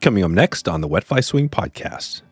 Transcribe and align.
Coming 0.00 0.24
up 0.24 0.30
next 0.30 0.66
on 0.66 0.80
the 0.80 0.88
Wet 0.88 1.04
Fly 1.04 1.20
Swing 1.20 1.50
podcast. 1.50 2.22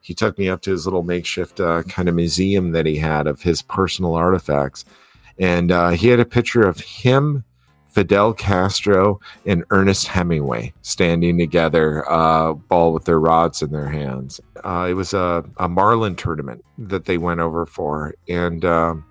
He 0.00 0.14
took 0.14 0.38
me 0.38 0.48
up 0.48 0.60
to 0.62 0.70
his 0.70 0.86
little 0.86 1.02
makeshift 1.02 1.58
uh, 1.58 1.82
kind 1.82 2.08
of 2.08 2.14
museum 2.14 2.70
that 2.72 2.86
he 2.86 2.96
had 2.96 3.26
of 3.26 3.42
his 3.42 3.60
personal 3.60 4.14
artifacts. 4.14 4.84
And 5.36 5.72
uh, 5.72 5.90
he 5.90 6.06
had 6.06 6.20
a 6.20 6.24
picture 6.24 6.62
of 6.62 6.78
him, 6.78 7.42
Fidel 7.88 8.32
Castro, 8.34 9.18
and 9.44 9.64
Ernest 9.70 10.06
Hemingway 10.06 10.72
standing 10.82 11.38
together, 11.38 12.08
uh, 12.08 12.52
ball 12.52 12.92
with 12.92 13.04
their 13.04 13.18
rods 13.18 13.62
in 13.62 13.72
their 13.72 13.88
hands. 13.88 14.40
Uh, 14.62 14.86
it 14.88 14.94
was 14.94 15.12
a, 15.12 15.44
a 15.56 15.68
marlin 15.68 16.14
tournament 16.14 16.64
that 16.78 17.06
they 17.06 17.18
went 17.18 17.40
over 17.40 17.66
for. 17.66 18.14
And 18.28 18.64
um, 18.64 19.04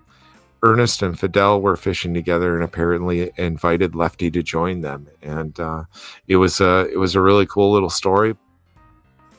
Ernest 0.66 1.00
and 1.00 1.16
Fidel 1.16 1.60
were 1.60 1.76
fishing 1.76 2.12
together 2.12 2.56
and 2.56 2.64
apparently 2.64 3.30
invited 3.36 3.94
Lefty 3.94 4.32
to 4.32 4.42
join 4.42 4.80
them. 4.80 5.06
And 5.22 5.58
uh, 5.60 5.84
it 6.26 6.36
was 6.36 6.60
a 6.60 6.88
it 6.92 6.98
was 6.98 7.14
a 7.14 7.20
really 7.20 7.46
cool 7.46 7.70
little 7.70 7.88
story. 7.88 8.34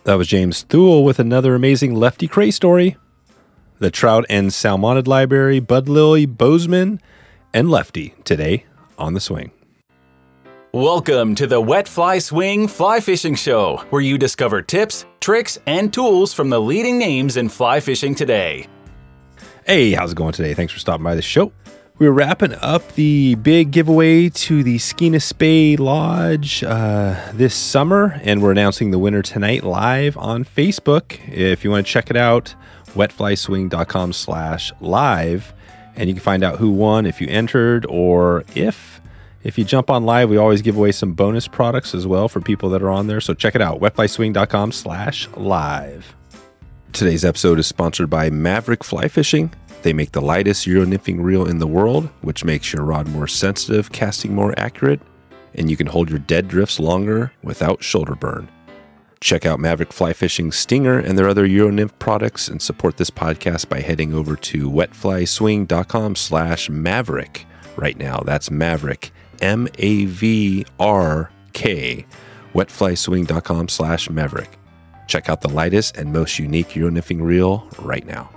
That 0.05 0.15
was 0.15 0.27
James 0.27 0.63
Thull 0.63 1.03
with 1.03 1.19
another 1.19 1.53
amazing 1.53 1.95
Lefty 1.95 2.29
Kreh 2.29 2.53
story. 2.53 2.95
The 3.79 3.91
Trout 3.91 4.25
and 4.29 4.51
Salmonid 4.51 5.05
Library, 5.05 5.59
Bud 5.59 5.89
Lilly, 5.89 6.25
Bozeman, 6.25 7.01
and 7.53 7.69
Lefty 7.69 8.15
today 8.23 8.65
on 8.97 9.13
the 9.13 9.19
swing. 9.19 9.51
Welcome 10.71 11.35
to 11.35 11.45
the 11.45 11.59
Wet 11.59 11.89
Fly 11.89 12.19
Swing 12.19 12.69
Fly 12.69 13.01
Fishing 13.01 13.35
Show, 13.35 13.83
where 13.89 14.01
you 14.01 14.17
discover 14.17 14.61
tips, 14.61 15.05
tricks, 15.19 15.59
and 15.67 15.93
tools 15.93 16.33
from 16.33 16.49
the 16.49 16.61
leading 16.61 16.97
names 16.97 17.35
in 17.35 17.49
fly 17.49 17.81
fishing 17.81 18.15
today. 18.15 18.67
Hey, 19.67 19.91
how's 19.91 20.13
it 20.13 20.15
going 20.15 20.31
today? 20.31 20.53
Thanks 20.53 20.71
for 20.71 20.79
stopping 20.79 21.03
by 21.03 21.13
the 21.13 21.21
show. 21.21 21.51
We're 21.97 22.13
wrapping 22.13 22.53
up 22.61 22.93
the 22.93 23.35
big 23.35 23.71
giveaway 23.71 24.29
to 24.29 24.63
the 24.63 24.77
Skeena 24.77 25.37
Bay 25.37 25.75
Lodge 25.75 26.63
uh, 26.63 27.21
this 27.33 27.53
summer, 27.53 28.17
and 28.23 28.41
we're 28.41 28.51
announcing 28.51 28.91
the 28.91 28.97
winner 28.97 29.21
tonight 29.21 29.65
live 29.65 30.15
on 30.15 30.45
Facebook. 30.45 31.19
If 31.27 31.65
you 31.65 31.71
want 31.71 31.85
to 31.85 31.91
check 31.91 32.09
it 32.09 32.15
out, 32.15 32.55
wetflyswing.com 32.93 34.13
slash 34.13 34.71
live, 34.79 35.53
and 35.97 36.07
you 36.07 36.15
can 36.15 36.23
find 36.23 36.45
out 36.45 36.59
who 36.59 36.71
won 36.71 37.05
if 37.05 37.19
you 37.19 37.27
entered 37.27 37.85
or 37.89 38.45
if 38.55 39.01
if 39.43 39.57
you 39.57 39.65
jump 39.65 39.89
on 39.89 40.05
live, 40.05 40.29
we 40.29 40.37
always 40.37 40.61
give 40.61 40.77
away 40.77 40.93
some 40.93 41.11
bonus 41.11 41.49
products 41.49 41.93
as 41.93 42.07
well 42.07 42.29
for 42.29 42.39
people 42.39 42.69
that 42.69 42.81
are 42.81 42.89
on 42.89 43.07
there. 43.07 43.19
So 43.19 43.33
check 43.33 43.53
it 43.53 43.61
out, 43.61 43.81
wetflyswing.com 43.81 44.71
slash 44.71 45.27
live. 45.35 46.16
Today's 46.93 47.25
episode 47.25 47.59
is 47.59 47.67
sponsored 47.67 48.09
by 48.09 48.29
Mavrk 48.29 48.83
Fly 48.83 49.07
Fishing. 49.07 49.53
They 49.83 49.93
make 49.93 50.11
the 50.13 50.21
lightest 50.21 50.65
Euro 50.65 50.85
nymphing 50.85 51.21
reel 51.21 51.45
in 51.47 51.59
the 51.59 51.67
world, 51.67 52.09
which 52.21 52.43
makes 52.43 52.73
your 52.73 52.83
rod 52.83 53.07
more 53.07 53.27
sensitive, 53.27 53.91
casting 53.91 54.33
more 54.33 54.53
accurate, 54.57 54.99
and 55.53 55.69
you 55.69 55.77
can 55.77 55.87
hold 55.87 56.09
your 56.09 56.19
dead 56.19 56.47
drifts 56.47 56.79
longer 56.79 57.31
without 57.43 57.83
shoulder 57.83 58.15
burn. 58.15 58.49
Check 59.19 59.45
out 59.45 59.59
Mavrk 59.59 59.91
Fly 59.93 60.13
Fishing 60.13 60.51
Stinger 60.51 60.97
and 60.99 61.17
their 61.17 61.27
other 61.27 61.45
Euro 61.45 61.69
nymph 61.71 61.97
products 61.99 62.47
and 62.47 62.61
support 62.61 62.97
this 62.97 63.09
podcast 63.11 63.69
by 63.69 63.81
heading 63.81 64.13
over 64.13 64.35
to 64.35 64.69
wetflyswing.com 64.69 66.15
slash 66.15 66.69
mavrk 66.69 67.43
right 67.75 67.97
now. 67.97 68.21
That's 68.25 68.49
Mavrk, 68.49 69.11
M 69.41 69.67
A 69.77 70.05
V 70.05 70.65
R 70.79 71.31
K, 71.53 72.05
wetflyswing.com 72.53 73.69
slash 73.69 74.07
mavrk. 74.07 74.47
Check 75.07 75.29
out 75.29 75.41
the 75.41 75.49
lightest 75.49 75.97
and 75.97 76.13
most 76.13 76.37
unique 76.37 76.75
Euro 76.75 76.91
nymphing 76.91 77.21
reel 77.21 77.67
right 77.79 78.05
now. 78.05 78.29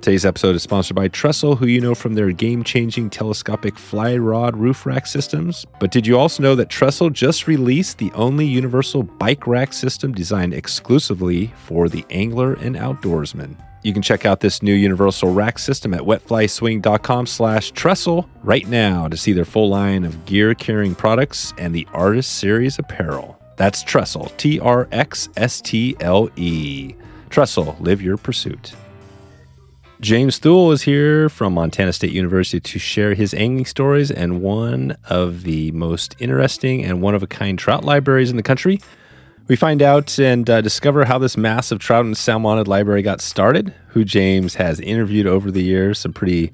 Today's 0.00 0.24
episode 0.24 0.54
is 0.54 0.62
sponsored 0.62 0.94
by 0.94 1.08
Trxstle, 1.08 1.58
who 1.58 1.66
you 1.66 1.80
know 1.80 1.94
from 1.94 2.14
their 2.14 2.30
game 2.30 2.62
changing 2.62 3.10
telescopic 3.10 3.76
fly 3.76 4.16
rod 4.16 4.56
roof 4.56 4.86
rack 4.86 5.06
systems. 5.06 5.66
But 5.80 5.90
did 5.90 6.06
you 6.06 6.16
also 6.16 6.42
know 6.42 6.54
that 6.54 6.68
Trxstle 6.68 7.12
just 7.12 7.48
released 7.48 7.98
the 7.98 8.12
only 8.12 8.46
universal 8.46 9.02
bike 9.02 9.46
rack 9.46 9.72
system 9.72 10.12
designed 10.12 10.54
exclusively 10.54 11.52
for 11.66 11.88
the 11.88 12.06
angler 12.10 12.54
and 12.54 12.76
outdoorsman? 12.76 13.56
You 13.82 13.92
can 13.92 14.02
check 14.02 14.24
out 14.24 14.40
this 14.40 14.62
new 14.62 14.74
universal 14.74 15.32
rack 15.32 15.58
system 15.58 15.92
at 15.94 16.00
wetflyswing.com 16.00 17.26
slash 17.26 17.72
trxstle 17.72 18.28
right 18.42 18.66
now 18.68 19.08
to 19.08 19.16
see 19.16 19.32
their 19.32 19.44
full 19.44 19.68
line 19.68 20.04
of 20.04 20.24
gear 20.26 20.54
carrying 20.54 20.94
products 20.94 21.52
and 21.58 21.74
the 21.74 21.86
Artist 21.92 22.38
Series 22.38 22.78
apparel. 22.78 23.37
That's 23.58 23.82
Trxstle, 23.82 24.34
T 24.36 24.60
R 24.60 24.86
X 24.92 25.28
S 25.36 25.60
T 25.60 25.96
L 25.98 26.30
E. 26.36 26.94
Trxstle, 27.28 27.78
live 27.80 28.00
your 28.00 28.16
pursuit. 28.16 28.72
James 30.00 30.38
Thull 30.38 30.72
is 30.72 30.82
here 30.82 31.28
from 31.28 31.54
Montana 31.54 31.92
State 31.92 32.12
University 32.12 32.60
to 32.60 32.78
share 32.78 33.14
his 33.14 33.34
angling 33.34 33.66
stories 33.66 34.12
and 34.12 34.40
one 34.40 34.96
of 35.10 35.42
the 35.42 35.72
most 35.72 36.14
interesting 36.20 36.84
and 36.84 37.02
one 37.02 37.16
of 37.16 37.22
a 37.24 37.26
kind 37.26 37.58
trout 37.58 37.84
libraries 37.84 38.30
in 38.30 38.36
the 38.36 38.44
country. 38.44 38.78
We 39.48 39.56
find 39.56 39.82
out 39.82 40.20
and 40.20 40.48
uh, 40.48 40.60
discover 40.60 41.04
how 41.04 41.18
this 41.18 41.36
massive 41.36 41.80
trout 41.80 42.04
and 42.04 42.14
salmonid 42.14 42.68
library 42.68 43.02
got 43.02 43.20
started, 43.20 43.74
who 43.88 44.04
James 44.04 44.54
has 44.54 44.78
interviewed 44.78 45.26
over 45.26 45.50
the 45.50 45.64
years, 45.64 45.98
some 45.98 46.12
pretty 46.12 46.52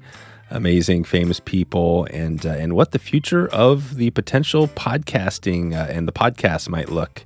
amazing, 0.49 1.03
famous 1.03 1.39
people, 1.39 2.05
and 2.05 2.45
uh, 2.45 2.49
and 2.49 2.75
what 2.75 2.91
the 2.91 2.99
future 2.99 3.47
of 3.49 3.95
the 3.95 4.11
potential 4.11 4.67
podcasting 4.69 5.73
uh, 5.73 5.91
and 5.91 6.07
the 6.07 6.11
podcast 6.11 6.69
might 6.69 6.89
look 6.89 7.25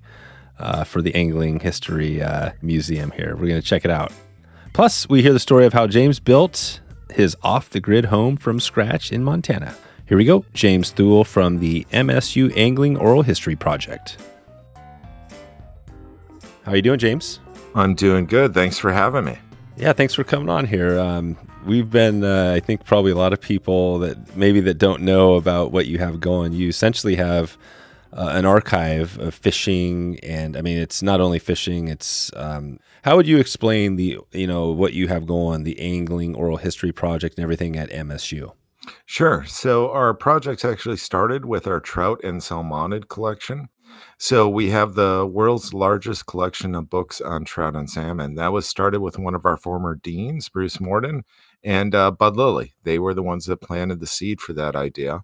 uh, 0.60 0.84
for 0.84 1.02
the 1.02 1.14
Angling 1.16 1.60
History 1.60 2.22
uh, 2.22 2.52
Museum 2.62 3.12
here. 3.12 3.36
We're 3.36 3.48
going 3.48 3.62
to 3.62 3.68
check 3.68 3.86
it 3.86 3.92
out. 3.92 4.12
Plus, 4.74 5.10
we 5.10 5.22
hear 5.22 5.34
the 5.34 5.40
story 5.40 5.66
of 5.66 5.74
how 5.74 5.88
James 5.88 6.20
built 6.20 6.80
his 7.12 7.36
off 7.42 7.70
the 7.70 7.80
grid 7.80 8.06
home 8.06 8.38
from 8.38 8.60
scratch 8.60 9.12
in 9.12 9.24
Montana. 9.24 9.76
Here 10.06 10.18
we 10.18 10.26
go 10.26 10.46
James 10.54 10.92
Thull 10.92 11.26
from 11.26 11.60
the 11.60 11.86
MSU 11.92 12.56
Angling 12.56 12.98
Oral 12.98 13.22
History 13.22 13.56
Project. 13.56 14.18
How 16.64 16.74
are 16.74 16.76
you 16.76 16.82
doing, 16.82 17.00
James? 17.00 17.40
I'm 17.74 17.96
doing 17.96 18.26
good. 18.26 18.54
Thanks 18.54 18.78
for 18.78 18.92
having 18.92 19.26
me. 19.26 19.38
Yeah, 19.78 19.94
thanks 19.94 20.14
for 20.14 20.24
coming 20.24 20.50
on 20.50 20.66
here. 20.66 21.00
Um, 21.00 21.38
we've 21.66 21.90
been, 21.90 22.24
uh, 22.24 22.54
I 22.56 22.60
think, 22.60 22.86
probably 22.86 23.12
a 23.12 23.16
lot 23.16 23.34
of 23.34 23.42
people 23.42 24.00
that 24.00 24.36
maybe 24.36 24.60
that 24.62 24.78
don't 24.78 25.02
know 25.02 25.36
about 25.36 25.72
what 25.72 25.88
you 25.88 25.98
have 26.00 26.20
going. 26.20 26.54
You 26.54 26.68
essentially 26.68 27.16
have 27.16 27.58
uh, 28.14 28.32
an 28.34 28.46
archive 28.46 29.18
of 29.20 29.34
fishing, 29.34 30.20
and 30.22 30.58
I 30.58 30.62
mean, 30.62 30.78
it's 30.78 31.02
not 31.02 31.22
only 31.22 31.40
fishing. 31.40 31.88
It's 31.88 32.32
um, 32.36 32.80
how 33.04 33.16
would 33.16 33.28
you 33.28 33.38
explain 33.38 33.96
the 33.96 34.20
you 34.32 34.48
know 34.48 34.72
what 34.72 34.94
you 34.94 35.08
have 35.08 35.28
going, 35.28 35.64
the 35.64 35.80
angling 35.80 36.36
oral 36.36 36.58
history 36.58 36.92
project, 36.92 37.38
and 37.38 37.44
everything 37.44 37.76
at 37.78 37.90
MSU? 37.90 38.54
Sure. 39.06 39.46
So 39.46 39.92
our 39.92 40.14
projects 40.14 40.66
actually 40.66 40.98
started 40.98 41.46
with 41.46 41.68
our 41.68 41.80
trout 41.80 42.22
and 42.24 42.42
salmonid 42.42 43.08
collection. 43.08 43.70
So 44.18 44.50
we 44.50 44.70
have 44.70 44.94
the 44.94 45.26
world's 45.26 45.74
largest 45.74 46.26
collection 46.26 46.76
of 46.76 46.90
books 46.90 47.22
on 47.22 47.46
trout 47.46 47.76
and 47.76 47.90
salmon. 47.90 48.36
That 48.36 48.52
was 48.52 48.68
started 48.68 49.02
with 49.02 49.20
one 49.20 49.36
of 49.36 49.46
our 49.46 49.58
former 49.58 49.96
deans, 49.96 50.50
Bruce 50.50 50.78
Mordan, 50.78 51.24
and 51.64 51.94
uh, 51.94 52.12
Bud 52.12 52.36
Lilly. 52.36 52.74
They 52.84 53.00
were 53.00 53.14
the 53.14 53.24
ones 53.24 53.46
that 53.46 53.62
planted 53.62 54.00
the 54.00 54.08
seed 54.08 54.42
for 54.42 54.54
that 54.54 54.76
idea. 54.76 55.24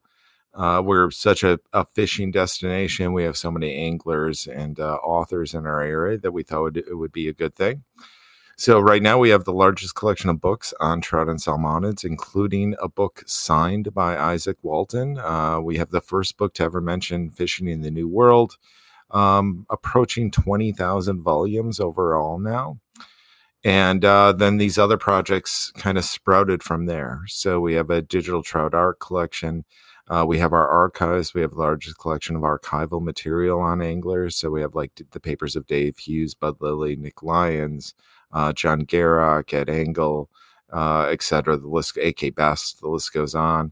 Uh, 0.53 0.81
we're 0.83 1.11
such 1.11 1.43
a, 1.43 1.59
a, 1.73 1.83
fishing 1.83 2.31
destination. 2.31 3.11
We 3.11 3.23
have 3.23 3.35
so 3.35 3.51
many 3.51 3.75
anglers 3.75 4.47
and 4.47 4.79
uh, 4.79 4.95
authors 5.03 5.53
in 5.53 5.65
our 5.65 5.81
area 5.81 6.17
that 6.19 6.31
we 6.31 6.43
thought 6.43 6.77
it 6.77 6.97
would 6.97 7.11
be 7.11 7.27
a 7.27 7.33
good 7.33 7.55
thing. 7.55 7.83
So 8.57 8.79
right 8.79 9.01
now 9.01 9.17
we 9.19 9.31
have 9.31 9.43
the 9.43 9.51
largest 9.51 9.95
collection 9.95 10.29
of 10.29 10.39
books 10.39 10.73
on 10.79 11.01
trout 11.01 11.27
and 11.27 11.41
salmonids, 11.41 12.05
including 12.05 12.75
a 12.81 12.87
book 12.87 13.23
signed 13.27 13.93
by 13.93 14.17
Isaac 14.17 14.57
Walton. 14.61 15.17
Uh, 15.19 15.59
we 15.59 15.75
have 15.75 15.91
the 15.91 15.99
first 15.99 16.37
book 16.37 16.53
to 16.53 16.63
ever 16.63 16.79
mention 16.79 17.31
fishing 17.31 17.67
in 17.67 17.81
the 17.81 17.91
New 17.91 18.07
World, 18.07 18.57
um, 19.11 19.65
approaching 19.69 20.31
20,000 20.31 21.21
volumes 21.21 21.81
overall 21.81 22.39
now. 22.39 22.79
And 23.65 24.05
uh, 24.05 24.31
then 24.31 24.57
these 24.57 24.77
other 24.77 24.97
projects 24.97 25.71
kind 25.71 25.97
of 25.97 26.05
sprouted 26.05 26.61
from 26.61 26.85
there. 26.85 27.23
So 27.25 27.59
we 27.59 27.73
have 27.73 27.89
a 27.89 28.03
digital 28.03 28.43
trout 28.43 28.75
art 28.75 28.99
collection. 28.99 29.65
Uh, 30.07 30.23
we 30.27 30.37
have 30.37 30.53
our 30.53 30.67
archives. 30.67 31.33
We 31.33 31.41
have 31.41 31.49
the 31.49 31.57
largest 31.57 31.97
collection 31.97 32.35
of 32.35 32.43
archival 32.43 33.01
material 33.01 33.59
on 33.59 33.81
anglers. 33.81 34.35
So 34.35 34.51
we 34.51 34.61
have 34.61 34.75
like 34.75 34.91
the 35.09 35.19
papers 35.19 35.55
of 35.55 35.65
Dave 35.65 35.97
Hughes, 35.97 36.35
Bud 36.35 36.57
Lilly, 36.59 36.95
Nick 36.95 37.23
Lyons, 37.23 37.95
uh, 38.31 38.53
John 38.53 38.85
Gierach, 38.85 39.51
Ed 39.51 39.67
Engle, 39.67 40.29
uh, 40.71 41.07
etc. 41.09 41.57
The 41.57 41.67
list, 41.67 41.97
AK 41.97 42.35
Best, 42.35 42.81
the 42.81 42.87
list 42.87 43.13
goes 43.13 43.33
on. 43.33 43.71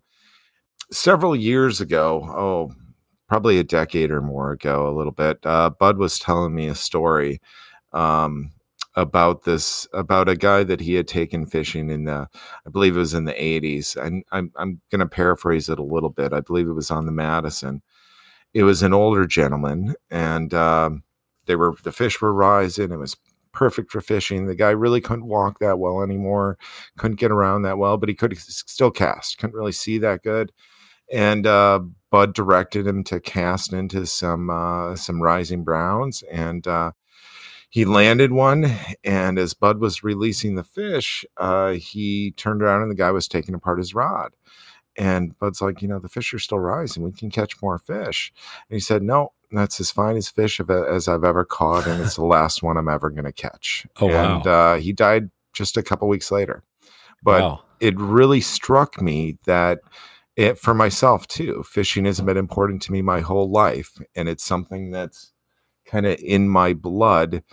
Several 0.92 1.36
years 1.36 1.80
ago, 1.80 2.24
oh, 2.36 2.74
probably 3.30 3.60
a 3.60 3.63
decade 3.63 4.10
or 4.10 4.22
more 4.22 4.54
ago, 4.54 4.88
a 4.88 4.96
little 4.98 5.12
bit, 5.12 5.38
uh, 5.46 5.69
Bud 5.69 6.00
was 6.00 6.18
telling 6.18 6.56
me 6.56 6.68
a 6.68 6.75
story 6.75 7.42
um, 7.92 8.51
about 8.95 9.44
this 9.44 9.88
about 9.94 10.30
a 10.30 10.36
guy 10.36 10.63
that 10.63 10.81
he 10.81 10.94
had 10.94 11.07
taken 11.07 11.45
fishing 11.45 11.90
in 11.90 12.06
the 12.06 12.28
I 12.66 12.69
believe 12.69 12.95
it 12.95 13.00
was 13.00 13.13
in 13.13 13.25
the 13.25 13.34
80s. 13.34 13.95
And 13.95 14.24
I'm 14.31 14.51
I'm 14.56 14.81
going 14.92 15.00
to 15.00 15.07
paraphrase 15.07 15.69
it 15.69 15.80
a 15.80 15.84
little 15.84 16.10
bit. 16.10 16.34
I 16.34 16.42
believe 16.42 16.68
it 16.68 16.74
was 16.74 16.92
on 16.92 17.06
the 17.06 17.12
Madison. 17.12 17.81
It 18.54 18.63
was 18.63 18.84
an 18.84 18.94
older 18.94 19.25
gentleman 19.25 19.95
and 20.12 20.54
um, 20.54 21.04
they 21.45 21.56
were 21.56 21.75
the 21.84 21.92
fish 21.92 22.22
were 22.22 22.34
rising. 22.34 22.92
It 22.92 22.98
was 22.98 23.18
perfect 23.54 23.92
for 23.92 24.01
fishing. 24.01 24.48
The 24.48 24.56
guy 24.56 24.72
really 24.72 25.00
couldn't 25.00 25.28
walk 25.28 25.60
that 25.60 25.80
well 25.80 26.01
anymore, 26.01 26.57
couldn't 26.98 27.19
get 27.19 27.31
around 27.31 27.62
that 27.62 27.78
well, 27.78 27.98
but 27.98 28.10
he 28.10 28.16
could 28.16 28.38
still 28.38 28.92
cast. 28.92 29.38
Couldn't 29.38 29.56
really 29.56 29.72
see 29.72 29.98
that 30.00 30.24
good. 30.24 30.51
And 31.12 31.46
uh, 31.46 31.81
Bud 32.10 32.34
directed 32.34 32.88
him 32.88 33.04
to 33.06 33.19
cast 33.19 33.72
into 33.72 34.06
some 34.06 34.50
uh, 34.50 34.96
some 34.96 35.22
rising 35.22 35.63
browns, 35.63 36.24
and 36.31 36.66
uh, 36.68 36.92
he 37.74 37.86
landed 37.86 38.31
one. 38.31 38.72
And 39.04 39.40
as 39.40 39.56
Bud 39.56 39.80
was 39.80 40.04
releasing 40.04 40.54
the 40.54 40.64
fish, 40.64 41.25
uh, 41.38 41.72
he 41.72 42.30
turned 42.38 42.62
around 42.62 42.84
and 42.84 42.92
the 42.92 42.96
guy 42.96 43.10
was 43.10 43.28
taking 43.28 43.56
apart 43.56 43.80
his 43.80 43.96
rod. 43.96 44.36
And 44.96 45.36
Bud's 45.40 45.60
like, 45.60 45.81
you 45.81 45.88
know, 45.88 45.98
the 45.98 46.08
fish 46.08 46.36
are 46.36 46.40
still 46.40 46.60
rising. 46.60 47.02
We 47.02 47.12
can 47.14 47.31
catch 47.31 47.60
more 47.64 47.80
fish. 47.80 48.31
And 48.70 48.75
he 48.75 48.80
said, 48.80 49.02
no, 49.02 49.34
that's 49.52 49.80
as 49.80 49.90
fine 49.90 50.18
as 50.18 50.30
fish 50.30 50.62
as 50.70 51.08
I've 51.08 51.24
ever 51.24 51.44
caught, 51.46 51.88
and 51.88 52.00
it's 52.00 52.16
the 52.16 52.24
last 52.24 52.62
one 52.62 52.78
I'm 52.78 52.88
ever 52.88 53.10
going 53.10 53.25
to 53.25 53.31
catch. 53.31 53.88
Oh, 54.00 54.10
and 54.10 54.46
wow. 54.46 54.74
uh, 54.74 54.78
he 54.78 54.94
died 54.94 55.31
just 55.52 55.75
a 55.75 55.81
couple 55.81 56.08
weeks 56.08 56.31
later. 56.31 56.62
But 57.24 57.42
wow. 57.42 57.64
it 57.80 58.00
really 58.00 58.42
struck 58.42 59.02
me 59.02 59.40
that 59.48 59.80
it, 60.36 60.60
for 60.60 60.75
myself 60.75 61.28
too, 61.28 61.64
fishing 61.64 62.06
has 62.06 62.22
been 62.22 62.38
important 62.38 62.84
to 62.84 62.92
me 62.92 63.02
my 63.02 63.22
whole 63.22 63.50
life, 63.50 64.00
and 64.16 64.30
it's 64.30 64.44
something 64.44 64.92
that's 64.92 65.33
kind 65.86 66.06
of 66.06 66.20
in 66.20 66.50
my 66.50 66.74
blood. 66.74 67.44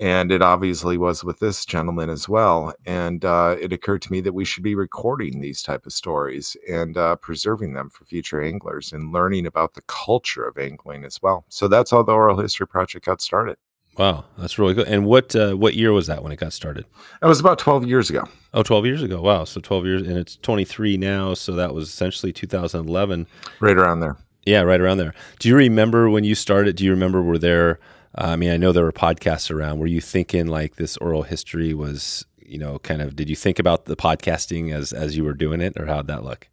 And 0.00 0.30
it 0.30 0.42
obviously 0.42 0.96
was 0.96 1.24
with 1.24 1.40
this 1.40 1.64
gentleman 1.64 2.08
as 2.08 2.28
well. 2.28 2.72
And 2.86 3.24
uh, 3.24 3.56
it 3.60 3.72
occurred 3.72 4.02
to 4.02 4.12
me 4.12 4.20
that 4.20 4.32
we 4.32 4.44
should 4.44 4.62
be 4.62 4.76
recording 4.76 5.40
these 5.40 5.60
type 5.60 5.86
of 5.86 5.92
stories 5.92 6.56
and 6.70 6.96
uh, 6.96 7.16
preserving 7.16 7.72
them 7.72 7.90
for 7.90 8.04
future 8.04 8.40
anglers 8.40 8.92
and 8.92 9.12
learning 9.12 9.44
about 9.44 9.74
the 9.74 9.82
culture 9.88 10.46
of 10.46 10.56
angling 10.56 11.04
as 11.04 11.20
well. 11.20 11.44
So 11.48 11.66
that's 11.66 11.90
how 11.90 12.04
the 12.04 12.12
Oral 12.12 12.38
History 12.38 12.66
Project 12.68 13.06
got 13.06 13.20
started. 13.20 13.56
Wow, 13.98 14.24
that's 14.38 14.60
really 14.60 14.74
good. 14.74 14.86
And 14.86 15.04
what 15.04 15.34
uh, 15.34 15.54
what 15.54 15.74
year 15.74 15.92
was 15.92 16.06
that 16.06 16.22
when 16.22 16.30
it 16.30 16.38
got 16.38 16.52
started? 16.52 16.84
That 17.20 17.26
was 17.26 17.40
about 17.40 17.58
12 17.58 17.84
years 17.88 18.08
ago. 18.08 18.28
Oh, 18.54 18.62
12 18.62 18.86
years 18.86 19.02
ago. 19.02 19.20
Wow. 19.20 19.42
So 19.42 19.60
12 19.60 19.86
years 19.86 20.02
and 20.02 20.16
it's 20.16 20.36
23 20.36 20.96
now, 20.96 21.34
so 21.34 21.52
that 21.52 21.74
was 21.74 21.88
essentially 21.88 22.32
2011. 22.32 23.26
Right 23.58 23.76
around 23.76 23.98
there. 23.98 24.16
Yeah, 24.48 24.62
right 24.62 24.80
around 24.80 24.96
there. 24.96 25.12
Do 25.38 25.48
you 25.48 25.56
remember 25.56 26.08
when 26.08 26.24
you 26.24 26.34
started? 26.34 26.76
Do 26.76 26.84
you 26.84 26.90
remember 26.90 27.20
were 27.22 27.38
there 27.38 27.78
uh, 28.16 28.28
I 28.28 28.36
mean, 28.36 28.50
I 28.50 28.56
know 28.56 28.72
there 28.72 28.84
were 28.84 28.92
podcasts 28.92 29.50
around. 29.50 29.78
Were 29.78 29.86
you 29.86 30.00
thinking 30.00 30.46
like 30.46 30.76
this 30.76 30.96
oral 30.96 31.22
history 31.22 31.74
was, 31.74 32.24
you 32.38 32.58
know, 32.58 32.78
kind 32.78 33.02
of 33.02 33.14
did 33.14 33.28
you 33.28 33.36
think 33.36 33.58
about 33.58 33.84
the 33.84 33.96
podcasting 33.96 34.74
as 34.74 34.92
as 34.92 35.16
you 35.16 35.24
were 35.24 35.34
doing 35.34 35.60
it 35.60 35.78
or 35.78 35.86
how'd 35.86 36.06
that 36.06 36.24
look? 36.24 36.48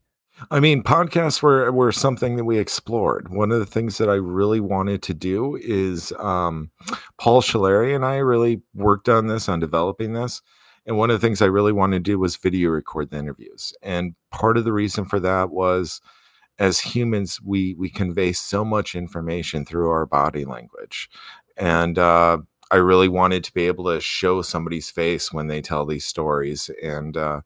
I 0.52 0.60
mean, 0.60 0.84
podcasts 0.84 1.42
were 1.42 1.72
were 1.72 1.94
something 1.94 2.36
that 2.36 2.44
we 2.44 2.58
explored. 2.58 3.30
One 3.30 3.52
of 3.52 3.60
the 3.60 3.66
things 3.66 3.98
that 3.98 4.10
I 4.10 4.16
really 4.16 4.60
wanted 4.60 5.02
to 5.04 5.14
do 5.14 5.58
is 5.62 6.12
um, 6.20 6.72
Paul 7.18 7.42
Schullery 7.42 7.96
and 7.96 8.06
I 8.06 8.18
really 8.18 8.62
worked 8.74 9.08
on 9.08 9.28
this, 9.28 9.48
on 9.48 9.60
developing 9.62 10.14
this. 10.14 10.42
And 10.86 10.98
one 10.98 11.10
of 11.10 11.20
the 11.20 11.26
things 11.26 11.42
I 11.42 11.46
really 11.46 11.72
wanted 11.72 12.00
to 12.06 12.12
do 12.12 12.20
was 12.20 12.36
video 12.36 12.70
record 12.70 13.10
the 13.10 13.18
interviews. 13.18 13.74
And 13.82 14.16
part 14.30 14.58
of 14.58 14.66
the 14.66 14.74
reason 14.74 15.06
for 15.06 15.20
that 15.22 15.50
was 15.50 16.02
as 16.60 16.80
humans, 16.80 17.40
we 17.42 17.74
we 17.76 17.90
convey 17.90 18.32
so 18.34 18.64
much 18.66 18.96
information 18.96 19.66
through 19.66 19.90
our 19.90 20.06
body 20.06 20.46
language. 20.46 21.10
And 21.58 21.98
uh, 21.98 22.40
I 22.72 22.78
really 22.78 23.08
wanted 23.08 23.44
to 23.46 23.54
be 23.54 23.68
able 23.68 23.86
to 23.86 24.02
show 24.02 24.42
somebody's 24.42 24.90
face 24.90 25.32
when 25.32 25.48
they 25.48 25.62
tell 25.62 25.86
these 25.86 26.06
stories. 26.06 26.70
And 26.82 27.16
uh, 27.16 27.42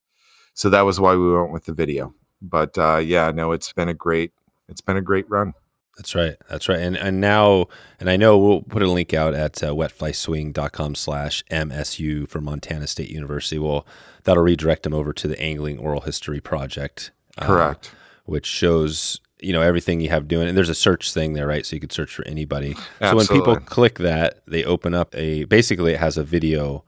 so 0.53 0.69
that 0.69 0.81
was 0.85 0.99
why 0.99 1.15
we 1.15 1.31
went 1.31 1.51
with 1.51 1.65
the 1.65 1.73
video 1.73 2.13
but 2.41 2.77
uh, 2.77 2.97
yeah, 2.97 3.31
no, 3.31 3.51
it's 3.51 3.73
been 3.73 3.89
a 3.89 3.93
great 3.93 4.31
it's 4.67 4.81
been 4.81 4.97
a 4.97 5.01
great 5.01 5.29
run. 5.29 5.53
That's 5.97 6.15
right. 6.15 6.37
That's 6.49 6.69
right. 6.69 6.79
And 6.79 6.95
and 6.95 7.19
now 7.19 7.67
and 7.99 8.09
I 8.09 8.15
know 8.15 8.37
we'll 8.37 8.61
put 8.61 8.81
a 8.81 8.89
link 8.89 9.13
out 9.13 9.33
at 9.33 9.61
uh, 9.61 9.73
wetflyswing.com 9.73 10.95
slash 10.95 11.43
MSU 11.51 12.27
for 12.27 12.39
Montana 12.39 12.87
State 12.87 13.09
University. 13.09 13.59
Well, 13.59 13.85
that'll 14.23 14.43
redirect 14.43 14.83
them 14.83 14.93
over 14.93 15.11
to 15.13 15.27
the 15.27 15.39
Angling 15.41 15.79
Oral 15.79 16.01
History 16.01 16.39
Project. 16.39 17.11
Correct. 17.39 17.91
Which 18.29 18.45
shows 18.45 19.19
you 19.41 19.53
know 19.53 19.61
everything 19.61 20.01
you 20.01 20.09
have 20.09 20.27
doing 20.27 20.47
and 20.49 20.57
there's 20.57 20.69
a 20.69 20.75
search 20.75 21.13
thing 21.13 21.31
there 21.33 21.47
right 21.47 21.65
so 21.65 21.73
you 21.73 21.79
could 21.79 21.93
search 21.93 22.13
for 22.13 22.27
anybody 22.27 22.75
Absolutely. 22.99 23.25
so 23.25 23.33
when 23.33 23.41
people 23.41 23.55
click 23.65 23.97
that 23.99 24.41
they 24.45 24.65
open 24.65 24.93
up 24.93 25.15
a 25.15 25.45
basically 25.45 25.93
it 25.93 25.99
has 25.99 26.17
a 26.17 26.25
video 26.25 26.83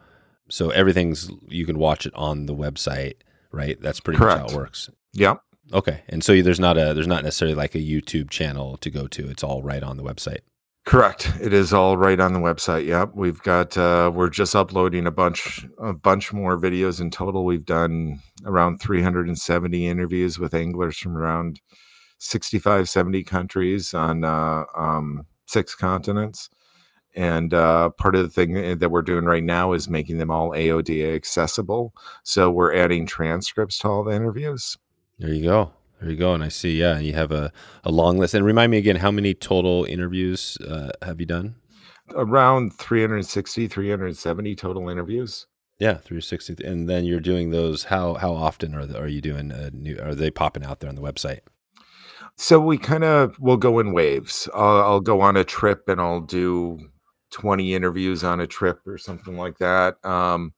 so 0.50 0.70
everything's 0.72 1.32
you 1.48 1.66
can 1.66 1.78
watch 1.78 2.06
it 2.06 2.14
on 2.14 2.48
the 2.48 2.54
website 2.54 3.14
right 3.54 3.82
that's 3.82 4.02
pretty 4.02 4.18
Correct. 4.18 4.42
much 4.42 4.52
how 4.52 4.58
it 4.58 4.60
works 4.60 4.90
Yep. 5.14 5.42
Okay, 5.74 6.02
and 6.10 6.24
so 6.24 6.42
there's 6.42 6.60
not 6.60 6.78
a 6.78 6.94
there's 6.94 7.08
not 7.08 7.24
necessarily 7.24 7.56
like 7.56 7.76
a 7.76 7.80
YouTube 7.80 8.30
channel 8.30 8.78
to 8.78 8.90
go 8.90 9.08
to. 9.08 9.30
It's 9.30 9.44
all 9.44 9.64
right 9.64 9.82
on 9.82 9.98
the 9.98 10.04
website. 10.04 10.40
Correct. 10.83 11.31
It 11.39 11.54
is 11.54 11.74
all 11.74 11.95
right 11.95 12.19
on 12.19 12.33
the 12.33 12.39
website. 12.39 12.86
Yep. 12.86 13.12
We've 13.13 13.42
got 13.44 13.78
uh 13.78 14.12
we're 14.13 14.30
just 14.30 14.56
uploading 14.56 15.06
a 15.06 15.12
bunch 15.12 15.66
a 15.78 15.94
bunch 15.94 16.33
more 16.33 16.60
videos 16.60 17.00
in 17.00 17.12
total. 17.12 17.45
We've 17.45 17.66
done 17.66 18.19
around 18.45 18.80
370 18.80 19.88
interviews 19.88 20.39
with 20.39 20.56
anglers 20.56 20.98
from 20.98 21.16
around 21.18 21.62
65 22.18 22.89
70 22.89 23.24
countries 23.24 23.94
on 23.94 24.24
uh 24.24 24.63
um 24.75 25.28
six 25.45 25.75
continents. 25.75 26.50
And 27.13 27.54
uh, 27.54 27.89
part 27.89 28.16
of 28.16 28.24
the 28.24 28.30
thing 28.30 28.78
that 28.78 28.89
we're 28.89 29.01
doing 29.01 29.25
right 29.25 29.44
now 29.44 29.74
is 29.74 29.89
making 29.89 30.18
them 30.18 30.31
all 30.31 30.51
AODA 30.51 31.13
accessible. 31.13 31.94
So 32.24 32.50
we're 32.50 32.74
adding 32.74 33.06
transcripts 33.06 33.78
to 33.80 33.89
all 33.89 34.04
the 34.06 34.16
interviews. 34.16 34.78
There 35.19 35.33
you 35.33 35.44
go. 35.44 35.74
There 36.01 36.09
you 36.09 36.18
go. 36.18 36.33
And 36.33 36.44
I 36.44 36.50
see, 36.50 36.80
yeah, 36.80 36.98
you 36.98 37.13
have 37.13 37.31
a, 37.31 37.53
a 37.83 37.92
long 37.92 38.18
list. 38.18 38.33
And 38.33 38.44
remind 38.44 38.71
me 38.71 38.80
again, 38.80 38.98
how 38.98 39.12
many 39.12 39.36
total 39.36 39.86
interviews 39.86 40.57
uh, 40.68 40.92
have 41.03 41.19
you 41.19 41.27
done? 41.27 41.56
Around 42.15 42.74
360, 42.74 43.68
370 43.68 44.56
total 44.56 44.89
interviews. 44.89 45.45
Yeah, 45.80 45.94
360. 45.94 46.63
And 46.65 46.89
then 46.89 47.06
you're 47.06 47.19
doing 47.19 47.51
those. 47.51 47.86
How 47.86 48.15
how 48.15 48.33
often 48.33 48.75
are 48.75 48.86
the, 48.86 49.00
are 49.00 49.07
you 49.07 49.21
doing 49.21 49.51
a 49.51 49.71
new? 49.71 49.98
Are 50.00 50.13
they 50.13 50.30
popping 50.30 50.65
out 50.65 50.80
there 50.80 50.89
on 50.89 50.95
the 50.95 51.01
website? 51.01 51.39
So 52.36 52.59
we 52.59 52.77
kind 52.77 53.04
of 53.04 53.39
will 53.39 53.57
go 53.57 53.80
in 53.80 53.94
waves. 53.94 54.50
I'll, 54.54 54.81
I'll 54.81 55.00
go 55.00 55.21
on 55.21 55.38
a 55.38 55.44
trip 55.44 55.88
and 55.88 56.01
I'll 56.01 56.21
do 56.21 56.92
20 57.31 57.74
interviews 57.74 58.24
on 58.24 58.39
a 58.39 58.47
trip 58.47 58.80
or 58.86 58.97
something 58.97 59.38
like 59.38 59.57
that. 59.59 60.04
Um, 60.06 60.54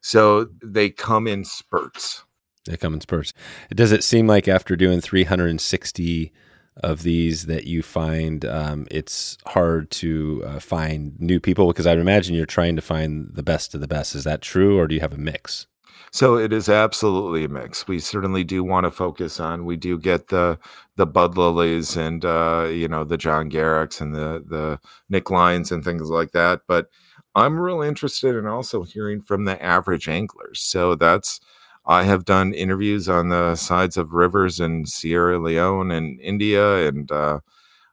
so 0.00 0.48
they 0.62 0.90
come 0.90 1.26
in 1.26 1.44
spurts. 1.44 2.24
They 2.66 2.76
come 2.76 2.94
in 2.94 3.00
spurts. 3.00 3.32
Does 3.70 3.92
it 3.92 4.04
seem 4.04 4.26
like 4.26 4.48
after 4.48 4.76
doing 4.76 5.00
360 5.00 6.32
of 6.76 7.02
these 7.02 7.46
that 7.46 7.64
you 7.64 7.82
find 7.82 8.44
um, 8.44 8.86
it's 8.90 9.36
hard 9.46 9.90
to 9.90 10.42
uh, 10.46 10.60
find 10.60 11.18
new 11.18 11.40
people? 11.40 11.68
Because 11.68 11.86
I 11.86 11.94
imagine 11.94 12.34
you're 12.34 12.46
trying 12.46 12.76
to 12.76 12.82
find 12.82 13.30
the 13.32 13.42
best 13.42 13.74
of 13.74 13.80
the 13.80 13.88
best. 13.88 14.14
Is 14.14 14.24
that 14.24 14.42
true, 14.42 14.78
or 14.78 14.86
do 14.86 14.94
you 14.94 15.00
have 15.00 15.14
a 15.14 15.18
mix? 15.18 15.66
So 16.10 16.36
it 16.38 16.52
is 16.52 16.68
absolutely 16.68 17.44
a 17.44 17.48
mix. 17.48 17.86
We 17.86 17.98
certainly 17.98 18.44
do 18.44 18.64
want 18.64 18.84
to 18.84 18.90
focus 18.90 19.40
on. 19.40 19.64
We 19.64 19.76
do 19.76 19.98
get 19.98 20.28
the 20.28 20.58
the 20.96 21.06
Bud 21.06 21.36
Lillies 21.36 21.96
and 21.96 22.24
uh, 22.24 22.68
you 22.70 22.88
know 22.88 23.04
the 23.04 23.18
John 23.18 23.48
Gierachs 23.48 24.00
and 24.00 24.14
the 24.14 24.42
the 24.46 24.80
Nick 25.08 25.30
Lyons 25.30 25.70
and 25.70 25.84
things 25.84 26.08
like 26.08 26.32
that. 26.32 26.62
But 26.66 26.88
I'm 27.34 27.60
real 27.60 27.82
interested 27.82 28.34
in 28.34 28.46
also 28.46 28.84
hearing 28.84 29.20
from 29.20 29.44
the 29.44 29.62
average 29.62 30.08
anglers. 30.08 30.60
So 30.60 30.94
that's 30.94 31.40
I 31.88 32.04
have 32.04 32.24
done 32.26 32.52
interviews 32.52 33.08
on 33.08 33.30
the 33.30 33.56
sides 33.56 33.96
of 33.96 34.12
rivers 34.12 34.60
in 34.60 34.86
Sierra 34.86 35.38
Leone 35.40 35.90
and 35.90 36.20
India 36.20 36.86
and 36.86 37.10
uh, 37.10 37.40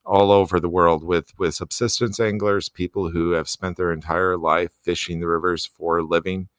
all 0.05 0.31
over 0.31 0.59
the 0.59 0.69
world 0.69 1.03
with 1.03 1.33
with 1.39 1.55
subsistence 1.55 2.19
anglers, 2.19 2.69
people 2.69 3.11
who 3.11 3.31
have 3.31 3.49
spent 3.49 3.77
their 3.77 3.93
entire 3.93 4.37
life 4.37 4.73
fishing 4.83 5.19
the 5.21 5.27
rivers 5.27 5.65
for 5.65 5.99
a 5.99 6.03
living. 6.03 6.49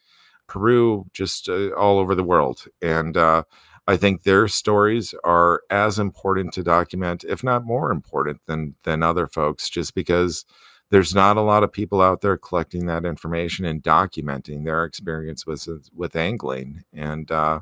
Peru, 0.49 1.07
just 1.13 1.49
uh, 1.49 1.71
all 1.71 1.99
over 1.99 2.15
the 2.15 2.25
world, 2.25 2.67
and 2.83 3.17
uh, 3.17 3.45
I 3.89 3.97
think 3.97 4.23
their 4.23 4.49
stories 4.49 5.15
are 5.25 5.63
as 5.71 5.99
important 5.99 6.53
to 6.55 6.63
document, 6.63 7.25
if 7.29 7.45
not 7.45 7.65
more 7.65 7.91
important 7.91 8.41
than 8.47 8.77
than 8.85 9.03
other 9.03 9.27
folks, 9.27 9.69
just 9.71 9.95
because 9.95 10.45
there's 10.91 11.15
not 11.15 11.37
a 11.37 11.43
lot 11.43 11.65
of 11.65 11.73
people 11.73 12.01
out 12.01 12.21
there 12.21 12.37
collecting 12.37 12.87
that 12.87 13.05
information 13.05 13.65
and 13.65 13.83
documenting 13.83 14.65
their 14.65 14.85
experience 14.85 15.47
with 15.47 15.69
with 15.95 16.15
angling. 16.17 16.85
And 16.93 17.31
uh, 17.31 17.61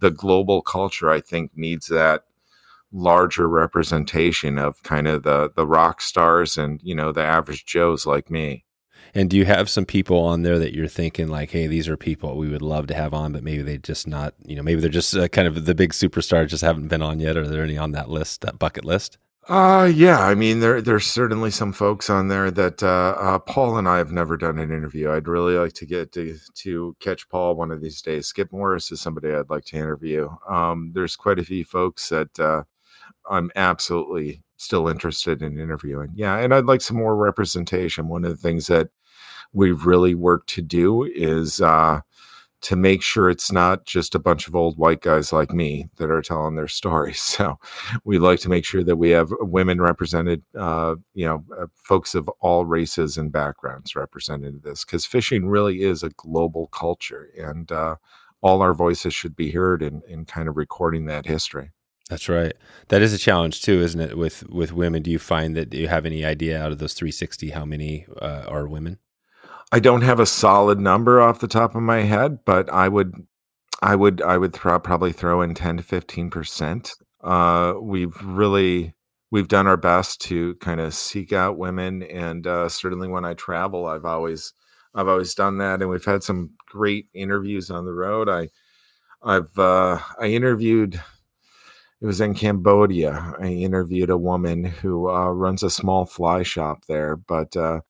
the 0.00 0.10
global 0.10 0.62
culture 0.62 1.08
i 1.10 1.20
think 1.20 1.52
needs 1.54 1.86
that 1.86 2.24
larger 2.92 3.48
representation 3.48 4.58
of 4.58 4.82
kind 4.82 5.08
of 5.08 5.22
the 5.22 5.50
the 5.56 5.66
rock 5.66 6.02
stars 6.02 6.58
and 6.58 6.80
you 6.82 6.94
know 6.94 7.12
the 7.12 7.22
average 7.22 7.64
joes 7.64 8.04
like 8.04 8.30
me. 8.30 8.64
And 9.14 9.28
do 9.28 9.36
you 9.36 9.44
have 9.44 9.68
some 9.68 9.84
people 9.84 10.18
on 10.18 10.42
there 10.42 10.58
that 10.58 10.74
you're 10.74 10.88
thinking 10.88 11.28
like 11.28 11.50
hey 11.50 11.66
these 11.66 11.88
are 11.88 11.96
people 11.96 12.36
we 12.36 12.48
would 12.48 12.62
love 12.62 12.86
to 12.88 12.94
have 12.94 13.14
on 13.14 13.32
but 13.32 13.42
maybe 13.42 13.62
they 13.62 13.78
just 13.78 14.06
not 14.06 14.34
you 14.44 14.56
know 14.56 14.62
maybe 14.62 14.80
they're 14.80 14.90
just 14.90 15.16
uh, 15.16 15.28
kind 15.28 15.48
of 15.48 15.64
the 15.64 15.74
big 15.74 15.92
superstars 15.92 16.48
just 16.48 16.62
haven't 16.62 16.88
been 16.88 17.02
on 17.02 17.20
yet. 17.20 17.36
Are 17.36 17.48
there 17.48 17.64
any 17.64 17.78
on 17.78 17.92
that 17.92 18.10
list 18.10 18.42
that 18.42 18.58
bucket 18.58 18.84
list 18.84 19.18
uh 19.48 19.90
yeah, 19.92 20.20
I 20.20 20.34
mean 20.36 20.60
there 20.60 20.80
there's 20.80 21.06
certainly 21.06 21.50
some 21.50 21.72
folks 21.72 22.08
on 22.08 22.28
there 22.28 22.50
that 22.52 22.80
uh, 22.82 23.16
uh, 23.18 23.38
Paul 23.40 23.76
and 23.76 23.88
I 23.88 23.98
have 23.98 24.12
never 24.12 24.36
done 24.36 24.58
an 24.58 24.70
interview. 24.70 25.10
I'd 25.10 25.26
really 25.26 25.54
like 25.58 25.72
to 25.74 25.86
get 25.86 26.12
to 26.12 26.38
to 26.56 26.96
catch 27.00 27.28
Paul 27.28 27.56
one 27.56 27.72
of 27.72 27.80
these 27.80 28.00
days. 28.02 28.28
Skip 28.28 28.52
Morris 28.52 28.92
is 28.92 29.00
somebody 29.00 29.32
I'd 29.32 29.50
like 29.50 29.64
to 29.66 29.76
interview. 29.76 30.28
Um, 30.48 30.92
there's 30.94 31.16
quite 31.16 31.40
a 31.40 31.44
few 31.44 31.64
folks 31.64 32.08
that 32.10 32.38
uh, 32.38 32.62
I'm 33.30 33.50
absolutely 33.56 34.42
still 34.58 34.88
interested 34.88 35.42
in 35.42 35.58
interviewing. 35.60 36.10
Yeah, 36.14 36.38
and 36.38 36.54
I'd 36.54 36.66
like 36.66 36.80
some 36.82 36.98
more 36.98 37.16
representation. 37.16 38.08
One 38.08 38.24
of 38.24 38.30
the 38.30 38.36
things 38.36 38.68
that 38.68 38.90
we've 39.52 39.86
really 39.86 40.14
worked 40.14 40.48
to 40.50 40.62
do 40.62 41.04
is 41.04 41.60
uh, 41.60 42.00
to 42.62 42.76
make 42.76 43.02
sure 43.02 43.28
it's 43.28 43.50
not 43.50 43.84
just 43.84 44.14
a 44.14 44.20
bunch 44.20 44.46
of 44.46 44.54
old 44.54 44.78
white 44.78 45.00
guys 45.00 45.32
like 45.32 45.52
me 45.52 45.88
that 45.96 46.10
are 46.10 46.22
telling 46.22 46.54
their 46.54 46.68
stories. 46.68 47.20
So 47.42 47.58
we 48.04 48.18
like 48.18 48.40
to 48.40 48.50
make 48.50 48.64
sure 48.64 48.84
that 48.84 48.96
we 48.96 49.10
have 49.10 49.32
women 49.40 49.80
represented, 49.80 50.42
uh, 50.56 50.96
you 51.14 51.24
know, 51.24 51.44
uh, 51.58 51.66
folks 51.74 52.14
of 52.14 52.28
all 52.40 52.66
races 52.66 53.16
and 53.16 53.32
backgrounds 53.32 53.96
represented 53.96 54.54
in 54.54 54.60
this 54.62 54.84
because 54.84 55.06
fishing 55.06 55.48
really 55.48 55.82
is 55.82 56.02
a 56.02 56.10
global 56.10 56.66
culture 56.66 57.30
and 57.38 57.72
uh, 57.72 57.96
all 58.42 58.60
our 58.60 58.74
voices 58.74 59.14
should 59.14 59.34
be 59.34 59.52
heard 59.52 59.82
in, 59.82 60.02
in 60.06 60.26
kind 60.26 60.46
of 60.48 60.56
recording 60.56 61.06
that 61.06 61.26
history. 61.26 61.70
That's 62.10 62.28
right. 62.28 62.52
That 62.88 63.00
is 63.00 63.14
a 63.14 63.18
challenge 63.18 63.62
too, 63.62 63.80
isn't 63.80 64.00
it? 64.00 64.18
With 64.18 64.46
with 64.50 64.72
women, 64.72 65.02
do 65.02 65.10
you 65.10 65.18
find 65.18 65.56
that 65.56 65.70
do 65.70 65.78
you 65.78 65.88
have 65.88 66.04
any 66.04 66.24
idea 66.24 66.62
out 66.62 66.70
of 66.70 66.78
those 66.78 66.92
360 66.92 67.50
how 67.50 67.64
many 67.64 68.06
uh, 68.20 68.44
are 68.46 68.68
women? 68.68 68.98
I 69.74 69.80
don't 69.80 70.02
have 70.02 70.20
a 70.20 70.26
solid 70.26 70.78
number 70.78 71.20
off 71.20 71.40
the 71.40 71.48
top 71.48 71.74
of 71.74 71.80
my 71.82 72.02
head, 72.02 72.40
but 72.44 72.70
I 72.70 72.88
would, 72.88 73.26
I 73.80 73.96
would, 73.96 74.20
I 74.20 74.36
would 74.36 74.52
throw, 74.52 74.78
probably 74.78 75.12
throw 75.12 75.40
in 75.40 75.54
ten 75.54 75.78
to 75.78 75.82
fifteen 75.82 76.28
percent. 76.28 76.92
Uh, 77.24 77.74
we've 77.80 78.14
really 78.22 78.94
we've 79.30 79.48
done 79.48 79.66
our 79.66 79.78
best 79.78 80.20
to 80.20 80.56
kind 80.56 80.78
of 80.78 80.92
seek 80.92 81.32
out 81.32 81.56
women, 81.56 82.02
and 82.02 82.46
uh, 82.46 82.68
certainly 82.68 83.08
when 83.08 83.24
I 83.24 83.32
travel, 83.32 83.86
I've 83.86 84.04
always 84.04 84.52
I've 84.94 85.08
always 85.08 85.34
done 85.34 85.56
that, 85.58 85.80
and 85.80 85.88
we've 85.88 86.04
had 86.04 86.22
some 86.22 86.50
great 86.66 87.06
interviews 87.14 87.70
on 87.70 87.86
the 87.86 87.94
road. 87.94 88.28
I 88.28 88.50
I've 89.22 89.58
uh, 89.58 90.00
I 90.20 90.26
interviewed. 90.26 91.00
It 92.00 92.06
was 92.06 92.20
in 92.20 92.34
Cambodia. 92.34 93.34
I 93.40 93.46
interviewed 93.46 94.10
a 94.10 94.18
woman 94.18 94.64
who 94.64 95.08
uh, 95.08 95.28
runs 95.28 95.62
a 95.62 95.70
small 95.70 96.04
fly 96.04 96.42
shop 96.42 96.84
there, 96.88 97.14
but 97.16 97.56
uh, 97.56 97.80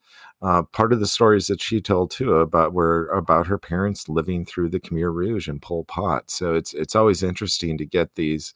uh, 0.42 0.62
part 0.72 0.92
of 0.92 1.00
the 1.00 1.06
stories 1.06 1.46
that 1.46 1.62
she 1.62 1.80
told 1.80 2.11
too 2.11 2.34
about 2.34 2.72
were 2.72 3.06
about 3.08 3.46
her 3.46 3.58
parents 3.58 4.08
living 4.08 4.44
through 4.44 4.68
the 4.70 4.80
Khmer 4.80 5.14
Rouge 5.14 5.49
and 5.49 5.62
Pol 5.62 5.84
Pot. 5.84 6.30
So 6.30 6.54
it's 6.54 6.75
it's 6.75 6.96
always 6.96 7.22
interesting 7.22 7.78
to 7.78 7.87
get 7.87 8.14
these 8.16 8.54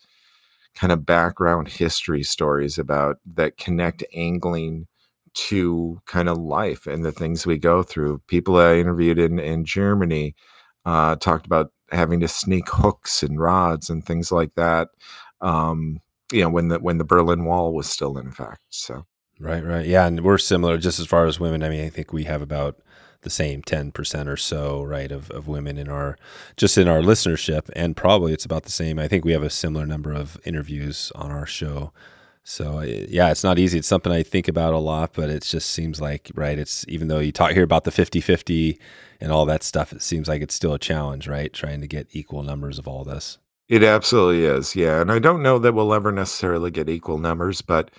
kind 0.75 0.93
of 0.93 1.07
background 1.07 1.69
history 1.69 2.23
stories 2.23 2.79
about 2.79 3.19
that 3.35 3.57
connect 3.57 4.05
angling 4.15 4.87
to 5.35 6.01
kind 6.07 6.29
of 6.29 6.39
life 6.39 6.87
and 6.87 7.05
the 7.05 7.13
things 7.13 7.47
we 7.47 7.59
go 7.59 7.83
through. 7.83 8.21
People 8.29 8.57
I 8.57 8.77
interviewed 8.77 9.19
in 9.19 9.39
in 9.39 9.65
Germany 9.65 10.35
uh, 10.85 11.17
talked 11.17 11.47
about 11.47 11.73
having 11.93 12.21
to 12.21 12.29
sneak 12.29 12.69
hooks 12.69 13.23
and 13.23 13.41
rods 13.41 13.91
and 13.91 14.05
things 14.05 14.33
like 14.33 14.55
that. 14.57 14.89
Um, 15.41 16.01
you 16.33 16.43
know, 16.43 16.51
when 16.51 16.69
the 16.69 16.79
when 16.81 16.99
the 16.99 17.05
Berlin 17.05 17.45
Wall 17.45 17.75
was 17.75 17.89
still 17.89 18.19
in 18.19 18.29
effect. 18.29 18.63
So 18.71 19.07
Right, 19.39 19.65
right. 19.65 19.87
Yeah, 19.87 20.07
and 20.07 20.23
we're 20.23 20.39
similar 20.39 20.79
just 20.79 20.99
as 20.99 21.07
far 21.07 21.27
as 21.27 21.39
women. 21.39 21.63
I 21.63 21.69
mean, 21.69 21.85
I 21.85 21.91
think 21.91 22.13
we 22.13 22.25
have 22.25 22.41
about 22.41 22.81
the 23.23 23.31
same 23.31 23.61
10% 23.61 24.29
or 24.29 24.37
so, 24.37 24.83
right, 24.83 25.11
of, 25.11 25.31
of 25.31 25.49
women 25.49 25.79
in 25.79 25.89
our 25.89 26.17
just 26.57 26.79
in 26.79 26.89
our 26.89 27.01
listenership 27.01 27.69
and 27.75 27.97
probably 27.97 28.33
it's 28.33 28.45
about 28.45 28.63
the 28.63 28.73
same. 28.73 28.99
I 28.99 29.09
think 29.09 29.25
we 29.25 29.33
have 29.33 29.43
a 29.43 29.51
similar 29.51 29.85
number 29.85 30.13
of 30.13 30.39
interviews 30.45 31.11
on 31.15 31.31
our 31.31 31.45
show. 31.45 31.93
So 32.45 32.79
uh, 32.79 32.83
yeah, 32.83 33.31
it's 33.31 33.43
not 33.43 33.59
easy. 33.59 33.79
It's 33.79 33.89
something 33.89 34.13
I 34.13 34.23
think 34.23 34.47
about 34.47 34.75
a 34.75 34.79
lot, 34.79 35.13
but 35.13 35.29
it 35.29 35.43
just 35.43 35.71
seems 35.71 36.01
like 36.01 36.31
right. 36.35 36.59
It's 36.59 36.85
even 36.89 37.09
though 37.09 37.19
you 37.19 37.33
talk 37.33 37.51
here 37.51 37.65
about 37.65 37.85
the 37.85 37.91
50-50 37.91 38.79
and 39.21 39.33
all 39.33 39.45
that 39.47 39.65
stuff, 39.65 39.93
it 39.93 40.03
seems 40.03 40.29
like 40.29 40.41
it's 40.41 40.55
still 40.55 40.75
a 40.75 40.79
challenge, 40.79 41.27
right? 41.27 41.53
Trying 41.53 41.81
to 41.81 41.89
get 41.89 42.07
equal 42.13 42.45
numbers 42.45 42.79
of 42.79 42.87
all 42.87 43.03
this. 43.03 43.39
It 43.69 43.83
absolutely 43.83 44.45
is, 44.45 44.77
yeah. 44.77 45.01
And 45.01 45.11
I 45.11 45.19
don't 45.19 45.43
know 45.43 45.59
that 45.59 45.75
we'll 45.75 45.93
ever 45.93 46.13
necessarily 46.13 46.71
get 46.71 46.89
equal 46.89 47.19
numbers, 47.19 47.61
but 47.63 47.91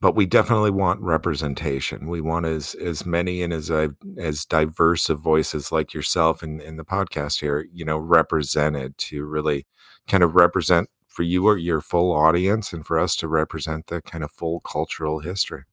but 0.00 0.14
we 0.14 0.26
definitely 0.26 0.70
want 0.70 1.00
representation. 1.00 2.08
We 2.08 2.20
want 2.20 2.46
as 2.46 2.74
as 2.74 3.06
many 3.06 3.42
and 3.42 3.52
as 3.52 3.70
as 4.18 4.44
diverse 4.44 5.08
of 5.08 5.20
voices 5.20 5.72
like 5.72 5.94
yourself 5.94 6.42
in 6.42 6.60
in 6.60 6.76
the 6.76 6.84
podcast 6.84 7.40
here, 7.40 7.66
you 7.72 7.84
know, 7.84 7.98
represented 7.98 8.98
to 8.98 9.24
really 9.24 9.66
kind 10.06 10.22
of 10.22 10.34
represent 10.34 10.88
for 11.08 11.22
you 11.22 11.46
or 11.46 11.56
your 11.56 11.80
full 11.80 12.12
audience, 12.12 12.72
and 12.72 12.86
for 12.86 12.98
us 12.98 13.16
to 13.16 13.26
represent 13.28 13.86
the 13.86 14.02
kind 14.02 14.22
of 14.22 14.30
full 14.30 14.60
cultural 14.60 15.20
history. 15.20 15.64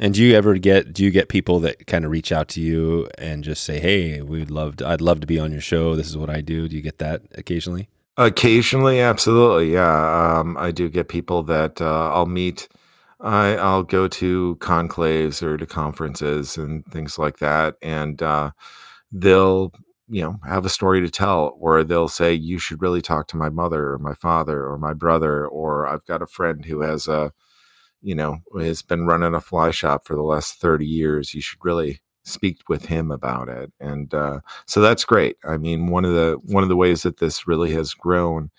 And 0.00 0.14
do 0.14 0.22
you 0.22 0.34
ever 0.34 0.58
get 0.58 0.92
do 0.92 1.04
you 1.04 1.10
get 1.10 1.28
people 1.28 1.60
that 1.60 1.86
kind 1.86 2.04
of 2.04 2.10
reach 2.10 2.32
out 2.32 2.48
to 2.50 2.60
you 2.60 3.08
and 3.16 3.44
just 3.44 3.64
say, 3.64 3.80
"Hey, 3.80 4.22
we'd 4.22 4.50
love 4.50 4.76
to, 4.76 4.88
I'd 4.88 5.00
love 5.00 5.20
to 5.20 5.26
be 5.26 5.38
on 5.38 5.52
your 5.52 5.60
show. 5.60 5.96
This 5.96 6.08
is 6.08 6.16
what 6.16 6.30
I 6.30 6.40
do." 6.40 6.68
Do 6.68 6.76
you 6.76 6.82
get 6.82 6.98
that 6.98 7.22
occasionally? 7.34 7.88
Occasionally, 8.16 9.00
absolutely, 9.00 9.72
yeah. 9.72 10.38
Um, 10.40 10.56
I 10.56 10.72
do 10.72 10.88
get 10.88 11.08
people 11.08 11.44
that 11.44 11.80
uh, 11.80 12.10
I'll 12.12 12.26
meet 12.26 12.68
I, 13.20 13.56
I'll 13.56 13.82
go 13.82 14.06
to 14.08 14.56
conclaves 14.60 15.42
or 15.42 15.56
to 15.56 15.66
conferences 15.66 16.56
and 16.56 16.84
things 16.86 17.18
like 17.18 17.38
that, 17.38 17.76
and 17.82 18.22
uh, 18.22 18.52
they'll 19.12 19.72
you 20.08 20.22
know 20.22 20.38
have 20.46 20.64
a 20.66 20.70
story 20.70 21.00
to 21.02 21.10
tell, 21.10 21.56
or 21.60 21.84
they'll 21.84 22.08
say 22.08 22.32
you 22.34 22.58
should 22.58 22.82
really 22.82 23.02
talk 23.02 23.28
to 23.28 23.36
my 23.36 23.48
mother 23.50 23.92
or 23.92 23.98
my 23.98 24.14
father 24.14 24.64
or 24.66 24.78
my 24.78 24.94
brother, 24.94 25.46
or 25.48 25.86
I've 25.86 26.06
got 26.06 26.22
a 26.22 26.26
friend 26.26 26.64
who 26.64 26.82
has 26.82 27.08
a 27.08 27.32
you 28.02 28.14
know 28.14 28.38
has 28.60 28.82
been 28.82 29.06
running 29.06 29.34
a 29.34 29.40
fly 29.40 29.70
shop 29.72 30.06
for 30.06 30.16
the 30.16 30.22
last 30.22 30.60
thirty 30.60 30.86
years. 30.86 31.34
You 31.34 31.40
should 31.42 31.64
really 31.64 32.00
speak 32.24 32.60
with 32.68 32.86
him 32.86 33.10
about 33.10 33.48
it, 33.48 33.72
and 33.80 34.12
uh, 34.14 34.40
so 34.66 34.80
that's 34.80 35.04
great. 35.04 35.36
I 35.44 35.56
mean, 35.58 35.88
one 35.88 36.04
of 36.04 36.14
the 36.14 36.38
one 36.44 36.62
of 36.62 36.68
the 36.70 36.76
ways 36.76 37.02
that 37.04 37.18
this 37.18 37.46
really 37.48 37.72
has 37.74 37.94
grown 37.94 38.50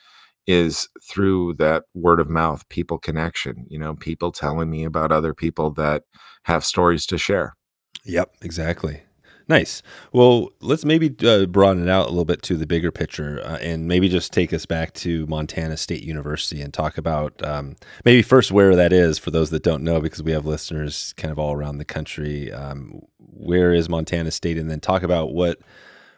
is 0.50 0.90
through 1.08 1.54
that 1.54 1.84
word 1.94 2.20
of 2.20 2.28
mouth 2.28 2.68
people 2.70 2.98
connection 2.98 3.68
you 3.70 3.78
know 3.78 3.94
people 3.94 4.32
telling 4.32 4.68
me 4.68 4.84
about 4.84 5.12
other 5.12 5.34
people 5.34 5.70
that 5.70 6.04
have 6.46 6.66
stories 6.66 7.06
to 7.06 7.18
share. 7.18 7.56
Yep 8.04 8.34
exactly. 8.42 9.04
Nice. 9.48 9.82
Well 10.12 10.50
let's 10.60 10.86
maybe 10.86 11.16
uh, 11.24 11.46
broaden 11.46 11.84
it 11.84 11.90
out 11.90 12.08
a 12.08 12.10
little 12.10 12.26
bit 12.26 12.42
to 12.44 12.56
the 12.56 12.66
bigger 12.66 12.92
picture 12.92 13.40
uh, 13.44 13.58
and 13.58 13.88
maybe 13.88 14.10
just 14.10 14.34
take 14.34 14.52
us 14.52 14.66
back 14.66 14.94
to 14.96 15.28
montana 15.28 15.78
state 15.78 16.04
university 16.04 16.62
and 16.62 16.74
talk 16.74 16.98
about 16.98 17.44
um, 17.44 17.76
maybe 18.04 18.24
first 18.24 18.52
where 18.52 18.76
that 18.76 18.92
is 18.92 19.20
for 19.20 19.30
those 19.30 19.52
that 19.52 19.64
don't 19.64 19.84
know 19.84 20.02
because 20.02 20.24
we 20.24 20.32
have 20.32 20.48
listeners 20.48 21.14
kind 21.18 21.32
of 21.32 21.38
all 21.38 21.54
around 21.54 21.78
the 21.78 21.86
country 21.86 22.52
um, 22.52 23.02
where 23.18 23.74
is 23.74 23.88
montana 23.88 24.32
state? 24.32 24.58
And 24.58 24.70
then 24.70 24.80
talk 24.80 25.04
about 25.04 25.34
what 25.34 25.60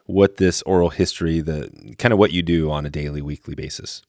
what 0.05 0.37
this 0.37 0.61
oral 0.63 0.89
history 0.89 1.39
the 1.39 1.69
kind 1.97 2.11
of 2.11 2.19
what 2.19 2.31
you 2.31 2.41
do 2.41 2.71
on 2.71 2.85
a 2.85 2.89
daily 2.89 3.21
weekly 3.21 3.55
basis 3.55 4.01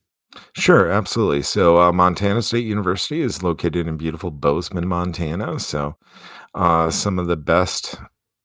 Sure, 0.55 0.91
absolutely. 0.91 1.43
So, 1.43 1.81
uh, 1.81 1.93
Montana 1.93 2.43
State 2.43 2.65
University 2.65 3.21
is 3.21 3.43
located 3.43 3.87
in 3.87 3.97
beautiful 3.97 4.31
Bozeman, 4.31 4.89
Montana. 4.89 5.59
So, 5.61 5.97
uh, 6.55 6.91
some 6.91 7.19
of 7.19 7.27
the 7.27 7.37
best 7.37 7.97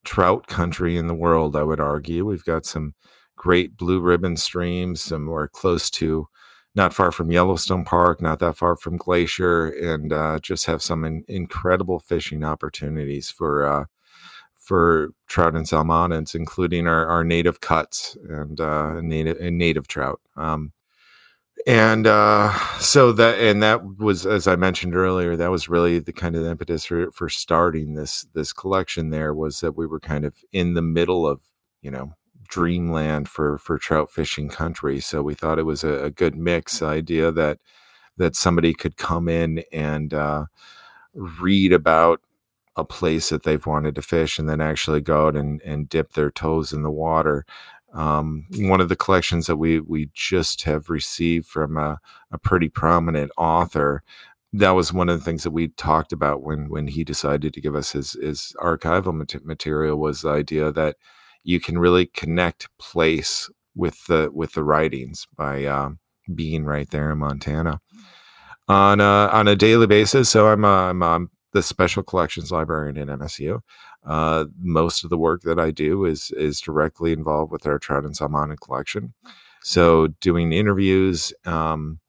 trout 0.04 0.46
country 0.48 0.96
in 0.96 1.06
the 1.08 1.14
world, 1.14 1.56
I 1.56 1.62
would 1.62 1.80
argue. 1.80 2.24
We've 2.26 2.44
got 2.44 2.66
some 2.66 2.94
great 3.36 3.76
blue 3.76 4.00
ribbon 4.00 4.36
streams, 4.36 5.02
some 5.02 5.26
we're 5.26 5.48
close 5.48 5.90
to 5.92 6.28
not 6.74 6.94
far 6.94 7.12
from 7.12 7.30
Yellowstone 7.32 7.84
Park, 7.84 8.22
not 8.22 8.38
that 8.40 8.56
far 8.56 8.76
from 8.76 8.96
Glacier, 8.96 9.68
and 9.68 10.12
uh, 10.12 10.38
just 10.40 10.66
have 10.66 10.82
some 10.82 11.04
in- 11.04 11.24
incredible 11.28 12.00
fishing 12.00 12.44
opportunities 12.44 13.30
for 13.30 13.64
uh, 13.66 13.84
for 14.56 15.10
trout 15.28 15.56
and 15.56 15.66
salmonids, 15.66 16.34
including 16.34 16.86
our, 16.88 17.06
our 17.06 17.24
native 17.24 17.60
cuts 17.60 18.16
and 18.28 18.60
uh, 18.60 19.00
native 19.00 19.38
and 19.40 19.58
native 19.58 19.88
trout. 19.88 20.20
Um, 20.36 20.72
and 21.66 22.06
uh, 22.06 22.52
so 22.78 23.12
that 23.12 23.38
and 23.38 23.62
that 23.62 23.98
was 23.98 24.26
as 24.26 24.46
i 24.46 24.56
mentioned 24.56 24.94
earlier 24.94 25.36
that 25.36 25.50
was 25.50 25.68
really 25.68 25.98
the 25.98 26.12
kind 26.12 26.36
of 26.36 26.44
impetus 26.44 26.84
for, 26.84 27.10
for 27.10 27.28
starting 27.28 27.94
this 27.94 28.26
this 28.34 28.52
collection 28.52 29.10
there 29.10 29.34
was 29.34 29.60
that 29.60 29.76
we 29.76 29.86
were 29.86 30.00
kind 30.00 30.24
of 30.24 30.34
in 30.52 30.74
the 30.74 30.82
middle 30.82 31.26
of 31.26 31.40
you 31.82 31.90
know 31.90 32.14
dreamland 32.48 33.28
for 33.28 33.58
for 33.58 33.78
trout 33.78 34.10
fishing 34.10 34.48
country. 34.48 35.00
So 35.00 35.22
we 35.22 35.34
thought 35.34 35.58
it 35.58 35.64
was 35.64 35.84
a, 35.84 36.04
a 36.04 36.10
good 36.10 36.34
mix 36.34 36.82
idea 36.82 37.30
that 37.32 37.58
that 38.16 38.34
somebody 38.34 38.74
could 38.74 38.96
come 38.96 39.28
in 39.28 39.62
and 39.72 40.12
uh, 40.12 40.46
read 41.14 41.72
about 41.72 42.20
a 42.76 42.84
place 42.84 43.28
that 43.30 43.44
they've 43.44 43.66
wanted 43.66 43.94
to 43.96 44.02
fish 44.02 44.38
and 44.38 44.48
then 44.48 44.60
actually 44.60 45.00
go 45.00 45.28
out 45.28 45.36
and, 45.36 45.60
and 45.62 45.88
dip 45.88 46.12
their 46.14 46.30
toes 46.30 46.72
in 46.72 46.82
the 46.82 46.90
water 46.90 47.44
um, 47.94 48.46
one 48.56 48.80
of 48.80 48.88
the 48.88 48.96
collections 48.96 49.46
that 49.46 49.56
we 49.56 49.80
we 49.80 50.10
just 50.14 50.62
have 50.62 50.90
received 50.90 51.46
from 51.46 51.76
a, 51.76 51.98
a 52.30 52.38
pretty 52.38 52.68
prominent 52.68 53.30
author 53.36 54.02
that 54.52 54.70
was 54.70 54.92
one 54.92 55.10
of 55.10 55.18
the 55.18 55.24
things 55.24 55.42
that 55.42 55.50
we 55.50 55.68
talked 55.68 56.12
about 56.12 56.42
when 56.42 56.68
when 56.68 56.86
he 56.86 57.04
decided 57.04 57.52
to 57.54 57.60
give 57.60 57.74
us 57.74 57.92
his 57.92 58.12
his 58.12 58.54
archival 58.60 59.14
material 59.44 59.98
was 59.98 60.22
the 60.22 60.30
idea 60.30 60.72
that 60.72 60.96
you 61.44 61.60
can 61.60 61.78
really 61.78 62.06
connect 62.06 62.68
place 62.78 63.50
with 63.74 64.06
the 64.06 64.30
with 64.32 64.52
the 64.52 64.64
writings 64.64 65.26
by 65.36 65.64
uh, 65.64 65.90
being 66.34 66.64
right 66.64 66.90
there 66.90 67.10
in 67.10 67.18
Montana 67.18 67.80
on 68.68 69.00
a, 69.00 69.04
on 69.32 69.48
a 69.48 69.56
daily 69.56 69.86
basis. 69.86 70.28
So 70.28 70.48
I'm 70.48 70.64
a, 70.64 70.68
I'm 70.68 71.02
a, 71.02 71.20
the 71.52 71.62
special 71.62 72.02
collections 72.02 72.52
librarian 72.52 72.98
at 72.98 73.18
MSU. 73.18 73.60
Uh, 74.08 74.46
most 74.58 75.04
of 75.04 75.10
the 75.10 75.18
work 75.18 75.42
that 75.42 75.60
I 75.60 75.70
do 75.70 76.04
is 76.06 76.30
is 76.32 76.60
directly 76.60 77.12
involved 77.12 77.52
with 77.52 77.66
our 77.66 77.78
trout 77.78 78.04
and 78.04 78.16
salmon 78.16 78.56
collection. 78.56 79.12
So 79.62 80.08
doing 80.20 80.52
interviews 80.52 81.32
um, 81.44 82.00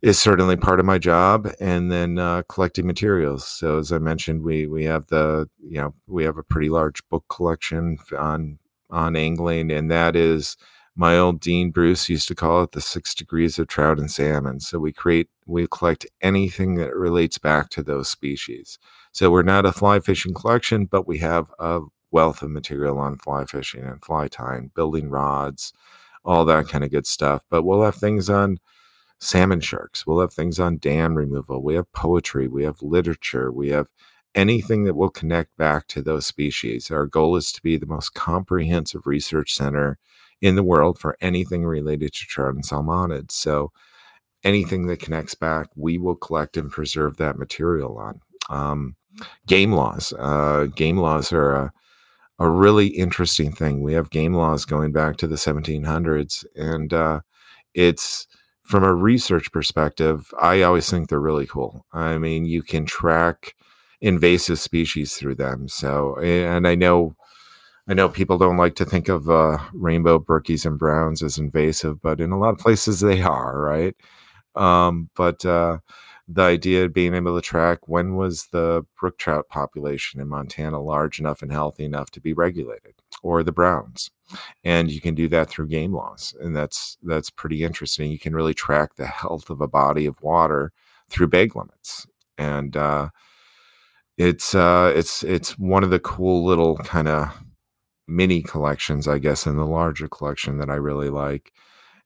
is 0.00 0.20
certainly 0.20 0.56
part 0.56 0.80
of 0.80 0.86
my 0.86 0.96
job, 0.98 1.52
and 1.60 1.92
then 1.92 2.18
uh, 2.18 2.42
collecting 2.48 2.86
materials. 2.86 3.46
So 3.46 3.78
as 3.78 3.92
I 3.92 3.98
mentioned, 3.98 4.42
we 4.42 4.66
we 4.66 4.84
have 4.84 5.08
the 5.08 5.48
you 5.62 5.80
know 5.80 5.94
we 6.06 6.24
have 6.24 6.38
a 6.38 6.42
pretty 6.42 6.70
large 6.70 7.06
book 7.10 7.24
collection 7.28 7.98
on 8.16 8.58
on 8.90 9.14
angling, 9.14 9.70
and 9.70 9.90
that 9.90 10.16
is 10.16 10.56
my 10.96 11.16
old 11.16 11.40
dean 11.40 11.70
Bruce 11.70 12.08
used 12.08 12.26
to 12.28 12.34
call 12.34 12.62
it 12.64 12.72
the 12.72 12.80
six 12.80 13.14
degrees 13.14 13.58
of 13.58 13.68
trout 13.68 13.98
and 13.98 14.10
salmon. 14.10 14.60
So 14.60 14.78
we 14.78 14.92
create 14.92 15.28
we 15.46 15.66
collect 15.70 16.06
anything 16.22 16.74
that 16.76 16.94
relates 16.96 17.38
back 17.38 17.68
to 17.70 17.82
those 17.82 18.08
species. 18.08 18.78
So 19.18 19.32
we're 19.32 19.42
not 19.42 19.66
a 19.66 19.72
fly 19.72 19.98
fishing 19.98 20.32
collection, 20.32 20.84
but 20.84 21.08
we 21.08 21.18
have 21.18 21.50
a 21.58 21.80
wealth 22.12 22.40
of 22.40 22.52
material 22.52 23.00
on 23.00 23.18
fly 23.18 23.46
fishing 23.46 23.82
and 23.82 24.00
fly 24.00 24.28
tying, 24.28 24.70
building 24.76 25.10
rods, 25.10 25.72
all 26.24 26.44
that 26.44 26.68
kind 26.68 26.84
of 26.84 26.92
good 26.92 27.04
stuff. 27.04 27.42
But 27.50 27.64
we'll 27.64 27.82
have 27.82 27.96
things 27.96 28.30
on 28.30 28.58
salmon 29.18 29.58
sharks. 29.60 30.06
We'll 30.06 30.20
have 30.20 30.32
things 30.32 30.60
on 30.60 30.78
dam 30.78 31.16
removal. 31.16 31.64
We 31.64 31.74
have 31.74 31.90
poetry. 31.90 32.46
We 32.46 32.62
have 32.62 32.80
literature. 32.80 33.50
We 33.50 33.70
have 33.70 33.88
anything 34.36 34.84
that 34.84 34.94
will 34.94 35.10
connect 35.10 35.56
back 35.56 35.88
to 35.88 36.00
those 36.00 36.24
species. 36.24 36.88
Our 36.88 37.06
goal 37.06 37.34
is 37.34 37.50
to 37.50 37.60
be 37.60 37.76
the 37.76 37.86
most 37.86 38.14
comprehensive 38.14 39.04
research 39.04 39.52
center 39.52 39.98
in 40.40 40.54
the 40.54 40.62
world 40.62 40.96
for 40.96 41.16
anything 41.20 41.64
related 41.64 42.12
to 42.12 42.24
trout 42.24 42.54
and 42.54 42.64
salmonids. 42.64 43.32
So 43.32 43.72
anything 44.44 44.86
that 44.86 45.00
connects 45.00 45.34
back, 45.34 45.70
we 45.74 45.98
will 45.98 46.14
collect 46.14 46.56
and 46.56 46.70
preserve 46.70 47.16
that 47.16 47.36
material 47.36 47.98
on. 47.98 48.20
Um, 48.48 48.94
game 49.46 49.72
laws. 49.72 50.12
Uh, 50.18 50.66
game 50.74 50.98
laws 50.98 51.32
are 51.32 51.52
a, 51.52 51.72
a 52.38 52.48
really 52.48 52.88
interesting 52.88 53.52
thing. 53.52 53.82
We 53.82 53.94
have 53.94 54.10
game 54.10 54.34
laws 54.34 54.64
going 54.64 54.92
back 54.92 55.16
to 55.18 55.26
the 55.26 55.36
1700s, 55.36 56.44
and 56.54 56.92
uh, 56.92 57.20
it's 57.74 58.26
from 58.68 58.84
a 58.84 58.94
research 58.94 59.50
perspective, 59.50 60.30
I 60.38 60.60
always 60.60 60.90
think 60.90 61.08
they're 61.08 61.18
really 61.18 61.46
cool. 61.46 61.86
I 61.90 62.18
mean, 62.18 62.44
you 62.44 62.62
can 62.62 62.84
track 62.84 63.54
invasive 64.02 64.60
species 64.60 65.14
through 65.14 65.36
them. 65.36 65.68
So, 65.68 66.18
and 66.18 66.68
I 66.68 66.74
know, 66.74 67.16
I 67.88 67.94
know 67.94 68.10
people 68.10 68.36
don't 68.36 68.58
like 68.58 68.74
to 68.76 68.84
think 68.84 69.08
of 69.08 69.30
uh, 69.30 69.56
rainbow 69.72 70.18
brookies 70.18 70.66
and 70.66 70.78
browns 70.78 71.22
as 71.22 71.38
invasive, 71.38 72.02
but 72.02 72.20
in 72.20 72.30
a 72.30 72.38
lot 72.38 72.50
of 72.50 72.58
places 72.58 73.00
they 73.00 73.22
are, 73.22 73.58
right? 73.58 73.96
Um, 74.54 75.08
but 75.16 75.46
uh, 75.46 75.78
the 76.30 76.42
idea 76.42 76.84
of 76.84 76.92
being 76.92 77.14
able 77.14 77.34
to 77.34 77.40
track 77.40 77.88
when 77.88 78.14
was 78.14 78.48
the 78.52 78.84
brook 79.00 79.16
trout 79.16 79.48
population 79.48 80.20
in 80.20 80.28
Montana 80.28 80.80
large 80.80 81.18
enough 81.18 81.40
and 81.40 81.50
healthy 81.50 81.86
enough 81.86 82.10
to 82.10 82.20
be 82.20 82.34
regulated, 82.34 82.94
or 83.22 83.42
the 83.42 83.52
browns, 83.52 84.10
and 84.62 84.90
you 84.90 85.00
can 85.00 85.14
do 85.14 85.26
that 85.28 85.48
through 85.48 85.68
game 85.68 85.94
laws, 85.94 86.34
and 86.40 86.54
that's 86.54 86.98
that's 87.02 87.30
pretty 87.30 87.64
interesting. 87.64 88.10
You 88.10 88.18
can 88.18 88.36
really 88.36 88.52
track 88.52 88.96
the 88.96 89.06
health 89.06 89.48
of 89.48 89.62
a 89.62 89.68
body 89.68 90.04
of 90.04 90.20
water 90.22 90.72
through 91.08 91.28
bag 91.28 91.56
limits, 91.56 92.06
and 92.36 92.76
uh, 92.76 93.08
it's 94.18 94.54
uh, 94.54 94.92
it's 94.94 95.22
it's 95.22 95.58
one 95.58 95.82
of 95.82 95.90
the 95.90 95.98
cool 95.98 96.44
little 96.44 96.76
kind 96.78 97.08
of 97.08 97.32
mini 98.06 98.42
collections, 98.42 99.08
I 99.08 99.18
guess, 99.18 99.46
in 99.46 99.56
the 99.56 99.66
larger 99.66 100.08
collection 100.08 100.58
that 100.58 100.68
I 100.68 100.74
really 100.74 101.08
like, 101.08 101.52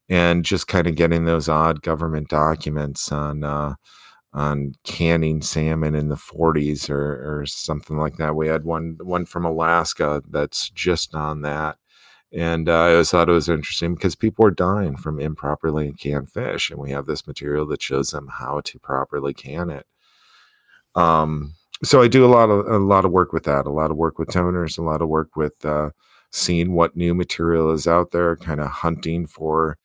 and 0.08 0.44
just 0.44 0.68
kind 0.68 0.86
of 0.86 0.94
getting 0.94 1.24
those 1.24 1.48
odd 1.48 1.82
government 1.82 2.28
documents 2.28 3.10
on. 3.10 3.42
Uh, 3.42 3.74
on 4.34 4.74
canning 4.84 5.42
salmon 5.42 5.94
in 5.94 6.08
the 6.08 6.14
40s 6.14 6.88
or, 6.88 7.40
or 7.40 7.46
something 7.46 7.98
like 7.98 8.16
that. 8.16 8.34
We 8.34 8.48
had 8.48 8.64
one 8.64 8.98
one 9.02 9.26
from 9.26 9.44
Alaska 9.44 10.22
that's 10.28 10.70
just 10.70 11.14
on 11.14 11.42
that. 11.42 11.76
And 12.34 12.68
uh, 12.68 12.72
I 12.72 12.92
always 12.92 13.10
thought 13.10 13.28
it 13.28 13.32
was 13.32 13.50
interesting 13.50 13.94
because 13.94 14.14
people 14.14 14.46
are 14.46 14.50
dying 14.50 14.96
from 14.96 15.20
improperly 15.20 15.92
canned 15.92 16.30
fish, 16.30 16.70
and 16.70 16.80
we 16.80 16.90
have 16.90 17.04
this 17.04 17.26
material 17.26 17.66
that 17.66 17.82
shows 17.82 18.10
them 18.10 18.28
how 18.32 18.62
to 18.64 18.78
properly 18.78 19.34
can 19.34 19.68
it. 19.68 19.86
Um, 20.94 21.54
so 21.84 22.00
I 22.00 22.08
do 22.08 22.24
a 22.24 22.28
lot 22.28 22.48
of 22.48 22.66
a 22.66 22.78
lot 22.78 23.04
of 23.04 23.10
work 23.12 23.32
with 23.32 23.44
that, 23.44 23.66
a 23.66 23.70
lot 23.70 23.90
of 23.90 23.98
work 23.98 24.18
with 24.18 24.28
toners, 24.28 24.78
a 24.78 24.82
lot 24.82 25.02
of 25.02 25.08
work 25.08 25.36
with 25.36 25.64
uh, 25.64 25.90
seeing 26.30 26.72
what 26.72 26.96
new 26.96 27.14
material 27.14 27.70
is 27.70 27.86
out 27.86 28.12
there, 28.12 28.36
kind 28.36 28.60
of 28.60 28.68
hunting 28.68 29.26
for 29.26 29.76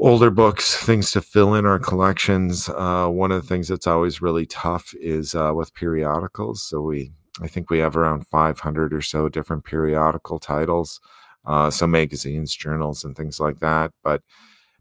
older 0.00 0.30
books, 0.30 0.76
things 0.76 1.12
to 1.12 1.20
fill 1.20 1.54
in 1.54 1.66
our 1.66 1.78
collections. 1.78 2.68
Uh, 2.70 3.06
one 3.06 3.30
of 3.30 3.40
the 3.40 3.46
things 3.46 3.68
that's 3.68 3.86
always 3.86 4.22
really 4.22 4.46
tough 4.46 4.94
is 5.00 5.34
uh, 5.34 5.52
with 5.54 5.74
periodicals. 5.74 6.62
So 6.62 6.80
we, 6.80 7.12
I 7.42 7.46
think 7.46 7.70
we 7.70 7.78
have 7.78 7.96
around 7.96 8.26
500 8.26 8.94
or 8.94 9.02
so 9.02 9.28
different 9.28 9.64
periodical 9.64 10.38
titles, 10.38 11.00
uh, 11.46 11.70
some 11.70 11.90
magazines, 11.90 12.56
journals, 12.56 13.04
and 13.04 13.14
things 13.14 13.38
like 13.38 13.58
that. 13.60 13.92
But 14.02 14.22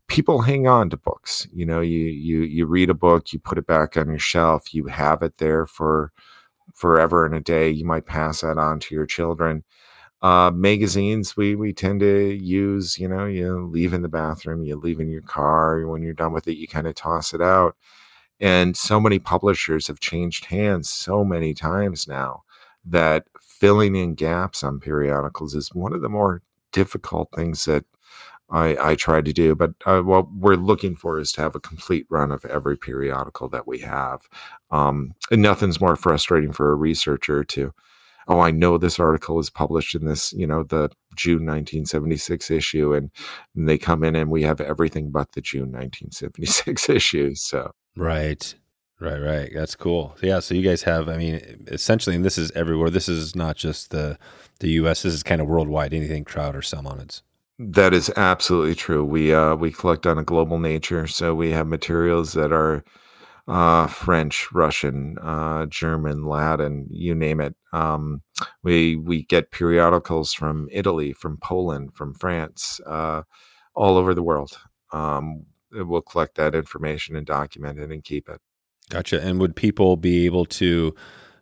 people 0.07 0.41
hang 0.41 0.67
on 0.67 0.89
to 0.89 0.97
books. 0.97 1.47
You 1.53 1.65
know, 1.65 1.81
you 1.81 1.99
you 1.99 2.41
you 2.41 2.65
read 2.65 2.89
a 2.89 2.95
book, 2.95 3.33
you 3.33 3.39
put 3.39 3.57
it 3.57 3.67
back 3.67 3.97
on 3.97 4.07
your 4.07 4.19
shelf, 4.19 4.73
you 4.73 4.87
have 4.87 5.21
it 5.21 5.37
there 5.37 5.65
for 5.65 6.11
forever 6.73 7.25
and 7.25 7.35
a 7.35 7.41
day. 7.41 7.69
You 7.69 7.85
might 7.85 8.05
pass 8.05 8.41
that 8.41 8.57
on 8.57 8.79
to 8.81 8.95
your 8.95 9.05
children 9.05 9.63
uh, 10.21 10.51
magazines 10.53 11.37
we 11.37 11.55
we 11.55 11.71
tend 11.71 11.99
to 11.99 12.33
use 12.33 12.99
you 12.99 13.07
know 13.07 13.25
you 13.25 13.65
leave 13.71 13.93
in 13.93 14.01
the 14.01 14.09
bathroom 14.09 14.63
you 14.63 14.75
leave 14.75 14.99
in 14.99 15.09
your 15.09 15.21
car 15.21 15.87
when 15.87 16.01
you're 16.01 16.13
done 16.13 16.33
with 16.33 16.47
it 16.47 16.57
you 16.57 16.67
kind 16.67 16.87
of 16.87 16.95
toss 16.95 17.33
it 17.33 17.41
out 17.41 17.75
and 18.39 18.75
so 18.75 18.99
many 18.99 19.19
publishers 19.19 19.87
have 19.87 19.99
changed 19.99 20.45
hands 20.45 20.89
so 20.89 21.23
many 21.23 21.53
times 21.53 22.07
now 22.07 22.43
that 22.85 23.25
filling 23.39 23.95
in 23.95 24.15
gaps 24.15 24.63
on 24.63 24.79
periodicals 24.79 25.55
is 25.55 25.73
one 25.73 25.93
of 25.93 26.01
the 26.01 26.09
more 26.09 26.41
difficult 26.71 27.29
things 27.35 27.65
that 27.65 27.85
I, 28.49 28.91
I 28.91 28.95
try 28.95 29.21
to 29.21 29.33
do. 29.33 29.55
But 29.55 29.71
uh, 29.85 30.01
what 30.01 30.31
we're 30.33 30.55
looking 30.55 30.95
for 30.95 31.19
is 31.19 31.31
to 31.33 31.41
have 31.41 31.55
a 31.55 31.59
complete 31.59 32.07
run 32.09 32.31
of 32.31 32.45
every 32.45 32.77
periodical 32.77 33.47
that 33.49 33.67
we 33.67 33.79
have. 33.79 34.27
Um, 34.71 35.13
and 35.29 35.41
nothing's 35.41 35.81
more 35.81 35.95
frustrating 35.95 36.51
for 36.51 36.71
a 36.71 36.75
researcher 36.75 37.43
to 37.43 37.73
oh, 38.29 38.39
I 38.39 38.51
know 38.51 38.77
this 38.77 38.99
article 38.99 39.35
was 39.35 39.49
published 39.49 39.95
in 39.95 40.05
this, 40.05 40.31
you 40.33 40.45
know, 40.45 40.63
the 40.63 40.89
June 41.15 41.45
1976 41.45 42.51
issue, 42.51 42.93
and, 42.93 43.09
and 43.55 43.67
they 43.67 43.77
come 43.77 44.03
in 44.03 44.15
and 44.15 44.29
we 44.29 44.43
have 44.43 44.61
everything 44.61 45.09
but 45.09 45.31
the 45.33 45.41
June 45.41 45.71
1976 45.71 46.89
issue. 46.89 47.35
So 47.35 47.71
right. 47.97 48.55
Right, 49.01 49.19
right. 49.19 49.49
That's 49.53 49.75
cool. 49.75 50.15
So, 50.19 50.27
Yeah, 50.27 50.39
so 50.39 50.53
you 50.53 50.61
guys 50.61 50.83
have, 50.83 51.07
I 51.07 51.17
mean, 51.17 51.65
essentially, 51.67 52.17
and 52.17 52.25
this 52.25 52.37
is 52.37 52.51
everywhere. 52.51 52.89
This 52.89 53.07
is 53.07 53.35
not 53.35 53.55
just 53.55 53.91
the 53.91 54.17
the 54.59 54.71
U.S. 54.71 55.03
This 55.03 55.13
is 55.13 55.23
kind 55.23 55.39
of 55.39 55.47
worldwide. 55.47 55.93
Anything 55.93 56.25
trout 56.25 56.53
or 56.53 56.59
salmonids. 56.59 57.21
That 57.57 57.93
is 57.93 58.11
absolutely 58.17 58.75
true. 58.75 59.05
We 59.05 59.33
uh, 59.33 59.55
we 59.55 59.71
collect 59.71 60.05
on 60.05 60.17
a 60.17 60.23
global 60.23 60.59
nature, 60.59 61.07
so 61.07 61.33
we 61.33 61.51
have 61.51 61.65
materials 61.65 62.33
that 62.33 62.51
are 62.51 62.83
uh, 63.47 63.87
French, 63.87 64.51
Russian, 64.51 65.17
uh, 65.19 65.65
German, 65.65 66.25
Latin, 66.25 66.87
you 66.91 67.15
name 67.15 67.39
it. 67.41 67.55
Um, 67.71 68.21
we 68.63 68.95
we 68.95 69.23
get 69.23 69.51
periodicals 69.51 70.33
from 70.33 70.67
Italy, 70.71 71.13
from 71.13 71.37
Poland, 71.37 71.93
from 71.93 72.13
France, 72.13 72.79
uh, 72.85 73.23
all 73.75 73.97
over 73.97 74.13
the 74.13 74.23
world. 74.23 74.57
Um, 74.91 75.45
we'll 75.71 76.01
collect 76.01 76.35
that 76.35 76.55
information 76.55 77.15
and 77.15 77.25
document 77.25 77.79
it 77.79 77.91
and 77.91 78.03
keep 78.03 78.27
it. 78.29 78.41
Gotcha. 78.89 79.21
And 79.21 79.39
would 79.39 79.55
people 79.55 79.97
be 79.97 80.25
able 80.25 80.45
to, 80.45 80.95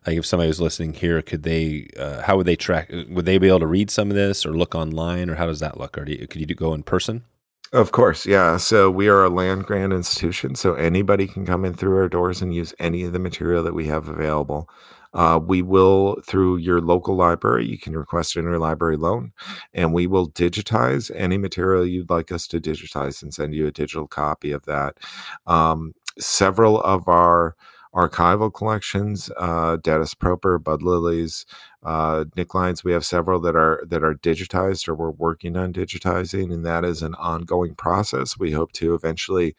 like, 0.06 0.18
if 0.18 0.26
somebody 0.26 0.48
was 0.48 0.60
listening 0.60 0.92
here, 0.92 1.22
could 1.22 1.44
they? 1.44 1.88
Uh, 1.96 2.20
how 2.22 2.36
would 2.36 2.46
they 2.46 2.56
track? 2.56 2.92
Would 3.08 3.24
they 3.24 3.38
be 3.38 3.48
able 3.48 3.60
to 3.60 3.66
read 3.66 3.90
some 3.90 4.10
of 4.10 4.16
this 4.16 4.44
or 4.44 4.52
look 4.52 4.74
online, 4.74 5.30
or 5.30 5.36
how 5.36 5.46
does 5.46 5.60
that 5.60 5.78
look? 5.78 5.96
Or 5.96 6.06
you, 6.06 6.26
could 6.26 6.40
you 6.40 6.54
go 6.54 6.74
in 6.74 6.82
person? 6.82 7.24
Of 7.72 7.92
course, 7.92 8.24
yeah. 8.24 8.56
So 8.56 8.90
we 8.90 9.08
are 9.08 9.24
a 9.24 9.28
land 9.28 9.64
grant 9.64 9.92
institution, 9.92 10.54
so 10.54 10.74
anybody 10.74 11.26
can 11.26 11.44
come 11.44 11.64
in 11.66 11.74
through 11.74 11.96
our 11.98 12.08
doors 12.08 12.40
and 12.40 12.54
use 12.54 12.72
any 12.78 13.02
of 13.02 13.12
the 13.12 13.18
material 13.18 13.62
that 13.62 13.74
we 13.74 13.86
have 13.86 14.08
available. 14.08 14.68
Uh, 15.14 15.40
we 15.42 15.62
will, 15.62 16.20
through 16.26 16.56
your 16.56 16.80
local 16.80 17.16
library, 17.16 17.66
you 17.66 17.78
can 17.78 17.96
request 17.96 18.36
an 18.36 18.44
interlibrary 18.44 18.98
loan, 18.98 19.32
and 19.72 19.92
we 19.92 20.06
will 20.06 20.30
digitize 20.30 21.10
any 21.14 21.38
material 21.38 21.86
you'd 21.86 22.10
like 22.10 22.30
us 22.30 22.46
to 22.46 22.60
digitize 22.60 23.22
and 23.22 23.32
send 23.32 23.54
you 23.54 23.66
a 23.66 23.72
digital 23.72 24.06
copy 24.06 24.52
of 24.52 24.64
that. 24.64 24.98
Um, 25.46 25.94
several 26.18 26.80
of 26.82 27.08
our 27.08 27.56
archival 27.94 28.52
collections, 28.52 29.30
uh, 29.38 29.76
Datus 29.76 30.14
Proper, 30.14 30.58
Bud 30.58 30.82
Lilly's, 30.82 31.46
uh, 31.82 32.26
Nick 32.36 32.54
Lyons. 32.54 32.84
We 32.84 32.92
have 32.92 33.04
several 33.04 33.40
that 33.40 33.56
are 33.56 33.82
that 33.88 34.04
are 34.04 34.14
digitized 34.14 34.88
or 34.88 34.94
we're 34.94 35.10
working 35.10 35.56
on 35.56 35.72
digitizing, 35.72 36.52
and 36.52 36.64
that 36.66 36.84
is 36.84 37.02
an 37.02 37.14
ongoing 37.14 37.74
process. 37.74 38.38
We 38.38 38.52
hope 38.52 38.72
to 38.72 38.94
eventually 38.94 39.56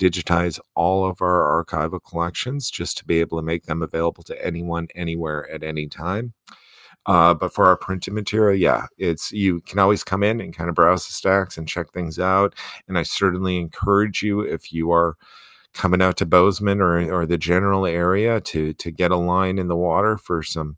digitize 0.00 0.58
all 0.74 1.04
of 1.04 1.20
our 1.20 1.64
archival 1.64 2.00
collections 2.02 2.70
just 2.70 2.96
to 2.98 3.04
be 3.04 3.20
able 3.20 3.38
to 3.38 3.44
make 3.44 3.64
them 3.64 3.82
available 3.82 4.22
to 4.24 4.44
anyone, 4.44 4.88
anywhere, 4.94 5.48
at 5.50 5.62
any 5.62 5.86
time. 5.86 6.32
Uh, 7.06 7.34
but 7.34 7.52
for 7.52 7.66
our 7.66 7.76
printed 7.76 8.14
material, 8.14 8.58
yeah, 8.58 8.86
it's 8.98 9.32
you 9.32 9.60
can 9.62 9.78
always 9.78 10.04
come 10.04 10.22
in 10.22 10.40
and 10.40 10.56
kind 10.56 10.68
of 10.68 10.74
browse 10.74 11.06
the 11.06 11.12
stacks 11.12 11.56
and 11.56 11.68
check 11.68 11.92
things 11.92 12.18
out. 12.18 12.54
And 12.88 12.98
I 12.98 13.02
certainly 13.02 13.56
encourage 13.58 14.22
you 14.22 14.40
if 14.40 14.72
you 14.72 14.90
are 14.92 15.16
coming 15.72 16.02
out 16.02 16.16
to 16.18 16.26
Bozeman 16.26 16.80
or 16.80 17.12
or 17.12 17.26
the 17.26 17.38
general 17.38 17.86
area 17.86 18.40
to 18.40 18.72
to 18.74 18.90
get 18.90 19.10
a 19.10 19.16
line 19.16 19.58
in 19.58 19.68
the 19.68 19.76
water 19.76 20.16
for 20.18 20.42
some 20.42 20.76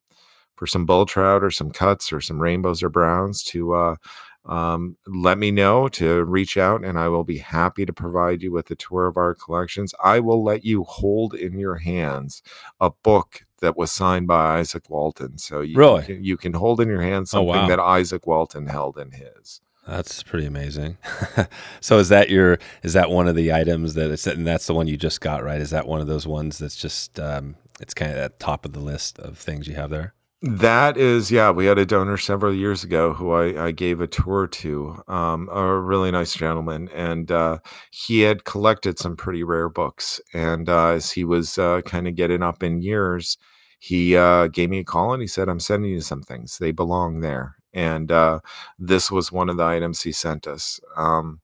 for 0.56 0.66
some 0.66 0.87
bull 0.87 1.06
trout 1.06 1.42
or 1.42 1.50
some 1.50 1.70
cuts 1.70 2.12
or 2.12 2.20
some 2.20 2.40
rainbows 2.40 2.82
or 2.82 2.88
browns 2.88 3.42
to 3.42 3.72
uh, 3.74 3.96
um, 4.44 4.96
let 5.07 5.38
me 5.38 5.50
know 5.50 5.88
to 5.88 6.24
reach 6.24 6.57
out 6.57 6.85
and 6.85 6.98
I 6.98 7.09
will 7.09 7.24
be 7.24 7.38
happy 7.38 7.87
to 7.87 7.92
provide 7.92 8.42
you 8.42 8.50
with 8.50 8.70
a 8.70 8.74
tour 8.74 9.07
of 9.07 9.16
our 9.16 9.35
collections. 9.35 9.94
I 10.02 10.20
will 10.20 10.42
let 10.42 10.64
you 10.64 10.85
hold 10.85 11.35
in 11.35 11.59
your 11.59 11.76
hands 11.76 12.42
a 12.81 12.90
book 12.90 13.46
that 13.61 13.76
was 13.76 13.92
signed 13.92 14.26
by 14.26 14.59
Isaac 14.59 14.90
Walton. 14.90 15.38
So 15.38 15.61
you, 15.61 15.76
really? 15.76 16.02
can, 16.02 16.24
you 16.24 16.37
can 16.37 16.55
hold 16.55 16.81
in 16.81 16.88
your 16.88 17.02
hand 17.02 17.22
oh, 17.22 17.24
something 17.24 17.55
oh, 17.55 17.62
wow. 17.62 17.68
that 17.68 17.78
Isaac 17.78 18.26
Walton 18.26 18.66
held 18.66 18.98
in 18.98 19.12
his. 19.12 19.61
That's 19.87 20.22
pretty 20.22 20.46
amazing. 20.46 20.98
so 21.81 21.98
is 21.98 22.09
that 22.09 22.31
your 22.31 22.59
is 22.83 22.92
that 22.92 23.11
one 23.11 23.26
of 23.26 23.35
the 23.35 23.52
items 23.52 23.94
that 23.94 24.12
it's 24.12 24.26
and 24.28 24.46
that's 24.46 24.66
the 24.66 24.74
one 24.74 24.87
you 24.87 24.96
just 24.96 25.20
got 25.20 25.42
right? 25.42 25.61
Is 25.61 25.70
that 25.70 25.88
one 25.88 26.00
of 26.00 26.07
those 26.07 26.24
ones 26.24 26.59
that's 26.59 26.76
just 26.76 27.18
um, 27.18 27.57
it's 27.81 27.94
kind 27.94 28.12
of 28.12 28.18
at 28.18 28.38
top 28.38 28.64
of 28.64 28.74
the 28.74 28.81
list 28.81 29.18
of 29.18 29.38
things 29.38 29.66
you 29.66 29.74
have 29.74 29.90
there? 29.90 30.14
That 30.44 30.96
is, 30.96 31.31
yeah, 31.31 31.50
we 31.52 31.66
had 31.66 31.78
a 31.78 31.87
donor 31.87 32.16
several 32.16 32.52
years 32.52 32.83
ago 32.83 33.12
who 33.12 33.31
I, 33.31 33.66
I 33.66 33.70
gave 33.70 34.00
a 34.00 34.09
tour 34.09 34.48
to, 34.48 35.00
um, 35.07 35.48
a 35.52 35.78
really 35.78 36.11
nice 36.11 36.35
gentleman, 36.35 36.88
and 36.92 37.31
uh, 37.31 37.59
he 37.92 38.22
had 38.22 38.44
collected 38.44 38.98
some 38.98 39.16
pretty 39.16 39.44
rare 39.44 39.68
books. 39.68 40.20
And 40.35 40.68
uh, 40.68 40.88
as 40.88 41.12
he 41.12 41.22
was 41.22 41.59
uh, 41.59 41.83
kind 41.83 42.09
of 42.09 42.16
getting 42.16 42.42
up 42.42 42.64
in 42.64 42.83
years, 42.83 43.38
he 43.78 44.16
uh, 44.16 44.48
gave 44.48 44.68
me 44.68 44.81
a 44.81 44.85
call 44.85 45.12
and 45.12 45.22
he 45.22 45.28
said, 45.28 45.48
"I'm 45.48 45.61
sending 45.61 45.92
you 45.92 46.00
some 46.00 46.22
things. 46.22 46.59
They 46.59 46.72
belong 46.72 47.20
there." 47.20 47.57
And 47.72 48.11
uh, 48.11 48.40
this 48.78 49.11
was 49.12 49.31
one 49.33 49.48
of 49.48 49.57
the 49.57 49.64
items 49.64 50.02
he 50.02 50.12
sent 50.12 50.46
us. 50.48 50.81
Um, 50.96 51.40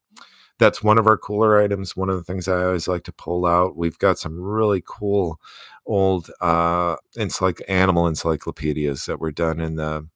that's 0.59 0.83
one 0.83 0.97
of 0.97 1.07
our 1.07 1.17
cooler 1.17 1.61
items. 1.61 1.95
One 1.95 2.09
of 2.09 2.17
the 2.17 2.23
things 2.23 2.47
I 2.47 2.63
always 2.63 2.87
like 2.87 3.03
to 3.03 3.13
pull 3.13 3.45
out. 3.45 3.77
We've 3.77 3.97
got 3.97 4.19
some 4.19 4.39
really 4.39 4.83
cool 4.85 5.39
old 5.89 6.31
uh, 6.41 6.97
encycl- 7.17 7.63
animal 7.69 8.07
encyclopedias 8.07 9.07
that 9.07 9.19
were 9.19 9.31
done 9.33 9.59
in 9.61 9.75
the 9.77 10.07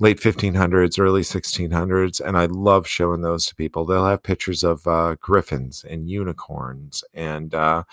late 0.00 0.20
1500s, 0.20 0.98
early 0.98 1.22
1600s, 1.22 2.20
and 2.20 2.36
I 2.36 2.46
love 2.46 2.86
showing 2.86 3.22
those 3.22 3.46
to 3.46 3.54
people. 3.54 3.84
They'll 3.84 4.06
have 4.06 4.22
pictures 4.22 4.64
of 4.64 4.86
uh, 4.86 5.16
griffins 5.20 5.84
and 5.88 6.08
unicorns 6.10 7.04
and 7.14 7.54
uh, 7.54 7.84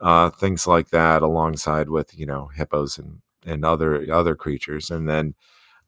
uh, 0.00 0.30
things 0.30 0.66
like 0.66 0.90
that, 0.90 1.22
alongside 1.22 1.88
with 1.90 2.18
you 2.18 2.26
know 2.26 2.48
hippos 2.54 2.98
and 2.98 3.20
and 3.46 3.64
other 3.64 4.10
other 4.12 4.34
creatures, 4.36 4.90
and 4.90 5.08
then 5.08 5.34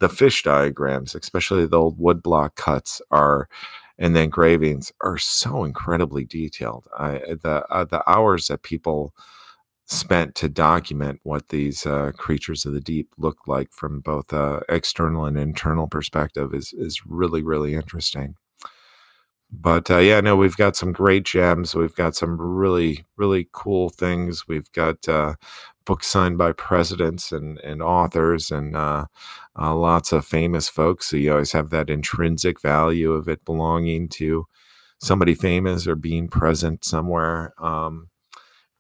the 0.01 0.09
fish 0.09 0.43
diagrams, 0.43 1.15
especially 1.15 1.67
the 1.67 1.79
old 1.79 1.99
woodblock 1.99 2.57
cuts, 2.57 3.03
are 3.11 3.49
and 3.99 4.17
the 4.17 4.23
engravings 4.23 4.93
are 5.03 5.19
so 5.19 5.65
incredibly 5.65 6.25
detailed. 6.25 6.89
I, 6.99 7.19
the 7.43 7.67
uh, 7.71 7.85
the 7.85 8.09
hours 8.11 8.49
that 8.49 8.63
people 8.63 9.15
spent 9.91 10.35
to 10.37 10.49
document 10.49 11.21
what 11.25 11.49
these 11.49 11.85
uh, 11.85 12.13
creatures 12.17 12.65
of 12.65 12.73
the 12.73 12.81
deep 12.81 13.11
look 13.19 13.39
like 13.49 13.73
from 13.73 14.01
both 14.01 14.33
uh, 14.33 14.61
external 14.69 15.25
and 15.27 15.37
internal 15.39 15.89
perspective 15.89 16.55
is 16.55 16.73
is 16.73 17.05
really 17.07 17.43
really 17.43 17.75
interesting. 17.75 18.37
But 19.53 19.91
uh, 19.91 19.99
yeah, 19.99 20.21
no, 20.21 20.37
we've 20.37 20.57
got 20.57 20.77
some 20.77 20.93
great 20.93 21.25
gems. 21.25 21.75
We've 21.75 21.95
got 21.95 22.15
some 22.15 22.41
really 22.41 23.05
really 23.17 23.49
cool 23.53 23.91
things. 23.91 24.47
We've 24.47 24.71
got 24.73 25.09
uh, 25.09 25.35
books 25.85 26.07
signed 26.07 26.39
by 26.39 26.53
presidents 26.53 27.33
and 27.33 27.59
and 27.61 27.83
authors 27.83 28.51
and 28.53 28.77
uh, 28.77 29.07
lots 29.59 30.13
of 30.13 30.25
famous 30.25 30.69
folks. 30.69 31.09
So 31.09 31.17
you 31.17 31.33
always 31.33 31.53
have 31.53 31.71
that 31.71 31.91
intrinsic 31.91 32.61
value 32.61 33.13
of 33.13 33.29
it 33.29 33.45
belonging 33.45 34.09
to 34.11 34.47
somebody 35.01 35.35
famous 35.35 35.87
or 35.89 35.97
being 35.97 36.29
present 36.29 36.85
somewhere. 36.85 37.55
Um, 37.59 38.10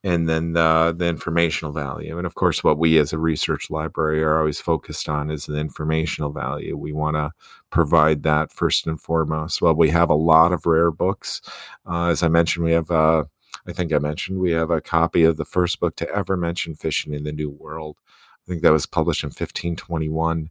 and 0.02 0.28
then 0.28 0.52
the, 0.54 0.94
the 0.96 1.06
informational 1.06 1.72
value. 1.72 2.16
And 2.16 2.26
of 2.26 2.34
course, 2.34 2.64
what 2.64 2.78
we 2.78 2.98
as 2.98 3.12
a 3.12 3.18
research 3.18 3.70
library 3.70 4.22
are 4.22 4.38
always 4.38 4.60
focused 4.60 5.08
on 5.08 5.30
is 5.30 5.44
the 5.44 5.58
informational 5.58 6.32
value. 6.32 6.76
We 6.76 6.92
want 6.92 7.16
to 7.16 7.32
provide 7.68 8.22
that 8.22 8.50
first 8.50 8.86
and 8.86 9.00
foremost. 9.00 9.60
Well, 9.60 9.74
we 9.74 9.90
have 9.90 10.08
a 10.08 10.14
lot 10.14 10.52
of 10.52 10.64
rare 10.64 10.90
books. 10.90 11.42
Uh, 11.86 12.06
as 12.06 12.22
I 12.22 12.28
mentioned, 12.28 12.64
we 12.64 12.72
have, 12.72 12.90
uh, 12.90 13.24
I 13.66 13.72
think 13.72 13.92
I 13.92 13.98
mentioned, 13.98 14.38
we 14.38 14.52
have 14.52 14.70
a 14.70 14.80
copy 14.80 15.22
of 15.24 15.36
the 15.36 15.44
first 15.44 15.78
book 15.80 15.96
to 15.96 16.08
ever 16.14 16.36
mention 16.36 16.74
fishing 16.74 17.12
in 17.12 17.24
the 17.24 17.32
New 17.32 17.50
World. 17.50 17.98
I 18.46 18.48
think 18.48 18.62
that 18.62 18.72
was 18.72 18.86
published 18.86 19.22
in 19.22 19.28
1521. 19.28 20.50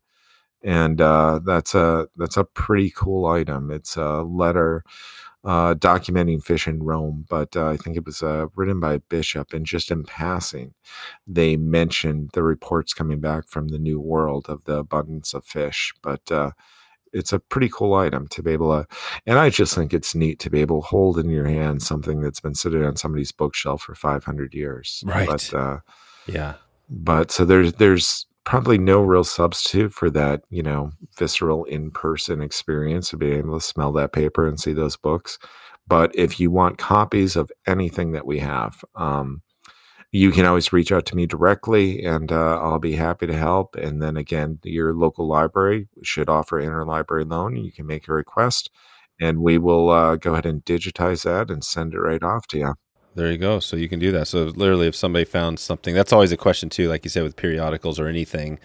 And 0.61 0.99
uh, 0.99 1.39
that's 1.43 1.73
a 1.73 2.09
that's 2.17 2.35
a 2.35 2.43
pretty 2.43 2.91
cool 2.93 3.25
item. 3.25 3.71
It's 3.71 3.95
a 3.95 4.23
letter 4.23 4.83
uh, 5.43 5.73
documenting 5.73 6.43
fish 6.43 6.67
in 6.67 6.83
Rome, 6.83 7.25
but 7.29 7.55
uh, 7.55 7.69
I 7.69 7.77
think 7.77 7.95
it 7.95 8.05
was 8.05 8.21
uh, 8.21 8.47
written 8.55 8.79
by 8.79 8.93
a 8.93 8.99
bishop. 8.99 9.53
And 9.53 9.65
just 9.65 9.89
in 9.89 10.03
passing, 10.03 10.73
they 11.25 11.55
mentioned 11.55 12.31
the 12.33 12.43
reports 12.43 12.93
coming 12.93 13.19
back 13.19 13.47
from 13.47 13.69
the 13.69 13.79
New 13.79 13.99
World 13.99 14.47
of 14.49 14.65
the 14.65 14.77
abundance 14.77 15.33
of 15.33 15.45
fish. 15.45 15.93
But 16.01 16.29
uh, 16.31 16.51
it's 17.13 17.31
a 17.31 17.39
pretty 17.39 17.69
cool 17.69 17.93
item 17.95 18.27
to 18.29 18.43
be 18.43 18.51
able 18.51 18.71
to, 18.71 18.87
and 19.25 19.39
I 19.39 19.49
just 19.49 19.73
think 19.73 19.93
it's 19.93 20.13
neat 20.13 20.39
to 20.39 20.49
be 20.49 20.61
able 20.61 20.81
to 20.81 20.87
hold 20.87 21.17
in 21.17 21.29
your 21.29 21.47
hand 21.47 21.81
something 21.81 22.21
that's 22.21 22.41
been 22.41 22.55
sitting 22.55 22.83
on 22.83 22.97
somebody's 22.97 23.31
bookshelf 23.31 23.83
for 23.83 23.95
500 23.95 24.53
years. 24.53 25.03
Right. 25.05 25.27
But, 25.27 25.53
uh, 25.53 25.79
yeah. 26.27 26.55
But 26.89 27.31
so 27.31 27.45
there's 27.45 27.73
there's 27.73 28.25
probably 28.49 28.79
no 28.79 28.99
real 28.99 29.23
substitute 29.23 29.93
for 29.93 30.09
that, 30.09 30.41
you 30.49 30.63
know, 30.63 30.91
visceral 31.15 31.65
in 31.65 31.91
person 31.91 32.41
experience 32.41 33.13
of 33.13 33.19
being 33.19 33.37
able 33.37 33.59
to 33.59 33.63
smell 33.63 33.91
that 33.91 34.11
paper 34.11 34.47
and 34.47 34.59
see 34.59 34.73
those 34.73 34.97
books. 34.97 35.37
But 35.87 36.09
if 36.15 36.39
you 36.39 36.49
want 36.49 36.79
copies 36.79 37.35
of 37.35 37.51
anything 37.67 38.11
that 38.13 38.25
we 38.25 38.39
have, 38.39 38.83
um, 38.95 39.43
you 40.11 40.31
can 40.31 40.47
always 40.47 40.73
reach 40.73 40.91
out 40.91 41.05
to 41.05 41.15
me 41.15 41.27
directly 41.27 42.03
and 42.03 42.31
uh, 42.31 42.59
I'll 42.59 42.79
be 42.79 42.95
happy 42.95 43.27
to 43.27 43.37
help. 43.37 43.75
And 43.75 44.01
then 44.01 44.17
again, 44.17 44.57
your 44.63 44.95
local 44.95 45.27
library 45.27 45.87
should 46.01 46.27
offer 46.27 46.59
interlibrary 46.59 47.29
loan. 47.29 47.55
You 47.55 47.71
can 47.71 47.85
make 47.85 48.07
a 48.07 48.13
request 48.13 48.71
and 49.21 49.43
we 49.43 49.59
will 49.59 49.91
uh, 49.91 50.15
go 50.15 50.33
ahead 50.33 50.47
and 50.47 50.65
digitize 50.65 51.23
that 51.23 51.51
and 51.51 51.63
send 51.63 51.93
it 51.93 51.99
right 51.99 52.23
off 52.23 52.47
to 52.47 52.57
you. 52.57 52.73
There 53.15 53.31
you 53.31 53.37
go. 53.37 53.59
So 53.59 53.75
you 53.75 53.89
can 53.89 53.99
do 53.99 54.11
that. 54.11 54.27
So 54.27 54.45
literally, 54.45 54.87
if 54.87 54.95
somebody 54.95 55.25
found 55.25 55.59
something, 55.59 55.93
that's 55.95 56.13
always 56.13 56.31
a 56.31 56.37
question 56.37 56.69
too. 56.69 56.87
Like 56.87 57.03
you 57.03 57.09
said 57.09 57.23
with 57.23 57.35
periodicals 57.35 57.99
or 57.99 58.07
anything, 58.07 58.59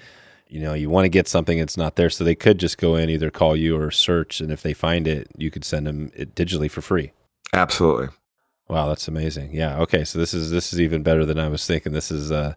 you 0.48 0.61
know, 0.61 0.74
you 0.74 0.90
want 0.90 1.04
to 1.04 1.09
get 1.09 1.26
something 1.26 1.59
it's 1.59 1.76
not 1.76 1.96
there, 1.96 2.11
so 2.11 2.22
they 2.22 2.35
could 2.35 2.59
just 2.59 2.78
go 2.78 2.94
in, 2.94 3.11
either 3.11 3.30
call 3.30 3.57
you 3.57 3.76
or 3.76 3.90
search, 3.90 4.40
and 4.40 4.52
if 4.52 4.62
they 4.62 4.74
find 4.74 5.09
it, 5.09 5.28
you 5.37 5.50
could 5.50 5.64
send 5.64 5.87
them 5.87 6.12
it 6.14 6.35
digitally 6.35 6.70
for 6.70 6.80
free. 6.80 7.12
Absolutely. 7.52 8.09
Wow, 8.68 8.88
that's 8.88 9.09
amazing. 9.09 9.52
Yeah. 9.52 9.78
Okay. 9.80 10.04
So 10.04 10.18
this 10.18 10.33
is 10.33 10.50
this 10.50 10.72
is 10.72 10.80
even 10.80 11.02
better 11.02 11.24
than 11.24 11.38
I 11.38 11.48
was 11.48 11.66
thinking. 11.66 11.92
This 11.92 12.11
is 12.11 12.30
uh 12.30 12.54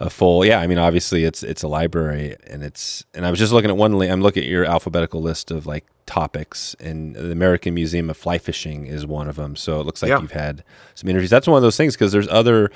a 0.00 0.10
full 0.10 0.44
yeah 0.44 0.58
i 0.60 0.66
mean 0.66 0.78
obviously 0.78 1.24
it's 1.24 1.42
it's 1.42 1.62
a 1.62 1.68
library 1.68 2.34
and 2.48 2.64
it's 2.64 3.04
and 3.14 3.24
i 3.24 3.30
was 3.30 3.38
just 3.38 3.52
looking 3.52 3.70
at 3.70 3.76
one 3.76 3.94
i'm 4.02 4.20
looking 4.20 4.42
at 4.42 4.48
your 4.48 4.64
alphabetical 4.64 5.22
list 5.22 5.50
of 5.50 5.66
like 5.66 5.86
topics 6.06 6.74
and 6.80 7.14
the 7.14 7.30
american 7.30 7.74
museum 7.74 8.10
of 8.10 8.16
fly 8.16 8.38
fishing 8.38 8.86
is 8.86 9.06
one 9.06 9.28
of 9.28 9.36
them. 9.36 9.56
So 9.56 9.80
it 9.80 9.86
looks 9.86 10.02
like 10.02 10.10
yeah. 10.10 10.20
you've 10.20 10.32
had 10.32 10.64
some 10.94 11.08
interviews. 11.08 11.30
That's 11.30 11.46
one 11.46 11.56
of 11.56 11.62
those 11.62 11.76
things 11.76 11.94
because 11.94 12.12
there's 12.12 12.28
other 12.28 12.70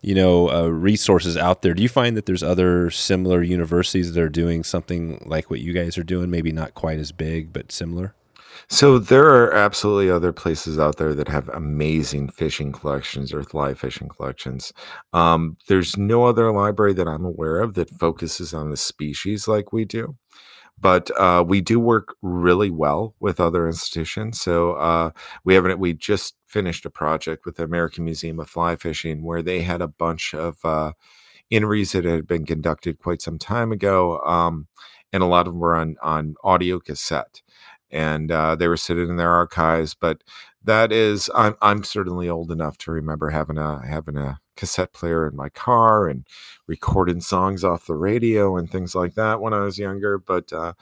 you 0.00 0.14
know 0.14 0.50
uh, 0.50 0.66
resources 0.68 1.36
out 1.36 1.62
there. 1.62 1.74
Do 1.74 1.82
you 1.82 1.88
find 1.88 2.16
that 2.16 2.26
there's 2.26 2.42
other 2.42 2.90
similar 2.90 3.42
universities 3.42 4.12
that 4.12 4.22
are 4.22 4.28
doing 4.28 4.64
something 4.64 5.22
like 5.26 5.50
what 5.50 5.60
you 5.60 5.72
guys 5.72 5.96
are 5.98 6.04
doing? 6.04 6.30
Maybe 6.30 6.52
not 6.52 6.74
quite 6.74 6.98
as 6.98 7.12
big 7.12 7.52
but 7.52 7.72
similar 7.72 8.14
so 8.72 8.98
there 8.98 9.26
are 9.26 9.52
absolutely 9.52 10.10
other 10.10 10.32
places 10.32 10.78
out 10.78 10.96
there 10.96 11.12
that 11.12 11.28
have 11.28 11.50
amazing 11.50 12.30
fishing 12.30 12.72
collections 12.72 13.30
or 13.30 13.42
fly 13.42 13.74
fishing 13.74 14.08
collections. 14.08 14.72
Um, 15.12 15.58
there's 15.68 15.98
no 15.98 16.24
other 16.24 16.50
library 16.50 16.94
that 16.94 17.06
I'm 17.06 17.26
aware 17.26 17.60
of 17.60 17.74
that 17.74 17.90
focuses 17.90 18.54
on 18.54 18.70
the 18.70 18.78
species 18.78 19.46
like 19.46 19.74
we 19.74 19.84
do. 19.84 20.16
But 20.80 21.10
uh, 21.20 21.44
we 21.46 21.60
do 21.60 21.78
work 21.78 22.16
really 22.22 22.70
well 22.70 23.14
with 23.20 23.40
other 23.40 23.66
institutions. 23.68 24.40
So 24.40 24.72
uh, 24.72 25.10
we 25.44 25.54
haven't. 25.54 25.78
We 25.78 25.92
just 25.92 26.34
finished 26.46 26.86
a 26.86 26.90
project 26.90 27.44
with 27.44 27.56
the 27.56 27.64
American 27.64 28.04
Museum 28.06 28.40
of 28.40 28.48
Fly 28.48 28.76
Fishing 28.76 29.22
where 29.22 29.42
they 29.42 29.60
had 29.60 29.82
a 29.82 29.86
bunch 29.86 30.32
of 30.34 30.64
uh, 30.64 30.92
interviews 31.50 31.92
that 31.92 32.06
had 32.06 32.26
been 32.26 32.46
conducted 32.46 32.98
quite 32.98 33.20
some 33.20 33.38
time 33.38 33.70
ago, 33.70 34.18
um, 34.20 34.66
and 35.12 35.22
a 35.22 35.26
lot 35.26 35.46
of 35.46 35.52
them 35.52 35.60
were 35.60 35.74
on 35.74 35.96
on 36.02 36.36
audio 36.42 36.80
cassette 36.80 37.42
and 37.92 38.30
uh, 38.32 38.54
they 38.56 38.68
were 38.68 38.76
sitting 38.76 39.08
in 39.08 39.16
their 39.16 39.32
archives. 39.32 39.94
But 39.94 40.22
that 40.64 40.92
is, 40.92 41.30
I'm 41.34 41.56
I'm 41.62 41.84
certainly 41.84 42.28
old 42.28 42.50
enough 42.52 42.78
to 42.78 42.92
remember 42.92 43.30
having 43.30 43.58
a 43.58 43.84
having 43.86 44.16
a 44.16 44.38
cassette 44.56 44.92
player 44.92 45.26
in 45.26 45.34
my 45.34 45.48
car 45.48 46.08
and 46.08 46.26
recording 46.66 47.20
songs 47.20 47.64
off 47.64 47.86
the 47.86 47.94
radio 47.94 48.56
and 48.56 48.70
things 48.70 48.94
like 48.94 49.14
that 49.14 49.40
when 49.40 49.54
I 49.54 49.60
was 49.60 49.78
younger. 49.78 50.18
But 50.18 50.52
uh, 50.52 50.74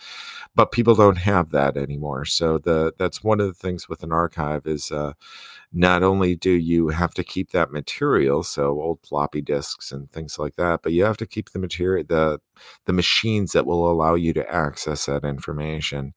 but 0.55 0.73
people 0.73 0.95
don't 0.95 1.19
have 1.19 1.51
that 1.51 1.77
anymore. 1.77 2.25
So 2.25 2.59
the 2.59 2.93
that's 2.99 3.23
one 3.25 3.41
of 3.41 3.47
the 3.47 3.55
things 3.55 3.89
with 3.89 4.03
an 4.03 4.13
archive 4.13 4.67
is. 4.67 4.91
Uh, 4.91 5.15
not 5.73 6.03
only 6.03 6.35
do 6.35 6.51
you 6.51 6.89
have 6.89 7.15
to 7.15 7.25
keep 7.25 7.51
that 7.53 7.71
material, 7.73 8.43
so 8.43 8.81
old 8.81 9.01
floppy 9.07 9.41
disks 9.41 9.93
and 9.93 10.11
things 10.11 10.39
like 10.39 10.57
that, 10.57 10.83
but 10.83 10.93
you 10.93 11.05
have 11.05 11.17
to 11.19 11.27
keep 11.27 11.51
the 11.51 11.59
material, 11.59 12.05
the 12.09 12.41
the 12.87 12.93
machines 12.93 13.53
that 13.53 13.67
will 13.67 13.91
allow 13.91 14.15
you 14.15 14.33
to 14.33 14.51
access 14.53 15.07
that 15.07 15.25
information 15.25 16.15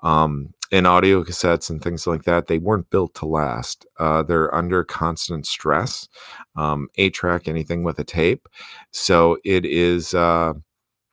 um, 0.00 0.54
and 0.72 0.86
audio 0.86 1.22
cassettes 1.22 1.70
and 1.70 1.82
things 1.82 2.06
like 2.06 2.24
that, 2.24 2.46
they 2.48 2.58
weren't 2.58 2.90
built 2.90 3.14
to 3.14 3.26
last. 3.26 3.86
Uh, 3.98 4.22
they're 4.22 4.54
under 4.54 4.84
constant 4.84 5.46
stress. 5.46 6.08
Um, 6.56 6.88
eight 6.96 7.14
track, 7.14 7.46
anything 7.48 7.84
with 7.84 7.98
a 7.98 8.04
tape. 8.04 8.48
So 8.90 9.38
it 9.44 9.64
is, 9.64 10.14
uh, 10.14 10.54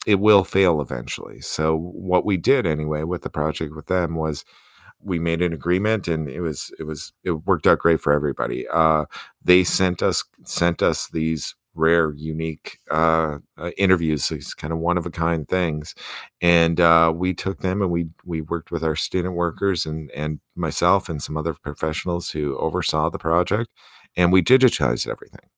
it 0.06 0.19
will 0.19 0.43
fail 0.43 0.82
eventually. 0.82 1.41
So 1.41 1.78
what 1.78 2.26
we 2.26 2.38
did 2.38 2.65
anyway 2.65 3.04
with 3.04 3.22
the 3.22 3.30
project 3.30 3.76
with 3.76 3.88
them 3.88 4.15
was 4.15 4.43
we 5.04 5.19
made 5.19 5.41
an 5.41 5.54
agreement 5.54 6.08
and 6.08 6.30
it 6.30 6.41
was 6.41 6.72
it 6.80 6.84
was 6.84 7.13
it 7.24 7.32
worked 7.32 7.67
out 7.67 7.80
great 7.80 8.00
for 8.02 8.13
everybody 8.13 8.67
uh, 8.69 9.06
they 9.43 9.63
sent 9.63 10.02
us 10.02 10.24
sent 10.46 10.82
us 10.82 11.10
these 11.10 11.56
rare, 11.76 12.14
unique 12.14 12.80
uh, 12.92 13.40
uh, 13.58 13.72
interviews. 13.78 14.32
It's 14.32 14.54
kind 14.54 14.74
of 14.74 14.80
one 14.80 14.98
of 14.98 15.06
a 15.06 15.12
kind 15.12 15.48
things, 15.48 15.96
and 16.42 16.80
uh, 16.80 17.12
we 17.16 17.34
took 17.34 17.62
them 17.62 17.82
and 17.82 17.92
we 17.92 18.08
we 18.26 18.42
worked 18.42 18.72
with 18.72 18.84
our 18.84 18.96
student 18.96 19.36
workers 19.36 19.86
and 19.86 20.12
and 20.12 20.40
myself 20.56 21.10
and 21.10 21.22
some 21.22 21.38
other 21.38 21.54
professionals 21.54 22.32
who 22.32 22.58
oversaw 22.58 23.10
the 23.10 23.20
project, 23.20 23.70
and 24.16 24.32
we 24.32 24.42
digitized 24.42 25.08
everything. 25.08 25.50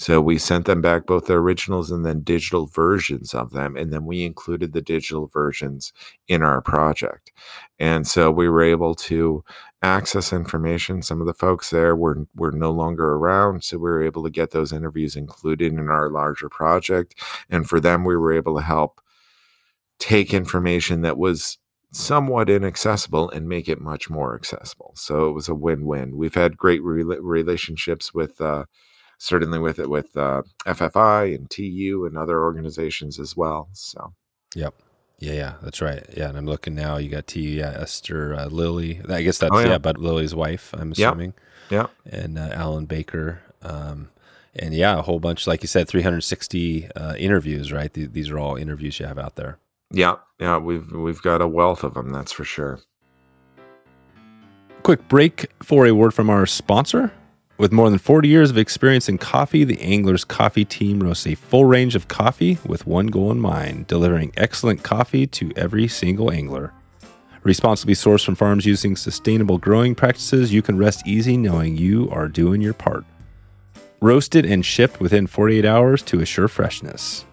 So 0.00 0.18
we 0.18 0.38
sent 0.38 0.64
them 0.64 0.80
back 0.80 1.04
both 1.04 1.26
the 1.26 1.34
originals 1.34 1.90
and 1.90 2.06
then 2.06 2.22
digital 2.22 2.66
versions 2.66 3.34
of 3.34 3.50
them. 3.52 3.76
And 3.76 3.92
then 3.92 4.06
we 4.06 4.24
included 4.24 4.72
the 4.72 4.80
digital 4.80 5.26
versions 5.26 5.92
in 6.26 6.42
our 6.42 6.62
project. 6.62 7.32
And 7.78 8.06
so 8.06 8.30
we 8.30 8.48
were 8.48 8.62
able 8.62 8.94
to 8.94 9.44
access 9.82 10.32
information. 10.32 11.02
Some 11.02 11.20
of 11.20 11.26
the 11.26 11.34
folks 11.34 11.70
there 11.70 11.96
were, 11.96 12.26
were 12.34 12.52
no 12.52 12.70
longer 12.70 13.14
around. 13.14 13.64
So 13.64 13.78
we 13.78 13.90
were 13.90 14.02
able 14.02 14.22
to 14.24 14.30
get 14.30 14.50
those 14.50 14.72
interviews 14.72 15.16
included 15.16 15.72
in 15.72 15.88
our 15.88 16.10
larger 16.10 16.48
project. 16.48 17.14
And 17.48 17.68
for 17.68 17.80
them, 17.80 18.04
we 18.04 18.16
were 18.16 18.32
able 18.32 18.56
to 18.56 18.62
help 18.62 19.00
take 19.98 20.34
information 20.34 21.02
that 21.02 21.18
was 21.18 21.58
somewhat 21.92 22.48
inaccessible 22.48 23.30
and 23.30 23.48
make 23.48 23.68
it 23.68 23.80
much 23.80 24.08
more 24.08 24.34
accessible. 24.34 24.92
So 24.96 25.28
it 25.28 25.32
was 25.32 25.48
a 25.48 25.54
win-win. 25.54 26.16
We've 26.16 26.34
had 26.34 26.56
great 26.56 26.82
re- 26.82 27.02
relationships 27.02 28.14
with 28.14 28.40
uh, 28.40 28.66
certainly 29.18 29.58
with 29.58 29.78
it 29.78 29.90
with 29.90 30.16
uh, 30.16 30.42
FFI 30.66 31.34
and 31.34 31.50
TU 31.50 32.06
and 32.06 32.16
other 32.16 32.42
organizations 32.42 33.18
as 33.18 33.36
well. 33.36 33.68
So, 33.72 34.14
yep. 34.54 34.74
Yeah, 35.20 35.32
yeah, 35.34 35.54
that's 35.62 35.82
right. 35.82 36.02
Yeah, 36.16 36.30
and 36.30 36.38
I'm 36.38 36.46
looking 36.46 36.74
now. 36.74 36.96
You 36.96 37.10
got 37.10 37.26
T. 37.26 37.58
Yeah, 37.58 37.76
Esther 37.78 38.34
uh, 38.34 38.46
Lilly. 38.46 39.02
I 39.06 39.22
guess 39.22 39.36
that's 39.36 39.54
oh, 39.54 39.58
yeah. 39.60 39.68
yeah, 39.68 39.78
Bud 39.78 39.98
Lilly's 39.98 40.34
wife. 40.34 40.72
I'm 40.72 40.92
assuming. 40.92 41.34
Yeah. 41.68 41.86
And 42.10 42.38
uh, 42.38 42.48
Alan 42.52 42.86
Baker. 42.86 43.40
Um, 43.62 44.08
and 44.56 44.74
yeah, 44.74 44.98
a 44.98 45.02
whole 45.02 45.20
bunch, 45.20 45.46
like 45.46 45.62
you 45.62 45.68
said, 45.68 45.88
360 45.88 46.90
uh, 46.96 47.14
interviews. 47.18 47.70
Right? 47.70 47.92
Th- 47.92 48.10
these 48.10 48.30
are 48.30 48.38
all 48.38 48.56
interviews 48.56 48.98
you 48.98 49.06
have 49.06 49.18
out 49.18 49.36
there. 49.36 49.58
Yeah, 49.92 50.16
yeah, 50.38 50.56
we've 50.56 50.90
we've 50.90 51.20
got 51.20 51.42
a 51.42 51.48
wealth 51.48 51.84
of 51.84 51.94
them. 51.94 52.10
That's 52.10 52.32
for 52.32 52.44
sure. 52.44 52.80
Quick 54.82 55.06
break 55.08 55.50
for 55.62 55.86
a 55.86 55.92
word 55.92 56.14
from 56.14 56.30
our 56.30 56.46
sponsor. 56.46 57.12
With 57.60 57.72
more 57.72 57.90
than 57.90 57.98
40 57.98 58.26
years 58.26 58.48
of 58.48 58.56
experience 58.56 59.06
in 59.06 59.18
coffee, 59.18 59.64
the 59.64 59.78
Anglers 59.82 60.24
Coffee 60.24 60.64
Team 60.64 61.02
roasts 61.02 61.26
a 61.26 61.34
full 61.34 61.66
range 61.66 61.94
of 61.94 62.08
coffee 62.08 62.56
with 62.64 62.86
one 62.86 63.08
goal 63.08 63.30
in 63.30 63.38
mind 63.38 63.86
delivering 63.86 64.32
excellent 64.38 64.82
coffee 64.82 65.26
to 65.26 65.52
every 65.56 65.86
single 65.86 66.32
angler. 66.32 66.72
Responsibly 67.42 67.92
sourced 67.92 68.24
from 68.24 68.34
farms 68.34 68.64
using 68.64 68.96
sustainable 68.96 69.58
growing 69.58 69.94
practices, 69.94 70.54
you 70.54 70.62
can 70.62 70.78
rest 70.78 71.06
easy 71.06 71.36
knowing 71.36 71.76
you 71.76 72.08
are 72.10 72.28
doing 72.28 72.62
your 72.62 72.72
part. 72.72 73.04
Roasted 74.00 74.46
and 74.46 74.64
shipped 74.64 74.98
within 74.98 75.26
48 75.26 75.66
hours 75.66 76.00
to 76.04 76.20
assure 76.20 76.48
freshness. 76.48 77.26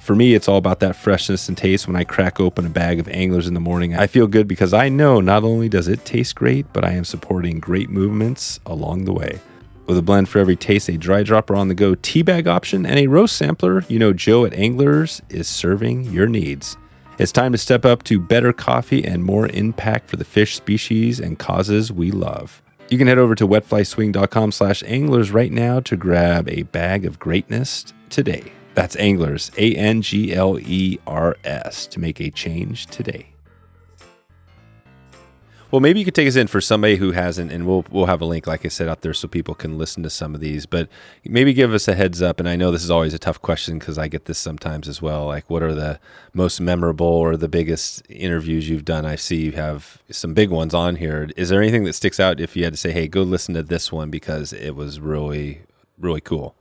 For 0.00 0.14
me, 0.14 0.34
it's 0.34 0.48
all 0.48 0.58
about 0.58 0.80
that 0.80 0.96
freshness 0.96 1.48
and 1.48 1.56
taste 1.56 1.86
when 1.86 1.96
I 1.96 2.04
crack 2.04 2.40
open 2.40 2.66
a 2.66 2.68
bag 2.68 3.00
of 3.00 3.08
anglers 3.08 3.48
in 3.48 3.54
the 3.54 3.58
morning. 3.58 3.96
I 3.96 4.06
feel 4.06 4.26
good 4.26 4.46
because 4.46 4.74
I 4.74 4.90
know 4.90 5.22
not 5.22 5.44
only 5.44 5.70
does 5.70 5.88
it 5.88 6.04
taste 6.04 6.34
great, 6.34 6.70
but 6.74 6.84
I 6.84 6.90
am 6.90 7.06
supporting 7.06 7.58
great 7.58 7.88
movements 7.88 8.60
along 8.66 9.06
the 9.06 9.14
way. 9.14 9.40
With 9.86 9.98
a 9.98 10.02
blend 10.02 10.28
for 10.28 10.38
every 10.38 10.56
taste, 10.56 10.88
a 10.88 10.96
dry 10.96 11.22
dropper 11.22 11.56
on 11.56 11.68
the 11.68 11.74
go 11.74 11.94
tea 11.96 12.22
bag 12.22 12.46
option, 12.46 12.86
and 12.86 12.98
a 12.98 13.08
roast 13.08 13.36
sampler, 13.36 13.84
you 13.88 13.98
know 13.98 14.12
Joe 14.12 14.44
at 14.44 14.54
Anglers 14.54 15.20
is 15.28 15.48
serving 15.48 16.04
your 16.04 16.26
needs. 16.26 16.76
It's 17.18 17.32
time 17.32 17.52
to 17.52 17.58
step 17.58 17.84
up 17.84 18.04
to 18.04 18.18
better 18.18 18.52
coffee 18.52 19.04
and 19.04 19.24
more 19.24 19.48
impact 19.48 20.08
for 20.08 20.16
the 20.16 20.24
fish 20.24 20.56
species 20.56 21.20
and 21.20 21.38
causes 21.38 21.92
we 21.92 22.10
love. 22.10 22.62
You 22.88 22.98
can 22.98 23.06
head 23.06 23.18
over 23.18 23.34
to 23.34 23.46
wetflyswing.com 23.46 24.52
slash 24.52 24.82
anglers 24.84 25.30
right 25.30 25.52
now 25.52 25.80
to 25.80 25.96
grab 25.96 26.48
a 26.48 26.62
bag 26.64 27.04
of 27.04 27.18
greatness 27.18 27.92
today. 28.08 28.52
That's 28.74 28.96
anglers, 28.96 29.50
A 29.58 29.74
N 29.74 30.00
G 30.00 30.32
L 30.34 30.58
E 30.58 30.98
R 31.06 31.36
S, 31.44 31.86
to 31.88 32.00
make 32.00 32.20
a 32.20 32.30
change 32.30 32.86
today. 32.86 33.31
Well, 35.72 35.80
maybe 35.80 36.00
you 36.00 36.04
could 36.04 36.14
take 36.14 36.28
us 36.28 36.36
in 36.36 36.48
for 36.48 36.60
somebody 36.60 36.96
who 36.96 37.12
hasn't, 37.12 37.50
and 37.50 37.66
we'll 37.66 37.86
we'll 37.90 38.04
have 38.04 38.20
a 38.20 38.26
link, 38.26 38.46
like 38.46 38.66
I 38.66 38.68
said, 38.68 38.88
out 38.88 39.00
there 39.00 39.14
so 39.14 39.26
people 39.26 39.54
can 39.54 39.78
listen 39.78 40.02
to 40.02 40.10
some 40.10 40.34
of 40.34 40.42
these. 40.42 40.66
But 40.66 40.86
maybe 41.24 41.54
give 41.54 41.72
us 41.72 41.88
a 41.88 41.94
heads 41.94 42.20
up. 42.20 42.38
And 42.40 42.46
I 42.46 42.56
know 42.56 42.70
this 42.70 42.84
is 42.84 42.90
always 42.90 43.14
a 43.14 43.18
tough 43.18 43.40
question 43.40 43.78
because 43.78 43.96
I 43.96 44.06
get 44.06 44.26
this 44.26 44.36
sometimes 44.38 44.86
as 44.86 45.00
well. 45.00 45.24
Like, 45.24 45.48
what 45.48 45.62
are 45.62 45.74
the 45.74 45.98
most 46.34 46.60
memorable 46.60 47.06
or 47.06 47.38
the 47.38 47.48
biggest 47.48 48.02
interviews 48.10 48.68
you've 48.68 48.84
done? 48.84 49.06
I 49.06 49.16
see 49.16 49.36
you 49.36 49.52
have 49.52 50.02
some 50.10 50.34
big 50.34 50.50
ones 50.50 50.74
on 50.74 50.96
here. 50.96 51.30
Is 51.38 51.48
there 51.48 51.62
anything 51.62 51.84
that 51.84 51.94
sticks 51.94 52.20
out 52.20 52.38
if 52.38 52.54
you 52.54 52.64
had 52.64 52.74
to 52.74 52.78
say, 52.78 52.92
"Hey, 52.92 53.08
go 53.08 53.22
listen 53.22 53.54
to 53.54 53.62
this 53.62 53.90
one 53.90 54.10
because 54.10 54.52
it 54.52 54.76
was 54.76 55.00
really 55.00 55.62
really 55.98 56.20
cool"? 56.20 56.54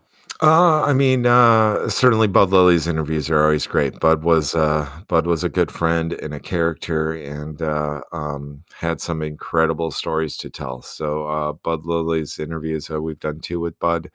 Uh, 0.43 0.82
I 0.82 0.93
mean, 0.93 1.27
uh, 1.27 1.88
certainly 1.88 2.27
Bud 2.27 2.49
Lilly's 2.49 2.88
interviews 2.88 3.30
are 3.30 3.43
always 3.43 3.67
great. 3.67 3.99
Bud 3.99 4.23
was 4.23 4.56
uh, 4.56 4.89
Bud 5.08 5.27
was 5.27 5.43
a 5.43 5.49
good 5.49 5.69
friend 5.71 6.13
and 6.13 6.34
a 6.34 6.39
character, 6.39 7.13
and 7.13 7.62
uh, 7.62 8.01
um, 8.12 8.63
had 8.73 8.99
some 8.99 9.21
incredible 9.21 9.91
stories 9.91 10.38
to 10.38 10.49
tell. 10.49 10.82
So 10.82 11.27
uh, 11.27 11.54
Bud 11.54 11.86
Lilly's 11.86 12.39
interviews 12.39 12.89
uh, 12.89 12.99
we've 13.01 13.19
done 13.19 13.39
two 13.39 13.60
with 13.60 13.77
Bud 13.80 14.10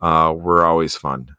were 0.00 0.64
always 0.64 0.96
fun. 0.96 1.34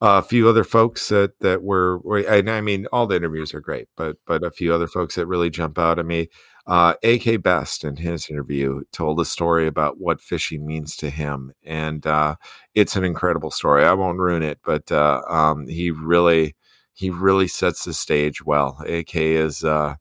a 0.00 0.22
few 0.22 0.48
other 0.48 0.64
folks 0.64 1.08
that 1.08 1.38
that 1.40 1.62
were, 1.62 1.98
were, 1.98 2.18
and 2.18 2.50
I 2.50 2.60
mean, 2.60 2.86
all 2.92 3.06
the 3.06 3.16
interviews 3.16 3.54
are 3.54 3.60
great, 3.60 3.88
but 3.96 4.16
but 4.26 4.42
a 4.44 4.50
few 4.50 4.74
other 4.74 4.88
folks 4.88 5.14
that 5.14 5.26
really 5.26 5.50
jump 5.50 5.78
out 5.78 5.98
at 5.98 6.06
me. 6.06 6.28
Uh, 6.66 6.94
AK 7.02 7.42
Best 7.42 7.82
in 7.82 7.96
his 7.96 8.30
interview 8.30 8.82
told 8.92 9.18
a 9.20 9.24
story 9.24 9.66
about 9.66 9.98
what 9.98 10.20
fishing 10.20 10.64
means 10.64 10.94
to 10.96 11.10
him, 11.10 11.52
and 11.64 12.06
uh, 12.06 12.36
it's 12.74 12.94
an 12.94 13.04
incredible 13.04 13.50
story. 13.50 13.84
I 13.84 13.94
won't 13.94 14.18
ruin 14.18 14.42
it, 14.44 14.60
but 14.64 14.92
uh, 14.92 15.22
um, 15.28 15.66
he 15.66 15.90
really 15.90 16.54
he 16.94 17.10
really 17.10 17.48
sets 17.48 17.84
the 17.84 17.94
stage 17.94 18.44
well. 18.44 18.78
AK 18.86 19.16
is 19.16 19.64
uh, 19.64 19.96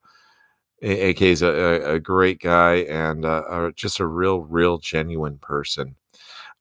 AK 0.82 1.22
is 1.22 1.42
a, 1.42 1.94
a, 1.94 2.00
great 2.00 2.40
guy 2.40 2.78
and 2.78 3.24
uh, 3.24 3.72
just 3.76 4.00
a 4.00 4.08
real, 4.08 4.42
real 4.42 4.80
genuine 4.80 5.38
person. 5.38 5.96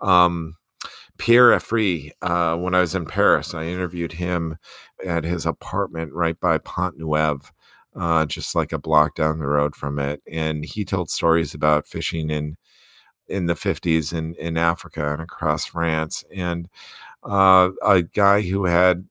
Um, 0.00 0.56
Pierre 1.16 1.50
Affre, 1.50 2.10
uh, 2.22 2.56
when 2.56 2.74
I 2.74 2.80
was 2.80 2.94
in 2.94 3.06
Paris, 3.06 3.54
I 3.54 3.64
interviewed 3.64 4.12
him 4.12 4.58
at 5.04 5.24
his 5.24 5.46
apartment 5.46 6.12
right 6.12 6.38
by 6.38 6.58
Pont 6.58 6.98
Neuf 6.98 7.52
uh, 7.96 8.26
just 8.26 8.54
like 8.54 8.72
a 8.72 8.78
block 8.78 9.14
down 9.16 9.38
the 9.38 9.46
road 9.46 9.74
from 9.76 9.98
it. 9.98 10.22
And 10.30 10.64
he 10.64 10.84
told 10.84 11.10
stories 11.10 11.54
about 11.54 11.86
fishing 11.86 12.30
in 12.30 12.56
in 13.28 13.46
the 13.46 13.56
50s 13.56 14.12
in, 14.12 14.34
in 14.36 14.56
Africa 14.58 15.12
and 15.12 15.22
across 15.22 15.64
France. 15.66 16.24
And 16.34 16.68
uh, 17.24 17.70
a 17.84 18.02
guy 18.02 18.42
who 18.42 18.66
had 18.66 19.06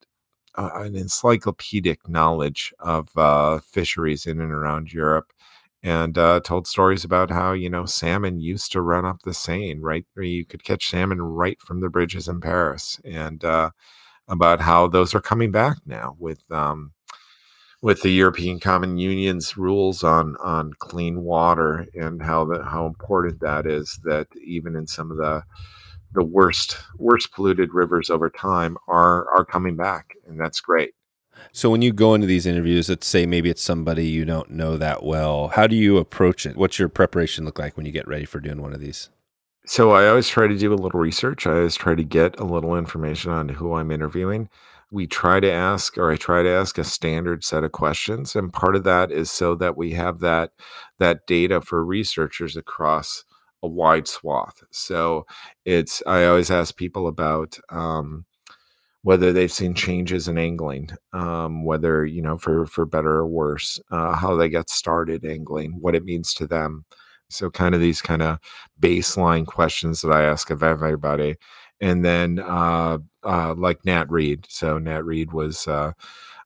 uh, 0.56 0.70
an 0.76 0.96
encyclopedic 0.96 2.08
knowledge 2.10 2.74
of 2.80 3.10
uh, 3.18 3.60
fisheries 3.60 4.26
in 4.26 4.42
and 4.42 4.52
around 4.52 4.94
Europe 4.94 5.32
and 5.84 6.18
uh, 6.18 6.42
told 6.42 6.68
stories 6.68 7.04
about 7.06 7.32
how 7.32 7.54
you 7.54 7.70
know 7.70 7.86
salmon 7.86 8.39
used 8.39 8.72
to 8.74 8.82
run 8.82 9.06
up 9.06 9.22
the 9.24 9.34
Seine, 9.34 9.80
right? 9.80 10.06
You 10.18 10.46
could 10.46 10.63
catch 10.63 10.89
salmon 10.89 11.22
right 11.22 11.60
from 11.62 11.80
the 11.82 11.89
bridges 11.89 12.28
in 12.28 12.42
Paris, 12.42 13.00
and 13.06 13.44
uh, 13.46 13.72
about 14.28 14.62
how 14.62 14.88
those 14.88 15.15
are 15.15 15.22
coming 15.22 15.52
back 15.52 15.78
now 15.86 16.15
with 16.20 16.44
um, 16.52 16.94
with 17.82 18.02
the 18.02 18.10
European 18.10 18.60
Common 18.60 18.98
Union's 18.98 19.58
rules 19.58 20.04
on 20.04 20.36
on 20.44 20.74
clean 20.80 21.22
water 21.22 21.88
and 21.94 22.22
how 22.22 22.46
that 22.46 22.65
how 22.65 22.86
important 22.86 23.39
that 23.39 23.65
is 23.65 24.00
that 24.04 24.28
even 24.44 24.76
in 24.76 24.88
some 24.88 25.12
of 25.12 25.18
the 25.18 25.44
the 26.12 26.24
worst 26.24 26.78
worst 26.98 27.32
polluted 27.32 27.74
rivers 27.74 28.10
over 28.10 28.30
time 28.30 28.78
are 28.88 29.30
are 29.30 29.46
coming 29.46 29.76
back 29.76 30.13
and 30.28 30.39
that's 30.39 30.60
great. 30.60 30.94
So 31.54 31.70
when 31.70 31.82
you 31.82 31.94
go 31.94 32.13
into 32.13 32.28
these 32.28 32.46
interviews, 32.46 32.89
let's 32.89 33.08
say 33.08 33.26
maybe 33.26 33.50
it's 33.50 33.62
somebody 33.62 34.06
you 34.08 34.26
don't 34.26 34.52
know 34.52 34.76
that 34.78 35.04
well, 35.04 35.50
how 35.50 35.68
do 35.68 35.76
you 35.76 35.98
approach 35.98 36.46
it? 36.46 36.58
What's 36.58 36.80
your 36.80 36.89
preparation 36.89 37.46
look 37.46 37.58
like 37.58 37.78
when 37.78 37.86
you 37.86 37.94
get 37.94 38.08
ready 38.08 38.26
for 38.26 38.42
doing 38.42 38.62
one 38.62 38.74
of 38.74 38.82
these? 38.82 39.10
So 39.65 39.92
I 39.92 40.08
always 40.08 40.28
try 40.28 40.48
to 40.48 40.58
do 40.58 40.74
a 40.74 40.76
little 40.76 41.00
research. 41.00 41.46
I 41.46 41.52
always 41.52 41.76
try 41.76 41.96
to 41.96 42.04
get 42.04 42.39
a 42.39 42.44
little 42.44 42.76
information 42.76 43.32
on 43.32 43.50
who 43.50 43.76
I'm 43.76 43.92
interviewing 43.92 44.50
we 44.91 45.08
try 45.08 45.39
to 45.39 45.52
ask 45.52 45.97
or 45.97 46.12
I 46.12 46.15
try 46.15 46.43
to 46.43 46.49
ask 46.49 46.78
a 46.78 46.84
standard 46.84 47.43
set 47.43 47.63
of 47.63 47.71
questions 47.71 48.36
and 48.36 48.52
part 48.54 48.75
of 48.75 48.84
that 48.86 49.12
is 49.12 49.32
so 49.32 49.56
that 49.56 49.78
we 49.78 49.91
have 49.91 50.19
that 50.19 50.52
that 50.99 51.25
data 51.28 51.62
for 51.62 51.84
researchers 51.86 52.56
across 52.58 53.23
a 53.63 53.67
wide 53.67 54.08
swath. 54.08 54.63
So 54.71 55.25
it's 55.65 56.02
I 56.08 56.25
always 56.25 56.52
ask 56.52 56.75
people 56.75 57.08
about 57.08 57.58
um, 57.69 58.25
whether 59.04 59.32
they've 59.32 59.52
seen 59.52 59.73
changes 59.73 60.28
in 60.28 60.38
angling, 60.38 60.89
um, 61.13 61.63
whether 61.65 62.06
you 62.06 62.21
know 62.21 62.38
for 62.38 62.65
for 62.65 62.86
better 62.86 63.12
or 63.17 63.28
worse, 63.28 63.80
uh, 63.91 64.15
how 64.15 64.36
they 64.36 64.49
got 64.49 64.69
started 64.69 65.25
angling, 65.25 65.78
what 65.80 65.95
it 65.95 66.04
means 66.04 66.34
to 66.36 66.47
them. 66.47 66.86
So 67.30 67.49
kind 67.49 67.75
of 67.75 67.82
these 67.82 68.02
kind 68.02 68.21
of 68.23 68.39
baseline 68.82 69.45
questions 69.45 70.02
that 70.02 70.12
I 70.12 70.23
ask 70.23 70.49
of 70.49 70.63
everybody, 70.63 71.36
and 71.82 72.04
then 72.06 72.39
uh, 72.39 73.00
uh, 73.24 73.54
like 73.56 73.86
Nat 73.86 74.10
Reed. 74.12 74.46
So 74.50 74.78
Nat 74.78 75.06
Reed 75.06 75.34
was 75.34 75.68
uh, 75.68 75.94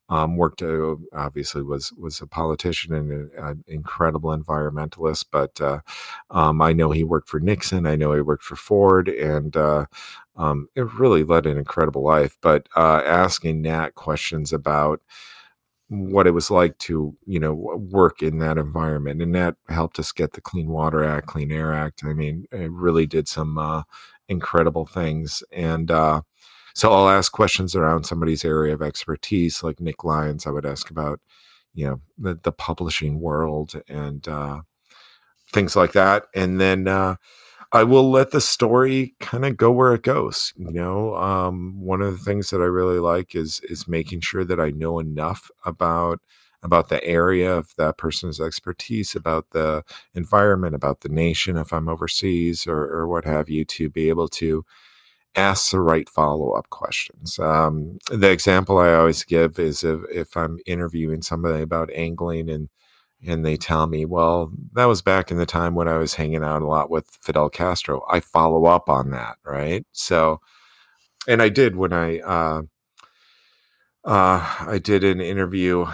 Um, 0.10 0.38
worked 0.38 0.62
uh, 0.62 0.96
obviously 1.14 1.64
was 1.64 1.92
was 1.94 2.22
a 2.22 2.28
politician 2.28 2.94
and 2.94 3.32
an 3.34 3.64
incredible 3.68 4.32
environmentalist, 4.38 5.26
but 5.32 5.60
uh, 5.62 5.80
um, 6.30 6.62
I 6.62 6.74
know 6.74 6.92
he 6.92 7.04
worked 7.06 7.30
for 7.30 7.40
Nixon. 7.40 7.88
I 7.88 7.96
know 7.96 8.14
he 8.14 8.22
worked 8.22 8.44
for 8.44 8.56
Ford, 8.58 9.08
and 9.10 9.56
uh, 9.58 9.86
um, 10.36 10.68
it 10.76 10.94
really 10.94 11.24
led 11.24 11.46
an 11.48 11.58
incredible 11.58 12.04
life. 12.04 12.38
But 12.42 12.68
asking 12.78 13.62
Nat 13.64 13.96
questions 13.96 14.54
about 14.54 15.02
what 15.90 16.26
it 16.26 16.32
was 16.32 16.50
like 16.50 16.78
to 16.80 17.16
you 17.26 17.40
know 17.40 17.54
work 17.54 18.24
in 18.24 18.40
that 18.40 18.58
environment 18.58 19.22
and 19.22 19.36
that 19.36 19.56
helped 19.70 20.00
us 20.00 20.12
get 20.12 20.34
the 20.34 20.42
clean 20.42 20.68
water 20.70 21.04
act 21.04 21.28
clean 21.28 21.52
air 21.52 21.74
act 21.74 22.04
i 22.06 22.14
mean 22.14 22.46
it 22.52 22.72
really 22.72 23.06
did 23.06 23.28
some 23.28 23.58
uh, 23.58 23.84
incredible 24.30 24.86
things 24.86 25.44
and 25.52 25.92
uh, 25.92 26.22
so 26.74 26.92
i'll 26.92 27.10
ask 27.10 27.32
questions 27.32 27.76
around 27.76 28.06
somebody's 28.06 28.46
area 28.46 28.74
of 28.74 28.82
expertise 28.82 29.64
like 29.64 29.80
nick 29.80 30.04
lyons 30.04 30.48
i 30.48 30.50
would 30.50 30.66
ask 30.66 30.90
about 30.90 31.20
you 31.74 31.86
know 31.86 32.02
the, 32.18 32.40
the 32.44 32.52
publishing 32.52 33.20
world 33.20 33.82
and 33.88 34.28
uh, 34.28 34.62
things 35.52 35.76
like 35.76 35.94
that 35.94 36.26
and 36.36 36.60
then 36.60 36.88
uh, 36.88 37.16
I 37.74 37.84
will 37.84 38.12
let 38.12 38.30
the 38.30 38.40
story 38.40 39.16
kind 39.20 39.44
of 39.44 39.58
go 39.58 39.72
where 39.72 39.96
it 39.96 40.04
goes. 40.04 40.54
You 40.56 40.72
know, 40.72 41.16
um, 41.16 41.82
one 41.82 42.04
of 42.04 42.12
the 42.14 42.24
things 42.24 42.52
that 42.52 42.62
I 42.62 42.66
really 42.66 43.00
like 43.00 43.34
is 43.34 43.62
is 43.64 43.88
making 43.88 44.22
sure 44.22 44.46
that 44.46 44.60
I 44.60 44.70
know 44.70 45.00
enough 45.00 45.50
about 45.66 46.20
about 46.64 46.90
the 46.90 47.04
area 47.04 47.54
of 47.56 47.76
that 47.78 47.98
person's 47.98 48.40
expertise, 48.40 49.16
about 49.16 49.50
the 49.52 49.84
environment, 50.14 50.76
about 50.76 51.02
the 51.02 51.10
nation, 51.10 51.58
if 51.58 51.74
I'm 51.74 51.90
overseas 51.90 52.66
or, 52.66 52.84
or 52.84 53.08
what 53.08 53.26
have 53.26 53.50
you, 53.50 53.66
to 53.66 53.90
be 53.90 54.10
able 54.10 54.30
to 54.30 54.66
ask 55.36 55.72
the 55.72 55.80
right 55.80 56.08
follow 56.10 56.52
up 56.52 56.70
questions. 56.70 57.40
Um, 57.40 57.98
the 58.12 58.32
example 58.32 58.78
I 58.78 58.94
always 58.94 59.24
give 59.24 59.60
is 59.60 59.84
if, 59.84 60.02
if 60.12 60.38
I'm 60.38 60.60
interviewing 60.66 61.22
somebody 61.22 61.62
about 61.62 61.92
angling 61.94 62.50
and 62.50 62.70
and 63.26 63.46
they 63.46 63.56
tell 63.56 63.88
me, 63.88 64.04
well, 64.04 64.52
that 64.74 64.86
was 64.86 65.02
back 65.02 65.32
in 65.32 65.38
the 65.38 65.46
time 65.46 65.76
when 65.76 65.88
I 65.88 65.98
was 65.98 66.16
hanging 66.16 66.44
out 66.44 66.62
a 66.62 66.68
lot 66.68 66.90
with 66.90 67.08
Fidel 67.22 67.50
Castro. 67.50 68.06
I 68.10 68.20
follow 68.20 68.66
up 68.66 68.90
on 68.90 69.12
that, 69.12 69.38
right? 69.46 69.86
So, 69.94 70.42
and 71.26 71.42
I 71.42 71.48
did 71.48 71.78
when 71.78 71.94
I 71.94 72.20
uh, 72.20 72.64
uh, 74.04 74.56
I 74.68 74.78
did 74.84 75.06
an 75.06 75.22
interview 75.22 75.86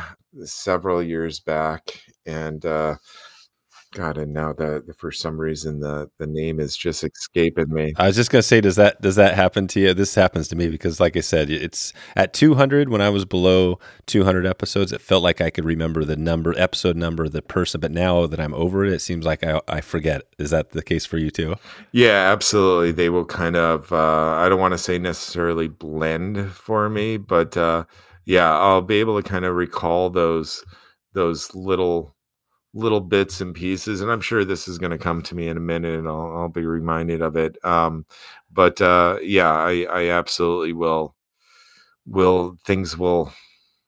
several 0.43 1.01
years 1.01 1.39
back, 1.39 2.01
and 2.25 2.65
uh, 2.65 2.95
God, 3.91 4.19
and 4.19 4.33
now 4.33 4.53
the, 4.53 4.83
the 4.85 4.93
for 4.93 5.11
some 5.11 5.39
reason 5.39 5.79
the 5.79 6.11
the 6.19 6.27
name 6.27 6.59
is 6.59 6.77
just 6.77 7.03
escaping 7.03 7.73
me. 7.73 7.93
I 7.97 8.05
was 8.05 8.15
just 8.15 8.29
gonna 8.29 8.43
say, 8.43 8.61
does 8.61 8.75
that 8.75 9.01
does 9.01 9.15
that 9.15 9.33
happen 9.33 9.67
to 9.69 9.79
you? 9.79 9.93
This 9.95 10.13
happens 10.13 10.47
to 10.49 10.55
me 10.55 10.67
because, 10.67 10.99
like 10.99 11.17
I 11.17 11.21
said, 11.21 11.49
it's 11.49 11.91
at 12.15 12.33
200. 12.33 12.89
When 12.89 13.01
I 13.01 13.09
was 13.09 13.25
below 13.25 13.79
200 14.05 14.45
episodes, 14.45 14.91
it 14.91 15.01
felt 15.01 15.23
like 15.23 15.41
I 15.41 15.49
could 15.49 15.65
remember 15.65 16.03
the 16.03 16.15
number, 16.15 16.53
episode 16.55 16.97
number, 16.97 17.27
the 17.27 17.41
person. 17.41 17.81
But 17.81 17.91
now 17.91 18.27
that 18.27 18.39
I'm 18.39 18.53
over 18.53 18.85
it, 18.85 18.93
it 18.93 18.99
seems 18.99 19.25
like 19.25 19.43
I, 19.43 19.59
I 19.67 19.81
forget. 19.81 20.21
Is 20.37 20.51
that 20.51 20.69
the 20.69 20.83
case 20.83 21.07
for 21.07 21.17
you 21.17 21.31
too? 21.31 21.55
Yeah, 21.91 22.31
absolutely. 22.31 22.91
They 22.91 23.09
will 23.09 23.25
kind 23.25 23.55
of. 23.55 23.91
Uh, 23.91 24.35
I 24.35 24.49
don't 24.49 24.59
want 24.59 24.73
to 24.75 24.77
say 24.77 24.99
necessarily 24.99 25.67
blend 25.67 26.51
for 26.51 26.89
me, 26.89 27.17
but 27.17 27.57
uh, 27.57 27.85
yeah, 28.25 28.51
I'll 28.51 28.81
be 28.81 28.99
able 28.99 29.21
to 29.21 29.27
kind 29.27 29.45
of 29.45 29.55
recall 29.55 30.09
those 30.09 30.63
those 31.13 31.53
little 31.55 32.15
little 32.75 33.01
bits 33.01 33.41
and 33.41 33.55
pieces 33.55 33.99
and 33.99 34.11
i'm 34.11 34.21
sure 34.21 34.45
this 34.45 34.67
is 34.67 34.77
going 34.77 34.91
to 34.91 34.97
come 34.97 35.23
to 35.23 35.33
me 35.33 35.47
in 35.47 35.57
a 35.57 35.59
minute 35.59 35.97
and 35.97 36.07
i'll, 36.07 36.37
I'll 36.37 36.49
be 36.49 36.67
reminded 36.67 37.19
of 37.19 37.35
it 37.35 37.57
um, 37.65 38.05
but 38.51 38.79
uh, 38.79 39.17
yeah 39.23 39.51
I, 39.51 39.87
I 39.89 40.09
absolutely 40.09 40.73
will 40.73 41.15
will 42.05 42.57
things 42.65 42.95
will 42.95 43.33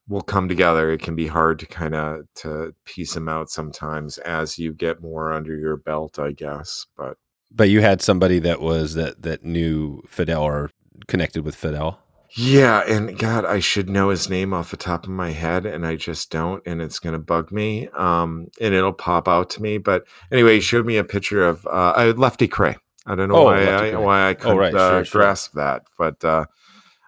will 0.07 0.21
come 0.21 0.49
together. 0.49 0.91
It 0.91 1.01
can 1.01 1.15
be 1.15 1.27
hard 1.27 1.59
to 1.59 1.65
kind 1.65 1.95
of 1.95 2.25
to 2.35 2.73
piece 2.85 3.13
them 3.13 3.29
out 3.29 3.49
sometimes 3.49 4.17
as 4.19 4.59
you 4.59 4.73
get 4.73 5.01
more 5.01 5.31
under 5.31 5.55
your 5.55 5.77
belt 5.77 6.19
i 6.19 6.31
guess 6.31 6.85
but 6.97 7.17
but 7.49 7.69
you 7.69 7.81
had 7.81 8.01
somebody 8.01 8.39
that 8.39 8.61
was 8.61 8.93
that 8.95 9.21
that 9.21 9.43
knew 9.43 10.01
fidel 10.07 10.43
or 10.43 10.71
connected 11.07 11.43
with 11.45 11.55
fidel 11.55 11.99
yeah, 12.35 12.81
and 12.87 13.17
God, 13.17 13.45
I 13.45 13.59
should 13.59 13.89
know 13.89 14.09
his 14.09 14.29
name 14.29 14.53
off 14.53 14.71
the 14.71 14.77
top 14.77 15.03
of 15.03 15.09
my 15.09 15.31
head, 15.31 15.65
and 15.65 15.85
I 15.85 15.95
just 15.95 16.31
don't, 16.31 16.61
and 16.65 16.81
it's 16.81 16.99
gonna 16.99 17.19
bug 17.19 17.51
me. 17.51 17.89
Um, 17.89 18.47
and 18.59 18.73
it'll 18.73 18.93
pop 18.93 19.27
out 19.27 19.49
to 19.51 19.61
me. 19.61 19.77
But 19.77 20.05
anyway, 20.31 20.55
he 20.55 20.61
showed 20.61 20.85
me 20.85 20.97
a 20.97 21.03
picture 21.03 21.43
of 21.43 21.65
uh, 21.67 22.13
Lefty 22.15 22.47
Kreh. 22.47 22.77
I 23.05 23.15
don't 23.15 23.29
know 23.29 23.35
oh, 23.35 23.43
why 23.45 23.65
I, 23.65 23.95
why 23.95 24.29
I 24.29 24.33
couldn't 24.35 24.57
oh, 24.57 24.59
right. 24.59 24.73
uh, 24.73 25.03
sure, 25.03 25.21
grasp 25.21 25.53
that, 25.53 25.83
but 25.97 26.23
uh, 26.23 26.45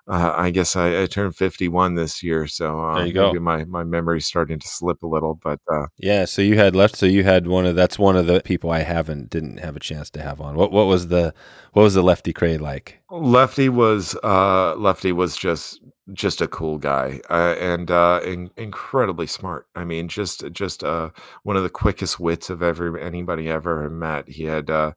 uh, 0.07 0.33
I 0.35 0.49
guess 0.49 0.75
I, 0.75 1.03
I, 1.03 1.05
turned 1.05 1.35
51 1.35 1.95
this 1.95 2.21
year, 2.21 2.45
so 2.45 2.81
uh, 2.83 2.95
there 2.95 3.07
you 3.07 3.13
go. 3.13 3.33
my 3.35 3.63
my 3.63 3.85
memory's 3.85 4.25
starting 4.25 4.59
to 4.59 4.67
slip 4.67 5.01
a 5.01 5.07
little. 5.07 5.35
But 5.35 5.61
uh, 5.71 5.85
yeah, 5.97 6.25
so 6.25 6.41
you 6.41 6.57
had 6.57 6.75
left. 6.75 6.97
So 6.97 7.05
you 7.05 7.23
had 7.23 7.47
one 7.47 7.65
of 7.65 7.77
that's 7.77 7.97
one 7.97 8.17
of 8.17 8.25
the 8.25 8.41
people 8.41 8.69
I 8.69 8.79
haven't 8.79 9.29
didn't 9.29 9.57
have 9.57 9.77
a 9.77 9.79
chance 9.79 10.09
to 10.11 10.21
have 10.21 10.41
on. 10.41 10.55
What 10.55 10.73
what 10.73 10.87
was 10.87 11.07
the 11.07 11.33
what 11.71 11.83
was 11.83 11.93
the 11.93 12.03
Lefty 12.03 12.33
Kreh 12.33 12.59
like? 12.59 13.01
Lefty 13.11 13.69
was 13.69 14.17
uh, 14.23 14.75
Lefty 14.75 15.13
was 15.13 15.37
just 15.37 15.79
just 16.11 16.41
a 16.41 16.47
cool 16.49 16.77
guy 16.77 17.21
uh, 17.29 17.55
and 17.57 17.89
uh, 17.89 18.19
in, 18.25 18.49
incredibly 18.57 19.27
smart. 19.27 19.67
I 19.73 19.85
mean, 19.85 20.09
just 20.09 20.43
just 20.51 20.83
uh, 20.83 21.11
one 21.43 21.55
of 21.55 21.63
the 21.63 21.69
quickest 21.69 22.19
wits 22.19 22.49
of 22.49 22.61
ever 22.61 22.97
anybody 22.97 23.49
ever 23.49 23.89
met. 23.89 24.27
He 24.27 24.43
had 24.43 24.69
uh, 24.69 24.93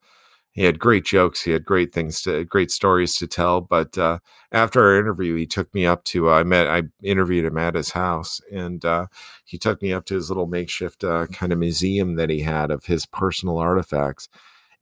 he 0.56 0.64
had 0.64 0.78
great 0.78 1.04
jokes. 1.04 1.42
He 1.42 1.50
had 1.50 1.66
great 1.66 1.92
things 1.92 2.22
to, 2.22 2.42
great 2.44 2.70
stories 2.70 3.14
to 3.16 3.26
tell. 3.26 3.60
But 3.60 3.98
uh, 3.98 4.20
after 4.50 4.80
our 4.80 4.98
interview, 4.98 5.36
he 5.36 5.46
took 5.46 5.72
me 5.74 5.84
up 5.84 6.02
to. 6.04 6.30
Uh, 6.30 6.40
I 6.40 6.44
met. 6.44 6.66
I 6.66 6.84
interviewed 7.02 7.44
him 7.44 7.58
at 7.58 7.74
his 7.74 7.90
house, 7.90 8.40
and 8.50 8.82
uh, 8.82 9.06
he 9.44 9.58
took 9.58 9.82
me 9.82 9.92
up 9.92 10.06
to 10.06 10.14
his 10.14 10.30
little 10.30 10.46
makeshift 10.46 11.04
uh, 11.04 11.26
kind 11.26 11.52
of 11.52 11.58
museum 11.58 12.16
that 12.16 12.30
he 12.30 12.40
had 12.40 12.70
of 12.70 12.86
his 12.86 13.04
personal 13.04 13.58
artifacts. 13.58 14.30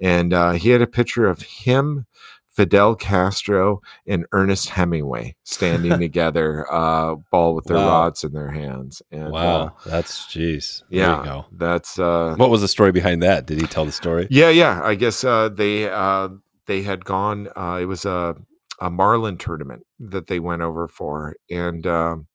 And 0.01 0.33
uh, 0.33 0.53
he 0.53 0.71
had 0.71 0.81
a 0.83 0.87
picture 0.87 1.27
of 1.27 1.43
him 1.43 2.07
Fidel 2.55 2.95
Castro 2.95 3.81
and 4.07 4.27
Ernest 4.33 4.71
Hemingway 4.71 5.37
standing 5.43 5.99
together, 5.99 6.67
uh, 6.73 7.17
ball 7.31 7.55
with 7.55 7.65
their 7.65 7.77
wow. 7.77 7.89
rods 7.89 8.23
in 8.23 8.33
their 8.33 8.51
hands. 8.51 9.03
And, 9.11 9.33
wow, 9.33 9.67
uh, 9.67 9.71
that's 9.87 10.27
jeez. 10.27 10.83
Yeah, 10.89 11.43
that's. 11.53 11.99
Uh, 11.99 12.35
what 12.37 12.51
was 12.51 12.61
the 12.61 12.69
story 12.69 12.93
behind 12.93 13.23
that? 13.23 13.47
Did 13.47 13.61
he 13.61 13.67
tell 13.67 13.85
the 13.85 13.93
story? 13.93 14.29
Yeah, 14.31 14.51
yeah. 14.51 14.81
I 14.83 14.95
guess 14.95 15.25
uh, 15.25 15.49
they 15.49 15.91
uh, 15.91 16.29
they 16.67 16.83
had 16.83 17.05
gone. 17.05 17.49
Uh, 17.57 17.79
it 17.81 17.87
was 17.87 18.05
a 18.05 18.37
a 18.81 18.91
marlin 18.91 19.37
tournament 19.37 19.85
that 19.99 20.29
they 20.29 20.41
went 20.41 20.63
over 20.63 20.89
for, 20.89 21.37
and. 21.51 21.87
Um, 21.87 22.27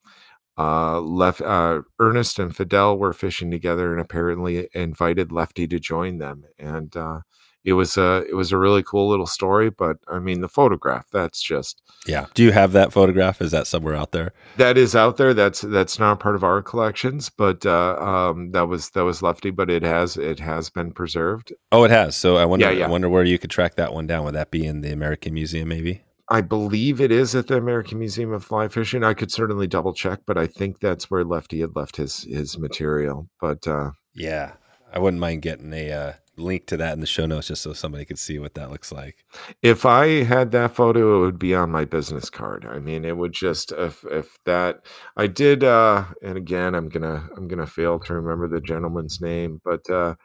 uh, 0.57 0.99
left 0.99 1.39
uh, 1.39 1.83
Ernest 1.99 2.37
and 2.37 2.53
Fidel 2.53 2.97
were 2.97 3.13
fishing 3.13 3.49
together, 3.49 3.93
and 3.93 4.01
apparently 4.01 4.67
invited 4.73 5.31
Lefty 5.31 5.69
to 5.69 5.79
join 5.79 6.17
them. 6.17 6.43
And 6.59 6.97
uh, 6.97 7.19
it 7.63 7.73
was 7.73 7.97
a 7.97 8.23
it 8.29 8.35
was 8.35 8.51
a 8.51 8.57
really 8.57 8.83
cool 8.83 9.09
little 9.09 9.27
story 9.27 9.69
but 9.69 9.97
i 10.07 10.19
mean 10.19 10.41
the 10.41 10.47
photograph 10.47 11.05
that's 11.11 11.41
just 11.41 11.81
yeah. 12.07 12.27
Do 12.33 12.43
you 12.43 12.51
have 12.51 12.71
that 12.73 12.93
photograph? 12.93 13.41
Is 13.41 13.51
that 13.51 13.67
somewhere 13.67 13.95
out 13.95 14.11
there? 14.11 14.31
That 14.57 14.77
is 14.77 14.95
out 14.95 15.17
there. 15.17 15.33
That's 15.33 15.61
that's 15.61 15.99
not 15.99 16.19
part 16.19 16.35
of 16.35 16.43
our 16.43 16.61
collections 16.61 17.29
but 17.29 17.65
uh 17.65 17.95
um 17.99 18.51
that 18.51 18.67
was 18.67 18.91
that 18.91 19.03
was 19.03 19.21
lefty 19.21 19.51
but 19.51 19.69
it 19.69 19.83
has 19.83 20.17
it 20.17 20.39
has 20.39 20.69
been 20.69 20.91
preserved. 20.91 21.53
Oh 21.71 21.83
it 21.83 21.91
has. 21.91 22.15
So 22.15 22.37
i 22.37 22.45
wonder 22.45 22.65
yeah, 22.65 22.79
yeah. 22.79 22.85
i 22.85 22.89
wonder 22.89 23.09
where 23.09 23.23
you 23.23 23.37
could 23.37 23.49
track 23.49 23.75
that 23.75 23.93
one 23.93 24.07
down. 24.07 24.25
Would 24.25 24.35
that 24.35 24.51
be 24.51 24.65
in 24.65 24.81
the 24.81 24.91
american 24.91 25.33
museum 25.33 25.67
maybe? 25.67 26.03
I 26.31 26.41
believe 26.41 27.01
it 27.01 27.11
is 27.11 27.33
at 27.33 27.47
the 27.47 27.57
American 27.57 27.97
Museum 27.97 28.31
of 28.31 28.45
Fly 28.45 28.67
Fishing. 28.67 29.03
I 29.03 29.15
could 29.15 29.31
certainly 29.31 29.65
double 29.65 29.95
check, 29.95 30.19
but 30.27 30.37
I 30.37 30.45
think 30.45 30.79
that's 30.79 31.09
where 31.09 31.23
Lefty 31.23 31.61
had 31.61 31.75
left 31.75 31.95
his 31.95 32.23
his 32.25 32.55
material. 32.55 33.27
But 33.41 33.67
uh, 33.67 33.91
yeah, 34.13 34.53
I 34.93 34.99
wouldn't 34.99 35.19
mind 35.19 35.41
getting 35.41 35.73
a 35.73 35.91
uh, 35.91 36.13
link 36.39 36.65
to 36.67 36.77
that 36.77 36.93
in 36.93 36.99
the 37.01 37.05
show 37.07 37.25
notes 37.25 37.47
just 37.47 37.61
so 37.61 37.73
somebody 37.73 38.05
could 38.05 38.19
see 38.19 38.39
what 38.39 38.53
that 38.55 38.71
looks 38.71 38.91
like. 38.91 39.25
If 39.61 39.85
I 39.85 40.23
had 40.23 40.51
that 40.51 40.75
photo, 40.75 41.17
it 41.17 41.25
would 41.25 41.39
be 41.39 41.53
on 41.55 41.71
my 41.71 41.85
business 41.85 42.29
card. 42.29 42.65
I 42.65 42.79
mean, 42.79 43.05
it 43.05 43.17
would 43.17 43.33
just 43.33 43.71
if 43.71 44.03
if 44.05 44.37
that 44.45 44.85
I 45.17 45.27
did 45.27 45.63
uh 45.63 46.05
and 46.23 46.37
again 46.37 46.75
I'm 46.75 46.89
gonna 46.89 47.27
I'm 47.37 47.47
gonna 47.47 47.67
fail 47.67 47.99
to 47.99 48.13
remember 48.15 48.47
the 48.47 48.61
gentleman's 48.61 49.21
name, 49.21 49.61
but 49.63 49.89
uh, 49.89 50.15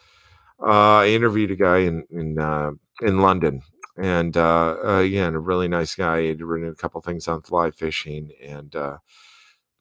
uh 0.62 0.98
I 1.00 1.09
interviewed 1.09 1.50
a 1.50 1.57
guy 1.57 1.79
in 1.79 2.05
in 2.11 2.38
uh 2.38 2.70
in 3.03 3.20
London 3.20 3.62
and 3.98 4.37
uh 4.37 4.77
again 4.83 5.35
a 5.35 5.40
really 5.40 5.68
nice 5.68 5.94
guy. 5.94 6.22
He'd 6.22 6.42
written 6.42 6.68
a 6.70 6.74
couple 6.74 7.00
things 7.03 7.29
on 7.29 7.42
fly 7.42 7.70
fishing 7.70 8.31
and 8.42 8.74
uh 8.77 8.98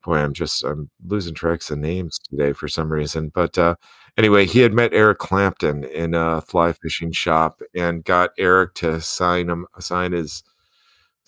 boy, 0.04 0.18
I'm 0.18 0.34
just 0.34 0.64
I'm 0.64 0.90
losing 1.06 1.34
tracks 1.34 1.70
of 1.70 1.78
names 1.78 2.18
today 2.18 2.52
for 2.52 2.68
some 2.68 2.92
reason. 2.92 3.30
But 3.34 3.56
uh, 3.58 3.76
anyway, 4.16 4.46
he 4.46 4.60
had 4.60 4.72
met 4.72 4.92
Eric 4.92 5.18
Clapton 5.18 5.84
in 5.84 6.14
a 6.14 6.40
fly 6.40 6.72
fishing 6.72 7.12
shop 7.12 7.60
and 7.74 8.04
got 8.04 8.30
Eric 8.38 8.74
to 8.74 9.00
sign 9.00 9.48
him 9.48 9.66
sign 9.78 10.12
his 10.12 10.42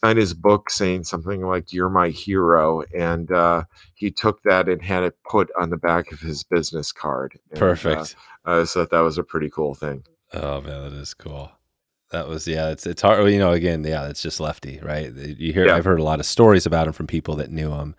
sign 0.02 0.16
his 0.16 0.34
book 0.34 0.70
saying 0.70 1.04
something 1.04 1.42
like 1.46 1.72
"You're 1.72 1.88
my 1.90 2.08
hero," 2.08 2.82
and 2.96 3.30
uh, 3.30 3.64
he 3.94 4.10
took 4.10 4.42
that 4.42 4.68
and 4.68 4.82
had 4.82 5.04
it 5.04 5.16
put 5.28 5.50
on 5.58 5.70
the 5.70 5.76
back 5.76 6.12
of 6.12 6.20
his 6.20 6.42
business 6.44 6.92
card. 6.92 7.38
And, 7.50 7.58
uh, 7.58 7.60
Perfect. 7.60 8.16
Uh, 8.44 8.64
so 8.64 8.84
that 8.84 9.00
was 9.00 9.18
a 9.18 9.24
pretty 9.24 9.50
cool 9.50 9.74
thing. 9.74 10.04
Oh 10.32 10.60
man, 10.60 10.90
that 10.90 10.92
is 10.92 11.14
cool. 11.14 11.50
That 12.10 12.28
was 12.28 12.46
yeah. 12.46 12.70
It's 12.70 12.86
it's 12.86 13.02
hard. 13.02 13.30
You 13.30 13.38
know, 13.38 13.52
again, 13.52 13.84
yeah. 13.84 14.08
It's 14.08 14.22
just 14.22 14.40
Lefty, 14.40 14.78
right? 14.82 15.12
You 15.12 15.52
hear. 15.52 15.66
Yeah. 15.66 15.76
I've 15.76 15.84
heard 15.84 16.00
a 16.00 16.04
lot 16.04 16.20
of 16.20 16.26
stories 16.26 16.66
about 16.66 16.86
him 16.86 16.92
from 16.92 17.06
people 17.06 17.36
that 17.36 17.50
knew 17.50 17.72
him 17.72 17.96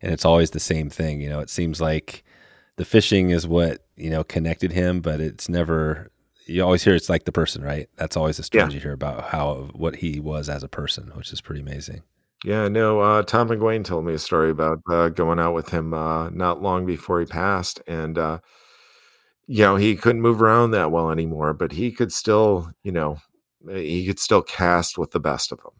and 0.00 0.12
it's 0.12 0.24
always 0.24 0.50
the 0.50 0.60
same 0.60 0.90
thing. 0.90 1.20
You 1.20 1.28
know, 1.28 1.40
it 1.40 1.50
seems 1.50 1.80
like 1.80 2.24
the 2.78 2.84
fishing 2.86 3.30
is 3.30 3.46
what 3.46 3.84
you 3.96 4.08
know 4.10 4.24
connected 4.24 4.72
him, 4.72 5.00
but 5.00 5.20
it's 5.20 5.48
never. 5.48 6.10
You 6.46 6.64
always 6.64 6.82
hear 6.82 6.94
it's 6.94 7.10
like 7.10 7.24
the 7.26 7.32
person, 7.32 7.62
right? 7.62 7.90
That's 7.96 8.16
always 8.16 8.38
the 8.38 8.42
stories 8.42 8.68
Yeah. 8.68 8.74
you 8.74 8.80
hear 8.80 8.92
about 8.94 9.24
how 9.24 9.68
what 9.74 9.96
he 9.96 10.18
was 10.18 10.48
as 10.48 10.62
a 10.62 10.68
person, 10.68 11.12
which 11.14 11.30
is 11.30 11.42
pretty 11.42 11.60
amazing. 11.60 12.02
Yeah, 12.44 12.68
no, 12.68 13.00
uh, 13.00 13.22
Tom 13.22 13.48
McGuane 13.48 13.84
told 13.84 14.06
me 14.06 14.14
a 14.14 14.18
story 14.18 14.48
about 14.50 14.78
uh, 14.88 15.08
going 15.10 15.38
out 15.38 15.52
with 15.54 15.68
him 15.70 15.92
uh, 15.92 16.30
not 16.30 16.62
long 16.62 16.86
before 16.86 17.18
he 17.20 17.26
passed. 17.26 17.82
And, 17.88 18.16
uh, 18.16 18.38
you 19.46 19.62
know, 19.64 19.76
he 19.76 19.96
couldn't 19.96 20.22
move 20.22 20.40
around 20.40 20.70
that 20.70 20.92
well 20.92 21.10
anymore, 21.10 21.52
but 21.52 21.72
he 21.72 21.90
could 21.90 22.12
still, 22.12 22.70
you 22.84 22.92
know, 22.92 23.18
he 23.68 24.06
could 24.06 24.20
still 24.20 24.40
cast 24.42 24.96
with 24.96 25.10
the 25.10 25.20
best 25.20 25.50
of 25.52 25.58
them. 25.58 25.72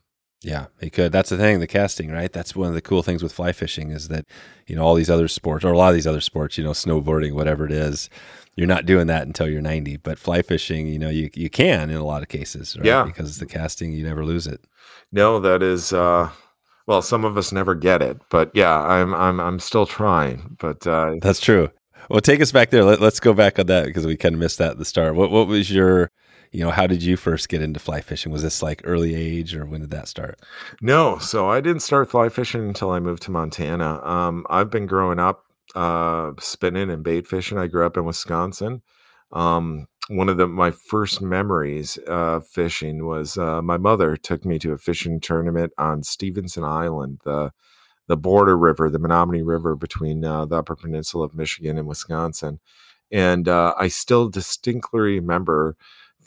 Yeah, 0.43 0.67
he 0.81 0.89
could. 0.89 1.11
That's 1.11 1.31
the 1.31 1.37
thing, 1.37 1.59
the 1.59 1.67
casting, 1.67 2.11
right? 2.13 2.33
That's 2.33 2.55
one 2.55 2.69
of 2.69 2.75
the 2.75 2.81
cool 2.81 3.03
things 3.03 3.23
with 3.23 3.33
fly 3.33 3.53
fishing 3.53 3.91
is 3.91 4.09
that, 4.09 4.25
you 4.67 4.77
know, 4.77 4.85
all 4.85 4.95
these 4.95 5.11
other 5.11 5.27
sports 5.27 5.65
or 5.65 5.73
a 5.73 5.77
lot 5.77 5.89
of 5.89 5.95
these 5.95 6.07
other 6.07 6.21
sports, 6.21 6.57
you 6.57 6.63
know, 6.63 6.71
snowboarding, 6.71 7.33
whatever 7.33 7.65
it 7.67 7.73
is, 7.73 8.09
you're 8.55 8.69
not 8.69 8.87
doing 8.87 9.09
that 9.09 9.27
until 9.27 9.49
you're 9.49 9.61
90. 9.61 9.97
But 9.99 10.19
fly 10.19 10.43
fishing, 10.43 10.87
you 10.87 10.99
know, 10.99 11.11
you, 11.11 11.29
you 11.35 11.51
can 11.51 11.91
in 11.91 11.97
a 11.97 12.05
lot 12.05 12.23
of 12.23 12.29
cases, 12.29 12.77
right? 12.77 12.87
Yeah. 12.87 13.05
Because 13.05 13.39
the 13.39 13.47
casting, 13.47 13.93
you 13.93 14.05
never 14.05 14.25
lose 14.25 14.47
it. 14.47 14.61
No, 15.11 15.41
that 15.41 15.61
is, 15.63 15.93
uh, 15.93 16.31
well, 16.87 17.03
some 17.03 17.25
of 17.25 17.37
us 17.37 17.51
never 17.51 17.75
get 17.75 18.01
it, 18.01 18.21
but 18.31 18.51
yeah, 18.55 18.79
I'm, 18.81 19.15
I'm, 19.15 19.41
I'm 19.41 19.59
still 19.59 19.87
trying. 19.87 20.57
But 20.61 20.87
uh, 20.87 21.17
That's 21.21 21.41
true. 21.41 21.71
Well, 22.09 22.21
take 22.21 22.41
us 22.41 22.53
back 22.53 22.71
there. 22.71 22.85
Let, 22.85 23.01
let's 23.01 23.21
go 23.21 23.35
back 23.35 23.59
on 23.59 23.67
that 23.67 23.87
because 23.87 24.07
we 24.07 24.17
kind 24.17 24.35
of 24.35 24.41
missed 24.41 24.59
that 24.59 24.73
at 24.73 24.79
the 24.79 24.85
start. 24.85 25.15
What, 25.17 25.31
what 25.31 25.49
was 25.49 25.71
your, 25.71 26.11
you 26.51 26.65
know, 26.65 26.71
how 26.71 26.87
did 26.87 27.03
you 27.03 27.17
first 27.17 27.49
get 27.49 27.63
into 27.63 27.81
fly 27.81 28.01
fishing? 28.01 28.33
Was 28.33 28.43
this 28.43 28.63
like 28.63 28.83
early 28.85 29.15
age 29.15 29.55
or 29.55 29.67
when 29.67 29.81
did 29.81 29.91
that 29.91 30.09
start? 30.09 30.41
No, 30.81 31.19
so 31.19 31.49
I 31.49 31.61
didn't 31.61 31.83
start 31.83 32.11
fly 32.11 32.29
fishing 32.29 32.67
until 32.67 32.91
I 32.91 33.01
moved 33.01 33.23
to 33.25 33.31
Montana. 33.31 34.05
Um, 34.05 34.47
I've 34.49 34.71
been 34.71 34.87
growing 34.87 35.19
up 35.19 35.45
uh, 35.75 36.33
spinning 36.41 36.91
and 36.91 37.03
bait 37.03 37.27
fishing. 37.27 37.59
I 37.59 37.67
grew 37.67 37.87
up 37.87 37.97
in 37.97 38.05
Wisconsin. 38.05 38.83
Um, 39.33 39.87
one 40.09 40.31
of 40.31 40.39
the 40.39 40.47
my 40.47 40.71
first 40.71 41.21
memories 41.21 41.99
of 42.07 42.47
fishing 42.47 43.07
was 43.07 43.37
uh, 43.37 43.61
my 43.61 43.77
mother 43.77 44.17
took 44.17 44.45
me 44.45 44.59
to 44.61 44.73
a 44.73 44.79
fishing 44.79 45.21
tournament 45.21 45.73
on 45.77 46.03
Stephenson 46.03 46.65
Island, 46.65 47.21
the 47.25 47.53
the 48.07 48.17
border 48.17 48.57
river, 48.57 48.89
the 48.89 48.99
Menominee 48.99 49.43
River 49.43 49.77
between 49.77 50.25
uh, 50.25 50.47
the 50.47 50.57
Upper 50.57 50.75
Peninsula 50.75 51.27
of 51.27 51.35
Michigan 51.35 51.77
and 51.77 51.87
Wisconsin. 51.87 52.59
And 53.13 53.49
uh, 53.49 53.75
I 53.79 53.89
still 53.89 54.29
distinctly 54.29 55.01
remember 55.01 55.77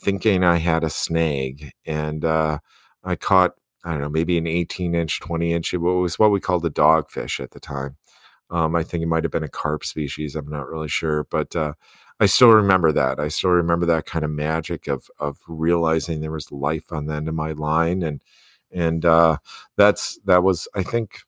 thinking 0.02 0.44
I 0.44 0.56
had 0.58 0.84
a 0.84 0.90
snag, 0.90 1.72
and 1.86 2.24
uh, 2.24 2.58
I 3.04 3.16
caught 3.16 3.54
I 3.84 3.92
don't 3.92 4.00
know, 4.02 4.08
maybe 4.08 4.38
an 4.38 4.46
18 4.46 4.94
inch, 4.94 5.20
20 5.20 5.52
inch. 5.52 5.74
It 5.74 5.78
was 5.78 6.18
what 6.18 6.30
we 6.30 6.40
called 6.40 6.64
a 6.66 6.70
dogfish 6.70 7.40
at 7.40 7.50
the 7.50 7.60
time. 7.60 7.96
Um, 8.50 8.76
I 8.76 8.82
think 8.84 9.02
it 9.02 9.06
might 9.06 9.24
have 9.24 9.32
been 9.32 9.42
a 9.44 9.48
carp 9.48 9.84
species. 9.84 10.36
I'm 10.36 10.48
not 10.48 10.68
really 10.68 10.88
sure, 10.88 11.24
but 11.30 11.56
uh, 11.56 11.74
I 12.20 12.26
still 12.26 12.50
remember 12.50 12.92
that. 12.92 13.18
I 13.18 13.28
still 13.28 13.50
remember 13.50 13.86
that 13.86 14.06
kind 14.06 14.24
of 14.24 14.30
magic 14.30 14.88
of 14.88 15.08
of 15.18 15.38
realizing 15.48 16.20
there 16.20 16.30
was 16.32 16.52
life 16.52 16.92
on 16.92 17.06
the 17.06 17.14
end 17.14 17.28
of 17.28 17.34
my 17.34 17.52
line, 17.52 18.02
and 18.02 18.22
and 18.70 19.04
uh, 19.04 19.38
that's 19.76 20.18
that 20.26 20.42
was 20.42 20.68
I 20.74 20.82
think 20.82 21.20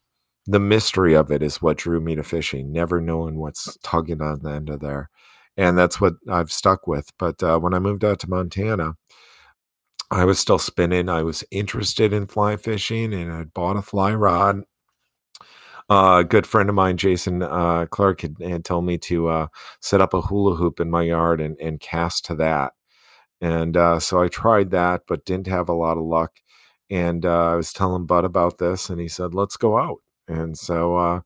the 0.47 0.61
mystery 0.61 1.15
of 1.15 1.31
it 1.31 1.43
is 1.43 1.63
what 1.63 1.79
drew 1.79 2.01
me 2.01 2.15
to 2.17 2.23
fishing. 2.23 2.73
Never 2.73 3.01
knowing 3.01 3.39
what's 3.39 3.77
tugging 3.83 4.21
on 4.23 4.41
the 4.43 4.51
end 4.51 4.69
of 4.71 4.81
there, 4.81 5.11
and 5.57 5.79
that's 5.79 6.01
what 6.01 6.15
I've 6.31 6.53
stuck 6.53 6.87
with. 6.87 7.11
But 7.19 7.43
uh, 7.43 7.59
when 7.59 7.75
I 7.75 7.79
moved 7.79 8.05
out 8.05 8.21
to 8.21 8.31
Montana, 8.31 8.95
I 10.11 10.25
was 10.25 10.39
still 10.39 10.59
spinning. 10.59 11.09
I 11.09 11.23
was 11.23 11.45
interested 11.51 12.13
in 12.13 12.27
fly 12.27 12.57
fishing 12.57 13.13
and 13.15 13.33
I'd 13.33 13.55
bought 13.55 13.77
a 13.77 13.83
fly 13.83 14.15
rod. 14.15 14.63
Uh, 15.91 16.19
a 16.21 16.25
good 16.25 16.47
friend 16.47 16.69
of 16.69 16.75
mine, 16.75 16.97
Jason 16.97 17.43
uh, 17.43 17.87
Clark, 17.91 18.23
had, 18.23 18.37
had 18.41 18.65
told 18.65 18.87
me 18.87 18.97
to 18.99 19.29
uh, 19.29 19.47
set 19.81 20.01
up 20.01 20.15
a 20.15 20.23
hula 20.23 20.57
hoop 20.57 20.81
in 20.81 20.91
my 20.91 21.03
yard 21.03 21.41
and, 21.41 21.59
and 21.61 21.81
cast 21.81 22.25
to 22.27 22.35
that. 22.37 22.73
And 23.41 23.77
uh, 23.77 24.01
so 24.01 24.23
I 24.23 24.29
tried 24.29 24.71
that, 24.71 25.03
but 25.07 25.27
didn't 25.27 25.49
have 25.49 25.69
a 25.69 25.75
lot 25.75 25.99
of 25.99 26.05
luck. 26.05 26.39
And 26.91 27.27
uh, 27.27 27.53
I 27.53 27.55
was 27.57 27.73
telling 27.73 28.07
Bud 28.07 28.25
about 28.25 28.59
this, 28.59 28.89
and 28.89 29.01
he 29.01 29.09
said, 29.09 29.35
"Let's 29.35 29.57
go 29.57 29.79
out." 29.79 29.99
And 30.29 30.57
so 30.57 31.23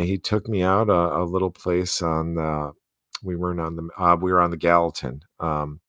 he 0.00 0.18
took 0.18 0.48
me 0.48 0.62
out 0.62 0.88
a, 0.88 1.18
a 1.18 1.24
little 1.24 1.50
place 1.50 2.00
on 2.00 2.36
the. 2.36 2.72
We 3.24 3.36
weren't 3.36 3.60
on 3.60 3.76
the. 3.76 3.88
Uh, 3.96 4.16
we 4.20 4.32
were 4.32 4.40
on 4.40 4.50
the 4.50 4.56
Gallatin. 4.56 5.22
Um, 5.40 5.80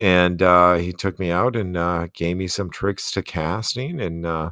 and 0.00 0.40
uh, 0.42 0.74
he 0.74 0.92
took 0.92 1.18
me 1.18 1.30
out 1.30 1.56
and 1.56 1.76
uh, 1.76 2.08
gave 2.14 2.36
me 2.36 2.46
some 2.46 2.70
tricks 2.70 3.10
to 3.12 3.22
casting 3.22 4.00
and 4.00 4.24
uh, 4.24 4.50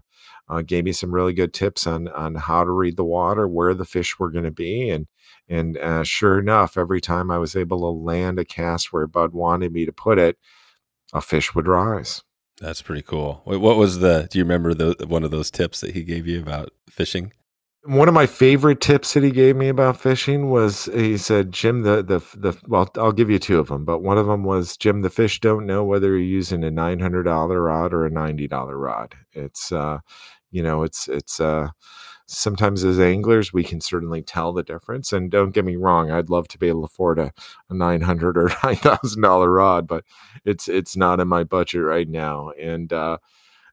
uh, 0.49 0.63
gave 0.63 0.85
me 0.85 0.93
some 0.93 1.15
really 1.15 1.33
good 1.33 1.55
tips 1.55 1.87
on 1.87 2.09
on 2.09 2.35
how 2.35 2.65
to 2.65 2.71
read 2.71 2.97
the 2.97 3.05
water, 3.05 3.47
where 3.49 3.75
the 3.75 3.85
fish 3.85 4.19
were 4.19 4.31
going 4.31 4.45
to 4.45 4.51
be, 4.51 4.91
and 4.91 5.07
and 5.49 5.79
uh, 5.79 6.05
sure 6.05 6.39
enough, 6.39 6.77
every 6.77 7.01
time 7.01 7.31
I 7.31 7.39
was 7.39 7.57
able 7.57 7.81
to 7.81 7.99
land 7.99 8.39
a 8.39 8.45
cast 8.45 8.93
where 8.93 9.07
Bud 9.07 9.33
wanted 9.33 9.73
me 9.73 9.87
to 9.87 9.93
put 9.93 10.19
it, 10.19 10.37
a 11.13 11.21
fish 11.21 11.55
would 11.55 11.67
rise. 11.67 12.23
That's 12.61 12.83
pretty 12.83 13.03
cool. 13.03 13.41
What 13.45 13.77
was 13.77 14.01
the, 14.01 14.27
do 14.31 14.39
you 14.39 14.45
remember 14.45 14.75
the, 14.75 15.07
one 15.07 15.23
of 15.23 15.31
those 15.31 15.51
tips 15.51 15.81
that 15.81 15.95
he 15.95 16.03
gave 16.03 16.27
you 16.27 16.41
about 16.41 16.71
fishing? 16.91 17.33
One 17.89 18.07
of 18.09 18.15
my 18.15 18.27
favorite 18.27 18.83
tips 18.83 19.15
that 19.15 19.23
he 19.25 19.31
gave 19.31 19.57
me 19.57 19.69
about 19.69 19.99
fishing 19.99 20.51
was 20.51 20.87
he 20.93 21.17
said, 21.17 21.53
"Jim, 21.53 21.83
the 21.83 22.03
the 22.03 22.21
the 22.37 22.59
well, 22.69 22.91
I'll 22.97 23.13
give 23.13 23.31
you 23.31 23.39
two 23.39 23.59
of 23.59 23.69
them, 23.69 23.87
but 23.87 24.01
one 24.01 24.19
of 24.19 24.27
them 24.27 24.45
was 24.45 24.77
Jim, 24.77 25.01
the 25.03 25.11
fish 25.11 25.41
don't 25.41 25.67
know 25.67 25.85
whether 25.85 26.09
you're 26.09 26.19
using 26.19 26.65
a 26.65 26.71
nine 26.71 27.01
hundred 27.01 27.25
dollar 27.25 27.63
rod 27.63 27.95
or 27.95 28.05
a 28.05 28.11
ninety 28.11 28.47
dollar 28.47 28.77
rod. 28.79 29.15
It's 29.33 29.73
uh, 29.73 30.01
you 30.51 30.63
know, 30.63 30.83
it's 30.85 31.09
it's 31.09 31.41
uh." 31.41 31.69
Sometimes 32.31 32.85
as 32.85 33.01
anglers, 33.01 33.53
we 33.55 33.65
can 33.65 33.81
certainly 33.81 34.23
tell 34.23 34.53
the 34.53 34.63
difference. 34.63 35.13
And 35.15 35.31
don't 35.31 35.53
get 35.53 35.65
me 35.65 35.77
wrong, 35.77 36.11
I'd 36.11 36.31
love 36.31 36.49
to 36.49 36.59
be 36.59 36.69
able 36.69 36.83
to 36.83 36.87
afford 36.87 37.19
a, 37.19 37.33
a 37.71 37.75
nine 37.75 38.03
hundred 38.03 38.39
or 38.39 38.51
nine 38.65 38.77
thousand 38.77 39.23
dollar 39.23 39.51
rod, 39.51 39.87
but 39.89 40.05
it's 40.45 40.69
it's 40.69 40.97
not 40.97 41.21
in 41.21 41.29
my 41.29 41.45
budget 41.45 41.83
right 41.83 42.09
now. 42.09 42.51
And 42.61 42.93
uh, 42.93 43.19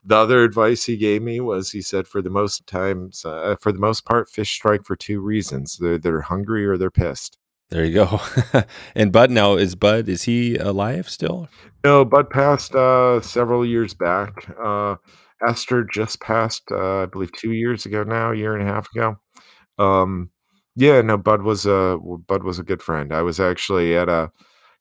the 0.05 0.15
other 0.15 0.43
advice 0.43 0.85
he 0.85 0.97
gave 0.97 1.21
me 1.23 1.39
was 1.39 1.71
he 1.71 1.81
said 1.81 2.07
for 2.07 2.21
the 2.21 2.29
most 2.29 2.67
times 2.67 3.25
uh, 3.25 3.55
for 3.59 3.71
the 3.71 3.79
most 3.79 4.05
part 4.05 4.29
fish 4.29 4.51
strike 4.53 4.83
for 4.85 4.95
two 4.95 5.19
reasons 5.19 5.77
they're 5.79 5.97
they're 5.97 6.21
hungry 6.21 6.65
or 6.65 6.77
they're 6.77 6.91
pissed 6.91 7.37
There 7.69 7.83
you 7.83 7.93
go. 7.95 8.21
and 8.95 9.11
Bud 9.11 9.31
now 9.31 9.55
is 9.55 9.73
Bud, 9.75 10.07
is 10.07 10.23
he 10.23 10.55
alive 10.57 11.09
still? 11.09 11.49
no 11.83 12.03
bud 12.05 12.29
passed 12.31 12.73
uh 12.75 13.21
several 13.21 13.63
years 13.65 13.93
back 13.93 14.49
uh 14.63 14.95
esther 15.47 15.83
just 15.83 16.19
passed 16.19 16.63
uh 16.71 17.03
i 17.03 17.05
believe 17.05 17.31
two 17.33 17.51
years 17.51 17.85
ago 17.85 18.03
now 18.03 18.31
a 18.31 18.35
year 18.35 18.55
and 18.55 18.67
a 18.67 18.71
half 18.73 18.87
ago 18.95 19.15
um 19.77 20.29
yeah 20.75 20.99
no 21.01 21.17
bud 21.17 21.41
was 21.43 21.65
a 21.67 21.97
bud 22.27 22.43
was 22.43 22.57
a 22.59 22.63
good 22.63 22.81
friend 22.81 23.13
i 23.13 23.21
was 23.21 23.39
actually 23.39 23.95
at 23.95 24.09
a 24.09 24.31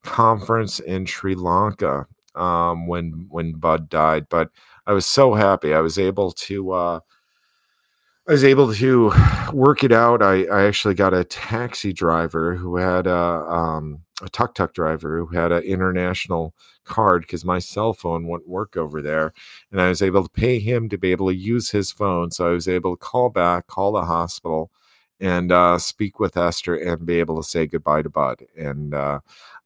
conference 0.03 0.79
in 0.79 1.05
sri 1.05 1.35
lanka 1.35 2.05
um 2.35 2.87
when 2.87 3.27
when 3.29 3.53
bud 3.53 3.87
died 3.89 4.25
but 4.29 4.49
i 4.87 4.93
was 4.93 5.05
so 5.05 5.33
happy 5.33 5.73
i 5.73 5.79
was 5.79 5.97
able 5.97 6.31
to 6.31 6.71
uh 6.71 6.99
I 8.27 8.31
was 8.31 8.43
able 8.43 8.73
to 8.73 9.11
work 9.53 9.83
it 9.83 9.91
out. 9.91 10.23
I, 10.23 10.45
I 10.45 10.65
actually 10.65 10.95
got 10.95 11.13
a 11.13 11.23
taxi 11.23 11.93
driver 11.93 12.55
who 12.55 12.77
had 12.77 13.05
a 13.05 13.15
um, 13.15 14.01
a 14.23 14.29
tuk 14.29 14.55
tuk 14.55 14.73
driver 14.73 15.19
who 15.19 15.27
had 15.27 15.51
an 15.51 15.61
international 15.63 16.55
card 16.85 17.21
because 17.21 17.45
my 17.45 17.59
cell 17.59 17.93
phone 17.93 18.27
wouldn't 18.27 18.49
work 18.49 18.77
over 18.77 18.99
there, 18.99 19.31
and 19.71 19.79
I 19.79 19.89
was 19.89 20.01
able 20.01 20.23
to 20.23 20.29
pay 20.29 20.57
him 20.59 20.89
to 20.89 20.97
be 20.97 21.11
able 21.11 21.27
to 21.27 21.35
use 21.35 21.69
his 21.69 21.91
phone. 21.91 22.31
So 22.31 22.47
I 22.49 22.51
was 22.51 22.67
able 22.67 22.95
to 22.95 22.99
call 22.99 23.29
back, 23.29 23.67
call 23.67 23.91
the 23.91 24.05
hospital, 24.05 24.71
and 25.19 25.51
uh, 25.51 25.77
speak 25.77 26.19
with 26.19 26.35
Esther 26.35 26.75
and 26.75 27.05
be 27.05 27.19
able 27.19 27.37
to 27.37 27.47
say 27.47 27.67
goodbye 27.67 28.01
to 28.01 28.09
Bud. 28.09 28.43
And 28.57 28.95
uh, 28.95 29.19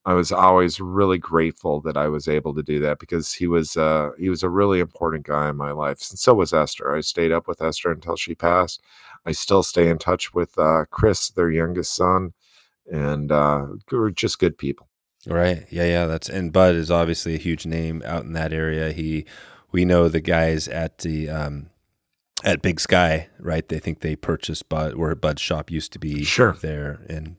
I 0.05 0.13
was 0.13 0.31
always 0.31 0.79
really 0.79 1.17
grateful 1.17 1.81
that 1.81 1.97
I 1.97 2.07
was 2.07 2.27
able 2.27 2.55
to 2.55 2.63
do 2.63 2.79
that 2.79 2.99
because 2.99 3.33
he 3.33 3.47
was 3.47 3.75
uh, 3.77 4.11
he 4.17 4.29
was 4.29 4.43
a 4.43 4.49
really 4.49 4.79
important 4.79 5.25
guy 5.25 5.49
in 5.49 5.55
my 5.57 5.71
life, 5.71 5.99
and 6.09 6.17
so 6.19 6.33
was 6.33 6.53
Esther. 6.53 6.95
I 6.95 7.01
stayed 7.01 7.31
up 7.31 7.47
with 7.47 7.61
Esther 7.61 7.91
until 7.91 8.15
she 8.15 8.33
passed. 8.33 8.81
I 9.25 9.33
still 9.33 9.61
stay 9.63 9.89
in 9.89 9.97
touch 9.97 10.33
with 10.33 10.57
uh, 10.57 10.85
Chris, 10.89 11.29
their 11.29 11.51
youngest 11.51 11.93
son, 11.93 12.33
and 12.89 13.31
uh, 13.31 13.65
we're 13.91 14.09
just 14.11 14.39
good 14.39 14.57
people. 14.57 14.87
Right. 15.27 15.65
Yeah, 15.69 15.83
yeah. 15.83 16.05
That's 16.05 16.29
and 16.29 16.53
Bud 16.53 16.75
is 16.75 16.89
obviously 16.89 17.35
a 17.35 17.39
huge 17.39 17.65
name 17.65 18.01
out 18.05 18.23
in 18.23 18.31
that 18.33 18.53
area. 18.53 18.93
He 18.93 19.25
we 19.71 19.83
know 19.83 20.07
the 20.07 20.21
guys 20.21 20.67
at 20.69 20.99
the 20.99 21.29
um 21.29 21.69
at 22.43 22.61
Big 22.61 22.79
Sky, 22.79 23.27
right? 23.37 23.67
They 23.67 23.79
think 23.79 23.99
they 23.99 24.15
purchased 24.15 24.69
Bud 24.69 24.95
where 24.95 25.13
Bud's 25.15 25.41
shop 25.41 25.69
used 25.69 25.91
to 25.91 25.99
be 25.99 26.23
Sure. 26.23 26.55
there 26.61 27.01
and 27.09 27.35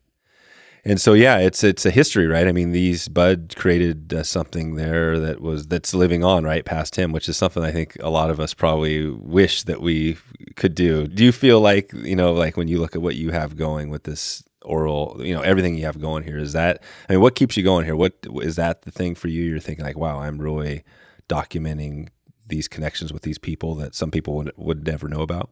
and 0.85 1.01
so 1.01 1.13
yeah, 1.13 1.39
it's 1.39 1.63
it's 1.63 1.85
a 1.85 1.91
history, 1.91 2.27
right? 2.27 2.47
I 2.47 2.53
mean, 2.53 2.73
these 2.73 3.09
Bud 3.09 3.55
created 3.57 4.15
uh, 4.15 4.23
something 4.23 4.77
there 4.77 5.19
that 5.19 5.41
was 5.41 5.67
that's 5.67 5.95
living 5.95 6.25
on 6.25 6.45
right 6.45 6.65
past 6.65 6.97
him, 6.97 7.13
which 7.13 7.29
is 7.29 7.37
something 7.37 7.63
I 7.63 7.73
think 7.73 7.97
a 8.01 8.11
lot 8.11 8.31
of 8.31 8.41
us 8.41 8.55
probably 8.55 9.11
wish 9.11 9.65
that 9.65 9.81
we 9.81 10.17
could 10.57 10.75
do. 10.75 11.07
Do 11.07 11.25
you 11.25 11.33
feel 11.33 11.61
like 11.61 11.93
you 11.93 12.17
know, 12.17 12.33
like 12.33 12.57
when 12.57 12.69
you 12.69 12.79
look 12.79 12.97
at 12.97 13.03
what 13.03 13.17
you 13.17 13.31
have 13.31 13.57
going 13.57 13.91
with 13.91 14.05
this 14.05 14.43
oral, 14.63 15.17
you 15.21 15.35
know, 15.35 15.43
everything 15.43 15.75
you 15.75 15.85
have 15.85 16.01
going 16.01 16.25
here, 16.25 16.39
is 16.39 16.53
that? 16.55 16.83
I 17.09 17.15
mean, 17.15 17.23
what 17.23 17.35
keeps 17.35 17.57
you 17.57 17.63
going 17.63 17.85
here? 17.85 17.97
What 17.97 18.15
is 18.37 18.57
that 18.57 18.83
the 18.83 18.91
thing 18.91 19.15
for 19.15 19.29
you? 19.29 19.45
You're 19.45 19.61
thinking 19.61 19.85
like, 19.85 19.99
wow, 19.99 20.21
I'm 20.21 20.39
really 20.39 20.83
documenting 21.29 22.09
these 22.47 22.69
connections 22.69 23.13
with 23.13 23.23
these 23.23 23.39
people 23.39 23.75
that 23.77 23.95
some 23.95 24.11
people 24.11 24.35
would 24.35 24.53
would 24.57 24.87
never 24.87 25.09
know 25.09 25.21
about? 25.21 25.51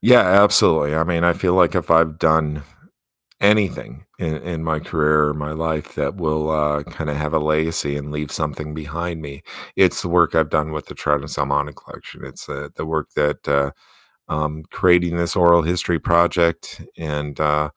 Yeah, 0.00 0.20
absolutely. 0.20 0.94
I 0.94 1.04
mean, 1.04 1.24
I 1.24 1.32
feel 1.32 1.54
like 1.54 1.74
if 1.74 1.90
I've 1.90 2.18
done 2.18 2.62
anything 3.40 4.04
in, 4.18 4.36
in 4.36 4.62
my 4.62 4.78
career 4.78 5.28
or 5.28 5.34
my 5.34 5.52
life 5.52 5.94
that 5.94 6.16
will 6.16 6.50
uh, 6.50 6.82
kind 6.84 7.08
of 7.08 7.16
have 7.16 7.32
a 7.32 7.38
legacy 7.38 7.96
and 7.96 8.12
leave 8.12 8.30
something 8.30 8.74
behind 8.74 9.22
me. 9.22 9.42
It's 9.76 10.02
the 10.02 10.08
work 10.08 10.34
I've 10.34 10.50
done 10.50 10.72
with 10.72 10.86
the 10.86 10.94
Trout 10.94 11.20
and 11.20 11.28
Salmonid 11.28 11.76
collection. 11.76 12.24
It's 12.24 12.48
uh, 12.48 12.68
the 12.76 12.84
work 12.84 13.10
that 13.16 13.48
uh, 13.48 13.70
um, 14.28 14.64
creating 14.70 15.16
this 15.16 15.36
oral 15.36 15.62
history 15.62 15.98
project 15.98 16.82
and 16.98 17.40
uh, 17.40 17.70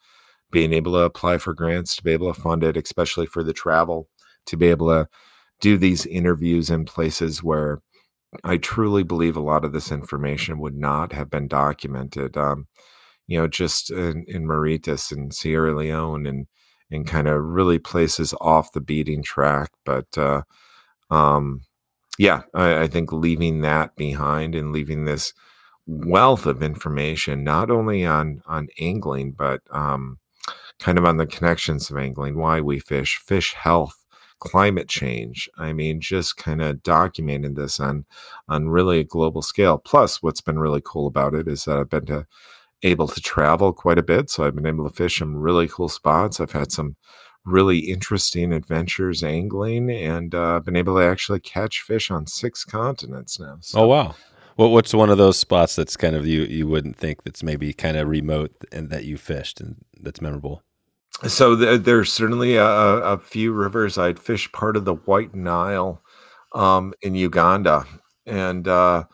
being 0.51 0.73
able 0.73 0.93
to 0.93 0.99
apply 0.99 1.37
for 1.37 1.53
grants 1.53 1.95
to 1.95 2.03
be 2.03 2.11
able 2.11 2.33
to 2.33 2.39
fund 2.39 2.63
it, 2.63 2.77
especially 2.77 3.25
for 3.25 3.43
the 3.43 3.53
travel, 3.53 4.09
to 4.45 4.57
be 4.57 4.67
able 4.67 4.87
to 4.89 5.07
do 5.61 5.77
these 5.77 6.05
interviews 6.05 6.69
in 6.69 6.85
places 6.85 7.41
where 7.41 7.81
I 8.43 8.57
truly 8.57 9.03
believe 9.03 9.37
a 9.37 9.41
lot 9.41 9.63
of 9.63 9.73
this 9.73 9.91
information 9.91 10.59
would 10.59 10.75
not 10.75 11.13
have 11.13 11.29
been 11.29 11.47
documented. 11.47 12.35
Um, 12.35 12.67
you 13.27 13.39
know, 13.39 13.47
just 13.47 13.91
in, 13.91 14.25
in 14.27 14.45
Mauritius 14.45 15.11
and 15.11 15.33
Sierra 15.33 15.75
Leone 15.75 16.25
and 16.25 16.47
and 16.91 17.07
kind 17.07 17.27
of 17.27 17.43
really 17.43 17.79
places 17.79 18.35
off 18.39 18.71
the 18.71 18.81
beating 18.81 19.23
track. 19.23 19.71
But 19.83 20.15
uh, 20.17 20.43
um, 21.09 21.61
yeah, 22.17 22.43
I, 22.53 22.81
I 22.81 22.87
think 22.87 23.11
leaving 23.11 23.61
that 23.61 23.95
behind 23.95 24.53
and 24.55 24.71
leaving 24.71 25.05
this 25.05 25.33
wealth 25.85 26.45
of 26.45 26.61
information, 26.61 27.43
not 27.43 27.71
only 27.71 28.05
on 28.05 28.41
on 28.45 28.67
angling, 28.79 29.31
but 29.31 29.61
um, 29.71 30.19
kind 30.79 30.97
of 30.97 31.05
on 31.05 31.17
the 31.17 31.25
connections 31.25 31.89
of 31.89 31.97
angling, 31.97 32.37
why 32.37 32.61
we 32.61 32.79
fish, 32.79 33.17
fish 33.25 33.53
health, 33.53 34.05
climate 34.39 34.89
change. 34.89 35.49
I 35.57 35.73
mean, 35.73 36.01
just 36.01 36.37
kind 36.37 36.61
of 36.61 36.83
documenting 36.83 37.55
this 37.55 37.79
on 37.79 38.05
on 38.47 38.69
really 38.69 38.99
a 38.99 39.03
global 39.03 39.41
scale. 39.41 39.77
Plus, 39.77 40.21
what's 40.21 40.41
been 40.41 40.59
really 40.59 40.81
cool 40.83 41.07
about 41.07 41.33
it 41.33 41.47
is 41.47 41.65
that 41.65 41.77
I've 41.77 41.89
been 41.89 42.05
to 42.07 42.27
able 42.83 43.07
to 43.07 43.21
travel 43.21 43.73
quite 43.73 43.97
a 43.97 44.03
bit. 44.03 44.29
So 44.29 44.45
I've 44.45 44.55
been 44.55 44.65
able 44.67 44.87
to 44.87 44.95
fish 44.95 45.19
some 45.19 45.35
really 45.35 45.67
cool 45.67 45.89
spots. 45.89 46.39
I've 46.39 46.51
had 46.51 46.71
some 46.71 46.95
really 47.45 47.79
interesting 47.79 48.53
adventures 48.53 49.23
angling 49.23 49.89
and 49.89 50.33
uh, 50.33 50.59
been 50.59 50.75
able 50.75 50.95
to 50.95 51.03
actually 51.03 51.39
catch 51.39 51.81
fish 51.81 52.09
on 52.11 52.27
six 52.27 52.63
continents 52.63 53.39
now. 53.39 53.57
So. 53.61 53.81
Oh, 53.81 53.87
wow. 53.87 54.15
Well, 54.55 54.71
what's 54.71 54.93
one 54.93 55.09
of 55.09 55.17
those 55.17 55.37
spots 55.37 55.75
that's 55.75 55.97
kind 55.97 56.15
of 56.15 56.27
you 56.27 56.43
you 56.43 56.67
wouldn't 56.67 56.95
think 56.95 57.23
that's 57.23 57.41
maybe 57.41 57.73
kind 57.73 57.97
of 57.97 58.07
remote 58.07 58.51
and 58.71 58.91
that 58.91 59.03
you 59.03 59.17
fished 59.17 59.59
and 59.59 59.77
that's 59.99 60.21
memorable? 60.21 60.61
So 61.27 61.55
there's 61.55 62.11
certainly 62.11 62.55
a, 62.55 62.65
a, 62.65 63.17
few 63.17 63.53
rivers. 63.53 63.97
I'd 63.97 64.19
fished 64.19 64.51
part 64.51 64.75
of 64.75 64.85
the 64.85 64.95
White 64.95 65.33
Nile 65.33 66.01
um, 66.53 66.93
in 67.01 67.15
Uganda, 67.15 67.85
and 68.25 68.67
uh, 68.67 69.05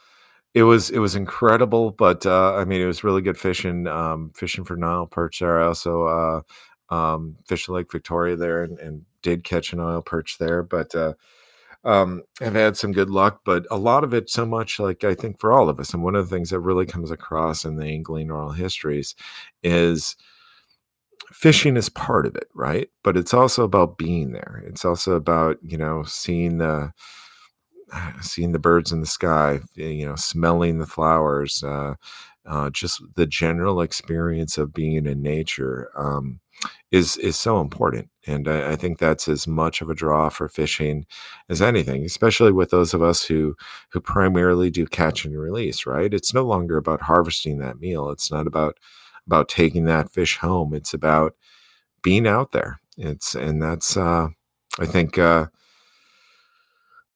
it 0.54 0.64
was 0.64 0.90
it 0.90 1.00
was 1.00 1.16
incredible. 1.16 1.92
But 1.92 2.26
uh, 2.26 2.56
I 2.56 2.66
mean, 2.66 2.82
it 2.82 2.86
was 2.86 3.04
really 3.04 3.22
good 3.22 3.38
fishing. 3.38 3.88
Um, 3.88 4.32
fishing 4.36 4.64
for 4.64 4.76
Nile 4.76 5.08
perch 5.08 5.40
there. 5.40 5.62
I 5.62 5.68
also 5.68 6.44
uh, 6.90 6.94
um, 6.94 7.38
fished 7.48 7.70
Lake 7.70 7.92
Victoria 7.92 8.36
there 8.36 8.64
and, 8.64 8.80
and, 8.80 9.06
did 9.22 9.44
catch 9.44 9.74
an 9.74 9.82
oil 9.82 10.02
perch 10.02 10.38
there. 10.40 10.64
But 10.64 10.96
uh, 10.96 11.14
um, 11.84 12.24
have 12.40 12.56
had 12.56 12.78
some 12.78 12.94
good 12.94 13.10
luck. 13.10 13.42
But 13.44 13.66
a 13.70 13.78
lot 13.78 14.04
of 14.04 14.14
it, 14.14 14.30
so 14.30 14.46
much 14.46 14.80
like 14.80 15.04
I 15.04 15.14
think 15.14 15.40
for 15.40 15.52
all 15.52 15.70
of 15.70 15.80
us, 15.80 15.94
and 15.94 16.04
one 16.04 16.16
of 16.16 16.30
the 16.30 16.36
things 16.36 16.52
that 16.52 16.62
really 16.62 16.86
comes 16.86 17.12
across 17.12 17.66
in 17.66 17.76
the 17.76 17.86
angling 17.86 18.32
oral 18.32 18.52
histories 18.52 19.16
is 19.62 20.16
fishing 21.32 21.78
is 21.78 21.90
part 21.90 22.26
of 22.26 22.36
it, 22.36 22.48
right? 22.54 22.90
But 23.04 23.18
it's 23.18 23.34
also 23.34 23.64
about 23.64 23.98
being 23.98 24.32
there. 24.32 24.64
It's 24.68 24.86
also 24.86 25.14
about 25.14 25.58
you 25.64 25.78
know 25.78 26.04
seeing 26.04 26.58
the 26.58 26.94
seeing 28.22 28.52
the 28.52 28.60
birds 28.60 28.92
in 28.92 29.02
the 29.02 29.08
sky, 29.08 29.60
you 29.76 30.06
know, 30.06 30.16
smelling 30.16 30.80
the 30.80 30.86
flowers, 30.86 31.64
uh, 31.64 31.96
uh, 32.46 32.70
just 32.70 33.02
the 33.16 33.28
general 33.28 33.82
experience 33.82 34.58
of 34.58 34.74
being 34.74 35.06
in 35.06 35.22
nature 35.22 35.90
um, 35.96 36.40
is 36.92 37.16
is 37.18 37.38
so 37.38 37.62
important. 37.62 38.10
And 38.26 38.48
I, 38.48 38.72
I, 38.72 38.76
think 38.76 38.98
that's 38.98 39.28
as 39.28 39.48
much 39.48 39.82
of 39.82 39.90
a 39.90 39.96
draw 39.96 40.30
for 40.30 40.50
fishing 40.50 41.06
as 41.48 41.62
anything, 41.62 42.04
especially 42.06 42.52
with 42.52 42.72
those 42.72 42.94
of 42.94 43.04
us 43.04 43.24
who 43.24 43.56
who 43.92 44.02
primarily 44.02 44.70
do 44.72 44.88
catch 44.88 45.26
and 45.26 45.38
release. 45.40 45.86
Right? 45.86 46.14
It's 46.14 46.34
no 46.34 46.44
longer 46.44 46.78
about 46.78 47.04
harvesting 47.04 47.60
that 47.60 47.80
meal. 47.80 48.10
It's 48.10 48.32
not 48.32 48.48
about 48.48 48.78
about 49.28 49.48
taking 49.48 49.86
that 49.86 50.12
fish 50.12 50.38
home. 50.38 50.74
It's 50.74 50.94
about 50.94 51.36
being 52.02 52.26
out 52.26 52.52
there. 52.52 52.80
It's 52.98 53.36
and 53.36 53.62
that's 53.62 53.96
uh, 53.96 54.30
I 54.80 54.86
think. 54.86 55.18
Uh, 55.18 55.48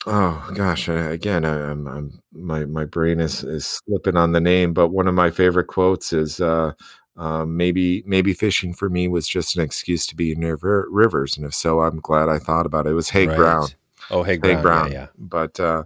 Oh 0.06 0.52
gosh, 0.54 0.90
again, 0.90 1.46
I, 1.46 1.72
I'm, 1.72 1.88
I'm 1.88 2.20
my 2.34 2.66
my 2.66 2.84
brain 2.86 3.20
is 3.20 3.44
is 3.44 3.66
slipping 3.66 4.18
on 4.18 4.34
the 4.34 4.42
name, 4.42 4.74
but 4.74 4.90
one 4.90 5.08
of 5.08 5.14
my 5.14 5.32
favorite 5.32 5.68
quotes 5.68 6.12
is 6.12 6.42
uh, 6.42 6.74
uh, 7.16 7.46
maybe 7.46 8.04
maybe 8.06 8.34
fishing 8.34 8.74
for 8.74 8.90
me 8.90 9.08
was 9.08 9.28
just 9.28 9.56
an 9.56 9.64
excuse 9.64 10.06
to 10.08 10.16
be 10.16 10.36
near 10.36 10.56
river, 10.56 10.88
rivers, 10.90 11.38
and 11.38 11.46
if 11.46 11.54
so, 11.54 11.82
I'm 11.82 12.00
glad 12.02 12.28
I 12.28 12.38
thought 12.38 12.66
about 12.66 12.86
it. 12.86 12.92
It 12.92 12.96
was 12.96 13.10
Haig 13.10 13.30
right. 13.30 13.38
Brown. 13.38 13.68
Oh, 14.12 14.24
Haig, 14.24 14.44
Haig 14.44 14.62
Brown, 14.62 14.62
Brown. 14.62 14.92
Yeah, 14.92 14.98
yeah. 14.98 15.08
But 15.18 15.60
uh, 15.60 15.84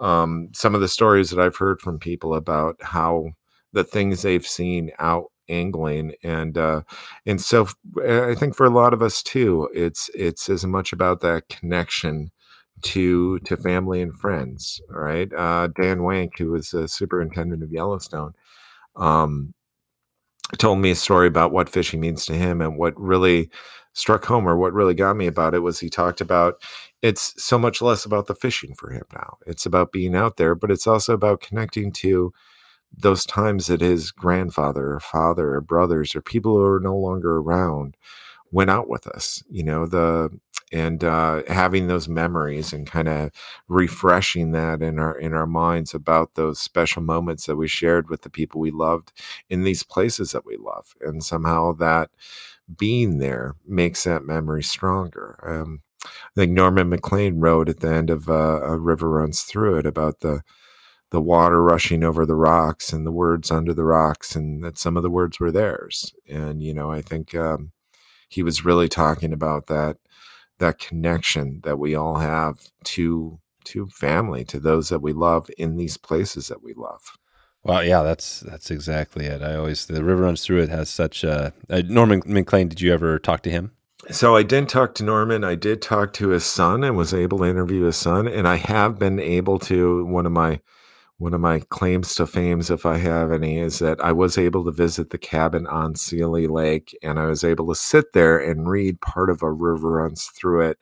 um, 0.00 0.48
some 0.52 0.74
of 0.74 0.80
the 0.80 0.88
stories 0.88 1.30
that 1.30 1.40
I've 1.40 1.56
heard 1.56 1.80
from 1.80 2.00
people 2.00 2.34
about 2.34 2.76
how 2.82 3.30
the 3.72 3.84
things 3.84 4.22
they've 4.22 4.46
seen 4.46 4.90
out 4.98 5.30
angling 5.48 6.12
and 6.24 6.58
uh 6.58 6.80
and 7.24 7.40
so 7.40 7.68
I 8.04 8.34
think 8.34 8.56
for 8.56 8.66
a 8.66 8.70
lot 8.70 8.92
of 8.92 9.00
us 9.00 9.22
too 9.22 9.68
it's 9.72 10.10
it's 10.12 10.48
as 10.48 10.66
much 10.66 10.92
about 10.92 11.20
that 11.20 11.48
connection 11.48 12.32
to 12.82 13.38
to 13.40 13.56
family 13.56 14.02
and 14.02 14.14
friends. 14.14 14.80
Right, 14.88 15.32
uh, 15.32 15.68
Dan 15.68 16.00
Wenk, 16.00 16.38
who 16.38 16.52
was 16.52 16.70
the 16.70 16.88
superintendent 16.88 17.62
of 17.62 17.72
Yellowstone, 17.72 18.34
um, 18.96 19.54
told 20.58 20.78
me 20.78 20.90
a 20.92 20.94
story 20.94 21.26
about 21.26 21.52
what 21.52 21.68
fishing 21.68 22.00
means 22.00 22.26
to 22.26 22.34
him, 22.34 22.60
and 22.60 22.78
what 22.78 22.98
really 23.00 23.50
struck 23.92 24.26
home, 24.26 24.46
or 24.48 24.56
what 24.56 24.74
really 24.74 24.94
got 24.94 25.16
me 25.16 25.26
about 25.26 25.54
it, 25.54 25.60
was 25.60 25.80
he 25.80 25.88
talked 25.90 26.20
about 26.20 26.62
it's 27.02 27.34
so 27.42 27.58
much 27.58 27.80
less 27.82 28.04
about 28.04 28.26
the 28.26 28.34
fishing 28.34 28.74
for 28.74 28.90
him 28.90 29.04
now. 29.14 29.38
It's 29.46 29.66
about 29.66 29.92
being 29.92 30.14
out 30.14 30.36
there, 30.36 30.54
but 30.54 30.70
it's 30.70 30.86
also 30.86 31.14
about 31.14 31.40
connecting 31.40 31.92
to 31.92 32.32
those 32.96 33.26
times 33.26 33.66
that 33.66 33.80
his 33.80 34.10
grandfather 34.10 34.92
or 34.92 35.00
father 35.00 35.54
or 35.54 35.60
brothers 35.60 36.14
or 36.14 36.22
people 36.22 36.56
who 36.56 36.64
are 36.64 36.80
no 36.80 36.96
longer 36.96 37.36
around 37.38 37.96
went 38.52 38.70
out 38.70 38.88
with 38.88 39.06
us. 39.08 39.42
You 39.50 39.64
know, 39.64 39.86
the 39.86 40.30
and 40.72 41.04
uh, 41.04 41.42
having 41.48 41.86
those 41.86 42.08
memories 42.08 42.72
and 42.72 42.86
kind 42.86 43.08
of 43.08 43.30
refreshing 43.68 44.52
that 44.52 44.82
in 44.82 44.98
our 44.98 45.16
in 45.18 45.32
our 45.32 45.46
minds 45.46 45.94
about 45.94 46.34
those 46.34 46.58
special 46.58 47.02
moments 47.02 47.46
that 47.46 47.56
we 47.56 47.68
shared 47.68 48.10
with 48.10 48.22
the 48.22 48.30
people 48.30 48.60
we 48.60 48.70
loved 48.72 49.12
in 49.48 49.62
these 49.64 49.82
places 49.82 50.32
that 50.32 50.46
we 50.46 50.56
love, 50.56 50.94
and 51.00 51.24
somehow 51.24 51.72
that 51.74 52.10
being 52.76 53.18
there 53.18 53.54
makes 53.66 54.04
that 54.04 54.24
memory 54.24 54.62
stronger. 54.62 55.38
Um, 55.46 55.82
I 56.04 56.08
think 56.36 56.52
Norman 56.52 56.88
Maclean 56.90 57.40
wrote 57.40 57.68
at 57.68 57.80
the 57.80 57.90
end 57.92 58.10
of 58.10 58.28
uh, 58.28 58.60
"A 58.62 58.78
River 58.78 59.10
Runs 59.10 59.42
Through 59.42 59.78
It" 59.78 59.86
about 59.86 60.20
the 60.20 60.42
the 61.10 61.20
water 61.20 61.62
rushing 61.62 62.04
over 62.04 62.26
the 62.26 62.34
rocks 62.34 62.92
and 62.92 63.06
the 63.06 63.12
words 63.12 63.50
under 63.50 63.74
the 63.74 63.84
rocks, 63.84 64.36
and 64.36 64.64
that 64.64 64.78
some 64.78 64.96
of 64.96 65.02
the 65.02 65.10
words 65.10 65.40
were 65.40 65.52
theirs. 65.52 66.14
And 66.28 66.62
you 66.62 66.74
know, 66.74 66.90
I 66.90 67.02
think 67.02 67.34
um, 67.34 67.72
he 68.28 68.42
was 68.42 68.64
really 68.64 68.88
talking 68.88 69.32
about 69.32 69.66
that 69.66 69.98
that 70.58 70.78
connection 70.78 71.60
that 71.64 71.78
we 71.78 71.94
all 71.94 72.16
have 72.16 72.68
to 72.82 73.38
to 73.64 73.86
family, 73.88 74.44
to 74.44 74.60
those 74.60 74.88
that 74.88 75.02
we 75.02 75.12
love 75.12 75.50
in 75.58 75.76
these 75.76 75.96
places 75.96 76.48
that 76.48 76.62
we 76.62 76.72
love. 76.72 77.18
Well, 77.62 77.84
yeah, 77.84 78.02
that's 78.02 78.40
that's 78.40 78.70
exactly 78.70 79.26
it. 79.26 79.42
I 79.42 79.56
always 79.56 79.86
the 79.86 80.04
river 80.04 80.22
runs 80.22 80.44
through 80.44 80.62
it 80.62 80.68
has 80.68 80.88
such 80.88 81.24
a 81.24 81.52
uh, 81.68 81.82
Norman 81.86 82.22
Maclean. 82.24 82.68
Did 82.68 82.80
you 82.80 82.94
ever 82.94 83.18
talk 83.18 83.42
to 83.42 83.50
him? 83.50 83.72
So 84.10 84.36
I 84.36 84.44
didn't 84.44 84.70
talk 84.70 84.94
to 84.96 85.04
Norman. 85.04 85.42
I 85.42 85.56
did 85.56 85.82
talk 85.82 86.12
to 86.14 86.28
his 86.28 86.46
son 86.46 86.84
and 86.84 86.96
was 86.96 87.12
able 87.12 87.38
to 87.38 87.44
interview 87.44 87.82
his 87.82 87.96
son, 87.96 88.28
and 88.28 88.46
I 88.46 88.56
have 88.56 89.00
been 89.00 89.18
able 89.18 89.58
to. 89.60 90.04
One 90.04 90.26
of 90.26 90.32
my 90.32 90.60
one 91.18 91.32
of 91.32 91.40
my 91.40 91.60
claims 91.60 92.14
to 92.16 92.26
fame, 92.26 92.60
if 92.60 92.84
I 92.84 92.98
have 92.98 93.32
any, 93.32 93.58
is 93.58 93.78
that 93.78 94.00
I 94.00 94.12
was 94.12 94.36
able 94.36 94.64
to 94.64 94.70
visit 94.70 95.10
the 95.10 95.18
cabin 95.18 95.66
on 95.66 95.94
Seeley 95.94 96.46
Lake 96.46 96.96
and 97.02 97.18
I 97.18 97.24
was 97.24 97.42
able 97.42 97.68
to 97.68 97.74
sit 97.74 98.12
there 98.12 98.38
and 98.38 98.68
read 98.68 99.00
part 99.00 99.30
of 99.30 99.42
a 99.42 99.50
river 99.50 99.92
runs 99.92 100.26
through 100.26 100.68
it 100.68 100.78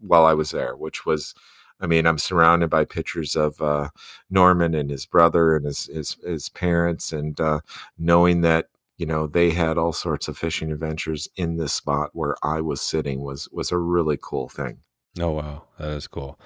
while 0.00 0.24
I 0.24 0.32
was 0.32 0.52
there, 0.52 0.74
which 0.74 1.04
was, 1.04 1.34
I 1.80 1.86
mean, 1.86 2.06
I'm 2.06 2.18
surrounded 2.18 2.70
by 2.70 2.86
pictures 2.86 3.36
of 3.36 3.60
uh, 3.60 3.90
Norman 4.30 4.74
and 4.74 4.90
his 4.90 5.04
brother 5.04 5.54
and 5.54 5.66
his 5.66 5.86
his, 5.86 6.16
his 6.24 6.48
parents, 6.48 7.12
and 7.12 7.38
uh, 7.38 7.60
knowing 7.98 8.40
that 8.40 8.68
you 8.96 9.06
know 9.06 9.26
they 9.26 9.50
had 9.50 9.76
all 9.76 9.92
sorts 9.92 10.28
of 10.28 10.38
fishing 10.38 10.72
adventures 10.72 11.28
in 11.36 11.56
this 11.56 11.74
spot 11.74 12.10
where 12.12 12.36
I 12.42 12.60
was 12.60 12.80
sitting 12.80 13.22
was 13.22 13.48
was 13.50 13.70
a 13.70 13.78
really 13.78 14.18
cool 14.20 14.48
thing. 14.48 14.78
Oh 15.20 15.32
wow, 15.32 15.64
that 15.78 15.90
is 15.90 16.06
cool. 16.06 16.38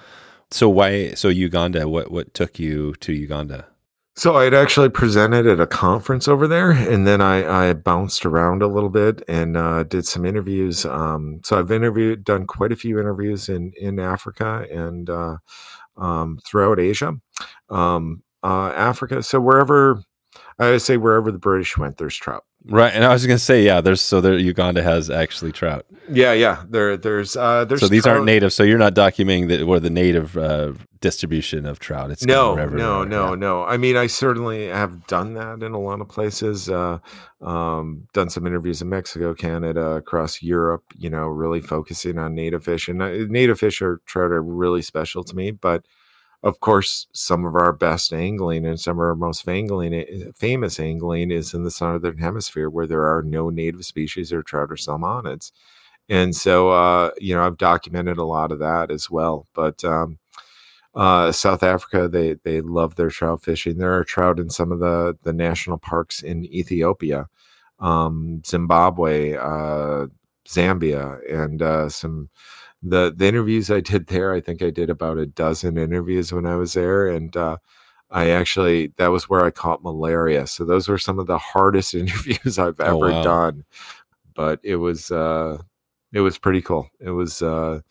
So 0.51 0.69
why? 0.69 1.13
So 1.13 1.29
Uganda. 1.29 1.87
What 1.87 2.11
what 2.11 2.33
took 2.33 2.59
you 2.59 2.93
to 2.95 3.13
Uganda? 3.13 3.67
So 4.15 4.35
I 4.35 4.43
had 4.43 4.53
actually 4.53 4.89
presented 4.89 5.47
at 5.47 5.61
a 5.61 5.67
conference 5.67 6.27
over 6.27 6.45
there, 6.45 6.71
and 6.71 7.07
then 7.07 7.21
I, 7.21 7.69
I 7.69 7.73
bounced 7.73 8.25
around 8.25 8.61
a 8.61 8.67
little 8.67 8.89
bit 8.89 9.23
and 9.29 9.55
uh, 9.55 9.83
did 9.83 10.05
some 10.05 10.25
interviews. 10.25 10.85
Um, 10.85 11.39
so 11.45 11.57
I've 11.57 11.71
interviewed, 11.71 12.25
done 12.25 12.45
quite 12.45 12.73
a 12.73 12.75
few 12.75 12.99
interviews 12.99 13.47
in 13.47 13.71
in 13.79 13.99
Africa 13.99 14.65
and 14.69 15.09
uh, 15.09 15.37
um, 15.95 16.39
throughout 16.45 16.79
Asia. 16.79 17.13
Um, 17.69 18.23
uh, 18.43 18.71
Africa. 18.75 19.23
So 19.23 19.39
wherever 19.39 20.03
I 20.59 20.71
would 20.71 20.81
say 20.81 20.97
wherever 20.97 21.31
the 21.31 21.39
British 21.39 21.77
went, 21.77 21.97
there's 21.97 22.15
trout. 22.15 22.43
Right, 22.65 22.93
and 22.93 23.05
I 23.05 23.13
was 23.13 23.25
gonna 23.25 23.39
say, 23.39 23.63
yeah, 23.63 23.79
there's 23.79 24.01
so 24.01 24.19
there 24.19 24.37
Uganda 24.37 24.83
has 24.83 25.09
actually 25.09 25.53
trout. 25.53 25.85
Yeah, 26.11 26.33
yeah. 26.33 26.63
There, 26.69 26.97
there's, 26.97 27.37
uh, 27.37 27.63
there's. 27.63 27.79
So 27.79 27.87
these 27.87 28.03
trout- 28.03 28.17
aren't 28.17 28.25
native. 28.25 28.51
So 28.51 28.63
you're 28.63 28.77
not 28.77 28.93
documenting 28.93 29.47
the 29.47 29.63
or 29.63 29.79
the 29.79 29.89
native 29.89 30.37
uh, 30.37 30.73
distribution 30.99 31.65
of 31.65 31.79
trout. 31.79 32.11
It's 32.11 32.25
no, 32.25 32.55
no, 32.55 33.05
no, 33.05 33.27
are. 33.29 33.35
no. 33.37 33.63
I 33.63 33.77
mean, 33.77 33.95
I 33.95 34.07
certainly 34.07 34.67
have 34.67 35.07
done 35.07 35.35
that 35.35 35.63
in 35.63 35.71
a 35.71 35.79
lot 35.79 36.01
of 36.01 36.09
places. 36.09 36.69
Uh, 36.69 36.99
um, 37.41 38.07
done 38.13 38.29
some 38.29 38.45
interviews 38.45 38.81
in 38.81 38.89
Mexico, 38.89 39.33
Canada, 39.33 39.91
across 39.91 40.41
Europe. 40.41 40.83
You 40.97 41.09
know, 41.09 41.27
really 41.27 41.61
focusing 41.61 42.17
on 42.17 42.35
native 42.35 42.65
fish, 42.65 42.89
and 42.89 43.01
uh, 43.01 43.09
native 43.29 43.59
fish 43.59 43.81
are 43.81 44.01
trout 44.05 44.31
are 44.31 44.43
really 44.43 44.81
special 44.81 45.23
to 45.23 45.33
me. 45.33 45.51
But 45.51 45.85
of 46.43 46.59
course, 46.61 47.07
some 47.13 47.45
of 47.45 47.55
our 47.55 47.73
best 47.73 48.13
angling 48.13 48.65
and 48.65 48.79
some 48.79 48.97
of 48.97 49.01
our 49.01 49.15
most 49.15 49.47
eh, 49.47 50.05
famous 50.35 50.79
angling 50.79 51.31
is 51.31 51.53
in 51.53 51.63
the 51.63 51.71
southern 51.71 52.17
hemisphere, 52.19 52.69
where 52.69 52.87
there 52.87 53.03
are 53.05 53.21
no 53.23 53.49
native 53.49 53.85
species 53.85 54.31
or 54.31 54.41
trout 54.43 54.71
or 54.71 54.75
salmonids. 54.75 55.51
And 56.09 56.35
so, 56.35 56.69
uh, 56.71 57.11
you 57.19 57.35
know, 57.35 57.45
I've 57.45 57.57
documented 57.57 58.17
a 58.17 58.23
lot 58.25 58.51
of 58.51 58.59
that 58.59 58.91
as 58.91 59.09
well. 59.09 59.47
But 59.53 59.83
um, 59.83 60.17
uh, 60.95 61.31
South 61.31 61.63
Africa, 61.63 62.07
they 62.07 62.35
they 62.43 62.61
love 62.61 62.95
their 62.95 63.09
trout 63.09 63.43
fishing. 63.43 63.77
There 63.77 63.95
are 63.97 64.03
trout 64.03 64.39
in 64.39 64.49
some 64.49 64.71
of 64.71 64.79
the 64.79 65.17
the 65.23 65.33
national 65.33 65.77
parks 65.77 66.23
in 66.23 66.45
Ethiopia, 66.45 67.27
um, 67.79 68.41
Zimbabwe, 68.45 69.35
uh, 69.35 70.07
Zambia, 70.47 71.19
and 71.31 71.61
uh, 71.61 71.89
some 71.89 72.29
the 72.81 73.13
the 73.15 73.27
interviews 73.27 73.71
I 73.71 73.81
did 73.81 74.07
there. 74.07 74.33
I 74.33 74.41
think 74.41 74.61
I 74.61 74.69
did 74.71 74.89
about 74.89 75.17
a 75.17 75.25
dozen 75.25 75.77
interviews 75.77 76.31
when 76.33 76.45
I 76.45 76.55
was 76.55 76.73
there, 76.73 77.07
and 77.07 77.35
uh, 77.37 77.57
I 78.11 78.29
actually 78.31 78.93
that 78.97 79.09
was 79.09 79.29
where 79.29 79.45
I 79.45 79.51
caught 79.51 79.83
malaria. 79.83 80.47
So 80.47 80.65
those 80.65 80.87
were 80.89 80.97
some 80.99 81.19
of 81.19 81.27
the 81.27 81.37
hardest 81.39 81.93
interviews 81.95 82.59
I've 82.59 82.79
Oh, 82.85 82.97
ever 82.97 83.13
wow. 83.13 83.23
done. 83.23 83.65
But 84.35 84.59
it 84.63 84.77
was 84.77 85.11
uh, 85.11 85.59
it 86.13 86.21
was 86.21 86.37
pretty 86.37 86.61
cool. 86.61 86.89
It 86.99 87.11
was 87.11 87.41
uh, 87.41 87.81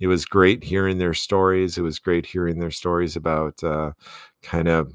it 0.00 0.06
was 0.08 0.24
great 0.26 0.64
hearing 0.64 0.98
their 0.98 1.14
stories. 1.14 1.78
It 1.78 1.82
was 1.82 1.98
great 1.98 2.26
hearing 2.26 2.58
their 2.58 2.70
stories 2.70 3.16
about 3.16 3.62
uh, 3.64 3.92
kind 4.42 4.68
of 4.68 4.92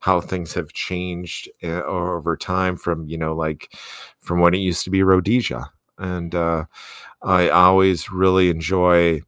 how 0.00 0.20
things 0.20 0.54
have 0.54 0.72
changed 0.72 1.48
uh, 1.62 1.82
over 1.84 2.36
time 2.36 2.76
from 2.76 3.08
you 3.08 3.18
know 3.18 3.34
like 3.34 3.72
from 4.20 4.40
when 4.40 4.54
it 4.54 4.58
used 4.58 4.84
to 4.84 4.90
be 4.90 5.02
Rhodesia, 5.02 5.70
and 5.98 6.34
uh, 6.34 6.64
I 7.22 7.48
always 7.50 8.10
really 8.12 8.50
enjoy 8.50 9.22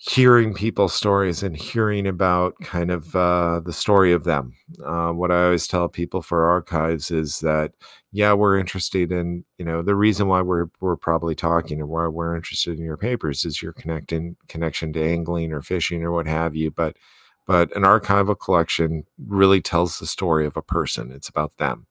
hearing 0.00 0.54
people's 0.54 0.94
stories 0.94 1.42
and 1.42 1.56
hearing 1.56 2.06
about 2.06 2.54
kind 2.62 2.90
of 2.90 3.16
uh, 3.16 3.60
the 3.64 3.72
story 3.72 4.12
of 4.12 4.22
them. 4.24 4.54
Uh, 4.84 5.10
what 5.10 5.32
I 5.32 5.44
always 5.44 5.66
tell 5.66 5.88
people 5.88 6.22
for 6.22 6.44
archives 6.48 7.10
is 7.10 7.40
that 7.40 7.72
yeah, 8.12 8.32
we're 8.32 8.58
interested 8.58 9.10
in 9.12 9.44
you 9.58 9.64
know 9.64 9.82
the 9.82 9.96
reason 9.96 10.28
why 10.28 10.40
we're 10.42 10.66
we're 10.80 10.96
probably 10.96 11.34
talking 11.34 11.80
and 11.80 11.88
why 11.90 12.06
we're 12.06 12.36
interested 12.36 12.78
in 12.78 12.84
your 12.84 12.96
papers 12.96 13.44
is 13.44 13.60
your 13.60 13.72
connecting 13.72 14.36
connection 14.48 14.92
to 14.92 15.02
angling 15.04 15.52
or 15.52 15.62
fishing 15.62 16.04
or 16.04 16.12
what 16.12 16.26
have 16.28 16.54
you, 16.54 16.70
but 16.70 16.96
but 17.46 17.74
an 17.76 17.82
archival 17.82 18.38
collection 18.38 19.04
really 19.26 19.60
tells 19.60 19.98
the 19.98 20.06
story 20.06 20.46
of 20.46 20.56
a 20.56 20.62
person. 20.62 21.10
It's 21.10 21.28
about 21.28 21.56
them. 21.58 21.87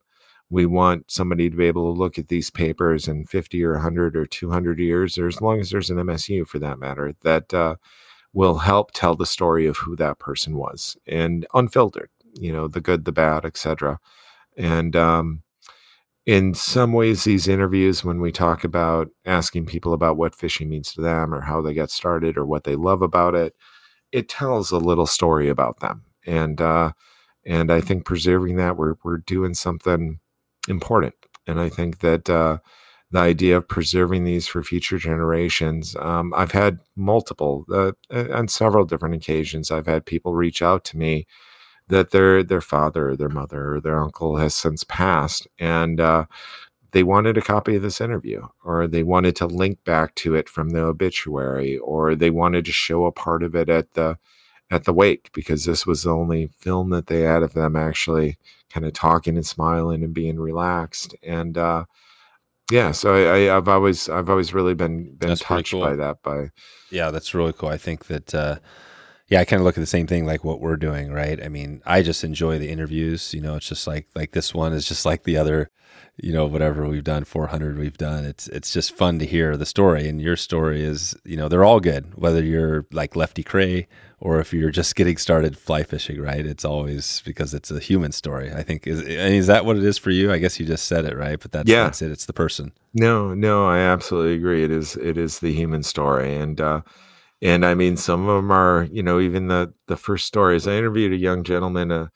We 0.50 0.66
want 0.66 1.10
somebody 1.10 1.50
to 1.50 1.56
be 1.56 1.66
able 1.66 1.92
to 1.92 1.98
look 1.98 2.18
at 2.18 2.28
these 2.28 2.50
papers 2.50 3.06
in 3.06 3.26
50 3.26 3.62
or 3.64 3.72
100 3.72 4.16
or 4.16 4.26
200 4.26 4.78
years, 4.78 5.18
or 5.18 5.26
as 5.26 5.40
long 5.42 5.60
as 5.60 5.70
there's 5.70 5.90
an 5.90 5.98
MSU 5.98 6.46
for 6.46 6.58
that 6.58 6.78
matter, 6.78 7.14
that 7.22 7.52
uh, 7.52 7.76
will 8.32 8.58
help 8.58 8.92
tell 8.92 9.14
the 9.14 9.26
story 9.26 9.66
of 9.66 9.78
who 9.78 9.96
that 9.96 10.18
person 10.18 10.56
was 10.56 10.96
and 11.06 11.46
unfiltered, 11.54 12.10
you 12.34 12.52
know, 12.52 12.68
the 12.68 12.80
good, 12.80 13.04
the 13.04 13.12
bad, 13.12 13.44
etc. 13.44 13.98
And 14.56 14.96
um, 14.96 15.42
in 16.26 16.54
some 16.54 16.92
ways, 16.92 17.24
these 17.24 17.48
interviews, 17.48 18.04
when 18.04 18.20
we 18.20 18.32
talk 18.32 18.64
about 18.64 19.08
asking 19.24 19.66
people 19.66 19.94
about 19.94 20.16
what 20.18 20.34
fishing 20.34 20.68
means 20.68 20.92
to 20.92 21.00
them 21.00 21.32
or 21.32 21.42
how 21.42 21.62
they 21.62 21.74
got 21.74 21.90
started 21.90 22.36
or 22.36 22.44
what 22.44 22.64
they 22.64 22.76
love 22.76 23.02
about 23.02 23.34
it, 23.34 23.54
it 24.12 24.28
tells 24.28 24.70
a 24.70 24.78
little 24.78 25.06
story 25.06 25.48
about 25.48 25.80
them. 25.80 26.04
And 26.26 26.60
uh, 26.60 26.92
and 27.46 27.72
I 27.72 27.80
think 27.80 28.04
preserving 28.04 28.56
that, 28.56 28.76
we're 28.76 28.96
we're 29.02 29.18
doing 29.18 29.54
something 29.54 30.20
important. 30.68 31.14
And 31.46 31.60
I 31.60 31.68
think 31.68 32.00
that 32.00 32.28
uh, 32.28 32.58
the 33.10 33.18
idea 33.18 33.56
of 33.56 33.68
preserving 33.68 34.24
these 34.24 34.46
for 34.46 34.62
future 34.62 34.98
generations, 34.98 35.96
um, 35.96 36.32
I've 36.36 36.52
had 36.52 36.80
multiple 36.96 37.64
uh, 37.72 37.92
on 38.10 38.48
several 38.48 38.84
different 38.84 39.14
occasions. 39.14 39.70
I've 39.70 39.86
had 39.86 40.06
people 40.06 40.34
reach 40.34 40.60
out 40.62 40.84
to 40.86 40.98
me 40.98 41.26
that 41.88 42.10
their 42.10 42.42
their 42.42 42.60
father 42.60 43.10
or 43.10 43.16
their 43.16 43.30
mother 43.30 43.74
or 43.76 43.80
their 43.80 43.98
uncle 43.98 44.36
has 44.36 44.54
since 44.54 44.84
passed, 44.84 45.48
and 45.58 46.00
uh, 46.00 46.26
they 46.92 47.02
wanted 47.02 47.38
a 47.38 47.42
copy 47.42 47.76
of 47.76 47.82
this 47.82 48.00
interview, 48.00 48.46
or 48.64 48.86
they 48.86 49.02
wanted 49.02 49.36
to 49.36 49.46
link 49.46 49.84
back 49.84 50.14
to 50.16 50.34
it 50.34 50.48
from 50.48 50.70
the 50.70 50.80
obituary, 50.80 51.78
or 51.78 52.14
they 52.14 52.30
wanted 52.30 52.64
to 52.66 52.72
show 52.72 53.06
a 53.06 53.12
part 53.12 53.42
of 53.42 53.54
it 53.56 53.70
at 53.70 53.94
the 53.94 54.18
at 54.70 54.84
the 54.84 54.92
wake 54.92 55.30
because 55.32 55.64
this 55.64 55.86
was 55.86 56.02
the 56.02 56.10
only 56.10 56.50
film 56.58 56.90
that 56.90 57.06
they 57.06 57.22
had 57.22 57.42
of 57.42 57.54
them 57.54 57.74
actually 57.74 58.36
kind 58.78 58.86
of 58.86 58.92
talking 58.92 59.36
and 59.36 59.46
smiling 59.46 60.02
and 60.04 60.14
being 60.14 60.38
relaxed 60.38 61.14
and 61.22 61.58
uh 61.58 61.84
yeah 62.70 62.92
so 62.92 63.14
I, 63.14 63.46
I 63.48 63.56
i've 63.56 63.68
always 63.68 64.08
i've 64.08 64.28
always 64.30 64.54
really 64.54 64.74
been 64.74 65.14
been 65.16 65.30
That's 65.30 65.40
touched 65.40 65.72
cool. 65.72 65.80
by 65.82 65.96
that 65.96 66.22
by 66.22 66.50
Yeah, 66.90 67.10
that's 67.10 67.34
really 67.34 67.52
cool. 67.52 67.68
I 67.68 67.76
think 67.76 68.06
that, 68.06 68.34
uh, 68.34 68.58
yeah, 69.28 69.40
I 69.40 69.44
kind 69.44 69.60
of 69.60 69.64
look 69.66 69.76
at 69.76 69.80
the 69.80 69.86
same 69.86 70.06
thing 70.06 70.24
like 70.24 70.42
what 70.42 70.60
we're 70.60 70.76
doing, 70.76 71.12
right? 71.12 71.42
I 71.42 71.48
mean, 71.48 71.82
I 71.84 72.02
just 72.02 72.24
enjoy 72.24 72.58
the 72.58 72.70
interviews. 72.70 73.34
You 73.34 73.42
know, 73.42 73.56
it's 73.56 73.68
just 73.68 73.86
like 73.86 74.06
like 74.14 74.32
this 74.32 74.54
one 74.54 74.72
is 74.72 74.88
just 74.88 75.04
like 75.04 75.24
the 75.24 75.36
other, 75.36 75.70
you 76.20 76.32
know, 76.32 76.46
whatever 76.46 76.86
we've 76.88 77.04
done, 77.04 77.24
four 77.24 77.46
hundred 77.46 77.78
we've 77.78 77.96
done. 77.98 78.24
It's 78.24 78.48
it's 78.48 78.72
just 78.72 78.94
fun 78.96 79.18
to 79.20 79.26
hear 79.26 79.56
the 79.56 79.66
story, 79.66 80.08
and 80.08 80.20
your 80.20 80.36
story 80.36 80.82
is, 80.82 81.16
you 81.24 81.36
know, 81.36 81.48
they're 81.48 81.64
all 81.64 81.80
good. 81.80 82.14
Whether 82.16 82.42
you're 82.44 82.86
like 82.92 83.16
Lefty 83.16 83.44
Kreh 83.44 83.86
or 84.20 84.40
if 84.40 84.52
you're 84.52 84.70
just 84.72 84.96
getting 84.96 85.16
started 85.16 85.56
fly 85.56 85.84
fishing, 85.84 86.20
right? 86.20 86.44
It's 86.44 86.64
always 86.64 87.22
because 87.24 87.54
it's 87.54 87.70
a 87.70 87.78
human 87.78 88.10
story. 88.12 88.52
I 88.52 88.62
think 88.64 88.86
is 88.86 89.00
is 89.00 89.46
that 89.46 89.64
what 89.64 89.76
it 89.76 89.84
is 89.84 89.96
for 89.96 90.10
you? 90.10 90.32
I 90.32 90.38
guess 90.38 90.58
you 90.58 90.66
just 90.66 90.86
said 90.86 91.04
it, 91.04 91.16
right? 91.16 91.38
But 91.38 91.52
that's 91.52 91.70
Yeah. 91.70 91.84
that's 91.84 92.02
it. 92.02 92.10
It's 92.10 92.26
the 92.26 92.32
person. 92.32 92.72
no 92.94 93.34
no 93.34 93.66
i 93.68 93.78
absolutely 93.78 94.34
agree 94.34 94.64
it 94.64 94.70
is 94.70 94.96
it 94.96 95.16
is 95.18 95.38
the 95.40 95.52
human 95.52 95.82
story 95.82 96.34
and 96.34 96.58
uh 96.60 96.80
and 97.42 97.64
i 97.66 97.74
mean 97.74 97.96
some 97.98 98.26
of 98.26 98.36
them 98.42 98.50
are 98.50 98.88
you 98.90 99.02
know 99.02 99.20
even 99.20 99.48
the 99.48 99.72
the 99.88 99.96
first 99.96 100.24
stories 100.26 100.66
i 100.66 100.72
interviewed 100.72 101.12
a 101.12 101.16
young 101.16 101.44
gentleman 101.44 101.90
a, 101.92 102.10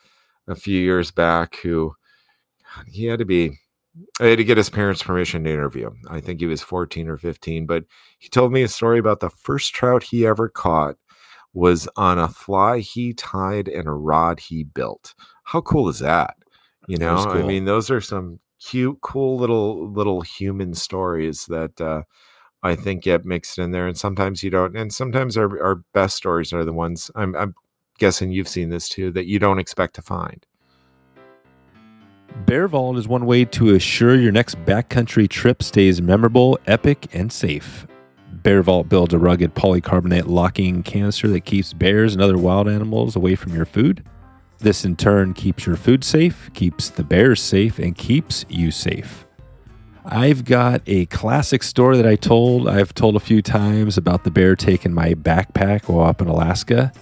a 0.49 0.55
few 0.55 0.81
years 0.81 1.11
back 1.13 1.57
who 1.63 1.95
he 2.87 3.05
had 3.05 3.19
to 3.19 3.27
be 3.27 3.59
I 4.21 4.27
had 4.27 4.39
to 4.39 4.45
get 4.45 4.57
his 4.57 4.71
parents' 4.71 5.03
permission 5.03 5.45
to 5.45 5.51
interview 5.53 5.89
him. 5.89 6.01
I 6.09 6.21
think 6.21 6.41
he 6.41 6.47
was 6.47 6.63
14 6.63 7.09
or 7.09 7.19
15, 7.19 7.67
but 7.67 7.85
he 8.19 8.29
told 8.29 8.53
me 8.53 8.63
a 8.63 8.69
story 8.69 8.99
about 8.99 9.21
the 9.21 9.31
first 9.31 9.75
trout 9.75 10.05
he 10.05 10.27
ever 10.27 10.49
caught 10.49 10.97
was 11.55 11.89
on 11.97 12.19
a 12.19 12.29
fly 12.29 12.79
he 12.79 13.13
tied 13.13 13.69
and 13.69 13.87
a 13.87 13.93
rod 13.93 14.41
he 14.41 14.65
built. 14.65 15.15
How 15.45 15.61
cool 15.61 15.89
is 15.89 15.99
that? 15.99 16.37
You 16.89 16.97
That 16.97 17.05
know, 17.05 17.31
I 17.31 17.43
mean, 17.43 17.65
those 17.67 17.91
are 17.91 18.01
some 18.01 18.41
cute, 18.61 18.99
cool 19.03 19.39
little 19.39 19.91
little 19.91 20.23
human 20.23 20.75
stories 20.75 21.47
that 21.47 21.81
uh, 21.81 22.03
I 22.63 22.77
think 22.77 23.05
get 23.05 23.25
mixed 23.25 23.59
in 23.59 23.73
there. 23.73 23.87
And 23.87 23.99
sometimes 23.99 24.43
you 24.43 24.51
don't. 24.51 24.77
And 24.77 24.93
sometimes 24.93 25.37
our 25.37 25.63
our 25.63 25.77
best 25.95 26.17
stories 26.17 26.53
are 26.53 26.65
the 26.65 26.73
ones 26.73 27.11
I'm, 27.15 27.35
I'm 27.37 27.55
guessing 27.99 28.33
you've 28.33 28.49
seen 28.49 28.71
this 28.71 28.89
too 28.89 29.11
that 29.13 29.27
you 29.27 29.39
don't 29.39 29.59
expect 29.59 29.95
to 29.97 30.03
find. 30.03 30.47
Bear 32.47 32.67
Vault 32.67 32.97
is 32.97 33.07
one 33.07 33.27
way 33.27 33.45
to 33.47 33.75
assure 33.75 34.15
your 34.15 34.33
next 34.33 34.57
backcountry 34.65 35.29
trip 35.29 35.63
stays 35.63 36.01
memorable, 36.01 36.59
epic, 36.67 37.07
and 37.13 37.33
safe. 37.33 37.87
Bear 38.31 38.63
Vault 38.63 38.89
builds 38.89 39.15
a 39.15 39.19
rugged 39.19 39.55
polycarbonate 39.55 40.27
locking 40.27 40.83
canister 40.83 41.29
that 41.29 41.45
keeps 41.45 41.73
bears 41.73 42.15
and 42.15 42.23
other 42.23 42.39
wild 42.39 42.69
animals 42.69 43.17
away 43.17 43.37
from 43.37 43.55
your 43.55 43.65
food. 43.65 44.05
This 44.59 44.85
in 44.85 44.97
turn 44.97 45.35
keeps 45.35 45.67
your 45.67 45.77
food 45.77 46.05
safe, 46.05 46.51
keeps 46.55 46.89
the 46.89 47.05
bears 47.05 47.41
safe, 47.41 47.79
and 47.79 47.97
keeps 47.97 48.45
you 48.49 48.71
safe. 48.71 49.27
I've 50.05 50.45
got 50.45 50.83
a 50.87 51.07
classic 51.07 51.63
story 51.63 51.97
that 51.97 52.07
I 52.07 52.17
told, 52.17 52.69
I've 52.69 52.95
told 52.95 53.15
a 53.15 53.21
few 53.21 53.43
times 53.43 53.97
about 53.97 54.25
the 54.25 54.31
bear 54.31 54.57
taking 54.57 54.93
my 54.93 55.15
backpack 55.15 55.89
while 55.89 56.07
up 56.07 56.21
in 56.21 56.29
Alaska. 56.29 56.93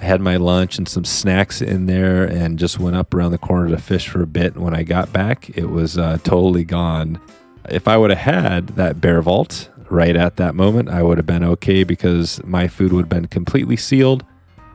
I 0.00 0.04
had 0.04 0.22
my 0.22 0.36
lunch 0.36 0.78
and 0.78 0.88
some 0.88 1.04
snacks 1.04 1.60
in 1.60 1.84
there 1.84 2.24
and 2.24 2.58
just 2.58 2.78
went 2.78 2.96
up 2.96 3.12
around 3.12 3.32
the 3.32 3.38
corner 3.38 3.68
to 3.68 3.76
fish 3.76 4.08
for 4.08 4.22
a 4.22 4.26
bit. 4.26 4.56
When 4.56 4.74
I 4.74 4.82
got 4.82 5.12
back, 5.12 5.50
it 5.50 5.66
was 5.66 5.98
uh, 5.98 6.16
totally 6.24 6.64
gone. 6.64 7.20
If 7.68 7.86
I 7.86 7.98
would 7.98 8.08
have 8.08 8.18
had 8.18 8.68
that 8.68 9.00
bear 9.02 9.20
vault 9.20 9.68
right 9.90 10.16
at 10.16 10.36
that 10.36 10.54
moment, 10.54 10.88
I 10.88 11.02
would 11.02 11.18
have 11.18 11.26
been 11.26 11.44
okay 11.44 11.84
because 11.84 12.42
my 12.44 12.66
food 12.66 12.94
would 12.94 13.02
have 13.02 13.08
been 13.10 13.26
completely 13.26 13.76
sealed. 13.76 14.24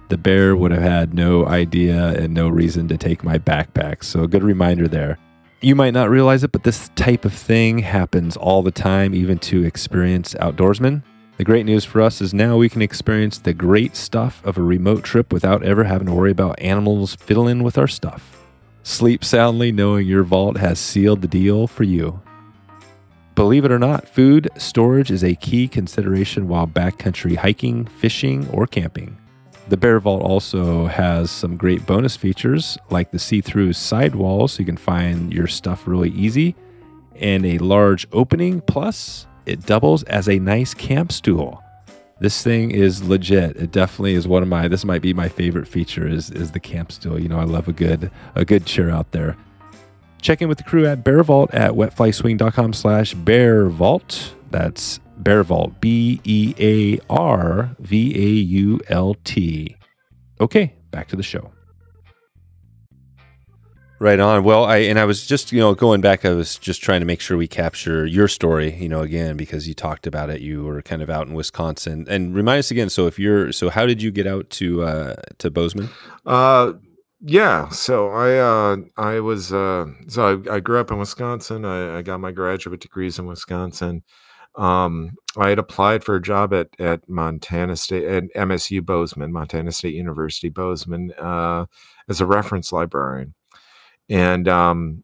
The 0.09 0.17
bear 0.17 0.55
would 0.55 0.71
have 0.71 0.83
had 0.83 1.15
no 1.15 1.47
idea 1.47 2.09
and 2.09 2.31
no 2.31 2.47
reason 2.47 2.87
to 2.89 2.97
take 2.97 3.23
my 3.23 3.39
backpack. 3.39 4.03
So, 4.03 4.21
a 4.21 4.27
good 4.27 4.43
reminder 4.43 4.87
there. 4.87 5.17
You 5.61 5.73
might 5.73 5.95
not 5.95 6.11
realize 6.11 6.43
it, 6.43 6.51
but 6.51 6.61
this 6.61 6.89
type 6.95 7.25
of 7.25 7.33
thing 7.33 7.79
happens 7.79 8.37
all 8.37 8.61
the 8.61 8.69
time, 8.69 9.15
even 9.15 9.39
to 9.39 9.63
experienced 9.63 10.35
outdoorsmen. 10.35 11.01
The 11.37 11.43
great 11.43 11.65
news 11.65 11.83
for 11.83 12.01
us 12.01 12.21
is 12.21 12.33
now 12.33 12.55
we 12.55 12.69
can 12.69 12.81
experience 12.81 13.37
the 13.37 13.53
great 13.53 13.97
stuff 13.97 14.41
of 14.45 14.57
a 14.57 14.63
remote 14.63 15.03
trip 15.03 15.33
without 15.33 15.63
ever 15.63 15.83
having 15.83 16.07
to 16.07 16.13
worry 16.13 16.31
about 16.31 16.61
animals 16.61 17.15
fiddling 17.15 17.61
with 17.61 17.77
our 17.77 17.89
stuff. 17.89 18.41
Sleep 18.83 19.21
soundly 19.21 19.73
knowing 19.73 20.07
your 20.07 20.23
vault 20.23 20.57
has 20.57 20.79
sealed 20.79 21.21
the 21.21 21.27
deal 21.27 21.67
for 21.67 21.83
you. 21.83 22.21
Believe 23.35 23.65
it 23.65 23.71
or 23.71 23.79
not, 23.79 24.07
food 24.07 24.47
storage 24.55 25.11
is 25.11 25.25
a 25.25 25.35
key 25.35 25.67
consideration 25.67 26.47
while 26.47 26.67
backcountry 26.67 27.35
hiking, 27.35 27.85
fishing, 27.85 28.47
or 28.47 28.65
camping. 28.65 29.17
The 29.67 29.75
Bear 29.75 29.99
Vault 29.99 30.21
also 30.21 30.85
has 30.85 31.31
some 31.31 31.57
great 31.57 31.85
bonus 31.85 32.15
features 32.15 32.77
like 32.89 33.11
the 33.11 33.19
see 33.19 33.41
through 33.41 33.73
sidewall 33.73 34.47
so 34.47 34.61
you 34.61 34.65
can 34.65 34.77
find 34.77 35.33
your 35.33 35.47
stuff 35.47 35.85
really 35.85 36.11
easy, 36.11 36.55
and 37.15 37.45
a 37.45 37.57
large 37.57 38.07
opening. 38.13 38.61
Plus, 38.61 39.27
it 39.45 39.65
doubles 39.65 40.03
as 40.03 40.27
a 40.27 40.39
nice 40.39 40.73
camp 40.73 41.11
stool. 41.11 41.61
This 42.19 42.41
thing 42.41 42.71
is 42.71 43.03
legit. 43.03 43.57
It 43.57 43.71
definitely 43.71 44.13
is 44.13 44.27
one 44.27 44.41
of 44.41 44.47
my. 44.47 44.67
This 44.67 44.85
might 44.85 45.01
be 45.01 45.13
my 45.13 45.27
favorite 45.27 45.67
feature. 45.67 46.07
Is 46.07 46.31
is 46.31 46.51
the 46.51 46.59
camp 46.59 46.91
stool? 46.91 47.19
You 47.19 47.27
know, 47.27 47.39
I 47.39 47.43
love 47.43 47.67
a 47.67 47.73
good 47.73 48.09
a 48.35 48.45
good 48.45 48.65
chair 48.65 48.89
out 48.89 49.11
there. 49.11 49.35
Check 50.21 50.41
in 50.41 50.47
with 50.47 50.57
the 50.57 50.63
crew 50.63 50.87
at 50.87 51.03
Bear 51.03 51.23
Vault 51.23 51.53
at 51.53 51.71
wetflyswing.com 51.71 52.73
slash 52.73 53.13
Bear 53.13 53.67
Vault. 53.67 54.33
That's 54.49 54.99
Bear 55.17 55.43
Vault, 55.43 55.79
B 55.81 56.21
E 56.23 56.55
A 56.57 56.99
R 57.09 57.75
V 57.79 58.15
A 58.15 58.29
U 58.29 58.79
L 58.87 59.15
T. 59.23 59.75
Okay, 60.39 60.73
back 60.91 61.07
to 61.09 61.15
the 61.15 61.23
show. 61.23 61.51
Right 63.97 64.19
on. 64.19 64.43
Well, 64.43 64.65
I 64.65 64.77
and 64.77 64.99
I 64.99 65.05
was 65.05 65.25
just 65.25 65.53
you 65.53 65.61
know 65.61 65.73
going 65.73 66.01
back. 66.01 66.25
I 66.25 66.31
was 66.31 66.57
just 66.57 66.83
trying 66.83 66.99
to 66.99 67.05
make 67.05 67.21
sure 67.21 67.37
we 67.37 67.47
capture 67.47 68.05
your 68.05 68.27
story. 68.27 68.75
You 68.75 68.89
know, 68.89 69.01
again 69.01 69.37
because 69.37 69.69
you 69.69 69.73
talked 69.73 70.05
about 70.05 70.29
it. 70.29 70.41
You 70.41 70.63
were 70.63 70.81
kind 70.81 71.01
of 71.01 71.09
out 71.09 71.27
in 71.27 71.33
Wisconsin, 71.33 72.05
and 72.09 72.35
remind 72.35 72.59
us 72.59 72.71
again. 72.71 72.89
So 72.89 73.07
if 73.07 73.17
you're 73.17 73.53
so, 73.53 73.69
how 73.69 73.85
did 73.85 74.01
you 74.01 74.11
get 74.11 74.27
out 74.27 74.49
to 74.51 74.83
uh, 74.83 75.15
to 75.37 75.49
Bozeman? 75.49 75.89
Uh, 76.25 76.73
yeah. 77.21 77.69
So 77.69 78.09
I 78.09 78.37
uh, 78.37 78.77
I 78.97 79.21
was 79.21 79.53
uh, 79.53 79.85
so 80.09 80.43
I, 80.45 80.55
I 80.55 80.59
grew 80.59 80.79
up 80.79 80.91
in 80.91 80.97
Wisconsin. 80.97 81.63
I, 81.63 81.99
I 81.99 82.01
got 82.01 82.19
my 82.19 82.33
graduate 82.33 82.81
degrees 82.81 83.17
in 83.17 83.27
Wisconsin. 83.27 84.03
Um, 84.57 85.11
I 85.37 85.49
had 85.49 85.59
applied 85.59 86.03
for 86.03 86.15
a 86.15 86.21
job 86.21 86.53
at 86.53 86.67
at 86.79 87.07
Montana 87.07 87.77
State 87.77 88.03
at 88.03 88.25
MSU 88.35 88.85
Bozeman, 88.85 89.31
Montana 89.31 89.71
State 89.71 89.95
University 89.95 90.49
Bozeman, 90.49 91.13
uh, 91.13 91.67
as 92.09 92.19
a 92.19 92.25
reference 92.25 92.73
librarian 92.73 93.35
and 94.09 94.47
um, 94.47 95.03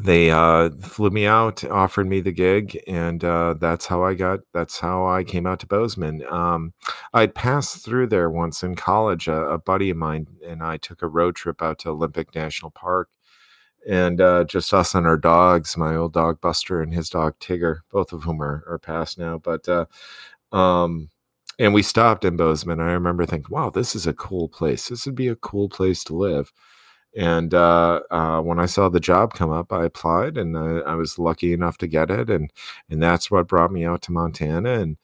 they 0.00 0.30
uh, 0.30 0.70
flew 0.82 1.10
me 1.10 1.26
out, 1.26 1.64
offered 1.64 2.06
me 2.06 2.20
the 2.20 2.32
gig, 2.32 2.78
and 2.86 3.24
uh, 3.24 3.54
that's 3.58 3.86
how 3.86 4.04
I 4.04 4.14
got. 4.14 4.40
That's 4.52 4.78
how 4.78 5.06
I 5.06 5.24
came 5.24 5.46
out 5.46 5.60
to 5.60 5.66
Bozeman. 5.66 6.24
Um, 6.26 6.74
I'd 7.14 7.34
passed 7.34 7.84
through 7.84 8.08
there 8.08 8.28
once 8.28 8.62
in 8.62 8.74
college. 8.74 9.26
A, 9.26 9.34
a, 9.34 9.58
buddy 9.58 9.90
of 9.90 9.96
mine 9.96 10.26
and 10.46 10.62
I 10.62 10.76
took 10.76 11.02
a 11.02 11.08
road 11.08 11.34
trip 11.34 11.62
out 11.62 11.78
to 11.80 11.90
Olympic 11.90 12.34
National 12.34 12.70
Park, 12.70 13.08
and 13.88 14.20
uh, 14.20 14.44
just 14.44 14.74
us 14.74 14.94
and 14.94 15.06
our 15.06 15.16
dogs. 15.16 15.76
My 15.76 15.96
old 15.96 16.12
dog 16.12 16.40
Buster 16.40 16.82
and 16.82 16.92
his 16.92 17.08
dog 17.08 17.38
Tigger, 17.40 17.78
both 17.90 18.12
of 18.12 18.24
whom 18.24 18.42
are 18.42 18.64
are 18.68 18.78
passed 18.78 19.18
now, 19.18 19.38
but. 19.38 19.68
Uh, 19.68 19.86
um, 20.52 21.10
and 21.58 21.72
we 21.72 21.82
stopped 21.82 22.24
in 22.26 22.36
Bozeman. 22.36 22.80
I 22.80 22.92
remember 22.92 23.24
thinking, 23.24 23.48
"Wow, 23.50 23.70
this 23.70 23.96
is 23.96 24.06
a 24.06 24.12
cool 24.12 24.46
place. 24.48 24.88
This 24.88 25.06
would 25.06 25.14
be 25.14 25.28
a 25.28 25.36
cool 25.36 25.70
place 25.70 26.04
to 26.04 26.14
live." 26.14 26.52
And 27.16 27.54
uh, 27.54 28.00
uh, 28.10 28.40
when 28.42 28.60
I 28.60 28.66
saw 28.66 28.88
the 28.90 29.00
job 29.00 29.32
come 29.32 29.50
up, 29.50 29.72
I 29.72 29.86
applied, 29.86 30.36
and 30.36 30.56
I, 30.56 30.80
I, 30.90 30.94
was 30.96 31.18
lucky 31.18 31.54
enough 31.54 31.78
to 31.78 31.86
get 31.86 32.10
it, 32.10 32.28
and 32.28 32.52
and 32.90 33.02
that's 33.02 33.30
what 33.30 33.48
brought 33.48 33.72
me 33.72 33.86
out 33.86 34.02
to 34.02 34.12
Montana, 34.12 34.80
and 34.80 34.98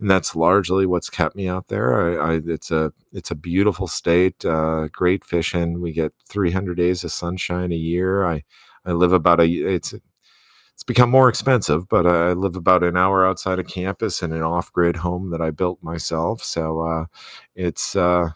and 0.00 0.10
that's 0.10 0.34
largely 0.34 0.86
what's 0.86 1.10
kept 1.10 1.36
me 1.36 1.48
out 1.48 1.68
there. 1.68 2.20
I, 2.22 2.34
I 2.34 2.40
it's 2.46 2.70
a 2.70 2.92
it's 3.12 3.30
a 3.30 3.34
beautiful 3.34 3.88
state, 3.88 4.44
uh, 4.44 4.88
great 4.92 5.24
fishing. 5.24 5.80
We 5.82 5.92
get 5.92 6.14
300 6.28 6.76
days 6.76 7.04
of 7.04 7.12
sunshine 7.12 7.72
a 7.72 7.76
year. 7.76 8.24
I 8.24 8.44
I 8.86 8.92
live 8.92 9.12
about 9.12 9.40
a 9.40 9.46
it's 9.46 9.94
it's 10.74 10.84
become 10.84 11.10
more 11.10 11.28
expensive, 11.28 11.88
but 11.90 12.06
I 12.06 12.32
live 12.32 12.56
about 12.56 12.82
an 12.82 12.96
hour 12.96 13.26
outside 13.26 13.58
of 13.58 13.66
campus 13.66 14.22
in 14.22 14.32
an 14.32 14.42
off 14.42 14.72
grid 14.72 14.96
home 14.96 15.30
that 15.30 15.42
I 15.42 15.50
built 15.50 15.82
myself. 15.82 16.42
So 16.42 16.80
uh, 16.80 17.04
it's 17.54 17.94
uh, 17.94 18.30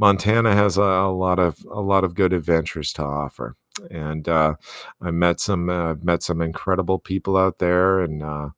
Montana 0.00 0.54
has 0.54 0.78
a, 0.78 0.82
a, 0.82 1.12
lot 1.12 1.38
of 1.38 1.58
a 1.70 1.82
lot 1.82 2.04
of 2.04 2.14
good 2.14 2.32
adventures 2.32 2.90
to 2.94 3.02
offer, 3.02 3.56
and 3.90 4.26
uh, 4.26 4.54
I 5.00 5.10
met 5.10 5.40
some 5.40 5.68
uh, 5.68 5.96
met 6.02 6.22
some 6.22 6.40
incredible 6.40 6.98
people 6.98 7.36
out 7.36 7.58
there, 7.58 8.00
and 8.00 8.22
uh, 8.22 8.48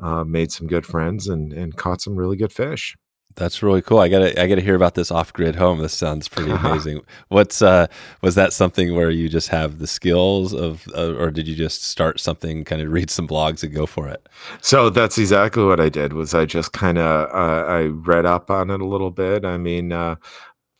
uh, 0.00 0.24
made 0.24 0.50
some 0.50 0.66
good 0.66 0.84
friends, 0.84 1.28
and 1.28 1.52
and 1.52 1.76
caught 1.76 2.00
some 2.02 2.16
really 2.16 2.36
good 2.36 2.52
fish. 2.52 2.96
That's 3.34 3.62
really 3.62 3.80
cool. 3.80 3.98
I 3.98 4.08
gotta 4.08 4.38
I 4.40 4.46
gotta 4.46 4.60
hear 4.60 4.74
about 4.74 4.94
this 4.94 5.10
off 5.10 5.32
grid 5.32 5.56
home. 5.56 5.78
This 5.78 5.94
sounds 5.94 6.28
pretty 6.28 6.50
amazing. 6.62 7.00
What's 7.28 7.62
uh 7.62 7.86
was 8.20 8.34
that 8.34 8.52
something 8.52 8.94
where 8.94 9.10
you 9.10 9.28
just 9.28 9.48
have 9.48 9.78
the 9.78 9.86
skills 9.86 10.52
of, 10.52 10.86
uh, 10.94 11.14
or 11.14 11.30
did 11.30 11.48
you 11.48 11.54
just 11.54 11.84
start 11.84 12.20
something, 12.20 12.64
kind 12.64 12.82
of 12.82 12.90
read 12.90 13.08
some 13.08 13.26
blogs 13.26 13.62
and 13.62 13.72
go 13.72 13.86
for 13.86 14.08
it? 14.08 14.28
So 14.60 14.90
that's 14.90 15.16
exactly 15.16 15.64
what 15.64 15.80
I 15.80 15.88
did. 15.88 16.12
Was 16.12 16.34
I 16.34 16.44
just 16.44 16.72
kind 16.72 16.98
of 16.98 17.30
uh, 17.30 17.66
I 17.66 17.84
read 17.84 18.26
up 18.26 18.50
on 18.50 18.70
it 18.70 18.80
a 18.80 18.86
little 18.86 19.10
bit. 19.10 19.44
I 19.44 19.56
mean, 19.56 19.92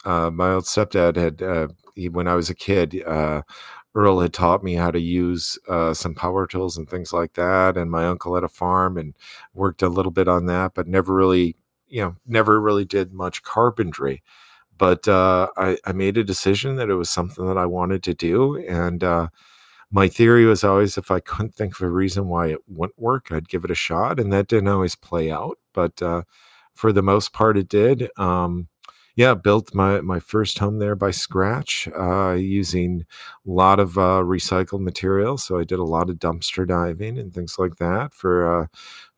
uh, 0.05 0.27
uh, 0.27 0.31
my 0.31 0.53
old 0.53 0.65
stepdad 0.65 1.17
had 1.17 1.43
uh, 1.43 1.69
he, 1.95 2.09
when 2.09 2.29
I 2.29 2.35
was 2.35 2.51
a 2.51 2.55
kid. 2.55 3.03
Uh, 3.07 3.43
Earl 3.95 4.21
had 4.21 4.33
taught 4.33 4.65
me 4.65 4.75
how 4.75 4.91
to 4.91 5.01
use 5.01 5.59
uh, 5.69 5.93
some 5.93 6.15
power 6.15 6.47
tools 6.47 6.79
and 6.79 6.89
things 6.89 7.13
like 7.13 7.35
that, 7.35 7.77
and 7.77 7.91
my 7.91 8.07
uncle 8.07 8.35
had 8.35 8.45
a 8.45 8.49
farm 8.49 8.97
and 8.97 9.15
worked 9.53 9.83
a 9.83 9.89
little 9.89 10.13
bit 10.13 10.29
on 10.29 10.47
that, 10.47 10.73
but 10.75 10.87
never 10.89 11.15
really, 11.15 11.57
you 11.89 12.01
know, 12.01 12.17
never 12.27 12.59
really 12.59 12.87
did 12.87 13.13
much 13.13 13.43
carpentry. 13.43 14.23
But 14.79 15.07
uh, 15.07 15.49
I, 15.59 15.77
I, 15.85 15.93
made 15.93 16.17
a 16.17 16.25
decision 16.25 16.77
that 16.77 16.89
it 16.89 16.95
was 16.95 17.11
something 17.11 17.47
that 17.47 17.59
I 17.59 17.67
wanted 17.67 18.03
to 18.05 18.15
do, 18.15 18.57
and 18.67 19.05
uh, 19.05 19.29
my 19.91 20.09
theory 20.09 20.47
was 20.47 20.65
always 20.65 20.97
if 20.97 21.11
I 21.11 21.21
couldn't 21.21 21.55
think 21.55 21.75
of 21.75 21.83
a 21.83 21.91
reason 21.91 22.29
why 22.29 22.49
it 22.49 22.61
wouldn't 22.67 22.99
work, 22.99 23.31
I'd 23.31 23.49
give 23.49 23.65
it 23.65 23.71
a 23.71 23.75
shot, 23.75 24.19
and 24.19 24.33
that 24.33 24.49
didn't 24.49 24.69
always 24.69 24.97
play 24.97 25.31
out, 25.31 25.59
but 25.75 26.01
for 26.75 26.93
the 26.93 27.03
most 27.03 27.33
part, 27.35 27.59
it 27.59 27.69
did. 27.69 28.09
Um, 28.17 28.69
yeah, 29.15 29.35
built 29.35 29.75
my 29.75 30.01
my 30.01 30.21
first 30.21 30.59
home 30.59 30.79
there 30.79 30.97
by 30.97 31.11
scratch 31.11 31.89
uh, 31.99 32.33
using 32.33 33.05
a 33.47 33.51
lot 33.51 33.79
of 33.79 33.99
uh, 33.99 34.23
recycled 34.25 34.81
material. 34.81 35.37
So 35.39 35.59
I 35.59 35.65
did 35.65 35.79
a 35.79 35.85
lot 35.85 36.09
of 36.11 36.17
dumpster 36.17 36.67
diving 36.67 37.19
and 37.19 37.33
things 37.33 37.59
like 37.59 37.77
that 37.77 38.15
for 38.15 38.63
uh, 38.63 38.67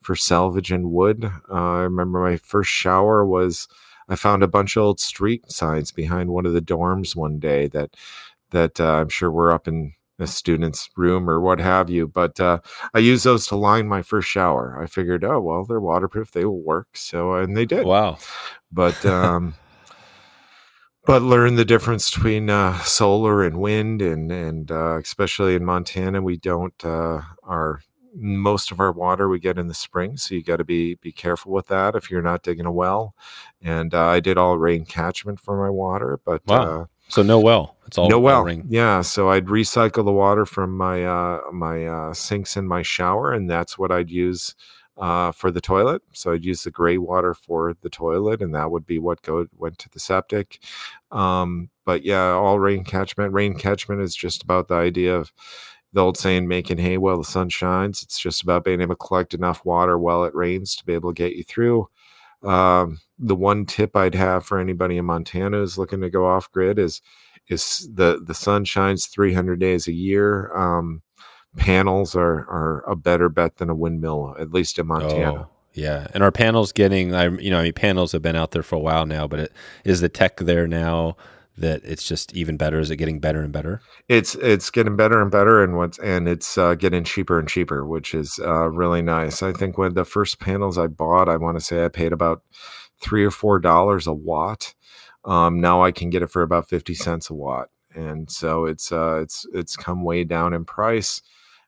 for 0.02 0.16
salvage 0.16 0.72
and 0.72 0.90
wood. 0.90 1.24
Uh, 1.50 1.54
I 1.54 1.80
remember 1.82 2.20
my 2.20 2.36
first 2.36 2.70
shower 2.70 3.24
was 3.24 3.68
I 4.08 4.16
found 4.16 4.42
a 4.42 4.48
bunch 4.48 4.76
of 4.76 4.82
old 4.82 5.00
street 5.00 5.50
signs 5.50 5.92
behind 5.92 6.30
one 6.30 6.46
of 6.46 6.52
the 6.52 6.60
dorms 6.60 7.14
one 7.16 7.38
day 7.38 7.68
that 7.68 7.94
that 8.50 8.80
uh, 8.80 8.94
I'm 8.94 9.08
sure 9.08 9.30
were 9.30 9.52
up 9.52 9.68
in 9.68 9.94
a 10.18 10.26
student's 10.26 10.88
room 10.96 11.28
or 11.28 11.40
what 11.40 11.60
have 11.60 11.90
you. 11.90 12.06
But 12.06 12.38
uh, 12.38 12.60
I 12.94 12.98
used 13.00 13.24
those 13.24 13.46
to 13.48 13.56
line 13.56 13.88
my 13.88 14.02
first 14.02 14.28
shower. 14.28 14.80
I 14.80 14.86
figured, 14.86 15.24
oh 15.24 15.40
well, 15.40 15.64
they're 15.64 15.80
waterproof; 15.80 16.32
they 16.32 16.44
will 16.44 16.62
work. 16.62 16.96
So 16.96 17.34
and 17.34 17.56
they 17.56 17.64
did. 17.66 17.86
Wow. 17.86 18.18
But 18.72 19.04
um, 19.06 19.54
but 21.06 21.22
learn 21.22 21.56
the 21.56 21.64
difference 21.64 22.10
between 22.10 22.48
uh, 22.50 22.78
solar 22.80 23.42
and 23.42 23.58
wind 23.58 24.00
and 24.02 24.30
and 24.32 24.70
uh, 24.70 24.98
especially 24.98 25.54
in 25.54 25.64
montana 25.64 26.22
we 26.22 26.36
don't 26.36 26.84
uh, 26.84 27.20
our 27.42 27.82
most 28.16 28.70
of 28.70 28.78
our 28.78 28.92
water 28.92 29.28
we 29.28 29.38
get 29.38 29.58
in 29.58 29.66
the 29.66 29.74
spring 29.74 30.16
so 30.16 30.34
you 30.34 30.42
got 30.42 30.56
to 30.56 30.64
be 30.64 30.94
be 30.96 31.12
careful 31.12 31.52
with 31.52 31.66
that 31.66 31.94
if 31.94 32.10
you're 32.10 32.22
not 32.22 32.42
digging 32.42 32.66
a 32.66 32.72
well 32.72 33.14
and 33.60 33.94
uh, 33.94 34.06
i 34.06 34.20
did 34.20 34.38
all 34.38 34.56
rain 34.56 34.84
catchment 34.84 35.40
for 35.40 35.60
my 35.60 35.70
water 35.70 36.20
but 36.24 36.40
wow. 36.46 36.82
Uh, 36.82 36.84
so 37.08 37.22
no 37.22 37.38
well 37.38 37.76
it's 37.86 37.98
all 37.98 38.08
no 38.08 38.18
well 38.18 38.44
rain. 38.44 38.64
yeah 38.68 39.00
so 39.00 39.30
i'd 39.30 39.46
recycle 39.46 40.04
the 40.04 40.12
water 40.12 40.46
from 40.46 40.76
my 40.76 41.04
uh, 41.04 41.40
my 41.52 42.12
sinks 42.12 42.56
in 42.56 42.66
my 42.66 42.82
shower 42.82 43.32
and 43.32 43.50
that's 43.50 43.76
what 43.76 43.90
i'd 43.90 44.10
use 44.10 44.54
uh, 44.96 45.32
for 45.32 45.50
the 45.50 45.60
toilet. 45.60 46.02
So 46.12 46.32
I'd 46.32 46.44
use 46.44 46.64
the 46.64 46.70
gray 46.70 46.98
water 46.98 47.34
for 47.34 47.74
the 47.82 47.90
toilet, 47.90 48.40
and 48.42 48.54
that 48.54 48.70
would 48.70 48.86
be 48.86 48.98
what 48.98 49.22
go 49.22 49.46
went 49.56 49.78
to 49.78 49.88
the 49.90 50.00
septic. 50.00 50.60
Um, 51.10 51.70
but 51.84 52.04
yeah, 52.04 52.30
all 52.30 52.58
rain 52.58 52.84
catchment. 52.84 53.32
Rain 53.32 53.54
catchment 53.54 54.00
is 54.00 54.14
just 54.14 54.42
about 54.42 54.68
the 54.68 54.74
idea 54.74 55.16
of 55.16 55.32
the 55.92 56.02
old 56.02 56.16
saying, 56.18 56.48
making 56.48 56.78
hay 56.78 56.98
while 56.98 57.18
the 57.18 57.24
sun 57.24 57.48
shines. 57.48 58.02
It's 58.02 58.18
just 58.18 58.42
about 58.42 58.64
being 58.64 58.80
able 58.80 58.94
to 58.94 59.06
collect 59.06 59.32
enough 59.34 59.64
water 59.64 59.98
while 59.98 60.24
it 60.24 60.34
rains 60.34 60.74
to 60.76 60.84
be 60.84 60.94
able 60.94 61.12
to 61.12 61.22
get 61.22 61.36
you 61.36 61.44
through. 61.44 61.88
Um, 62.42 63.00
the 63.18 63.36
one 63.36 63.64
tip 63.64 63.96
I'd 63.96 64.14
have 64.14 64.44
for 64.44 64.58
anybody 64.58 64.98
in 64.98 65.04
Montana 65.04 65.58
who's 65.58 65.78
looking 65.78 66.00
to 66.02 66.10
go 66.10 66.26
off 66.26 66.50
grid 66.52 66.78
is 66.78 67.00
is 67.48 67.88
the 67.92 68.22
the 68.24 68.34
sun 68.34 68.64
shines 68.64 69.06
300 69.06 69.58
days 69.60 69.86
a 69.86 69.92
year. 69.92 70.54
Um, 70.56 71.02
panels 71.56 72.14
are 72.16 72.48
are 72.48 72.84
a 72.86 72.96
better 72.96 73.28
bet 73.28 73.56
than 73.56 73.70
a 73.70 73.74
windmill, 73.74 74.36
at 74.38 74.52
least 74.52 74.78
in 74.78 74.86
Montana. 74.86 75.32
Oh, 75.32 75.48
yeah, 75.72 76.06
and 76.14 76.22
our 76.22 76.32
panels 76.32 76.72
getting, 76.72 77.14
I 77.14 77.28
you 77.28 77.50
know, 77.50 77.58
I 77.58 77.64
mean, 77.64 77.72
panels 77.72 78.12
have 78.12 78.22
been 78.22 78.36
out 78.36 78.52
there 78.52 78.62
for 78.62 78.76
a 78.76 78.80
while 78.80 79.06
now, 79.06 79.26
but 79.26 79.40
it, 79.40 79.52
is 79.84 80.00
the 80.00 80.08
tech 80.08 80.36
there 80.36 80.68
now 80.68 81.16
that 81.56 81.82
it's 81.84 82.06
just 82.06 82.34
even 82.34 82.56
better? 82.56 82.78
Is 82.78 82.90
it 82.90 82.96
getting 82.96 83.20
better 83.20 83.40
and 83.40 83.52
better? 83.52 83.80
It's 84.08 84.34
it's 84.36 84.70
getting 84.70 84.96
better 84.96 85.20
and 85.20 85.30
better, 85.30 85.62
and 85.62 85.76
what's 85.76 85.98
and 85.98 86.28
it's 86.28 86.58
uh, 86.58 86.74
getting 86.74 87.04
cheaper 87.04 87.38
and 87.38 87.48
cheaper, 87.48 87.86
which 87.86 88.14
is 88.14 88.38
uh, 88.42 88.70
really 88.70 89.02
nice. 89.02 89.42
I 89.42 89.52
think 89.52 89.78
when 89.78 89.94
the 89.94 90.04
first 90.04 90.40
panels 90.40 90.78
I 90.78 90.86
bought, 90.86 91.28
I 91.28 91.36
want 91.36 91.58
to 91.58 91.64
say 91.64 91.84
I 91.84 91.88
paid 91.88 92.12
about 92.12 92.42
three 93.00 93.24
or 93.24 93.30
four 93.30 93.58
dollars 93.58 94.06
a 94.06 94.12
watt. 94.12 94.74
Um, 95.24 95.60
now 95.60 95.82
I 95.82 95.90
can 95.90 96.10
get 96.10 96.22
it 96.22 96.30
for 96.30 96.42
about 96.42 96.68
fifty 96.68 96.94
cents 96.94 97.30
a 97.30 97.34
watt, 97.34 97.68
and 97.94 98.30
so 98.30 98.64
it's 98.64 98.92
uh, 98.92 99.20
it's 99.22 99.46
it's 99.52 99.76
come 99.76 100.04
way 100.04 100.24
down 100.24 100.54
in 100.54 100.64
price. 100.64 101.22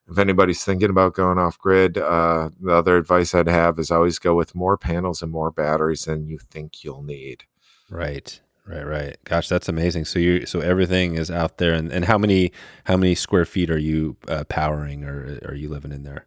If 0.09 0.17
anybody's 0.17 0.63
thinking 0.63 0.89
about 0.89 1.13
going 1.13 1.37
off 1.37 1.59
grid, 1.59 1.97
uh, 1.97 2.49
the 2.61 2.73
other 2.73 2.97
advice 2.97 3.35
I'd 3.35 3.47
have 3.47 3.77
is 3.79 3.91
always 3.91 4.19
go 4.19 4.35
with 4.35 4.55
more 4.55 4.77
panels 4.77 5.21
and 5.21 5.31
more 5.31 5.51
batteries 5.51 6.05
than 6.05 6.27
you 6.27 6.39
think 6.39 6.83
you'll 6.83 7.03
need. 7.03 7.43
Right. 7.89 8.39
Right, 8.65 8.85
right. 8.85 9.17
Gosh, 9.23 9.47
that's 9.47 9.69
amazing. 9.69 10.03
So 10.03 10.19
you, 10.19 10.45
so 10.45 10.59
everything 10.59 11.15
is 11.15 11.31
out 11.31 11.57
there, 11.57 11.71
and, 11.73 11.89
and 11.89 12.03
how 12.03 12.17
many 12.17 12.51
how 12.83 12.97
many 12.97 13.15
square 13.15 13.45
feet 13.45 13.69
are 13.69 13.77
you 13.77 14.17
uh, 14.27 14.43
powering, 14.49 15.05
or 15.05 15.39
are 15.45 15.55
you 15.55 15.69
living 15.69 15.93
in 15.93 16.03
there? 16.03 16.25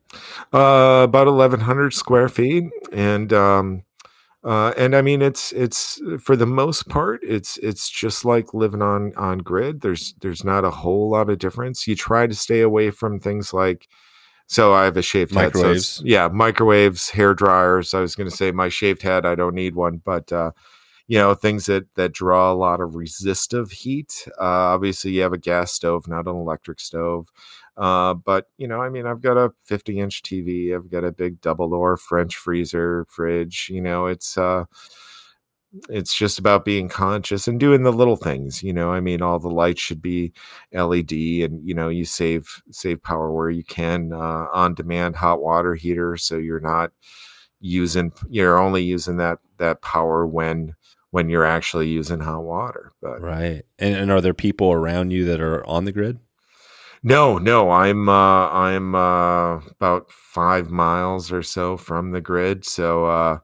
Uh, 0.50 1.02
about 1.04 1.26
eleven 1.26 1.60
hundred 1.60 1.92
square 1.92 2.30
feet, 2.30 2.64
and 2.94 3.30
um, 3.34 3.82
uh, 4.42 4.72
and 4.76 4.96
I 4.96 5.02
mean 5.02 5.20
it's 5.22 5.52
it's 5.52 6.00
for 6.20 6.34
the 6.34 6.46
most 6.46 6.88
part 6.88 7.20
it's 7.22 7.58
it's 7.58 7.90
just 7.90 8.24
like 8.24 8.54
living 8.54 8.82
on 8.82 9.12
on 9.16 9.38
grid. 9.38 9.82
There's 9.82 10.14
there's 10.20 10.44
not 10.44 10.64
a 10.64 10.70
whole 10.70 11.10
lot 11.10 11.28
of 11.28 11.38
difference. 11.38 11.86
You 11.86 11.94
try 11.96 12.26
to 12.26 12.34
stay 12.34 12.60
away 12.60 12.90
from 12.90 13.20
things 13.20 13.52
like. 13.52 13.88
So 14.46 14.74
I 14.74 14.84
have 14.84 14.96
a 14.96 15.02
shaved 15.02 15.36
head. 15.36 15.54
So 15.56 16.02
yeah, 16.02 16.28
microwaves, 16.28 17.10
hair 17.10 17.34
dryers. 17.34 17.94
I 17.94 18.00
was 18.00 18.16
going 18.16 18.28
to 18.28 18.36
say 18.36 18.50
my 18.50 18.68
shaved 18.68 19.02
head. 19.02 19.24
I 19.24 19.36
don't 19.36 19.54
need 19.54 19.76
one, 19.76 20.02
but 20.04 20.32
uh, 20.32 20.50
you 21.06 21.18
know 21.18 21.34
things 21.34 21.66
that 21.66 21.92
that 21.96 22.12
draw 22.12 22.52
a 22.52 22.54
lot 22.54 22.80
of 22.80 22.94
resistive 22.94 23.72
heat. 23.72 24.26
Uh, 24.40 24.74
obviously, 24.74 25.10
you 25.10 25.22
have 25.22 25.32
a 25.32 25.38
gas 25.38 25.72
stove, 25.72 26.08
not 26.08 26.26
an 26.26 26.36
electric 26.36 26.80
stove. 26.80 27.28
Uh, 27.76 28.14
but 28.14 28.46
you 28.58 28.68
know, 28.68 28.80
I 28.80 28.88
mean, 28.88 29.06
I've 29.06 29.22
got 29.22 29.36
a 29.36 29.52
50 29.62 29.98
inch 29.98 30.22
TV. 30.22 30.74
I've 30.74 30.90
got 30.90 31.04
a 31.04 31.12
big 31.12 31.40
double 31.40 31.70
door 31.70 31.96
French 31.96 32.36
freezer, 32.36 33.06
fridge. 33.08 33.68
You 33.70 33.80
know, 33.80 34.06
it's 34.06 34.36
uh, 34.36 34.64
it's 35.88 36.14
just 36.14 36.38
about 36.38 36.64
being 36.64 36.88
conscious 36.88 37.46
and 37.46 37.60
doing 37.60 37.84
the 37.84 37.92
little 37.92 38.16
things. 38.16 38.62
You 38.62 38.72
know, 38.72 38.90
I 38.90 39.00
mean, 39.00 39.22
all 39.22 39.38
the 39.38 39.48
lights 39.48 39.80
should 39.80 40.02
be 40.02 40.32
LED, 40.72 41.12
and 41.12 41.66
you 41.66 41.74
know, 41.74 41.88
you 41.88 42.04
save 42.04 42.62
save 42.70 43.02
power 43.02 43.32
where 43.32 43.50
you 43.50 43.64
can. 43.64 44.12
Uh, 44.12 44.46
on 44.52 44.74
demand 44.74 45.16
hot 45.16 45.40
water 45.40 45.74
heater, 45.74 46.16
so 46.16 46.36
you're 46.36 46.60
not 46.60 46.92
using 47.60 48.12
you're 48.28 48.58
only 48.58 48.82
using 48.82 49.18
that 49.18 49.38
that 49.58 49.82
power 49.82 50.26
when 50.26 50.74
when 51.10 51.28
you're 51.28 51.44
actually 51.44 51.88
using 51.88 52.20
hot 52.20 52.42
water. 52.42 52.92
But 53.00 53.20
Right. 53.20 53.62
And, 53.78 53.94
and 53.94 54.10
are 54.10 54.20
there 54.20 54.34
people 54.34 54.72
around 54.72 55.10
you 55.10 55.24
that 55.26 55.40
are 55.40 55.64
on 55.66 55.84
the 55.84 55.92
grid? 55.92 56.18
No, 57.02 57.38
no, 57.38 57.70
I'm 57.70 58.08
uh 58.08 58.48
I'm 58.50 58.94
uh 58.94 59.56
about 59.70 60.10
5 60.12 60.70
miles 60.70 61.32
or 61.32 61.42
so 61.42 61.76
from 61.76 62.10
the 62.10 62.20
grid. 62.20 62.64
So 62.64 63.06
uh 63.06 63.38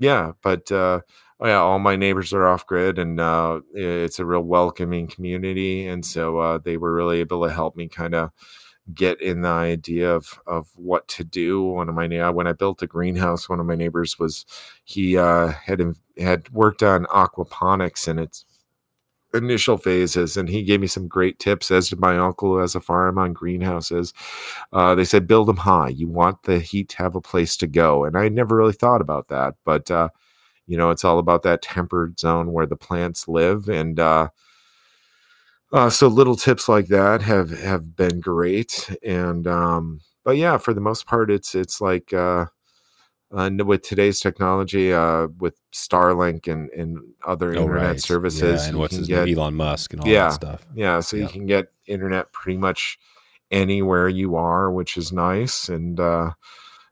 yeah, 0.00 0.32
but 0.42 0.70
uh 0.72 1.00
oh 1.40 1.46
yeah, 1.46 1.58
all 1.60 1.78
my 1.80 1.96
neighbors 1.96 2.32
are 2.34 2.46
off 2.46 2.66
grid 2.66 2.98
and 2.98 3.20
uh 3.20 3.60
it's 3.74 4.18
a 4.20 4.26
real 4.26 4.42
welcoming 4.42 5.06
community 5.08 5.86
and 5.88 6.04
so 6.06 6.38
uh 6.38 6.58
they 6.58 6.76
were 6.78 6.94
really 6.94 7.20
able 7.20 7.44
to 7.46 7.52
help 7.52 7.76
me 7.76 7.88
kind 7.88 8.14
of 8.14 8.30
get 8.94 9.20
in 9.22 9.42
the 9.42 9.48
idea 9.48 10.14
of 10.14 10.40
of 10.46 10.68
what 10.76 11.08
to 11.08 11.24
do. 11.24 11.62
One 11.62 11.88
of 11.88 11.94
my 11.96 12.30
when 12.30 12.46
I 12.48 12.52
built 12.54 12.82
a 12.82 12.86
greenhouse, 12.88 13.48
one 13.48 13.60
of 13.60 13.66
my 13.66 13.76
neighbors 13.76 14.18
was 14.18 14.46
he 14.84 15.18
uh 15.18 15.48
had 15.48 15.82
had 16.18 16.50
worked 16.52 16.82
on 16.82 17.04
aquaponics 17.06 18.08
and 18.08 18.20
it's 18.20 18.44
initial 19.34 19.78
phases 19.78 20.36
and 20.36 20.48
he 20.48 20.62
gave 20.62 20.80
me 20.80 20.86
some 20.86 21.08
great 21.08 21.38
tips 21.38 21.70
as 21.70 21.88
did 21.88 22.00
my 22.00 22.18
uncle 22.18 22.50
who 22.50 22.58
has 22.58 22.74
a 22.74 22.80
farm 22.80 23.18
on 23.18 23.32
greenhouses. 23.32 24.12
Uh, 24.72 24.94
they 24.94 25.04
said 25.04 25.26
build 25.26 25.48
them 25.48 25.58
high. 25.58 25.88
You 25.88 26.08
want 26.08 26.44
the 26.44 26.58
heat 26.58 26.90
to 26.90 26.98
have 26.98 27.14
a 27.14 27.20
place 27.20 27.56
to 27.58 27.66
go. 27.66 28.04
And 28.04 28.16
i 28.16 28.28
never 28.28 28.56
really 28.56 28.72
thought 28.72 29.00
about 29.00 29.28
that 29.28 29.54
but 29.64 29.90
uh, 29.90 30.08
you 30.66 30.76
know 30.76 30.90
it's 30.90 31.04
all 31.04 31.18
about 31.18 31.42
that 31.44 31.62
tempered 31.62 32.18
zone 32.18 32.52
where 32.52 32.66
the 32.66 32.76
plants 32.76 33.28
live 33.28 33.68
and 33.68 34.00
uh, 34.00 34.28
uh, 35.72 35.90
so 35.90 36.06
little 36.08 36.36
tips 36.36 36.68
like 36.68 36.88
that 36.88 37.22
have 37.22 37.50
have 37.50 37.96
been 37.96 38.20
great 38.20 38.94
and 39.02 39.46
um, 39.46 40.00
but 40.24 40.36
yeah 40.36 40.58
for 40.58 40.74
the 40.74 40.80
most 40.80 41.06
part 41.06 41.30
it's 41.30 41.54
it's 41.54 41.80
like 41.80 42.12
uh, 43.32 43.50
with 43.64 43.82
today's 43.82 44.20
technology, 44.20 44.92
uh, 44.92 45.28
with 45.38 45.56
Starlink 45.72 46.46
and, 46.52 46.70
and 46.70 46.98
other 47.26 47.52
Oh, 47.54 47.64
internet 47.64 47.92
right. 47.92 48.00
services, 48.00 48.62
Yeah, 48.62 48.68
and 48.68 48.78
what's 48.78 48.96
his 48.96 49.08
get 49.08 49.26
name? 49.26 49.38
Elon 49.38 49.54
Musk 49.54 49.92
and 49.92 50.00
all 50.02 50.08
Yeah. 50.08 50.28
that 50.28 50.34
stuff. 50.34 50.66
yeah, 50.74 51.00
so 51.00 51.16
you 51.16 51.28
can 51.28 51.46
get 51.46 51.66
internet 51.86 52.32
pretty 52.32 52.58
much 52.58 52.98
anywhere 53.50 54.08
you 54.08 54.36
are, 54.36 54.70
which 54.70 54.96
is 54.96 55.12
nice. 55.12 55.68
And 55.68 55.98
uh, 56.00 56.32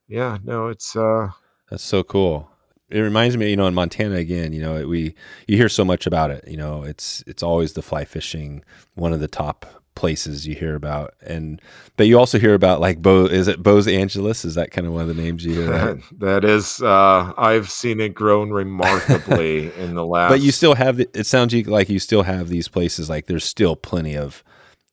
yeah, 0.09 0.39
no, 0.45 0.69
it's 0.69 0.97
uh, 0.97 1.29
That's 1.71 1.83
so 1.83 2.03
cool. 2.03 2.51
It 2.89 2.99
reminds 3.01 3.37
me, 3.37 3.51
you 3.51 3.57
know, 3.57 3.69
in 3.69 3.75
Montana 3.75 4.17
again, 4.17 4.53
you 4.53 4.61
know, 4.61 4.87
we 4.87 5.15
you 5.47 5.57
hear 5.57 5.69
so 5.69 5.85
much 5.85 6.07
about 6.07 6.31
it. 6.31 6.47
You 6.49 6.57
know, 6.57 6.83
it's 6.83 7.23
it's 7.27 7.43
always 7.43 7.75
the 7.75 7.83
fly 7.83 8.05
fishing, 8.05 8.65
one 8.95 9.13
of 9.13 9.21
the 9.21 9.29
top 9.29 9.80
places 9.95 10.47
you 10.47 10.55
hear 10.55 10.75
about, 10.75 11.15
and 11.21 11.61
but 11.97 12.07
you 12.07 12.19
also 12.19 12.39
hear 12.39 12.55
about 12.55 12.81
like 12.81 13.03
Bo. 13.03 13.27
Is 13.27 13.49
it 13.49 13.63
Bose 13.63 13.87
Angeles? 13.89 14.45
Is 14.45 14.55
that 14.55 14.71
kind 14.71 14.87
of 14.87 14.93
one 14.93 15.03
of 15.03 15.09
the 15.15 15.21
names 15.23 15.45
you 15.45 15.53
hear? 15.63 15.71
Right? 15.71 16.03
that 16.19 16.45
is 16.45 16.81
uh, 16.83 17.33
I've 17.37 17.71
seen 17.71 18.01
it 18.01 18.15
grown 18.15 18.51
remarkably 18.51 19.75
in 19.77 19.95
the 19.95 20.07
last. 20.07 20.31
but 20.31 20.41
you 20.41 20.53
still 20.53 20.75
have. 20.75 20.97
the- 20.97 21.09
It 21.15 21.27
sounds 21.27 21.55
like 21.67 21.89
you 21.89 21.99
still 21.99 22.23
have 22.23 22.49
these 22.49 22.69
places. 22.69 23.11
Like 23.11 23.27
there's 23.27 23.45
still 23.45 23.77
plenty 23.77 24.17
of 24.17 24.43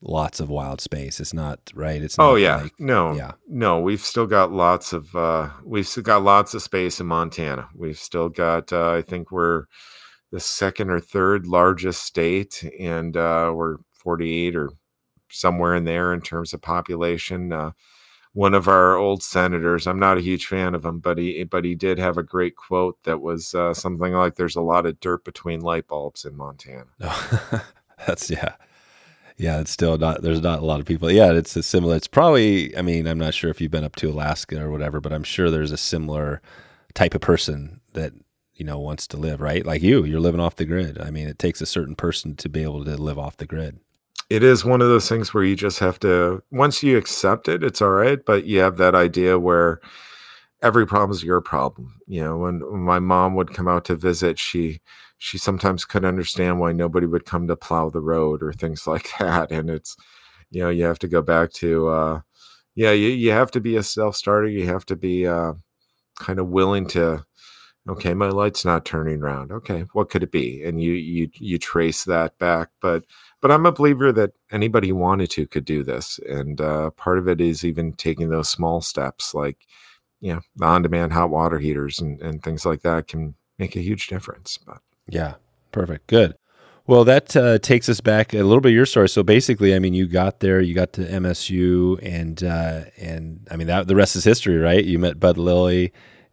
lots 0.01 0.39
of 0.39 0.49
wild 0.49 0.79
space. 0.81 1.19
It's 1.19 1.33
not 1.33 1.59
right. 1.73 2.01
It's 2.01 2.17
not 2.17 2.29
Oh 2.29 2.35
yeah, 2.35 2.57
like- 2.63 2.79
no, 2.79 3.13
yeah. 3.15 3.31
no. 3.47 3.79
We've 3.79 4.01
still 4.01 4.27
got 4.27 4.51
lots 4.51 4.93
of 4.93 5.15
uh, 5.15 5.49
we've 5.63 5.87
still 5.87 6.03
got 6.03 6.23
lots 6.23 6.53
of 6.53 6.61
space 6.61 6.99
in 6.99 7.07
Montana. 7.07 7.69
We've 7.75 7.97
still 7.97 8.29
got. 8.29 8.73
Uh, 8.73 8.91
I 8.93 9.01
think 9.01 9.31
we're 9.31 9.65
the 10.31 10.39
second 10.41 10.89
or 10.89 10.99
third 10.99 11.47
largest 11.47 12.03
state, 12.03 12.63
and 12.79 13.15
uh, 13.15 13.51
we're 13.55 13.77
48 14.03 14.55
or 14.55 14.69
somewhere 15.29 15.75
in 15.75 15.85
there 15.85 16.13
in 16.13 16.21
terms 16.21 16.53
of 16.53 16.61
population. 16.61 17.51
Uh, 17.51 17.71
one 18.33 18.53
of 18.53 18.67
our 18.67 18.95
old 18.95 19.23
senators, 19.23 19.87
I'm 19.87 19.99
not 19.99 20.17
a 20.17 20.21
huge 20.21 20.45
fan 20.45 20.75
of 20.75 20.85
him, 20.85 20.99
but 20.99 21.17
he 21.17 21.43
but 21.43 21.65
he 21.65 21.73
did 21.75 21.97
have 21.97 22.17
a 22.17 22.23
great 22.23 22.55
quote 22.55 23.01
that 23.03 23.21
was 23.21 23.55
uh, 23.55 23.73
something 23.73 24.13
like, 24.13 24.35
"There's 24.35 24.55
a 24.55 24.61
lot 24.61 24.85
of 24.85 24.99
dirt 24.99 25.25
between 25.25 25.61
light 25.61 25.87
bulbs 25.87 26.23
in 26.23 26.35
Montana." 26.37 26.85
That's 28.05 28.29
yeah. 28.29 28.53
Yeah, 29.37 29.59
it's 29.59 29.71
still 29.71 29.97
not 29.97 30.23
there's 30.23 30.41
not 30.41 30.59
a 30.59 30.65
lot 30.65 30.79
of 30.79 30.85
people. 30.85 31.11
Yeah, 31.11 31.31
it's 31.33 31.55
a 31.55 31.63
similar 31.63 31.95
it's 31.95 32.07
probably 32.07 32.75
I 32.77 32.81
mean, 32.81 33.07
I'm 33.07 33.19
not 33.19 33.33
sure 33.33 33.49
if 33.49 33.61
you've 33.61 33.71
been 33.71 33.83
up 33.83 33.95
to 33.97 34.09
Alaska 34.09 34.61
or 34.61 34.71
whatever, 34.71 34.99
but 34.99 35.13
I'm 35.13 35.23
sure 35.23 35.49
there's 35.49 35.71
a 35.71 35.77
similar 35.77 36.41
type 36.93 37.13
of 37.13 37.21
person 37.21 37.81
that, 37.93 38.13
you 38.55 38.65
know, 38.65 38.79
wants 38.79 39.05
to 39.07 39.17
live, 39.17 39.39
right? 39.39 39.65
Like 39.65 39.83
you, 39.83 40.03
you're 40.03 40.19
living 40.19 40.41
off 40.41 40.55
the 40.55 40.65
grid. 40.65 40.99
I 40.99 41.11
mean, 41.11 41.27
it 41.27 41.37
takes 41.37 41.61
a 41.61 41.65
certain 41.67 41.95
person 41.95 42.35
to 42.37 42.49
be 42.49 42.63
able 42.63 42.83
to 42.85 42.97
live 42.97 43.19
off 43.19 43.37
the 43.37 43.45
grid. 43.45 43.79
It 44.29 44.43
is 44.43 44.65
one 44.65 44.81
of 44.81 44.87
those 44.89 45.07
things 45.09 45.33
where 45.33 45.43
you 45.43 45.55
just 45.55 45.79
have 45.79 45.99
to 45.99 46.43
once 46.51 46.83
you 46.83 46.97
accept 46.97 47.47
it 47.47 47.63
it's 47.63 47.81
all 47.81 47.89
right 47.89 48.25
but 48.25 48.45
you 48.45 48.59
have 48.59 48.77
that 48.77 48.95
idea 48.95 49.39
where 49.39 49.79
every 50.61 50.87
problem 50.87 51.11
is 51.11 51.23
your 51.23 51.41
problem. 51.41 51.99
You 52.07 52.23
know 52.23 52.37
when, 52.37 52.61
my 52.83 52.99
mom 52.99 53.35
would 53.35 53.53
come 53.53 53.67
out 53.67 53.85
to 53.85 53.95
visit 53.95 54.39
she 54.39 54.81
she 55.19 55.37
sometimes 55.37 55.85
couldn't 55.85 56.07
understand 56.09 56.59
why 56.59 56.71
nobody 56.73 57.07
would 57.07 57.25
come 57.25 57.47
to 57.47 57.55
plow 57.55 57.89
the 57.89 58.01
road 58.01 58.43
or 58.43 58.53
things 58.53 58.87
like 58.93 59.09
that 59.19 59.51
and 59.51 59.69
it's 59.69 59.95
you 60.51 60.61
know 60.63 60.69
you 60.69 60.83
have 60.85 60.99
to 60.99 61.07
go 61.07 61.21
back 61.21 61.51
to 61.53 61.87
uh 61.89 62.21
yeah 62.75 62.91
you, 62.91 63.09
you 63.09 63.31
have 63.31 63.51
to 63.51 63.61
be 63.61 63.75
a 63.77 63.83
self-starter 63.83 64.47
you 64.47 64.67
have 64.67 64.85
to 64.87 64.95
be 64.95 65.27
uh 65.27 65.53
kind 66.19 66.39
of 66.39 66.47
willing 66.49 66.87
to 66.87 67.23
okay 67.89 68.13
my 68.13 68.29
light's 68.29 68.65
not 68.65 68.85
turning 68.85 69.21
around. 69.21 69.51
Okay 69.51 69.85
what 69.93 70.09
could 70.09 70.23
it 70.23 70.31
be? 70.31 70.63
And 70.63 70.81
you 70.81 70.93
you 70.93 71.29
you 71.35 71.57
trace 71.59 72.03
that 72.05 72.37
back 72.39 72.69
but 72.81 73.03
but 73.41 73.51
I'm 73.51 73.65
a 73.65 73.71
believer 73.71 74.11
that 74.13 74.31
anybody 74.51 74.91
wanted 74.91 75.29
to 75.31 75.47
could 75.47 75.65
do 75.65 75.83
this. 75.83 76.19
And 76.27 76.59
uh, 76.59 76.91
part 76.91 77.19
of 77.19 77.27
it 77.27 77.39
is 77.39 77.63
even 77.63 77.93
taking 77.93 78.29
those 78.29 78.49
small 78.49 78.81
steps, 78.81 79.33
like, 79.33 79.65
you 80.19 80.33
know, 80.33 80.41
the 80.55 80.65
on 80.65 80.81
demand 80.81 81.13
hot 81.13 81.29
water 81.29 81.59
heaters 81.59 81.99
and, 81.99 82.21
and 82.21 82.41
things 82.43 82.65
like 82.65 82.81
that 82.81 83.07
can 83.07 83.35
make 83.59 83.75
a 83.75 83.81
huge 83.81 84.07
difference. 84.07 84.57
But 84.57 84.79
Yeah. 85.07 85.35
Perfect. 85.71 86.07
Good. 86.07 86.35
Well, 86.87 87.03
that 87.03 87.35
uh, 87.35 87.59
takes 87.59 87.89
us 87.89 87.99
back 87.99 88.33
a 88.33 88.43
little 88.43 88.61
bit 88.61 88.71
your 88.71 88.85
story. 88.85 89.09
So 89.09 89.21
basically, 89.21 89.75
I 89.75 89.79
mean, 89.79 89.93
you 89.93 90.07
got 90.07 90.39
there, 90.39 90.61
you 90.61 90.73
got 90.73 90.93
to 90.93 91.01
MSU, 91.01 91.99
and 92.01 92.41
uh, 92.41 92.85
and 92.97 93.45
I 93.51 93.57
mean 93.57 93.67
that 93.67 93.87
the 93.87 93.95
rest 93.95 94.15
is 94.15 94.23
history, 94.23 94.57
right? 94.57 94.83
You 94.83 94.97
met 94.97 95.19
Bud 95.19 95.37
Lilly 95.37 95.91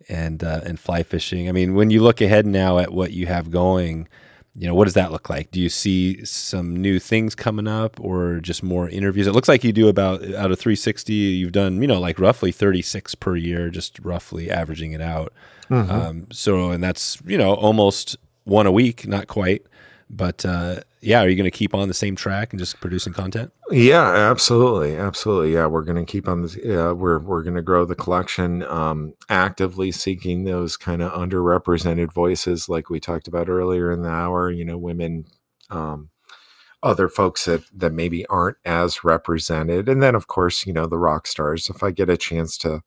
and 0.09 0.45
uh, 0.45 0.61
and 0.65 0.79
fly 0.79 1.03
fishing. 1.03 1.49
I 1.49 1.53
mean, 1.53 1.75
when 1.75 1.91
you 1.91 2.03
look 2.03 2.21
ahead 2.21 2.47
now 2.47 2.79
at 2.79 2.93
what 2.93 3.11
you 3.11 3.27
have 3.27 3.51
going, 3.51 4.09
you 4.57 4.69
know, 4.69 4.75
what 4.75 4.85
does 4.85 4.95
that 4.95 5.11
look 5.11 5.29
like? 5.29 5.51
Do 5.51 5.61
you 5.61 5.69
see 5.69 6.25
some 6.25 6.77
new 6.77 6.99
things 7.01 7.35
coming 7.35 7.67
up, 7.67 7.99
or 8.01 8.39
just 8.41 8.63
more 8.63 8.89
interviews? 8.89 9.27
It 9.27 9.33
looks 9.33 9.49
like 9.49 9.65
you 9.65 9.73
do 9.73 9.89
about 9.89 10.23
out 10.35 10.53
of 10.53 10.59
360, 10.59 11.13
you've 11.13 11.53
done 11.53 11.81
you 11.83 11.89
know 11.89 11.99
like 11.99 12.19
roughly 12.19 12.53
36 12.53 13.15
per 13.17 13.35
year, 13.37 13.69
just 13.71 13.99
roughly 14.01 14.51
averaging 14.51 14.93
it 14.93 15.01
out. 15.01 15.33
Um, 15.91 16.27
so, 16.31 16.71
and 16.71 16.83
that's 16.85 17.19
you 17.27 17.37
know 17.39 17.55
almost 17.55 18.17
one 18.45 18.67
a 18.67 18.73
week, 18.73 19.07
not 19.09 19.27
quite. 19.27 19.67
But 20.11 20.45
uh, 20.45 20.81
yeah, 21.01 21.23
are 21.23 21.29
you 21.29 21.37
going 21.37 21.51
to 21.51 21.57
keep 21.57 21.75
on 21.75 21.89
the 21.89 21.95
same 21.95 22.17
track 22.17 22.53
and 22.53 22.61
just 22.61 22.81
producing 22.81 23.13
content? 23.13 23.53
Yeah, 23.71 24.07
absolutely, 24.07 24.97
absolutely. 24.97 25.55
Yeah, 25.55 25.67
we're 25.67 25.83
going 25.83 26.05
to 26.05 26.11
keep 26.11 26.29
on 26.29 26.43
this. 26.43 26.57
Yeah, 26.57 26.93
we're 26.93 27.19
we're 27.19 27.43
going 27.43 27.57
to 27.57 27.63
grow 27.63 27.85
the 27.85 27.95
collection, 27.95 28.63
um, 28.65 29.15
actively 29.29 29.91
seeking 29.93 30.45
those 30.45 30.77
kind 30.77 31.03
of 31.03 31.13
underrepresented 31.13 32.13
voices, 32.13 32.69
like 32.69 32.91
we 32.91 33.01
talked 33.01 33.29
about 33.29 33.49
earlier 33.49 33.93
in 33.93 34.03
the 34.03 34.11
hour. 34.11 34.51
You 34.51 34.65
know, 34.65 34.79
women, 34.79 35.27
um, 35.71 36.11
other 36.83 37.09
folks 37.09 37.45
that 37.47 37.65
that 37.73 37.93
maybe 37.93 38.27
aren't 38.27 38.59
as 38.65 39.05
represented, 39.05 39.89
and 39.89 40.03
then 40.03 40.15
of 40.15 40.27
course, 40.27 40.67
you 40.67 40.73
know, 40.73 40.87
the 40.87 40.99
rock 40.99 41.27
stars. 41.27 41.69
If 41.69 41.83
I 41.83 41.91
get 41.91 42.11
a 42.11 42.17
chance 42.17 42.57
to 42.59 42.83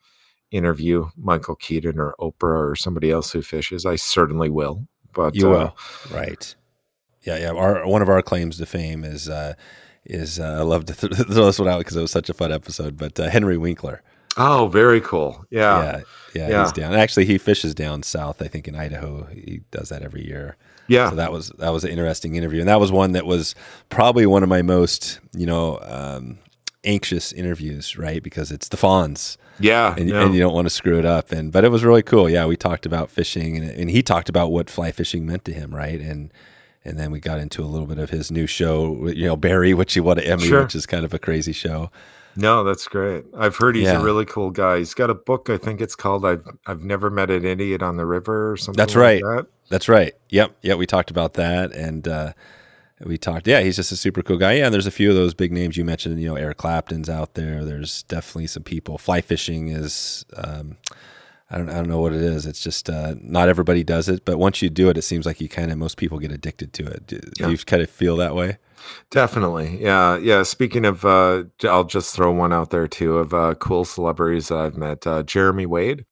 interview 0.52 1.10
Michael 1.18 1.56
Keaton 1.56 2.00
or 2.00 2.16
Oprah 2.20 2.72
or 2.72 2.76
somebody 2.76 3.12
else 3.12 3.32
who 3.32 3.42
fishes, 3.42 3.86
I 3.86 3.96
certainly 3.96 4.50
will. 4.50 4.88
But 5.14 5.36
You 5.36 5.48
uh, 5.48 5.52
will, 5.52 5.78
right? 6.18 6.56
Yeah, 7.24 7.38
yeah. 7.38 7.52
Our 7.52 7.86
one 7.88 8.02
of 8.02 8.10
our 8.10 8.22
claims 8.22 8.58
to 8.58 8.66
fame 8.66 9.04
is 9.04 9.28
uh, 9.30 9.54
is 10.06 10.40
uh, 10.40 10.58
I 10.60 10.62
love 10.62 10.86
to 10.86 10.94
th- 10.94 11.14
throw 11.28 11.46
this 11.46 11.60
one 11.60 11.68
out 11.68 11.80
because 11.80 11.96
it 11.96 12.02
was 12.02 12.12
such 12.12 12.30
a 12.30 12.34
fun 12.34 12.52
episode. 12.52 12.98
But 12.98 13.20
uh, 13.20 13.30
Henry 13.30 13.58
Winkler, 13.58 14.02
Oh, 14.38 14.68
very 14.68 15.02
cool. 15.02 15.46
Yeah. 15.50 15.82
yeah, 15.84 16.02
yeah, 16.36 16.50
Yeah. 16.50 16.64
he's 16.64 16.72
down. 16.72 16.94
Actually, 16.94 17.26
he 17.26 17.38
fishes 17.38 17.74
down 17.74 18.04
south. 18.04 18.42
I 18.42 18.48
think 18.48 18.68
in 18.68 18.76
Idaho. 18.76 19.26
He 19.26 19.62
does 19.72 19.90
that 19.90 20.04
every 20.04 20.26
year. 20.26 20.58
Yeah. 20.88 21.10
So 21.10 21.16
that 21.18 21.32
was 21.34 21.50
that 21.58 21.70
was 21.74 21.84
an 21.84 21.90
interesting 21.90 22.36
interview, 22.36 22.60
and 22.62 22.70
that 22.70 22.80
was 22.80 22.92
one 22.92 23.12
that 23.14 23.26
was 23.26 23.56
probably 23.90 24.26
one 24.26 24.44
of 24.44 24.50
my 24.50 24.62
most 24.62 25.20
you 25.36 25.46
know 25.46 25.80
um, 25.82 26.38
anxious 26.86 27.34
interviews, 27.34 27.98
right? 27.98 28.24
Because 28.24 28.52
it's 28.54 28.70
the 28.70 28.78
fawns, 28.78 29.38
Yeah. 29.60 29.96
and, 29.98 30.08
no. 30.08 30.24
and 30.26 30.34
you 30.34 30.40
don't 30.40 30.54
want 30.54 30.66
to 30.68 30.70
screw 30.70 30.98
it 31.00 31.06
up. 31.06 31.32
And 31.34 31.52
but 31.52 31.66
it 31.66 31.70
was 31.70 31.84
really 31.84 32.04
cool. 32.04 32.30
Yeah, 32.30 32.46
we 32.46 32.56
talked 32.56 32.86
about 32.86 33.10
fishing, 33.10 33.58
and, 33.58 33.70
and 33.70 33.90
he 33.90 34.02
talked 34.02 34.30
about 34.30 34.52
what 34.52 34.70
fly 34.70 34.92
fishing 34.94 35.26
meant 35.26 35.44
to 35.46 35.52
him, 35.54 35.76
right? 35.76 36.00
And 36.00 36.32
and 36.86 36.98
then 36.98 37.12
we 37.12 37.20
got 37.20 37.40
into 37.40 37.64
a 37.64 37.68
little 37.68 37.88
bit 37.88 37.98
of 38.00 38.10
his 38.10 38.32
new 38.32 38.48
show, 38.48 39.08
you 39.10 39.26
know, 39.26 39.36
Barry, 39.36 39.74
which 39.74 39.94
he 39.94 40.00
won 40.00 40.18
an 40.18 40.24
Emmy, 40.26 40.48
Sure. 40.48 40.64
which 40.64 40.76
is 40.76 40.86
kind 40.86 41.04
of 41.06 41.14
a 41.14 41.20
crazy 41.20 41.52
show. 41.54 41.92
No, 42.36 42.64
that's 42.64 42.88
great. 42.88 43.26
I've 43.36 43.56
heard 43.56 43.76
he's 43.76 43.86
Yeah. 43.86 44.00
a 44.00 44.04
really 44.04 44.24
cool 44.26 44.52
guy. 44.52 44.78
He's 44.78 44.94
got 44.94 45.10
a 45.10 45.16
book. 45.16 45.50
I 45.50 45.58
think 45.58 45.82
it's 45.82 45.96
called 45.96 46.24
"I've 46.24 46.44
I've 46.68 46.84
Never 46.84 47.10
Met 47.10 47.32
an 47.32 47.46
Idiot 47.46 47.82
on 47.82 47.98
the 47.98 48.06
River" 48.06 48.52
or 48.52 48.58
something. 48.58 48.78
That's 48.78 48.96
like 48.96 49.02
right. 49.02 49.24
that. 49.24 49.48
That's 49.70 49.90
right. 49.90 50.14
Yep. 50.30 50.52
Yeah, 50.62 50.76
we 50.76 50.86
talked 50.86 51.10
about 51.10 51.34
that, 51.34 51.72
and 51.72 52.08
uh, 52.08 52.34
we 53.04 53.18
talked. 53.18 53.48
Yeah, 53.48 53.62
he's 53.62 53.76
just 53.76 53.92
a 53.92 53.96
super 53.98 54.22
cool 54.22 54.38
guy. 54.38 54.54
Yeah, 54.54 54.66
and 54.66 54.74
there's 54.74 54.86
a 54.88 54.92
few 54.92 55.10
of 55.10 55.16
those 55.16 55.34
big 55.34 55.52
names 55.52 55.78
you 55.78 55.84
mentioned. 55.84 56.22
You 56.22 56.30
know, 56.30 56.36
Eric 56.36 56.58
Clapton's 56.58 57.10
out 57.10 57.34
there. 57.34 57.66
There's 57.66 58.04
definitely 58.04 58.48
some 58.48 58.64
people. 58.64 58.98
Fly 59.00 59.22
fishing 59.22 59.70
is. 59.70 60.24
Um, 60.36 60.78
I 61.50 61.58
don't, 61.58 61.70
I 61.70 61.76
don't 61.76 61.88
know 61.88 62.00
what 62.02 62.12
it 62.14 62.22
is. 62.22 62.46
It's 62.46 62.62
just 62.62 62.90
uh, 62.90 63.16
not 63.22 63.48
everybody 63.48 63.84
does 63.84 64.10
it, 64.10 64.26
but 64.26 64.38
once 64.38 64.62
you 64.62 64.70
do 64.70 64.90
it, 64.90 64.98
it 64.98 65.04
seems 65.04 65.26
like 65.26 65.40
you 65.40 65.48
kind 65.48 65.72
of 65.72 65.78
most 65.78 65.96
people 65.98 66.20
get 66.20 66.32
addicted 66.32 66.74
to 66.74 66.86
it. 66.86 67.08
Do, 67.08 67.20
do 67.20 67.30
Yeah. 67.40 67.48
you 67.50 67.58
kind 67.60 67.82
of 67.82 67.90
feel 67.90 68.18
that 68.18 68.36
way? 68.36 68.58
Definitely. 69.12 69.82
Yeah. 69.82 70.18
Yeah. 70.18 70.44
Speaking 70.44 70.86
of, 70.86 71.06
uh, 71.06 71.44
I'll 71.64 71.86
just 71.86 72.14
throw 72.16 72.32
one 72.32 72.52
out 72.54 72.70
there 72.70 72.88
too 72.88 73.18
of 73.18 73.34
uh, 73.34 73.56
cool 73.56 73.86
celebrities 73.86 74.52
I've 74.52 74.78
met. 74.78 75.08
Uh, 75.08 75.24
Jeremy 75.24 75.66
Wade, 75.66 76.06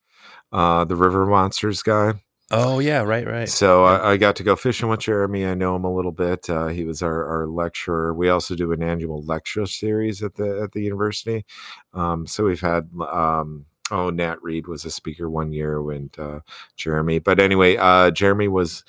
uh, 0.53 0.85
the 0.85 0.95
River 0.95 1.25
Monsters 1.25 1.81
guy. 1.83 2.13
Oh 2.51 2.77
yeah, 2.79 3.01
right, 3.01 3.25
right. 3.25 3.49
So 3.49 3.85
I, 3.85 4.11
I 4.11 4.17
got 4.17 4.35
to 4.35 4.43
go 4.43 4.55
fishing 4.55 4.87
with 4.87 4.99
Jeremy. 4.99 5.45
I 5.47 5.55
know 5.55 5.75
him 5.75 5.83
a 5.83 5.93
little 5.93 6.11
bit. 6.11 6.47
Uh, 6.49 6.67
he 6.67 6.83
was 6.85 7.01
our, 7.01 7.25
our 7.25 7.47
lecturer. 7.47 8.13
We 8.13 8.29
also 8.29 8.55
do 8.55 8.71
an 8.71 8.83
annual 8.83 9.23
lecture 9.25 9.65
series 9.65 10.21
at 10.21 10.35
the 10.35 10.61
at 10.61 10.71
the 10.73 10.81
university. 10.81 11.43
Um, 11.93 12.27
so 12.27 12.43
we've 12.45 12.61
had 12.61 12.89
um, 13.11 13.65
oh 13.91 14.09
Nat 14.09 14.41
Reed 14.41 14.67
was 14.67 14.85
a 14.85 14.91
speaker 14.91 15.29
one 15.29 15.53
year 15.53 15.81
when 15.81 16.09
uh, 16.17 16.39
Jeremy. 16.75 17.19
But 17.19 17.39
anyway, 17.39 17.77
uh, 17.77 18.11
Jeremy 18.11 18.47
was 18.47 18.83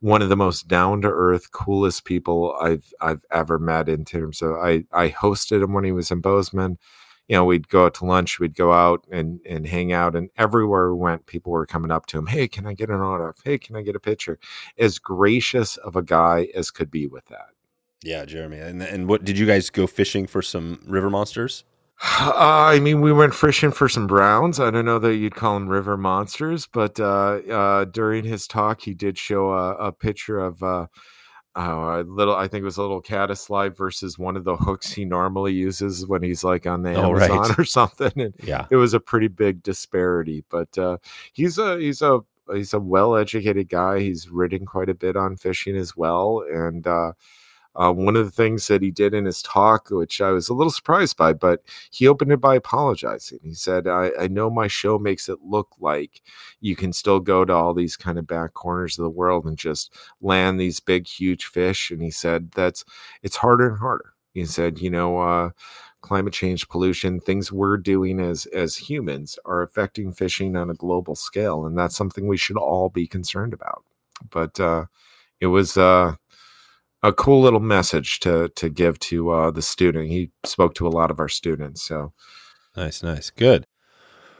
one 0.00 0.22
of 0.22 0.28
the 0.28 0.36
most 0.36 0.68
down 0.68 1.02
to 1.02 1.08
earth, 1.08 1.52
coolest 1.52 2.04
people 2.04 2.56
I've 2.60 2.92
I've 3.00 3.24
ever 3.30 3.58
met. 3.58 3.88
In 3.88 4.04
terms 4.04 4.42
of 4.42 4.52
I 4.52 4.84
I 4.92 5.10
hosted 5.10 5.62
him 5.62 5.72
when 5.72 5.84
he 5.84 5.92
was 5.92 6.10
in 6.10 6.20
Bozeman 6.20 6.78
you 7.28 7.36
know, 7.36 7.44
we'd 7.44 7.68
go 7.68 7.84
out 7.84 7.94
to 7.94 8.06
lunch, 8.06 8.40
we'd 8.40 8.56
go 8.56 8.72
out 8.72 9.06
and 9.12 9.40
and 9.46 9.66
hang 9.66 9.92
out, 9.92 10.16
and 10.16 10.30
everywhere 10.36 10.94
we 10.94 11.00
went, 11.00 11.26
people 11.26 11.52
were 11.52 11.66
coming 11.66 11.90
up 11.90 12.06
to 12.06 12.18
him. 12.18 12.26
Hey, 12.26 12.48
can 12.48 12.66
I 12.66 12.72
get 12.72 12.88
an 12.88 13.00
autograph? 13.00 13.42
Hey, 13.44 13.58
can 13.58 13.76
I 13.76 13.82
get 13.82 13.94
a 13.94 14.00
picture? 14.00 14.38
As 14.78 14.98
gracious 14.98 15.76
of 15.76 15.94
a 15.94 16.02
guy 16.02 16.48
as 16.54 16.70
could 16.70 16.90
be 16.90 17.06
with 17.06 17.26
that. 17.26 17.50
Yeah, 18.02 18.24
Jeremy. 18.24 18.58
And 18.58 18.82
and 18.82 19.08
what 19.08 19.24
did 19.24 19.38
you 19.38 19.46
guys 19.46 19.68
go 19.68 19.86
fishing 19.86 20.26
for 20.26 20.40
some 20.40 20.80
river 20.86 21.10
monsters? 21.10 21.64
Uh, 22.00 22.32
I 22.36 22.80
mean, 22.80 23.00
we 23.00 23.12
went 23.12 23.34
fishing 23.34 23.72
for 23.72 23.88
some 23.88 24.06
browns. 24.06 24.60
I 24.60 24.70
don't 24.70 24.84
know 24.84 24.98
that 25.00 25.16
you'd 25.16 25.34
call 25.34 25.54
them 25.54 25.68
river 25.68 25.96
monsters, 25.96 26.66
but 26.66 26.98
uh, 27.00 27.40
uh, 27.50 27.84
during 27.86 28.24
his 28.24 28.46
talk, 28.46 28.80
he 28.82 28.94
did 28.94 29.18
show 29.18 29.50
a, 29.52 29.74
a 29.74 29.92
picture 29.92 30.38
of 30.38 30.62
uh, 30.62 30.86
uh, 31.56 32.00
a 32.00 32.04
little. 32.06 32.36
I 32.36 32.46
think 32.46 32.62
it 32.62 32.66
was 32.66 32.76
a 32.76 32.82
little 32.82 33.00
caddis 33.00 33.50
live 33.50 33.76
versus 33.76 34.16
one 34.16 34.36
of 34.36 34.44
the 34.44 34.54
hooks 34.56 34.92
he 34.92 35.04
normally 35.04 35.54
uses 35.54 36.06
when 36.06 36.22
he's 36.22 36.44
like 36.44 36.66
on 36.68 36.82
the 36.82 36.94
Oh, 36.94 37.10
Amazon 37.16 37.38
right. 37.38 37.58
or 37.58 37.64
something. 37.64 38.12
And 38.16 38.34
Yeah. 38.44 38.66
it 38.70 38.76
was 38.76 38.94
a 38.94 39.00
pretty 39.00 39.28
big 39.28 39.62
disparity. 39.64 40.44
But 40.50 40.78
uh, 40.78 40.98
he's 41.32 41.58
a 41.58 41.78
he's 41.78 42.00
a 42.00 42.20
he's 42.52 42.74
a 42.74 42.80
well 42.80 43.16
educated 43.16 43.68
guy. 43.68 43.98
He's 44.00 44.28
written 44.30 44.66
quite 44.66 44.88
a 44.88 44.94
bit 44.94 45.16
on 45.16 45.36
fishing 45.36 45.76
as 45.76 45.96
well, 45.96 46.44
and 46.48 46.86
uh, 47.76 47.92
one 47.92 48.16
of 48.16 48.24
the 48.24 48.30
things 48.30 48.66
that 48.68 48.82
he 48.82 48.90
did 48.90 49.14
in 49.14 49.24
his 49.24 49.42
talk, 49.42 49.88
which 49.90 50.20
I 50.20 50.30
was 50.30 50.48
a 50.48 50.54
little 50.54 50.70
surprised 50.70 51.16
by, 51.16 51.32
but 51.32 51.62
he 51.90 52.08
opened 52.08 52.32
it 52.32 52.40
by 52.40 52.56
apologizing. 52.56 53.38
He 53.42 53.54
said, 53.54 53.86
I, 53.86 54.10
I 54.18 54.28
know 54.28 54.50
my 54.50 54.66
show 54.66 54.98
makes 54.98 55.28
it 55.28 55.38
look 55.44 55.68
like 55.78 56.22
you 56.60 56.74
can 56.74 56.92
still 56.92 57.20
go 57.20 57.44
to 57.44 57.52
all 57.52 57.74
these 57.74 57.96
kind 57.96 58.18
of 58.18 58.26
back 58.26 58.54
corners 58.54 58.98
of 58.98 59.04
the 59.04 59.10
world 59.10 59.44
and 59.44 59.56
just 59.56 59.94
land 60.20 60.58
these 60.58 60.80
big, 60.80 61.06
huge 61.06 61.44
fish. 61.44 61.90
And 61.90 62.02
he 62.02 62.10
said, 62.10 62.50
that's 62.52 62.84
it's 63.22 63.36
harder 63.36 63.68
and 63.68 63.78
harder. 63.78 64.14
He 64.34 64.44
said, 64.44 64.78
you 64.80 64.90
know, 64.90 65.18
uh, 65.18 65.50
climate 66.00 66.32
change, 66.32 66.68
pollution, 66.68 67.20
things 67.20 67.52
we're 67.52 67.76
doing 67.76 68.20
as 68.20 68.46
as 68.46 68.76
humans 68.76 69.38
are 69.44 69.62
affecting 69.62 70.12
fishing 70.12 70.56
on 70.56 70.70
a 70.70 70.74
global 70.74 71.14
scale. 71.14 71.66
And 71.66 71.76
that's 71.78 71.96
something 71.96 72.26
we 72.26 72.36
should 72.36 72.56
all 72.56 72.88
be 72.88 73.06
concerned 73.06 73.52
about. 73.52 73.84
But 74.30 74.58
uh, 74.60 74.86
it 75.40 75.46
was 75.46 75.76
uh, 75.76 76.16
a 77.02 77.12
cool 77.12 77.40
little 77.40 77.60
message 77.60 78.20
to 78.20 78.48
to 78.56 78.68
give 78.68 78.98
to 79.00 79.30
uh, 79.30 79.50
the 79.50 79.62
student. 79.62 80.08
He 80.08 80.30
spoke 80.44 80.74
to 80.74 80.86
a 80.86 80.90
lot 80.90 81.10
of 81.10 81.18
our 81.18 81.28
students. 81.28 81.82
So 81.82 82.12
Nice, 82.78 83.02
nice, 83.02 83.30
good. 83.30 83.66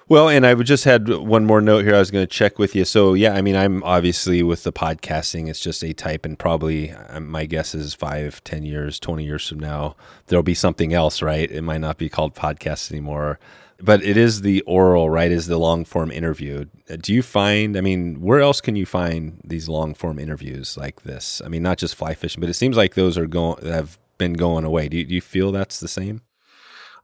Well, 0.09 0.29
and 0.29 0.47
I 0.47 0.55
just 0.55 0.85
had 0.85 1.09
one 1.09 1.45
more 1.45 1.61
note 1.61 1.85
here. 1.85 1.97
I 1.97 1.99
was 1.99 2.13
going 2.13 2.23
to 2.23 2.33
check 2.33 2.57
with 2.57 2.77
you. 2.77 2.85
So, 2.85 3.15
yeah, 3.15 3.35
I 3.35 3.43
mean, 3.43 3.57
I'm 3.57 3.83
obviously 3.83 4.45
with 4.45 4.63
the 4.63 4.73
podcasting. 4.73 5.49
It's 5.49 5.59
just 5.59 5.83
a 5.83 5.93
type, 5.93 6.25
and 6.25 6.39
probably 6.39 6.93
um, 6.93 7.29
my 7.29 7.47
guess 7.47 7.75
is 7.75 7.95
five, 7.95 8.43
ten 8.45 8.65
years, 8.65 9.01
twenty 9.01 9.25
years 9.25 9.49
from 9.49 9.59
now, 9.59 9.97
there'll 10.29 10.45
be 10.45 10.55
something 10.55 10.95
else, 10.95 11.21
right? 11.21 11.51
It 11.51 11.63
might 11.63 11.81
not 11.81 11.99
be 11.99 12.09
called 12.09 12.37
podcast 12.37 12.93
anymore, 12.93 13.41
but 13.81 14.03
it 14.03 14.17
is 14.17 14.41
the 14.43 14.61
oral, 14.63 15.09
right? 15.09 15.31
Is 15.31 15.47
the 15.47 15.59
long 15.59 15.85
form 15.85 16.11
interview. 16.11 16.65
Uh, 16.91 16.97
Do 17.01 17.15
you 17.15 17.23
find? 17.23 17.77
I 17.77 17.81
mean, 17.81 18.21
where 18.21 18.41
else 18.41 18.61
can 18.61 18.77
you 18.77 18.87
find 18.87 19.41
these 19.45 19.69
long 19.69 19.95
form 19.95 20.19
interviews 20.19 20.77
like 20.77 21.03
this? 21.03 21.41
I 21.45 21.49
mean, 21.49 21.63
not 21.63 21.79
just 21.79 21.95
fly 21.95 22.15
fishing, 22.15 22.41
but 22.41 22.51
it 22.51 22.55
seems 22.55 22.77
like 22.77 22.95
those 22.95 23.17
are 23.17 23.27
going 23.27 23.65
have 23.67 23.99
been 24.19 24.33
going 24.33 24.65
away. 24.65 24.89
Do 24.89 24.97
you, 24.97 25.05
do 25.05 25.15
you 25.15 25.21
feel 25.21 25.53
that's 25.53 25.81
the 25.81 25.89
same? 25.89 26.23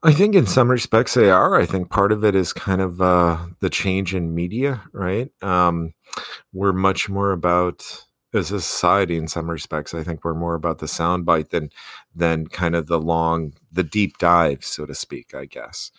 I 0.03 0.13
think 0.13 0.35
in 0.35 0.47
some 0.47 0.71
respects 0.71 1.15
they 1.15 1.31
are. 1.31 1.59
I 1.59 1.65
think 1.65 1.89
part 1.89 2.13
of 2.13 2.25
it 2.25 2.35
is 2.35 2.53
kind 2.53 2.83
of 2.83 3.01
uh, 3.01 3.39
the 3.61 3.71
change 3.71 4.15
in 4.15 4.35
media, 4.35 4.83
right? 4.93 5.31
Um, 5.43 5.95
we're 6.53 6.75
much 6.75 7.09
more 7.09 7.33
about 7.33 8.05
as 8.35 8.51
a 8.51 8.61
society 8.61 9.17
in 9.17 9.29
some 9.29 9.49
respects. 9.49 9.95
I 9.95 10.03
think 10.03 10.25
we're 10.25 10.35
more 10.35 10.55
about 10.55 10.79
the 10.79 10.87
soundbite 10.87 11.51
than 11.51 11.71
than 12.15 12.49
kind 12.49 12.75
of 12.75 12.89
the 12.89 13.01
long, 13.01 13.55
the 13.73 13.85
deep 13.85 14.19
dive, 14.19 14.65
so 14.65 14.85
to 14.85 14.95
speak. 14.95 15.35
I 15.35 15.47
guess. 15.47 15.91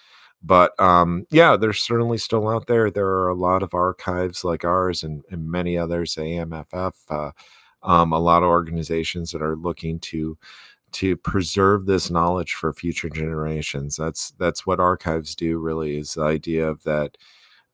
But 0.43 0.79
um, 0.79 1.25
yeah, 1.31 1.57
they're 1.57 1.73
certainly 1.73 2.17
still 2.17 2.47
out 2.47 2.67
there. 2.67 2.91
There 2.91 3.07
are 3.07 3.29
a 3.29 3.35
lot 3.35 3.63
of 3.63 3.73
archives 3.73 4.43
like 4.43 4.63
ours 4.63 5.03
and, 5.03 5.23
and 5.31 5.49
many 5.49 5.77
others, 5.77 6.15
AMFF, 6.15 6.93
uh, 7.09 7.31
um, 7.83 8.13
a 8.13 8.19
lot 8.19 8.43
of 8.43 8.49
organizations 8.49 9.31
that 9.31 9.41
are 9.41 9.55
looking 9.55 9.99
to 10.01 10.37
to 10.93 11.17
preserve 11.17 11.85
this 11.85 12.09
knowledge 12.09 12.53
for 12.53 12.71
future 12.73 13.09
generations. 13.09 13.97
That's 13.97 14.31
that's 14.39 14.65
what 14.65 14.79
archives 14.79 15.35
do. 15.35 15.57
Really, 15.57 15.97
is 15.97 16.13
the 16.13 16.23
idea 16.23 16.67
of 16.67 16.83
that 16.83 17.17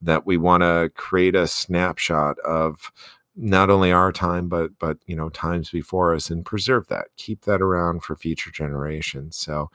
that 0.01 0.25
we 0.25 0.37
want 0.37 0.61
to 0.63 0.91
create 0.95 1.35
a 1.35 1.47
snapshot 1.47 2.39
of 2.39 2.91
not 3.35 3.69
only 3.69 3.91
our 3.91 4.11
time 4.11 4.49
but 4.49 4.71
but 4.79 4.97
you 5.07 5.15
know 5.15 5.29
times 5.29 5.69
before 5.69 6.13
us 6.13 6.29
and 6.29 6.45
preserve 6.45 6.87
that 6.87 7.07
keep 7.17 7.41
that 7.43 7.61
around 7.61 8.03
for 8.03 8.15
future 8.15 8.51
generations 8.51 9.37
so 9.37 9.69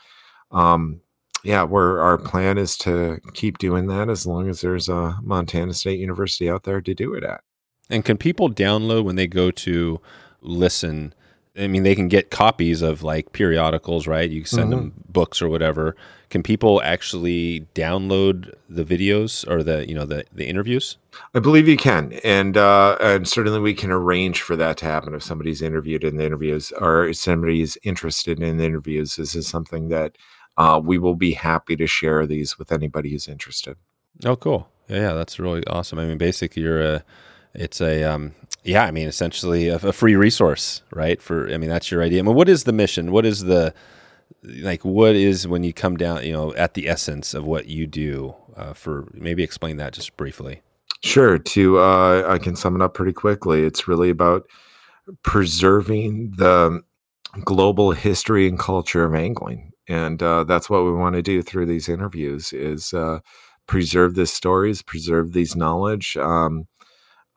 um 0.51 1.01
yeah 1.47 1.62
we're 1.62 2.01
our 2.01 2.18
plan 2.18 2.59
is 2.59 2.76
to 2.76 3.20
keep 3.34 3.59
doing 3.59 3.86
that 3.86 4.09
as 4.09 4.26
long 4.26 4.49
as 4.49 4.61
there's 4.61 4.88
a 4.88 5.18
montana 5.22 5.72
state 5.72 5.99
university 5.99 6.51
out 6.51 6.64
there 6.64 6.80
to 6.80 6.94
do 6.94 7.14
it 7.14 7.24
at 7.24 7.40
And 7.88 8.05
can 8.05 8.16
people 8.16 8.51
download 8.51 9.05
when 9.05 9.16
they 9.16 9.26
go 9.26 9.51
to 9.51 10.01
listen? 10.40 11.14
I 11.59 11.68
mean, 11.68 11.84
they 11.84 11.94
can 11.94 12.09
get 12.09 12.30
copies 12.30 12.82
of 12.82 13.03
like 13.03 13.32
periodicals, 13.32 14.07
right? 14.07 14.28
You 14.28 14.44
send 14.44 14.72
them 14.72 14.92
books 15.09 15.40
or 15.40 15.49
whatever. 15.49 15.97
Can 16.28 16.42
people 16.42 16.82
actually 16.82 17.66
download 17.74 18.53
the 18.68 18.84
videos 18.84 19.49
or 19.49 19.62
the 19.62 19.88
you 19.88 19.94
know 19.94 20.05
the 20.05 20.24
the 20.34 20.47
interviews? 20.47 20.99
I 21.34 21.38
believe 21.38 21.66
you 21.66 21.78
can, 21.78 22.12
and 22.24 22.57
uh, 22.59 22.99
and 23.01 23.26
certainly 23.26 23.61
we 23.61 23.72
can 23.72 23.90
arrange 23.90 24.42
for 24.42 24.57
that 24.57 24.76
to 24.78 24.84
happen 24.84 25.14
if 25.14 25.22
somebody's 25.22 25.62
interviewed 25.62 26.05
in 26.05 26.16
the 26.16 26.26
interviews 26.26 26.72
or 26.72 27.07
if 27.07 27.16
somebody's 27.16 27.78
interested 27.84 28.42
in 28.42 28.59
the 28.59 28.64
interviews. 28.64 29.16
This 29.16 29.34
is 29.34 29.47
something 29.47 29.88
that 29.88 30.16
uh, 30.57 30.80
we 30.82 30.98
will 30.98 31.14
be 31.14 31.32
happy 31.32 31.76
to 31.76 31.86
share 31.86 32.26
these 32.26 32.59
with 32.59 32.72
anybody 32.72 33.11
who's 33.11 33.28
interested. 33.28 33.76
Oh, 34.24 34.36
cool. 34.36 34.68
Yeah, 34.88 34.96
yeah, 34.96 35.12
that's 35.14 35.38
really 35.38 35.64
awesome. 35.66 35.98
I 35.98 36.07
mean, 36.07 36.18
basically, 36.18 36.62
you're 36.62 36.80
a, 36.80 37.04
it's 37.54 37.80
a, 37.80 38.04
um, 38.04 38.34
yeah, 38.64 38.84
I 38.84 38.90
mean, 38.90 39.09
essentially 39.09 39.68
a, 39.68 39.76
a 39.76 39.92
free 39.92 40.16
resource, 40.16 40.82
right? 40.92 41.20
For, 41.20 41.52
I 41.52 41.59
mean, 41.59 41.70
that's 41.70 41.90
your 41.90 42.02
idea. 42.02 42.20
I 42.20 42.22
mean, 42.22 42.34
what 42.34 42.48
is 42.48 42.64
the 42.64 42.72
mission? 42.72 43.12
What 43.12 43.26
is 43.26 43.44
the, 43.44 43.74
like, 44.42 44.84
what 44.84 45.14
is 45.16 45.46
when 45.46 45.64
you 45.64 45.72
come 45.72 45.96
down, 45.96 46.24
you 46.24 46.32
know, 46.32 46.54
at 46.54 46.74
the 46.74 46.88
essence 46.88 47.34
of 47.34 47.44
what 47.44 47.66
you 47.66 47.86
do? 47.86 48.34
Uh, 48.57 48.72
for 48.72 49.07
maybe 49.12 49.42
explain 49.42 49.76
that 49.76 49.92
just 49.92 50.16
briefly. 50.16 50.62
Sure. 51.02 51.38
To 51.38 51.78
uh, 51.78 52.24
I 52.26 52.38
can 52.38 52.57
sum 52.57 52.74
it 52.74 52.80
up 52.80 52.94
pretty 52.94 53.12
quickly. 53.12 53.64
It's 53.64 53.86
really 53.86 54.09
about 54.09 54.48
preserving 55.22 56.32
the 56.38 56.82
global 57.44 57.92
history 57.92 58.48
and 58.48 58.59
culture 58.59 59.04
of 59.04 59.14
angling, 59.14 59.72
and 59.89 60.22
uh, 60.22 60.45
that's 60.45 60.68
what 60.68 60.84
we 60.84 60.93
want 60.93 61.14
to 61.14 61.22
do 61.22 61.43
through 61.43 61.66
these 61.66 61.89
interviews. 61.89 62.53
Is 62.53 62.93
uh, 62.93 63.20
preserve 63.66 64.14
these 64.14 64.32
stories, 64.32 64.82
preserve 64.82 65.32
these 65.32 65.57
knowledge. 65.57 66.16
Um, 66.16 66.66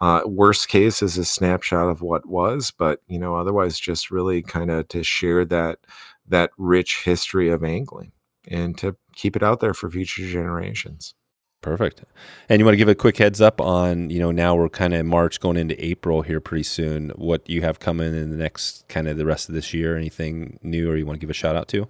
uh, 0.01 0.21
worst 0.25 0.69
case 0.69 1.01
is 1.01 1.17
a 1.17 1.25
snapshot 1.25 1.89
of 1.89 2.01
what 2.01 2.25
was, 2.25 2.71
but 2.71 3.01
you 3.07 3.19
know, 3.19 3.35
otherwise, 3.35 3.79
just 3.79 4.11
really 4.11 4.41
kind 4.41 4.71
of 4.71 4.87
to 4.89 5.03
share 5.03 5.45
that 5.45 5.79
that 6.27 6.51
rich 6.57 7.03
history 7.03 7.49
of 7.49 7.63
angling 7.63 8.11
and 8.47 8.77
to 8.77 8.95
keep 9.15 9.35
it 9.35 9.43
out 9.43 9.59
there 9.59 9.73
for 9.73 9.89
future 9.89 10.25
generations. 10.27 11.15
Perfect. 11.61 12.05
And 12.47 12.59
you 12.59 12.65
want 12.65 12.73
to 12.73 12.77
give 12.77 12.87
a 12.87 12.95
quick 12.95 13.17
heads 13.17 13.41
up 13.41 13.59
on, 13.59 14.09
you 14.09 14.19
know, 14.19 14.31
now 14.31 14.55
we're 14.55 14.69
kind 14.69 14.93
of 14.93 15.05
March 15.05 15.41
going 15.41 15.57
into 15.57 15.83
April 15.83 16.21
here 16.21 16.39
pretty 16.39 16.63
soon. 16.63 17.09
What 17.15 17.49
you 17.49 17.61
have 17.63 17.79
coming 17.79 18.15
in 18.15 18.29
the 18.31 18.37
next 18.37 18.87
kind 18.87 19.09
of 19.09 19.17
the 19.17 19.25
rest 19.25 19.49
of 19.49 19.55
this 19.55 19.73
year? 19.73 19.97
Anything 19.97 20.57
new 20.63 20.89
or 20.89 20.95
you 20.95 21.05
want 21.05 21.17
to 21.17 21.19
give 21.19 21.29
a 21.29 21.33
shout 21.33 21.57
out 21.57 21.67
to? 21.69 21.89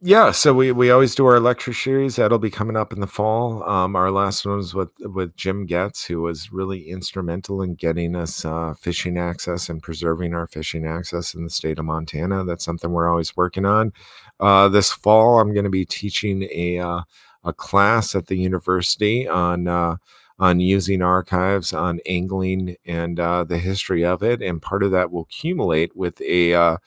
Yeah, 0.00 0.30
so 0.30 0.54
we, 0.54 0.70
we 0.70 0.92
always 0.92 1.16
do 1.16 1.26
our 1.26 1.40
lecture 1.40 1.72
series. 1.72 2.16
That'll 2.16 2.38
be 2.38 2.50
coming 2.50 2.76
up 2.76 2.92
in 2.92 3.00
the 3.00 3.08
fall. 3.08 3.68
Um, 3.68 3.96
our 3.96 4.12
last 4.12 4.46
one 4.46 4.58
was 4.58 4.72
with 4.72 4.90
with 5.00 5.34
Jim 5.34 5.66
Getz, 5.66 6.04
who 6.04 6.20
was 6.22 6.52
really 6.52 6.88
instrumental 6.88 7.62
in 7.62 7.74
getting 7.74 8.14
us 8.14 8.44
uh, 8.44 8.74
fishing 8.80 9.18
access 9.18 9.68
and 9.68 9.82
preserving 9.82 10.34
our 10.34 10.46
fishing 10.46 10.86
access 10.86 11.34
in 11.34 11.42
the 11.42 11.50
state 11.50 11.80
of 11.80 11.84
Montana. 11.84 12.44
That's 12.44 12.64
something 12.64 12.92
we're 12.92 13.08
always 13.10 13.36
working 13.36 13.66
on. 13.66 13.92
Uh, 14.38 14.68
this 14.68 14.92
fall, 14.92 15.40
I'm 15.40 15.52
going 15.52 15.64
to 15.64 15.70
be 15.70 15.84
teaching 15.84 16.44
a 16.52 16.78
uh, 16.78 17.00
a 17.42 17.52
class 17.52 18.14
at 18.14 18.28
the 18.28 18.36
university 18.38 19.26
on 19.26 19.66
uh, 19.66 19.96
on 20.38 20.60
using 20.60 21.02
archives 21.02 21.72
on 21.72 21.98
angling 22.06 22.76
and 22.86 23.18
uh, 23.18 23.42
the 23.42 23.58
history 23.58 24.04
of 24.04 24.22
it, 24.22 24.42
and 24.42 24.62
part 24.62 24.84
of 24.84 24.92
that 24.92 25.10
will 25.10 25.22
accumulate 25.22 25.96
with 25.96 26.20
a. 26.20 26.78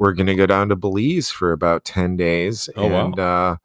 We're 0.00 0.14
going 0.14 0.26
to 0.28 0.34
go 0.34 0.46
down 0.46 0.70
to 0.70 0.76
Belize 0.76 1.30
for 1.30 1.52
about 1.52 1.84
ten 1.84 2.16
days 2.16 2.68
Oh, 2.74 2.88
wow. 2.88 3.04
and 3.04 3.18
uh, 3.20 3.56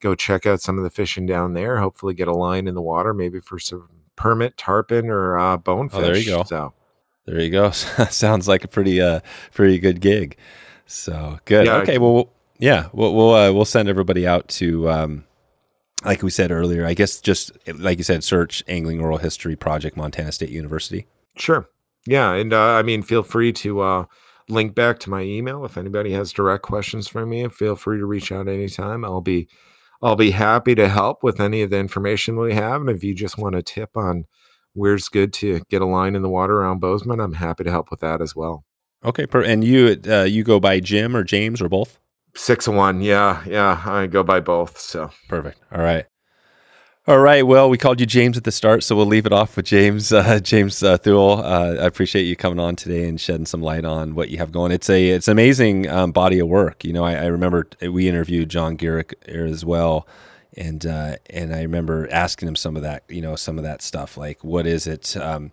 go 0.00 0.14
check 0.14 0.46
out 0.46 0.60
some 0.60 0.78
of 0.78 0.82
the 0.84 0.90
fishing 0.90 1.26
down 1.26 1.52
there. 1.52 1.78
Hopefully, 1.78 2.14
get 2.14 2.26
a 2.26 2.32
line 2.34 2.66
in 2.66 2.74
the 2.74 2.82
water, 2.82 3.12
maybe 3.14 3.38
for 3.38 3.58
some 3.58 3.88
permit 4.16 4.56
tarpon 4.56 5.10
or 5.10 5.38
uh, 5.38 5.56
bonefish. 5.58 5.98
Oh, 5.98 6.02
there 6.02 6.16
you 6.16 6.24
go. 6.26 6.42
So 6.44 6.72
There 7.26 7.38
you 7.40 7.50
go. 7.50 7.70
Sounds 8.10 8.48
like 8.48 8.64
a 8.64 8.68
pretty 8.68 9.00
uh 9.00 9.20
pretty 9.52 9.78
good 9.78 10.00
gig. 10.00 10.36
So 10.86 11.38
good. 11.44 11.66
Yeah. 11.66 11.76
okay. 11.76 11.98
Well, 11.98 12.30
yeah. 12.58 12.88
We'll 12.92 13.14
we'll 13.14 13.34
uh, 13.34 13.52
we'll 13.52 13.64
send 13.64 13.88
everybody 13.88 14.26
out 14.26 14.48
to 14.60 14.88
um, 14.90 15.24
like 16.04 16.22
we 16.22 16.30
said 16.30 16.50
earlier. 16.50 16.86
I 16.86 16.94
guess 16.94 17.20
just 17.20 17.52
like 17.66 17.98
you 17.98 18.04
said, 18.04 18.24
search 18.24 18.62
Angling 18.68 19.00
Oral 19.00 19.18
History 19.18 19.54
Project, 19.56 19.96
Montana 19.98 20.32
State 20.32 20.50
University. 20.50 21.06
Sure. 21.36 21.68
Yeah, 22.06 22.32
and 22.32 22.52
uh, 22.52 22.58
I 22.72 22.82
mean, 22.82 23.02
feel 23.02 23.22
free 23.22 23.52
to 23.54 23.80
uh, 23.80 24.04
link 24.48 24.74
back 24.74 24.98
to 25.00 25.10
my 25.10 25.22
email 25.22 25.64
if 25.64 25.76
anybody 25.76 26.12
has 26.12 26.32
direct 26.32 26.62
questions 26.62 27.08
for 27.08 27.24
me. 27.24 27.48
Feel 27.48 27.76
free 27.76 27.98
to 27.98 28.06
reach 28.06 28.30
out 28.30 28.48
anytime. 28.48 29.04
I'll 29.04 29.20
be, 29.20 29.48
I'll 30.02 30.16
be 30.16 30.32
happy 30.32 30.74
to 30.74 30.88
help 30.88 31.22
with 31.22 31.40
any 31.40 31.62
of 31.62 31.70
the 31.70 31.78
information 31.78 32.36
we 32.36 32.54
have. 32.54 32.80
And 32.80 32.90
if 32.90 33.02
you 33.02 33.14
just 33.14 33.38
want 33.38 33.56
a 33.56 33.62
tip 33.62 33.96
on 33.96 34.24
where's 34.74 35.08
good 35.08 35.32
to 35.34 35.62
get 35.70 35.82
a 35.82 35.86
line 35.86 36.14
in 36.14 36.22
the 36.22 36.28
water 36.28 36.60
around 36.60 36.80
Bozeman, 36.80 37.20
I'm 37.20 37.34
happy 37.34 37.64
to 37.64 37.70
help 37.70 37.90
with 37.90 38.00
that 38.00 38.20
as 38.20 38.36
well. 38.36 38.64
Okay. 39.04 39.26
Per- 39.26 39.42
and 39.42 39.64
you 39.64 40.00
uh, 40.08 40.22
you 40.22 40.44
go 40.44 40.60
by 40.60 40.80
Jim 40.80 41.16
or 41.16 41.24
James 41.24 41.60
or 41.60 41.68
both? 41.68 41.98
Six 42.36 42.66
of 42.66 42.74
one, 42.74 43.00
yeah, 43.00 43.44
yeah. 43.46 43.80
I 43.86 44.06
go 44.08 44.24
by 44.24 44.40
both. 44.40 44.78
So 44.78 45.10
Perfect. 45.28 45.60
All 45.72 45.80
right. 45.80 46.06
All 47.06 47.18
right. 47.18 47.46
Well, 47.46 47.68
we 47.68 47.76
called 47.76 48.00
you 48.00 48.06
James 48.06 48.38
at 48.38 48.44
the 48.44 48.50
start, 48.50 48.82
so 48.82 48.96
we'll 48.96 49.04
leave 49.04 49.26
it 49.26 49.32
off 49.32 49.56
with 49.56 49.66
James. 49.66 50.10
Uh, 50.10 50.40
James 50.42 50.82
uh, 50.82 50.96
Thull. 50.96 51.38
Uh, 51.38 51.82
I 51.82 51.84
appreciate 51.84 52.22
you 52.22 52.34
coming 52.34 52.58
on 52.58 52.76
today 52.76 53.06
and 53.06 53.20
shedding 53.20 53.44
some 53.44 53.60
light 53.60 53.84
on 53.84 54.14
what 54.14 54.30
you 54.30 54.38
have 54.38 54.52
going. 54.52 54.72
It's 54.72 54.88
a 54.88 55.10
it's 55.10 55.28
amazing 55.28 55.86
um, 55.86 56.12
body 56.12 56.38
of 56.38 56.48
work. 56.48 56.82
You 56.82 56.94
know, 56.94 57.04
I, 57.04 57.12
I 57.16 57.26
remember 57.26 57.68
we 57.82 58.08
interviewed 58.08 58.48
John 58.48 58.78
Gierach 58.78 59.12
as 59.28 59.66
well, 59.66 60.08
and 60.56 60.86
uh, 60.86 61.16
and 61.28 61.54
I 61.54 61.60
remember 61.60 62.08
asking 62.10 62.48
him 62.48 62.56
some 62.56 62.74
of 62.74 62.80
that. 62.84 63.02
You 63.10 63.20
know, 63.20 63.36
some 63.36 63.58
of 63.58 63.64
that 63.64 63.82
stuff 63.82 64.16
like 64.16 64.42
what 64.42 64.66
is 64.66 64.86
it? 64.86 65.14
Um, 65.18 65.52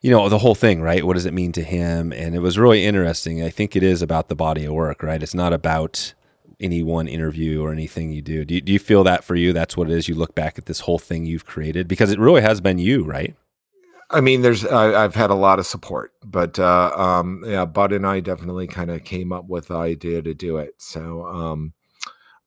you 0.00 0.10
know 0.10 0.30
the 0.30 0.38
whole 0.38 0.54
thing 0.56 0.80
right 0.80 1.04
what 1.04 1.12
does 1.12 1.26
it 1.26 1.34
mean 1.34 1.52
to 1.52 1.62
him 1.62 2.12
and 2.12 2.34
it 2.34 2.40
was 2.40 2.58
really 2.58 2.84
interesting 2.84 3.40
i 3.40 3.48
think 3.48 3.76
it 3.76 3.84
is 3.84 4.02
about 4.02 4.26
the 4.28 4.34
body 4.34 4.64
of 4.64 4.72
work 4.72 5.00
right 5.00 5.22
it's 5.22 5.32
not 5.32 5.52
about 5.52 6.12
any 6.62 6.82
one 6.82 7.08
interview 7.08 7.62
or 7.62 7.72
anything 7.72 8.12
you 8.12 8.22
do 8.22 8.44
do 8.44 8.54
you, 8.54 8.60
do 8.60 8.72
you 8.72 8.78
feel 8.78 9.04
that 9.04 9.24
for 9.24 9.34
you 9.34 9.52
that's 9.52 9.76
what 9.76 9.90
it 9.90 9.96
is 9.96 10.08
you 10.08 10.14
look 10.14 10.34
back 10.34 10.58
at 10.58 10.66
this 10.66 10.80
whole 10.80 10.98
thing 10.98 11.26
you've 11.26 11.46
created 11.46 11.88
because 11.88 12.10
it 12.10 12.18
really 12.18 12.42
has 12.42 12.60
been 12.60 12.78
you 12.78 13.04
right 13.04 13.34
I 14.12 14.20
mean, 14.20 14.42
there's 14.42 14.64
I, 14.66 15.04
I've 15.04 15.14
had 15.14 15.30
a 15.30 15.34
lot 15.34 15.58
of 15.58 15.66
support, 15.66 16.12
but 16.22 16.58
uh, 16.58 16.92
um, 16.94 17.42
yeah, 17.46 17.64
Bud 17.64 17.92
and 17.92 18.06
I 18.06 18.20
definitely 18.20 18.66
kind 18.66 18.90
of 18.90 19.04
came 19.04 19.32
up 19.32 19.46
with 19.46 19.68
the 19.68 19.76
idea 19.76 20.20
to 20.20 20.34
do 20.34 20.58
it. 20.58 20.74
So 20.76 21.24
um, 21.26 21.72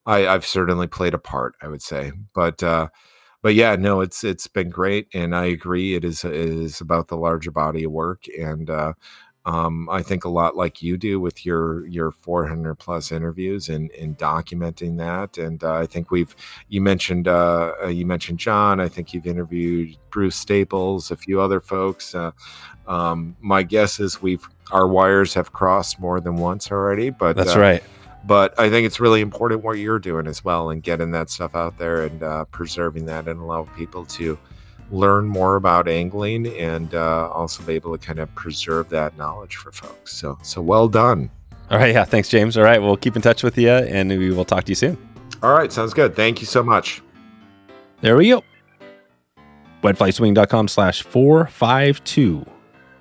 I, 0.06 0.28
I've 0.28 0.46
certainly 0.46 0.88
played 0.88 1.16
a 1.16 1.20
part, 1.20 1.56
I 1.62 1.68
would 1.68 1.82
say. 1.82 2.12
But 2.36 2.62
uh, 2.62 2.90
but 3.42 3.56
yeah, 3.56 3.76
no, 3.76 4.02
it's 4.02 4.24
it's 4.24 4.48
been 4.48 4.70
great, 4.70 5.08
and 5.14 5.36
I 5.36 5.46
agree. 5.46 5.96
It 5.96 6.06
is 6.06 6.24
it 6.24 6.34
is 6.34 6.82
about 6.82 7.08
the 7.08 7.18
larger 7.18 7.52
body 7.52 7.84
of 7.84 7.92
work, 7.92 8.26
and 8.40 8.70
uh, 8.70 8.94
um, 9.46 9.88
I 9.90 10.02
think 10.02 10.26
a 10.26 10.30
lot 10.30 10.56
like 10.56 10.82
you 10.82 10.98
do 10.98 11.20
with 11.20 11.46
your 11.46 11.86
your 11.88 12.12
400 12.12 12.76
plus 12.76 13.12
interviews 13.12 13.70
and 13.70 13.92
and 13.92 14.18
documenting 14.18 14.98
that. 14.98 15.38
And 15.38 15.64
uh, 15.64 15.76
I 15.76 15.86
think 15.86 16.10
we've 16.10 16.36
you 16.68 16.82
mentioned 16.82 17.28
uh, 17.28 17.74
uh, 17.84 17.88
you 17.88 18.06
mentioned 18.06 18.40
John. 18.40 18.80
I 18.80 18.88
think 18.88 19.14
you've 19.14 19.28
interviewed 19.28 19.98
Bruce 20.10 20.36
Staples, 20.36 21.12
a 21.12 21.16
few 21.16 21.40
other 21.40 21.60
folks. 21.60 22.16
Uh, 22.16 22.32
um, 22.88 23.36
my 23.40 23.62
guess 23.62 24.00
is 24.00 24.22
we've 24.22 24.48
our 24.72 24.88
wires 24.88 25.36
have 25.36 25.54
crossed 25.54 26.00
more 26.00 26.20
than 26.20 26.38
once 26.38 26.72
already. 26.72 27.12
But 27.12 27.36
that's 27.36 27.56
uh, 27.56 27.60
right 27.60 27.84
but 28.28 28.60
I 28.60 28.72
think 28.72 28.88
it's 28.88 29.00
really 29.00 29.22
important 29.22 29.64
what 29.64 29.74
you're 29.74 30.00
doing 30.00 30.26
as 30.26 30.44
well 30.44 30.72
and 30.72 30.82
getting 30.82 31.12
that 31.12 31.30
stuff 31.30 31.56
out 31.56 31.78
there 31.78 32.06
and 32.06 32.24
uh, 32.24 32.46
preserving 32.46 33.06
that 33.06 33.28
and 33.28 33.40
allow 33.40 33.66
people 33.78 34.04
to 34.06 34.40
learn 34.92 35.26
more 35.26 35.56
about 35.56 35.88
angling 35.88 36.48
and 36.58 36.94
uh, 36.96 37.30
also 37.30 37.64
be 37.64 37.74
able 37.74 37.98
to 37.98 38.06
kind 38.06 38.20
of 38.20 38.34
preserve 38.36 38.90
that 38.90 39.18
knowledge 39.18 39.56
for 39.56 39.72
folks. 39.72 40.14
So, 40.14 40.38
so 40.44 40.62
well 40.62 40.88
done. 40.88 41.30
all 41.72 41.80
right 41.80 41.94
yeah 41.96 42.04
thanks 42.06 42.30
james 42.30 42.56
all 42.58 42.64
right 42.64 42.80
we'll 42.82 42.96
keep 42.96 43.16
in 43.16 43.22
touch 43.24 43.42
with 43.42 43.58
you 43.58 43.72
and 43.72 44.10
we 44.10 44.30
will 44.32 44.46
talk 44.46 44.64
to 44.66 44.72
you 44.72 44.76
soon 44.76 44.98
All 45.44 45.54
right, 45.54 45.72
sounds 45.72 45.94
good. 45.94 46.16
Thank 46.16 46.40
you 46.40 46.46
so 46.48 46.62
much. 46.64 47.02
There 48.02 48.16
we 48.18 48.30
go. 48.30 48.44
Wetflyswing.com 49.84 50.68
slash 50.68 51.02
452. 51.04 52.46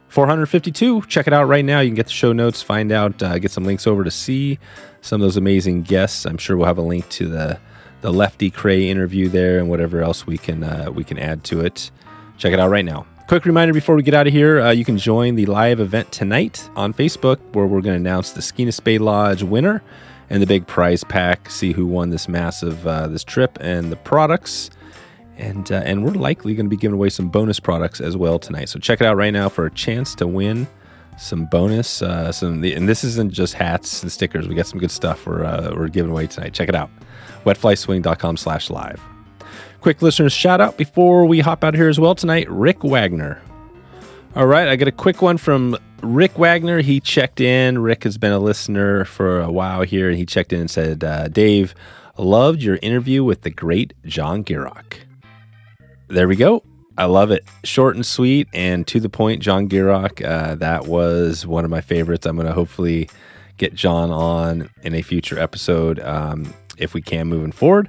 452. 0.09 1.03
Check 1.03 1.26
it 1.26 1.32
out 1.32 1.45
right 1.45 1.64
now. 1.64 1.80
You 1.80 1.89
can 1.89 1.95
get 1.95 2.07
the 2.07 2.12
show 2.12 2.32
notes, 2.32 2.62
find 2.62 2.93
out, 2.93 3.22
uh, 3.22 3.39
get 3.39 3.51
some 3.51 3.64
links 3.64 3.87
over 3.87 4.05
to 4.05 4.11
see 4.11 4.59
some 5.01 5.20
of 5.20 5.24
those 5.26 5.37
amazing 5.37 5.82
guests. 5.82 6.24
I'm 6.26 6.37
sure 6.39 6.57
we'll 6.57 6.66
have 6.66 6.78
a 6.78 6.82
link 6.82 7.09
to 7.11 7.26
the 7.26 7.59
the 8.05 8.13
Lefty 8.13 8.51
Kreh 8.51 8.89
interview 8.89 9.31
there 9.31 9.59
and 9.59 9.71
whatever 9.71 10.03
else 10.03 10.27
we 10.27 10.37
can 10.37 10.63
uh, 10.63 10.91
we 10.93 11.05
can 11.05 11.19
add 11.19 11.43
to 11.45 11.63
it. 11.63 11.91
Check 12.37 12.53
it 12.53 12.61
out 12.61 12.69
right 12.69 12.85
now. 12.85 13.07
Quick 13.29 13.47
reminder 13.47 13.73
before 13.73 13.97
we 13.97 14.03
get 14.03 14.13
out 14.13 14.27
of 14.27 14.33
here, 14.35 14.61
uh, 14.61 14.73
you 14.73 14.85
can 14.85 14.99
join 14.99 15.37
the 15.37 15.47
live 15.47 15.81
event 15.81 16.13
tonight 16.13 16.68
on 16.76 16.93
Facebook 16.93 17.39
where 17.55 17.64
we're 17.64 17.81
going 17.81 17.95
to 17.95 18.11
announce 18.11 18.33
the 18.33 18.43
Skeena 18.43 18.75
Spey 18.75 18.99
Lodge 18.99 19.43
winner 19.43 19.83
and 20.29 20.43
the 20.43 20.47
big 20.47 20.67
prize 20.67 21.03
pack. 21.03 21.49
See 21.49 21.72
who 21.72 21.87
won 21.87 22.11
this 22.11 22.29
massive 22.29 22.87
uh, 22.87 23.09
this 23.09 23.25
trip 23.25 23.57
and 23.63 23.91
the 23.91 23.97
products 23.97 24.68
and 25.39 25.72
uh, 25.72 25.76
and 25.76 26.05
we're 26.05 26.13
likely 26.13 26.55
going 26.55 26.67
to 26.67 26.71
be 26.71 26.76
giving 26.76 26.97
away 26.97 27.09
some 27.09 27.31
bonus 27.31 27.59
products 27.59 28.03
as 28.03 28.18
well 28.18 28.39
tonight. 28.39 28.68
So 28.68 28.79
check 28.79 29.01
it 29.01 29.07
out 29.07 29.17
right 29.17 29.33
now 29.33 29.49
for 29.49 29.64
a 29.64 29.71
chance 29.71 30.14
to 30.17 30.26
win 30.26 30.67
some 31.16 31.46
bonus. 31.46 32.03
Uh, 32.03 32.32
some 32.32 32.62
and 32.64 32.88
this 32.88 33.04
isn't 33.04 33.32
just 33.32 33.54
hats 33.54 34.03
and 34.03 34.11
stickers. 34.11 34.49
We 34.49 34.54
got 34.54 34.66
some 34.66 34.78
good 34.78 34.91
stuff 34.91 35.26
we're 35.26 35.45
uh, 35.45 35.72
we're 35.74 35.88
giving 35.88 36.11
away 36.11 36.26
tonight. 36.26 36.54
Check 36.54 36.68
it 36.68 36.74
out. 36.74 36.91
Wetflyswing.com/live. 37.45 39.00
Quick 39.80 40.00
listeners 40.00 40.32
shout 40.32 40.61
out 40.61 40.76
before 40.76 41.26
we 41.26 41.41
hop 41.41 41.62
out 41.62 41.74
here 41.74 41.88
as 41.88 42.00
well 42.00 42.14
tonight. 42.14 42.50
Rick 42.50 42.82
Wagner. 42.82 43.41
All 44.34 44.46
right, 44.46 44.66
I 44.66 44.76
got 44.76 44.88
a 44.88 44.92
quick 44.92 45.22
one 45.22 45.36
from 45.36 45.76
Rick 46.04 46.38
Wagner, 46.38 46.82
he 46.82 47.00
checked 47.00 47.41
in. 47.41 47.78
Rick 47.78 48.04
has 48.04 48.18
been 48.18 48.32
a 48.32 48.38
listener 48.38 49.04
for 49.04 49.41
a 49.41 49.50
while 49.50 49.82
here, 49.82 50.08
and 50.08 50.18
he 50.18 50.26
checked 50.26 50.53
in 50.53 50.61
and 50.61 50.70
said, 50.70 51.03
uh, 51.03 51.28
Dave, 51.28 51.74
loved 52.18 52.62
your 52.62 52.78
interview 52.82 53.24
with 53.24 53.42
the 53.42 53.50
great 53.50 53.95
John 54.04 54.45
Gierach. 54.45 54.99
There 56.08 56.28
we 56.28 56.36
go. 56.36 56.62
I 56.96 57.07
love 57.07 57.30
it. 57.30 57.45
Short 57.64 57.96
and 57.96 58.07
sweet 58.07 58.49
and 58.54 58.87
to 58.87 59.00
the 59.00 59.08
point, 59.08 59.42
John 59.42 59.68
Gierach. 59.68 60.25
Uh, 60.25 60.54
that 60.57 60.87
was 60.87 61.46
one 61.46 61.64
of 61.64 61.71
my 61.71 61.80
favorites. 61.80 62.25
I'm 62.26 62.37
going 62.37 62.46
to 62.46 62.54
hopefully 62.54 63.08
get 63.57 63.75
John 63.75 64.11
on 64.11 64.71
in 64.83 64.95
a 64.95 65.03
future 65.03 65.38
episode 65.38 65.99
um, 66.00 66.53
if 66.79 66.95
we 66.95 67.03
can 67.03 67.26
moving 67.26 67.53
forward. 67.53 67.88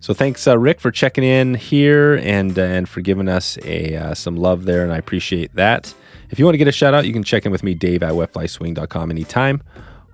So 0.00 0.14
thanks, 0.14 0.46
uh, 0.48 0.58
Rick, 0.58 0.80
for 0.80 0.90
checking 0.90 1.24
in 1.24 1.54
here 1.54 2.16
and 2.22 2.58
uh, 2.58 2.62
and 2.62 2.88
for 2.88 3.02
giving 3.02 3.28
us 3.28 3.58
a 3.64 3.96
uh, 3.96 4.14
some 4.14 4.34
love 4.36 4.64
there, 4.64 4.82
and 4.82 4.92
I 4.92 4.96
appreciate 4.96 5.54
that. 5.56 5.94
If 6.30 6.38
you 6.38 6.44
want 6.46 6.54
to 6.54 6.58
get 6.58 6.68
a 6.68 6.72
shout 6.72 6.94
out, 6.94 7.06
you 7.06 7.12
can 7.12 7.22
check 7.22 7.44
in 7.44 7.52
with 7.52 7.62
me, 7.62 7.74
Dave 7.74 8.02
at 8.02 8.12
wetflyswing.com 8.12 9.10
anytime, 9.10 9.62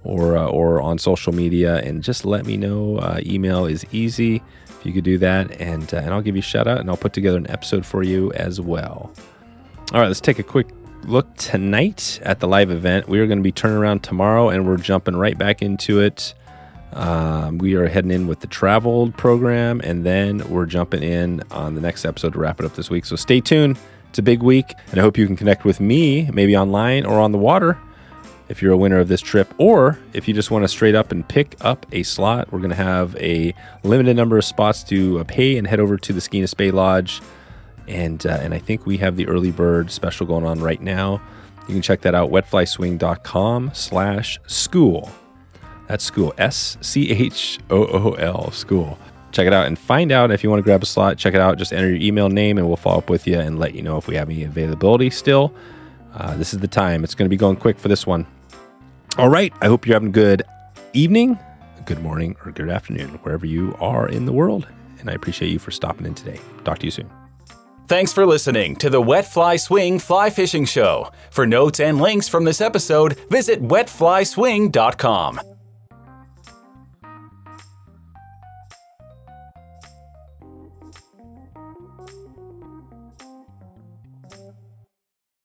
or 0.03 0.37
uh, 0.37 0.47
or 0.47 0.83
on 0.83 0.99
social 0.99 1.33
media, 1.33 1.77
and 1.77 2.03
just 2.03 2.25
let 2.25 2.47
me 2.47 2.57
know. 2.57 2.97
Uh, 2.97 3.21
email 3.25 3.65
is 3.65 3.87
easy 3.93 4.43
you 4.87 4.93
could 4.93 5.05
do 5.05 5.19
that, 5.19 5.61
and 5.61 5.93
uh, 5.93 5.99
and 5.99 6.15
I'll 6.15 6.23
give 6.23 6.37
you 6.37 6.41
a 6.41 6.43
shout 6.43 6.67
out, 6.67 6.81
and 6.81 6.89
I'll 6.89 6.97
put 6.97 7.13
together 7.13 7.37
an 7.37 7.51
episode 7.51 7.85
for 7.85 8.03
you 8.03 8.33
as 8.33 8.61
well. 8.61 9.13
All 9.93 10.01
right, 10.01 10.09
let's 10.09 10.21
take 10.21 10.39
a 10.39 10.43
quick 10.43 10.69
look 11.05 11.35
tonight 11.37 12.21
at 12.23 12.41
the 12.41 12.49
live 12.49 12.71
event. 12.71 13.09
We 13.09 13.21
are 13.21 13.27
going 13.27 13.39
to 13.39 13.45
be 13.45 13.53
turning 13.53 13.77
around 13.77 14.03
tomorrow, 14.03 14.49
and 14.49 14.67
we're 14.67 14.77
jumping 14.79 15.17
right 15.17 15.37
back 15.37 15.63
into 15.63 16.01
it. 16.01 16.35
Um, 16.93 17.59
we 17.59 17.75
are 17.75 17.89
heading 17.89 18.11
in 18.11 18.27
with 18.27 18.41
the 18.41 18.47
traveled 18.47 19.17
program, 19.17 19.81
and 19.85 20.05
then 20.05 20.49
we're 20.49 20.67
jumping 20.67 21.03
in 21.03 21.43
on 21.51 21.75
the 21.75 21.81
next 21.81 22.05
episode 22.05 22.33
to 22.33 22.39
wrap 22.39 22.61
it 22.61 22.67
up 22.67 22.75
this 22.75 22.91
week. 22.91 23.05
So 23.05 23.17
stay 23.17 23.41
tuned. 23.41 23.79
It's 24.09 24.19
a 24.19 24.23
big 24.23 24.43
week, 24.43 24.73
and 24.91 24.99
I 24.99 25.03
hope 25.03 25.19
you 25.19 25.27
can 25.27 25.37
connect 25.37 25.65
with 25.65 25.79
me, 25.79 26.31
maybe 26.33 26.57
online 26.57 27.05
or 27.05 27.21
on 27.21 27.33
the 27.33 27.39
water, 27.39 27.79
if 28.49 28.63
you're 28.63 28.73
a 28.73 28.77
winner 28.77 28.99
of 28.99 29.09
this 29.09 29.21
trip, 29.21 29.53
or 29.59 29.99
if 30.13 30.29
you 30.29 30.35
just 30.35 30.51
want 30.51 30.65
to 30.65 30.69
straight 30.69 30.95
up 30.95 31.13
and 31.13 31.29
pick 31.29 31.57
up 31.61 31.87
a 31.93 32.03
slot. 32.03 32.53
We're 32.53 32.61
going 32.61 32.71
to 32.71 32.77
have 32.77 33.17
a 33.17 33.55
limited 33.83 34.17
number 34.17 34.39
of 34.39 34.45
spots 34.45 34.83
to 34.85 35.21
uh, 35.21 35.25
pay 35.25 35.57
and 35.57 35.67
head 35.67 35.81
over 35.81 35.97
to 35.97 36.13
the 36.13 36.21
Skeena 36.21 36.49
Spey 36.49 36.71
Lodge, 36.71 37.21
and 37.89 38.25
uh, 38.27 38.39
and 38.41 38.55
I 38.55 38.59
think 38.59 38.87
we 38.87 38.99
have 38.99 39.17
the 39.17 39.27
early 39.27 39.51
bird 39.51 39.91
special 39.91 40.27
going 40.27 40.45
on 40.45 40.61
right 40.61 40.81
now. 40.81 41.21
You 41.69 41.75
can 41.75 41.83
check 41.83 42.03
that 42.03 42.15
out, 42.15 42.31
wetflyswing.com 42.31 43.73
slash 43.75 44.39
school. 44.47 45.11
That's 45.89 46.05
school, 46.05 46.35
S 46.39 46.79
C 46.81 47.11
H 47.11 47.59
O 47.71 47.87
O 47.87 48.13
L, 48.15 48.51
school. 48.53 48.99
Check 49.33 49.47
it 49.47 49.53
out 49.53 49.67
and 49.67 49.79
find 49.79 50.13
out 50.13 50.31
if 50.31 50.43
you 50.43 50.51
want 50.51 50.61
to 50.61 50.65
grab 50.65 50.83
a 50.83 50.87
slot. 50.87 51.19
Check 51.19 51.35
it 51.35 51.41
out. 51.41 51.59
Just 51.59 51.73
enter 51.73 51.89
your 51.89 52.01
email 52.01 52.29
name 52.29 52.59
and 52.59 52.67
we'll 52.67 52.77
follow 52.77 52.99
up 52.99 53.11
with 53.11 53.27
you 53.27 53.39
and 53.39 53.59
let 53.59 53.75
you 53.75 53.83
know 53.83 53.99
if 53.99 54.07
we 54.07 54.15
have 54.15 54.31
any 54.31 54.45
availability 54.45 55.11
still. 55.11 55.53
Uh, 56.15 56.35
this 56.37 56.55
is 56.55 56.61
the 56.61 56.69
time. 56.69 57.05
It's 57.05 57.15
going 57.15 57.27
to 57.27 57.31
be 57.31 57.37
going 57.37 57.57
quick 57.57 57.79
for 57.79 57.89
this 57.89 58.07
one. 58.07 58.27
All 59.19 59.29
right. 59.29 59.53
I 59.63 59.67
hope 59.67 59.87
you're 59.87 59.95
having 59.95 60.11
a 60.11 60.13
good 60.13 60.43
evening, 60.93 61.39
good 61.87 62.03
morning, 62.03 62.37
or 62.45 62.53
good 62.53 62.69
afternoon, 62.69 63.09
wherever 63.23 63.47
you 63.47 63.75
are 63.81 64.09
in 64.09 64.27
the 64.27 64.33
world. 64.33 64.67
And 65.01 65.09
I 65.11 65.15
appreciate 65.15 65.51
you 65.51 65.59
for 65.59 65.71
stopping 65.71 66.07
in 66.07 66.15
today. 66.15 66.41
Talk 66.65 66.79
to 66.81 66.87
you 66.87 66.91
soon. 66.91 67.11
Thanks 67.89 68.13
for 68.13 68.27
listening 68.27 68.77
to 68.77 68.91
the 68.91 69.01
Wet 69.01 69.27
Fly 69.27 69.57
Swing 69.57 69.99
Fly 69.99 70.29
Fishing 70.29 70.65
Show. 70.65 71.11
For 71.31 71.47
notes 71.47 71.79
and 71.81 72.01
links 72.01 72.29
from 72.29 72.45
this 72.45 72.61
episode, 72.61 73.17
visit 73.31 73.63
wetflyswing.com. 73.63 75.41